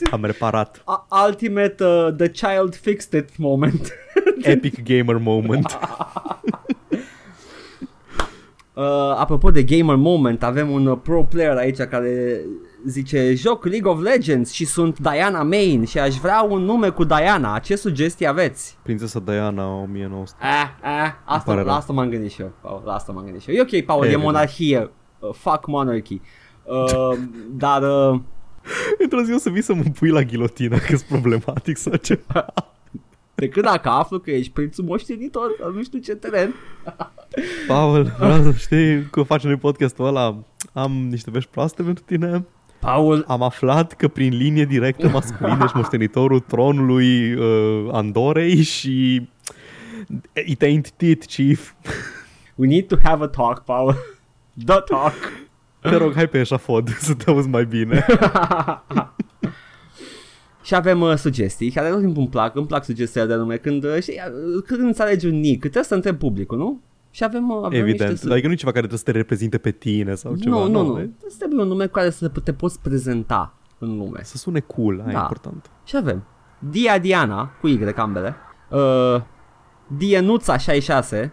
Am 0.10 0.24
reparat. 0.24 0.82
A- 0.84 1.06
ultimate 1.26 1.84
uh, 1.84 2.12
The 2.16 2.28
Child 2.28 2.74
Fixed 2.76 3.12
It 3.20 3.36
moment. 3.38 3.92
Epic 4.42 4.82
gamer 4.84 5.16
moment. 5.16 5.78
Uh, 8.74 8.84
apropo 9.16 9.50
de 9.50 9.62
gamer 9.62 9.96
moment, 9.96 10.42
avem 10.42 10.70
un 10.70 10.86
uh, 10.86 10.98
pro 11.02 11.24
player 11.24 11.56
aici 11.56 11.78
care 11.78 12.40
zice 12.86 13.34
joc 13.34 13.64
League 13.64 13.90
of 13.92 14.00
Legends 14.02 14.50
și 14.52 14.64
sunt 14.64 14.98
Diana 14.98 15.42
main 15.42 15.84
și 15.84 15.98
aș 15.98 16.14
vrea 16.16 16.42
un 16.42 16.62
nume 16.62 16.88
cu 16.88 17.04
Diana. 17.04 17.58
Ce 17.58 17.76
sugestii 17.76 18.26
aveți? 18.26 18.78
Prințesa 18.82 19.18
Diana 19.20 19.66
1900. 19.82 20.38
Ah, 20.40 20.68
ah, 20.82 21.12
asta, 21.24 21.42
pare 21.44 21.58
la 21.60 21.66
rău. 21.66 21.74
asta 21.74 21.92
m-am 21.92 22.08
gândit 22.08 22.30
și 22.30 22.40
eu, 22.40 22.52
Paul, 22.60 22.82
la 22.84 22.94
asta 22.94 23.12
m-am 23.12 23.24
gândit 23.24 23.42
și 23.42 23.50
eu. 23.50 23.56
E 23.56 23.60
ok, 23.60 23.84
Paul, 23.84 24.02
e 24.02 24.04
Evident. 24.06 24.24
monarhie. 24.24 24.90
Uh, 25.18 25.30
fuck 25.34 25.66
monarchy. 25.66 26.20
Uh, 26.68 27.18
dar 27.50 27.82
uh, 27.82 28.20
Într-o 28.98 29.22
zi 29.22 29.32
o 29.32 29.38
să 29.38 29.50
vii 29.50 29.62
să 29.62 29.74
mă 29.74 29.82
pui 29.98 30.10
la 30.10 30.22
ghilotină 30.22 30.76
că 30.78 30.92
e 30.92 30.98
problematic 31.08 31.76
sau 31.76 31.96
ceva. 31.96 32.54
decât 33.34 33.62
dacă 33.62 33.88
aflu 33.88 34.18
că 34.18 34.30
ești 34.30 34.52
prințul 34.52 34.84
moștenitor, 34.84 35.50
la 35.60 35.68
nu 35.68 35.82
știu 35.82 35.98
ce 35.98 36.14
teren. 36.14 36.54
Paul, 37.66 38.14
vreau 38.18 38.42
să 38.42 38.52
știi 38.52 39.02
că 39.10 39.22
facem 39.22 39.48
noi 39.48 39.58
podcastul 39.58 40.06
ăla. 40.06 40.38
Am 40.72 40.92
niște 40.92 41.30
vești 41.30 41.50
proaste 41.50 41.82
pentru 41.82 42.04
tine. 42.06 42.44
Paul, 42.80 43.24
Am 43.26 43.42
aflat 43.42 43.92
că 43.92 44.08
prin 44.08 44.36
linie 44.36 44.64
directă 44.64 45.08
masculină 45.08 45.58
ești 45.62 45.76
moștenitorul 45.76 46.40
tronului 46.40 47.32
uh, 47.34 47.88
Andorei 47.92 48.62
și 48.62 49.28
it 50.46 50.64
ain't 50.64 50.88
tit, 50.96 51.26
chief. 51.26 51.72
we 52.54 52.66
need 52.66 52.86
to 52.86 52.96
have 53.02 53.24
a 53.24 53.26
talk, 53.28 53.64
Paul. 53.64 53.94
The 54.64 54.80
talk. 54.80 55.47
Te 55.80 55.96
rog, 55.96 56.14
hai 56.14 56.26
pe 56.28 56.38
eșafod 56.40 56.88
să 57.08 57.14
te 57.14 57.30
auzi 57.30 57.48
mai 57.48 57.64
bine. 57.64 58.04
Și 60.62 60.74
avem 60.74 61.00
uh, 61.00 61.14
sugestii, 61.16 61.70
care 61.70 61.88
tot 61.88 62.00
timpul 62.00 62.20
îmi 62.20 62.28
plac, 62.30 62.56
îmi 62.56 62.66
plac 62.66 62.84
sugestiile 62.84 63.26
de 63.26 63.34
nume. 63.34 63.56
Când, 63.56 63.84
uh, 63.84 63.96
știi, 64.00 64.14
uh, 64.56 64.62
când 64.66 64.88
îți 64.88 65.00
alegi 65.02 65.26
un 65.26 65.34
nick, 65.40 65.60
trebuie 65.60 65.82
să 65.82 65.94
întreb 65.94 66.18
publicul, 66.18 66.58
nu? 66.58 66.80
Și 67.10 67.24
avem, 67.24 67.50
uh, 67.50 67.60
avem 67.64 67.80
Evident. 67.80 68.10
niște... 68.10 68.26
su- 68.26 68.32
Adică 68.32 68.46
nu 68.46 68.52
e 68.52 68.56
ceva 68.56 68.70
care 68.72 68.86
trebuie 68.86 69.04
să 69.06 69.12
te 69.12 69.18
reprezinte 69.18 69.58
pe 69.58 69.70
tine 69.70 70.14
sau 70.14 70.36
ceva. 70.36 70.56
nu, 70.56 70.68
nu, 70.68 70.82
nu. 70.86 71.10
Îți 71.26 71.38
trebuie 71.38 71.62
un 71.62 71.68
nume 71.68 71.84
cu 71.86 71.92
care 71.92 72.10
să 72.10 72.28
te 72.28 72.52
poți 72.52 72.80
prezenta 72.80 73.54
în 73.78 73.96
lume. 73.96 74.20
Să 74.22 74.36
sune 74.36 74.60
cool, 74.60 74.94
aia 75.00 75.12
Da. 75.12 75.18
e 75.18 75.20
important. 75.20 75.70
Și 75.84 75.96
avem 75.96 76.24
Dia 76.58 76.98
Diana, 76.98 77.50
cu 77.60 77.68
Y 77.68 77.92
ambele, 77.96 78.34
uh, 78.70 79.20
Dienuța 79.96 80.56
66, 80.56 81.32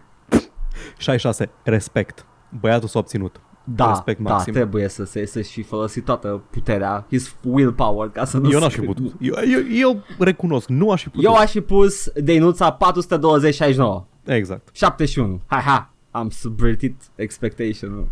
66. 0.98 1.50
Respect. 1.62 2.26
Băiatul 2.60 2.88
s-a 2.88 2.98
obținut. 2.98 3.40
Da, 3.74 3.88
Respect 3.88 4.20
da, 4.20 4.30
maxim. 4.32 4.52
trebuie 4.52 4.88
să 4.88 5.04
se 5.04 5.26
să 5.26 5.40
și 5.40 5.62
folosi 5.62 6.00
toată 6.00 6.42
puterea, 6.50 7.06
his 7.08 7.34
willpower, 7.42 8.08
ca 8.08 8.24
să 8.24 8.38
nu 8.38 8.50
Eu 8.50 8.58
n-aș 8.58 8.68
fi 8.68 8.72
scrie- 8.72 8.86
putut. 8.86 9.14
Eu, 9.20 9.34
eu, 9.52 9.60
eu 9.90 10.02
recunosc, 10.18 10.68
nu 10.68 10.90
aș 10.90 11.02
fi 11.02 11.08
putut. 11.08 11.24
Eu 11.24 11.32
aș 11.34 11.50
fi 11.50 11.60
pus 11.60 12.08
Dienuța 12.22 12.72
420 12.72 13.54
69. 13.54 14.06
Exact. 14.24 14.68
71. 14.72 15.40
Ha 15.46 15.56
ha. 15.60 15.90
Am 16.10 16.30
subvertit 16.30 17.02
expectation-ul. 17.14 18.08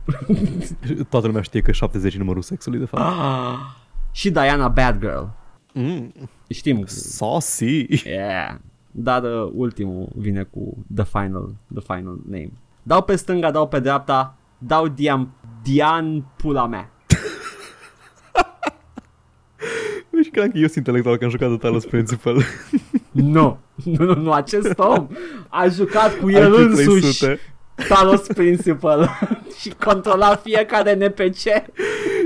Toată 1.11 1.27
lumea 1.27 1.43
știe 1.43 1.61
că 1.61 1.73
70 1.73 2.15
e 2.15 2.19
numărul 2.19 2.43
sexului, 2.43 2.79
de 2.79 2.85
fapt. 2.85 3.03
Ah. 3.03 3.59
Și 4.13 4.31
Diana 4.31 4.69
Bad 4.69 4.99
Girl. 5.01 5.23
Mm, 5.73 6.13
Știm. 6.49 6.83
saucy. 6.87 7.87
Yeah. 8.05 8.55
Dar 8.91 9.23
uh, 9.23 9.51
ultimul 9.55 10.09
vine 10.17 10.43
cu 10.43 10.85
the 10.95 11.05
final, 11.05 11.55
the 11.75 11.83
final 11.95 12.19
name. 12.29 12.51
Dau 12.83 13.03
pe 13.03 13.17
stânga, 13.17 13.51
dau 13.51 13.69
pe 13.69 13.81
dreapta, 13.81 14.37
dau 14.67 14.89
Dian, 14.89 15.29
Dian 15.63 16.25
pula 16.37 16.67
mea. 16.67 16.91
Nu 20.11 20.21
știu, 20.21 20.31
credeam 20.31 20.51
că 20.53 20.59
eu 20.59 20.65
sunt 20.65 20.77
intelectual 20.77 21.17
că 21.17 21.25
am 21.25 21.31
jucat 21.31 21.49
de 21.51 21.57
Talos 21.57 21.85
Principal. 21.85 22.43
Nu. 23.11 23.59
Nu, 23.85 24.05
nu, 24.05 24.15
nu, 24.15 24.33
acest 24.33 24.79
om 24.79 25.09
a 25.49 25.69
jucat 25.69 26.19
cu 26.21 26.31
el 26.31 26.53
IQ 26.53 26.59
însuși 26.59 27.01
300. 27.19 27.39
Talos 27.89 28.27
Principal 28.27 29.11
și 29.61 29.73
controla 29.85 30.37
fiecare 30.37 30.95
NPC. 30.95 31.45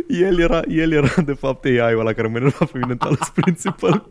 El 0.09 0.39
era, 0.41 0.61
el 0.69 0.93
era 0.93 1.23
de 1.25 1.33
fapt 1.33 1.65
AI-ul 1.65 2.01
ăla 2.01 2.13
care 2.13 2.29
mă 2.29 2.37
enerva 2.37 2.65
pe 2.73 2.79
mine 2.79 2.91
în 2.91 2.97
Talos 2.97 3.29
Principal. 3.35 4.09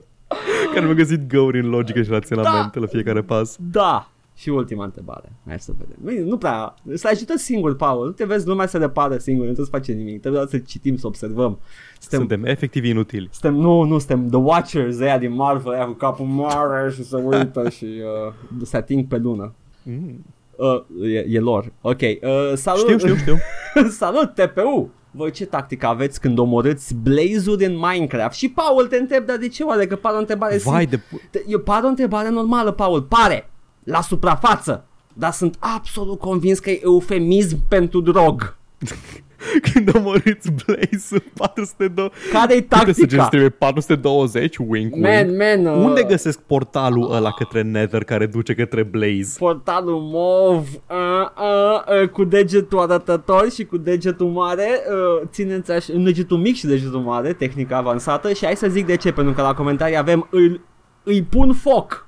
care 0.73 0.85
mi-a 0.85 0.93
găsit 0.93 1.27
găuri 1.27 1.59
în 1.59 1.69
logică 1.69 2.01
și 2.01 2.09
raționamente 2.09 2.79
Da. 2.79 2.79
la 2.79 2.87
fiecare 2.87 3.21
pas. 3.21 3.55
Da. 3.59 4.09
Și 4.39 4.49
ultima 4.49 4.84
întrebare. 4.84 5.31
Hai 5.47 5.59
să 5.59 5.72
vedem. 5.77 5.95
Bine, 6.03 6.22
Nu 6.30 6.38
prea. 6.38 6.73
Să 6.93 7.07
ajută 7.11 7.38
singur, 7.38 7.76
Paul. 7.76 8.05
Nu 8.05 8.11
te 8.11 8.26
vezi 8.26 8.47
lumea 8.47 8.68
să 8.68 8.77
repară 8.77 9.18
singur. 9.18 9.45
Nu 9.45 9.51
trebuie 9.53 9.65
să 9.65 9.72
face 9.72 9.91
nimic. 9.91 10.19
Trebuie 10.19 10.41
doar 10.41 10.47
să 10.51 10.57
citim, 10.68 10.97
să 10.97 11.07
observăm. 11.07 11.59
Suntem, 11.99 12.19
Suntem 12.19 12.45
efectiv 12.45 12.84
inutili. 12.84 13.30
suntem 13.31 13.59
nu, 13.61 13.81
nu, 13.84 13.97
suntem 13.97 14.27
The 14.27 14.38
Watchers, 14.39 14.99
ăia 14.99 15.18
din 15.18 15.34
Marvel, 15.34 15.72
ăia 15.72 15.85
cu 15.85 15.91
capul 15.91 16.26
mare 16.26 16.91
și 16.91 17.03
se 17.03 17.15
uită 17.15 17.69
și 17.77 17.85
uh, 17.85 18.34
se 18.64 18.77
ating 18.77 19.07
pe 19.07 19.18
lună. 19.18 19.53
Mm. 19.84 20.26
Uh, 20.55 21.09
e, 21.11 21.26
e 21.30 21.39
lor. 21.39 21.72
Ok. 21.81 22.01
Uh, 22.01 22.51
salut. 22.55 22.81
Știu, 22.84 22.97
știu, 22.97 23.15
știu. 23.15 23.35
salut, 23.89 24.34
TPU. 24.34 24.89
Voi 25.11 25.31
ce 25.31 25.45
tactică 25.45 25.85
aveți 25.88 26.22
când 26.22 26.38
omorâți 26.38 26.95
blaze-uri 26.95 27.65
în 27.65 27.73
Minecraft? 27.91 28.35
Și 28.38 28.49
Paul 28.49 28.88
te 28.88 28.97
întreb, 28.97 29.26
dar 29.26 29.38
de 29.38 29.47
ce 29.47 29.64
oare? 29.64 29.88
Că 29.88 29.95
pare 29.95 30.15
o 30.15 30.19
întrebare 30.19 30.57
Vai 30.64 30.85
de... 30.85 30.99
Te- 31.31 31.43
Eu 31.47 31.59
pare 31.59 31.85
o 31.85 31.89
întrebare 31.89 32.30
normală, 32.30 32.72
Paul, 32.72 33.01
pare, 33.01 33.49
la 33.88 34.01
suprafață, 34.01 34.85
dar 35.14 35.31
sunt 35.31 35.55
absolut 35.59 36.19
convins 36.19 36.59
că 36.59 36.69
e 36.69 36.80
eufemism 36.84 37.57
pentru 37.68 38.01
drog. 38.01 38.55
Când 39.72 39.95
omorâți 39.95 40.51
Blaze 40.65 41.23
402... 41.34 42.11
Care-i 42.31 42.61
Câte 42.61 42.76
săgeți 42.77 42.99
tactica? 42.99 43.27
trebuie? 43.27 43.49
420? 43.49 44.57
Wink, 44.57 44.72
wink. 44.72 44.95
Man, 44.95 45.35
man, 45.35 45.65
uh, 45.65 45.85
Unde 45.85 46.03
găsesc 46.03 46.39
portalul 46.39 47.11
ăla 47.11 47.31
către 47.31 47.61
Nether 47.61 48.03
care 48.03 48.26
duce 48.26 48.53
către 48.53 48.84
Blaze? 48.84 49.35
portalul 49.38 49.99
mov 50.01 50.57
uh, 50.57 50.97
uh, 51.38 52.01
uh, 52.01 52.09
cu 52.09 52.23
degetul 52.23 52.80
arătător 52.80 53.51
și 53.51 53.65
cu 53.65 53.77
degetul 53.77 54.27
mare 54.27 54.68
uh, 54.89 55.27
țineți 55.31 55.72
așa, 55.72 55.93
degetul 55.93 56.38
mic 56.38 56.55
și 56.55 56.65
degetul 56.65 56.99
mare, 56.99 57.34
tehnică 57.34 57.76
avansată 57.76 58.34
și 58.34 58.45
hai 58.45 58.55
să 58.55 58.68
zic 58.68 58.85
de 58.85 58.95
ce, 58.95 59.11
pentru 59.11 59.34
că 59.34 59.41
la 59.41 59.53
comentarii 59.53 59.97
avem 59.97 60.27
îl, 60.30 60.61
îi 61.03 61.23
pun 61.23 61.53
foc. 61.53 62.06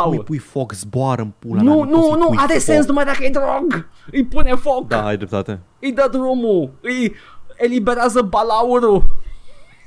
Paul. 0.00 0.12
Îi 0.12 0.22
pui 0.22 0.38
foc, 0.38 0.72
zboară 0.72 1.22
în 1.22 1.32
pula 1.38 1.62
mea, 1.62 1.72
nu, 1.72 1.78
poți 1.78 1.90
nu, 1.90 2.02
să-i 2.02 2.18
nu, 2.18 2.26
pui 2.26 2.36
are 2.38 2.52
foc. 2.52 2.62
sens 2.62 2.86
numai 2.86 3.04
dacă 3.04 3.24
e 3.24 3.30
drog. 3.30 3.88
Îi 4.12 4.24
pune 4.24 4.54
foc. 4.54 4.88
Da, 4.88 5.06
ai 5.06 5.16
dreptate. 5.16 5.60
îi 5.80 5.92
dă 5.92 6.08
drumul, 6.10 6.70
îi 6.80 7.14
eliberează 7.56 8.22
balaurul. 8.22 9.04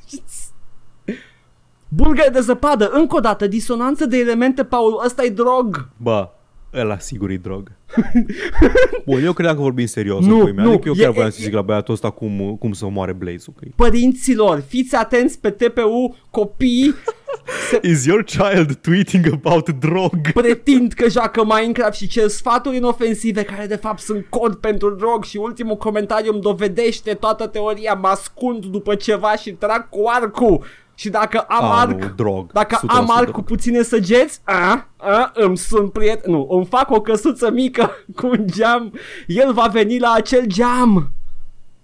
Bulgări 1.88 2.32
de 2.32 2.40
zăpadă, 2.40 2.90
încă 2.94 3.16
o 3.16 3.20
dată, 3.20 3.48
disonanță 3.48 4.06
de 4.06 4.18
elemente, 4.18 4.64
Paul, 4.64 5.02
ăsta 5.06 5.24
e 5.24 5.30
drog. 5.30 5.90
Bă, 5.98 6.30
ăla 6.74 6.98
sigur 7.00 7.30
e 7.30 7.38
drog. 7.38 7.72
Bun, 9.06 9.24
eu 9.24 9.34
credeam 9.34 9.56
că 9.56 9.62
vorbim 9.62 9.86
serios 9.86 10.26
Nu, 10.26 10.36
în 10.36 10.42
pui 10.42 10.52
mea. 10.52 10.64
nu, 10.64 10.72
Adică 10.72 10.88
eu 10.88 10.94
e- 10.98 11.02
chiar 11.02 11.12
voiam 11.12 11.30
e- 11.30 11.32
să 11.32 11.40
zic 11.42 11.54
la 11.54 11.62
băiatul 11.62 11.94
ăsta 11.94 12.10
cum, 12.10 12.56
cum 12.60 12.72
să 12.74 12.86
omoare 12.86 13.14
Blaze-ul. 13.14 13.54
că 13.60 13.66
e- 13.68 13.72
Părinților, 13.76 14.64
fiți 14.68 14.96
atenți 14.96 15.40
pe 15.40 15.50
TPU, 15.50 16.16
copii 16.30 16.96
Is 17.92 18.06
your 18.06 18.24
child 18.24 18.76
tweeting 18.76 19.26
about 19.44 19.70
drog? 19.70 20.12
pretind 20.34 20.92
că 20.94 21.10
joacă 21.10 21.44
Minecraft 21.46 21.98
și 21.98 22.08
cer 22.08 22.28
sfaturi 22.28 22.76
inofensive 22.76 23.44
care 23.44 23.66
de 23.66 23.76
fapt 23.76 24.00
sunt 24.00 24.26
cod 24.30 24.56
pentru 24.56 24.90
drog 24.96 25.24
și 25.24 25.38
ultimul 25.38 25.76
comentariu 25.78 26.32
îmi 26.34 26.42
dovedește 26.42 27.14
toată 27.14 27.48
teoria, 27.48 27.94
mă 27.94 28.08
ascund 28.08 28.66
după 28.66 28.96
ceva 28.96 29.36
și 29.36 29.52
trag 29.52 29.90
cu 29.90 30.04
arcul. 30.06 30.64
Și 31.00 31.10
dacă 31.10 31.40
am 31.40 31.64
Ah, 31.66 31.78
arc, 31.80 32.02
nu, 32.02 32.10
drog. 32.16 32.52
Dacă 32.52 32.80
100% 32.86 32.88
am 32.88 33.10
arc 33.12 33.22
drog. 33.22 33.36
cu 33.36 33.42
puține 33.42 33.82
săgeți, 33.82 34.40
a, 34.44 34.88
a, 34.98 35.32
îmi 35.34 35.58
sunt 35.58 35.92
prieten, 35.92 36.32
nu, 36.32 36.48
îmi 36.50 36.66
fac 36.66 36.90
o 36.92 37.02
căsuță 37.02 37.52
mică 37.52 37.90
cu 38.16 38.28
un 38.28 38.46
geam, 38.48 38.94
el 39.28 39.54
va 39.54 39.68
veni 39.68 40.00
la 40.00 40.12
acel 40.12 40.46
geam. 40.46 41.12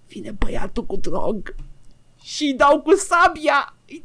Vine 0.08 0.36
băiatul 0.40 0.86
cu 0.86 0.96
drog 0.96 1.56
și 2.24 2.44
îi 2.44 2.54
dau 2.54 2.80
cu 2.82 2.96
sabia, 2.96 3.74
îi 3.88 4.04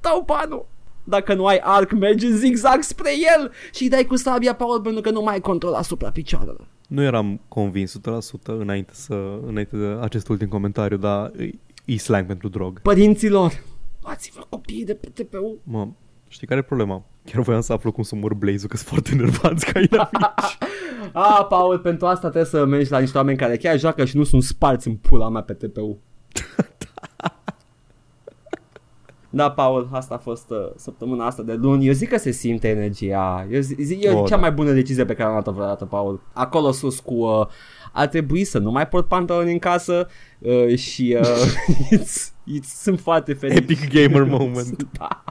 dau 0.00 0.22
banul. 0.26 0.66
Dacă 1.04 1.34
nu 1.34 1.46
ai 1.46 1.58
arc, 1.62 1.92
mergi 1.92 2.26
în 2.26 2.36
zigzag 2.36 2.82
spre 2.82 3.10
el 3.36 3.52
și 3.74 3.82
îi 3.82 3.88
dai 3.88 4.04
cu 4.04 4.16
sabia, 4.16 4.54
Paul, 4.54 4.80
pentru 4.80 5.00
că 5.00 5.10
nu 5.10 5.22
mai 5.22 5.34
ai 5.34 5.40
control 5.40 5.72
asupra 5.74 6.10
picioarelor. 6.10 6.66
Nu 6.88 7.02
eram 7.02 7.40
convins 7.48 7.98
100% 7.98 8.00
înainte, 8.44 8.92
să, 8.94 9.38
înainte 9.46 9.76
de 9.76 9.96
acest 10.00 10.28
ultim 10.28 10.48
comentariu, 10.48 10.96
dar 10.96 11.30
e, 11.38 11.50
e 11.84 11.96
slang 11.96 12.26
pentru 12.26 12.48
drog. 12.48 12.80
Părinților, 12.80 13.62
luați-vă 14.02 14.40
copiii 14.48 14.84
de 14.84 14.94
pe 14.94 15.22
TPU. 15.22 15.58
Mă, 15.62 15.88
știi 16.28 16.46
care 16.46 16.60
e 16.60 16.62
problema? 16.62 17.04
Chiar 17.24 17.42
voiam 17.42 17.60
să 17.60 17.72
aflu 17.72 17.92
cum 17.92 18.02
să 18.02 18.14
mor 18.14 18.34
Blaze-ul, 18.34 18.68
că 18.68 18.76
sunt 18.76 18.88
foarte 18.88 19.14
nervați 19.14 19.64
ca 19.72 19.80
inamici. 19.80 20.58
A, 21.12 21.44
Paul, 21.44 21.78
pentru 21.78 22.06
asta 22.06 22.28
trebuie 22.28 22.50
să 22.50 22.64
mergi 22.64 22.90
la 22.90 22.98
niște 22.98 23.16
oameni 23.16 23.38
care 23.38 23.56
chiar 23.56 23.78
joacă 23.78 24.04
și 24.04 24.16
nu 24.16 24.24
sunt 24.24 24.42
sparți 24.42 24.88
în 24.88 24.96
pula 24.96 25.28
mea 25.28 25.42
pe 25.42 25.52
TPU. 25.52 25.98
Da, 29.34 29.50
Paul, 29.50 29.88
asta 29.92 30.14
a 30.14 30.18
fost 30.18 30.50
uh, 30.50 30.70
săptămâna 30.76 31.26
asta 31.26 31.42
de 31.42 31.52
luni. 31.52 31.86
Eu 31.86 31.92
zic 31.92 32.08
că 32.08 32.18
se 32.18 32.30
simte 32.30 32.68
energia. 32.68 33.46
Eu 33.50 33.60
zic, 33.60 33.78
zic 33.80 34.04
e 34.04 34.10
Oh, 34.10 34.24
cea 34.28 34.34
da. 34.34 34.40
mai 34.40 34.52
bună 34.52 34.72
decizie 34.72 35.04
pe 35.04 35.12
care 35.12 35.24
am 35.24 35.32
luat-o 35.32 35.52
vreodată, 35.52 35.84
Paul. 35.84 36.20
Acolo 36.32 36.70
sus 36.72 37.00
cu... 37.00 37.14
Uh, 37.14 37.46
ar 37.92 38.06
trebui 38.06 38.44
să 38.44 38.58
nu 38.58 38.70
mai 38.70 38.88
port 38.88 39.08
pantaloni 39.08 39.52
în 39.52 39.58
casă 39.58 40.08
uh, 40.38 40.76
și 40.76 41.16
uh, 41.20 41.54
it's, 41.98 42.32
it's, 42.58 42.66
sunt 42.82 43.00
foarte 43.00 43.32
fericit. 43.32 43.70
Epic 43.70 43.92
gamer 43.92 44.22
moment. 44.28 44.86
Da. 44.98 45.24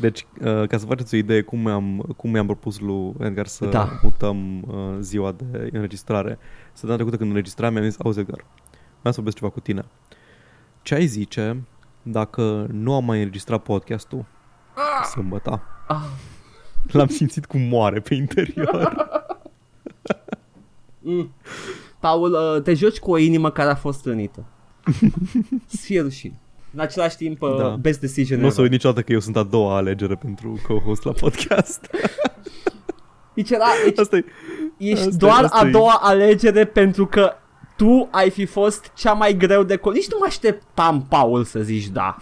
Deci, 0.00 0.26
uh, 0.40 0.66
ca 0.68 0.78
să 0.78 0.86
faceți 0.86 1.14
o 1.14 1.18
idee 1.18 1.42
cum 1.42 1.60
mi-am, 1.60 2.14
cum 2.16 2.30
mi-am 2.30 2.46
propus 2.46 2.80
lui 2.80 3.12
Edgar 3.18 3.46
să 3.46 3.66
Da. 3.66 3.98
mutăm 4.02 4.62
uh, 4.62 4.96
ziua 5.00 5.32
de 5.32 5.68
înregistrare. 5.72 6.38
Săptămâna 6.66 6.96
trecută 6.96 7.16
când 7.16 7.28
înregistram 7.30 7.72
mi-am 7.72 7.84
zis, 7.84 7.96
auzi 7.98 8.18
Edgar, 8.18 8.44
vreau 8.98 9.12
să 9.12 9.14
vorbesc 9.14 9.36
ceva 9.36 9.50
cu 9.50 9.60
tine. 9.60 9.84
Ce 10.82 10.94
ai 10.94 11.06
zice 11.06 11.62
dacă 12.02 12.66
nu 12.70 12.94
am 12.94 13.04
mai 13.04 13.18
înregistrat 13.18 13.62
podcastul 13.62 14.24
sâmbătă? 15.12 15.62
Ah. 15.88 15.96
L-am 16.90 17.06
simțit 17.08 17.46
cum 17.46 17.60
moare 17.60 18.00
pe 18.00 18.14
interior. 18.14 18.94
Mm. 21.04 21.30
Paul, 22.00 22.32
uh, 22.32 22.62
te 22.62 22.74
joci 22.74 22.98
cu 22.98 23.10
o 23.10 23.16
inimă 23.16 23.50
care 23.50 23.70
a 23.70 23.74
fost 23.74 24.04
rănită. 24.06 24.44
Să 25.66 25.76
fie 25.80 26.00
rușine. 26.00 26.38
În 26.74 26.80
același 26.80 27.16
timp, 27.16 27.42
uh, 27.42 27.56
Da. 27.58 27.68
best 27.68 28.00
decision 28.00 28.40
Nu 28.40 28.46
o 28.46 28.48
să 28.48 28.54
ever. 28.54 28.64
uit 28.64 28.72
niciodată 28.72 29.02
că 29.02 29.12
eu 29.12 29.20
sunt 29.20 29.36
a 29.36 29.42
doua 29.42 29.76
alegere 29.76 30.14
pentru 30.14 30.60
co-host 30.66 31.04
la 31.04 31.12
podcast. 31.12 31.90
Deci 33.34 33.50
era, 33.50 33.64
deci 33.84 33.98
Asta 33.98 34.16
e, 34.16 34.24
ești 34.76 34.98
asta 34.98 35.08
e- 35.14 35.16
doar 35.18 35.44
asta 35.44 35.58
a 35.58 35.66
e. 35.66 35.70
doua 35.70 35.92
alegere 36.02 36.64
pentru 36.64 37.06
că 37.06 37.32
tu 37.76 38.08
ai 38.10 38.30
fi 38.30 38.44
fost 38.44 38.90
cea 38.94 39.12
mai 39.12 39.36
greu 39.36 39.62
de... 39.62 39.76
Co- 39.78 39.92
Nici 39.92 40.10
nu 40.10 40.16
mă 40.18 40.24
așteptam, 40.28 41.06
Paul, 41.08 41.44
să 41.44 41.60
zici 41.60 41.86
da. 41.88 42.16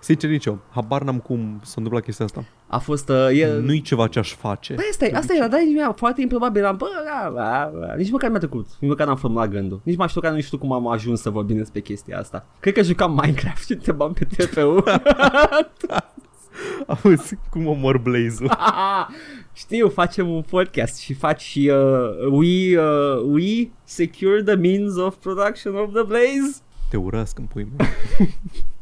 Sincer 0.00 0.30
nici 0.30 0.44
eu, 0.44 0.58
habar 0.70 1.02
n-am 1.02 1.18
cum 1.18 1.60
s-a 1.62 1.74
întâmplat 1.76 2.04
chestia 2.04 2.24
asta. 2.24 2.44
A 2.66 2.78
fost... 2.78 3.08
Uh, 3.08 3.38
e... 3.40 3.58
Nu-i 3.62 3.80
ceva 3.80 4.06
ce 4.06 4.18
aș 4.18 4.34
face. 4.34 4.74
Păi 4.74 4.84
asta, 4.90 5.06
e, 5.06 5.12
asta 5.14 5.34
era, 5.34 5.48
dar 5.48 5.60
nici 5.60 5.74
mi-a 5.74 5.92
foarte 5.92 6.20
improbabil. 6.20 6.64
Am, 6.64 6.76
bă, 6.76 6.86
da, 7.04 7.32
da, 7.34 7.72
da. 7.80 7.94
Nici 7.94 8.10
măcar 8.10 8.30
mi-a 8.30 8.38
trecut. 8.38 8.66
Nici 8.78 8.90
măcar 8.90 9.06
n-am 9.06 9.16
formulat 9.16 9.48
gândul. 9.48 9.80
Nici 9.82 9.96
mai 9.96 10.08
știu 10.08 10.20
că 10.20 10.30
nu 10.30 10.40
știu 10.40 10.58
cum 10.58 10.72
am 10.72 10.88
ajuns 10.88 11.20
să 11.20 11.30
vorbim 11.30 11.56
despre 11.56 11.80
chestia 11.80 12.18
asta. 12.18 12.46
Cred 12.60 12.74
că 12.74 12.82
jucam 12.82 13.20
Minecraft 13.22 13.64
și 13.64 13.72
întrebam 13.72 14.12
pe 14.12 14.24
TPU. 14.24 14.84
Auzi, 16.86 17.34
cum 17.50 17.66
omor 17.66 17.98
Blaze-ul. 17.98 18.50
Știu, 19.52 19.88
facem 19.88 20.28
un 20.28 20.42
podcast 20.42 20.98
și 20.98 21.14
faci 21.14 21.40
și 21.40 21.70
uh, 21.72 22.30
we, 22.30 22.78
uh, 22.80 23.22
we 23.26 23.68
secure 23.84 24.42
the 24.42 24.54
means 24.54 24.96
of 24.96 25.14
production 25.16 25.74
of 25.74 25.92
the 25.92 26.02
blaze. 26.02 26.60
Te 26.90 26.96
urăsc 26.96 27.38
în 27.38 27.44
pui 27.44 27.68
mei. 27.76 27.88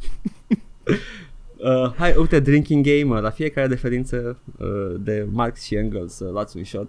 Uh, 0.86 1.92
hai, 1.96 2.14
uite, 2.16 2.40
drinking 2.40 2.86
game, 2.86 3.20
la 3.20 3.30
fiecare 3.30 3.66
referință 3.66 4.38
uh, 4.58 5.00
de 5.00 5.28
Marx 5.30 5.62
și 5.62 5.74
Engels, 5.74 6.18
uh, 6.18 6.30
luați 6.30 6.56
un 6.56 6.64
shot. 6.64 6.88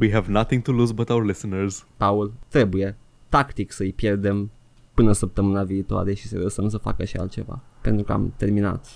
We 0.00 0.12
have 0.12 0.32
nothing 0.32 0.62
to 0.62 0.72
lose 0.72 0.92
but 0.92 1.08
our 1.08 1.24
listeners. 1.24 1.86
Paul, 1.96 2.32
trebuie 2.48 2.96
tactic 3.28 3.72
să-i 3.72 3.92
pierdem 3.92 4.50
până 4.94 5.12
săptămâna 5.12 5.62
viitoare 5.62 6.14
și 6.14 6.28
să 6.28 6.38
lăsăm 6.38 6.68
să 6.68 6.78
facă 6.78 7.04
și 7.04 7.16
altceva. 7.16 7.62
Pentru 7.80 8.04
că 8.04 8.12
am 8.12 8.32
terminat 8.36 8.86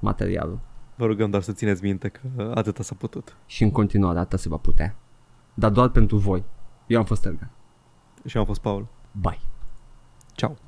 materialul 0.00 0.60
Vă 0.96 1.06
rugăm 1.06 1.30
doar 1.30 1.42
să 1.42 1.52
țineți 1.52 1.82
minte 1.82 2.08
că 2.08 2.52
atâta 2.54 2.82
s-a 2.82 2.94
putut. 2.98 3.36
și 3.46 3.62
în 3.62 3.70
continuare 3.70 4.18
atât 4.18 4.38
se 4.38 4.48
va 4.48 4.56
putea. 4.56 4.96
Dar 5.54 5.70
doar 5.70 5.88
pentru 5.88 6.16
voi. 6.16 6.44
Eu 6.86 6.98
am 6.98 7.04
fost 7.04 7.24
Erga. 7.24 7.50
Și 8.24 8.36
eu 8.36 8.40
am 8.40 8.46
fost 8.46 8.60
Paul. 8.60 8.86
Bye. 9.12 9.40
Ciao. 10.32 10.56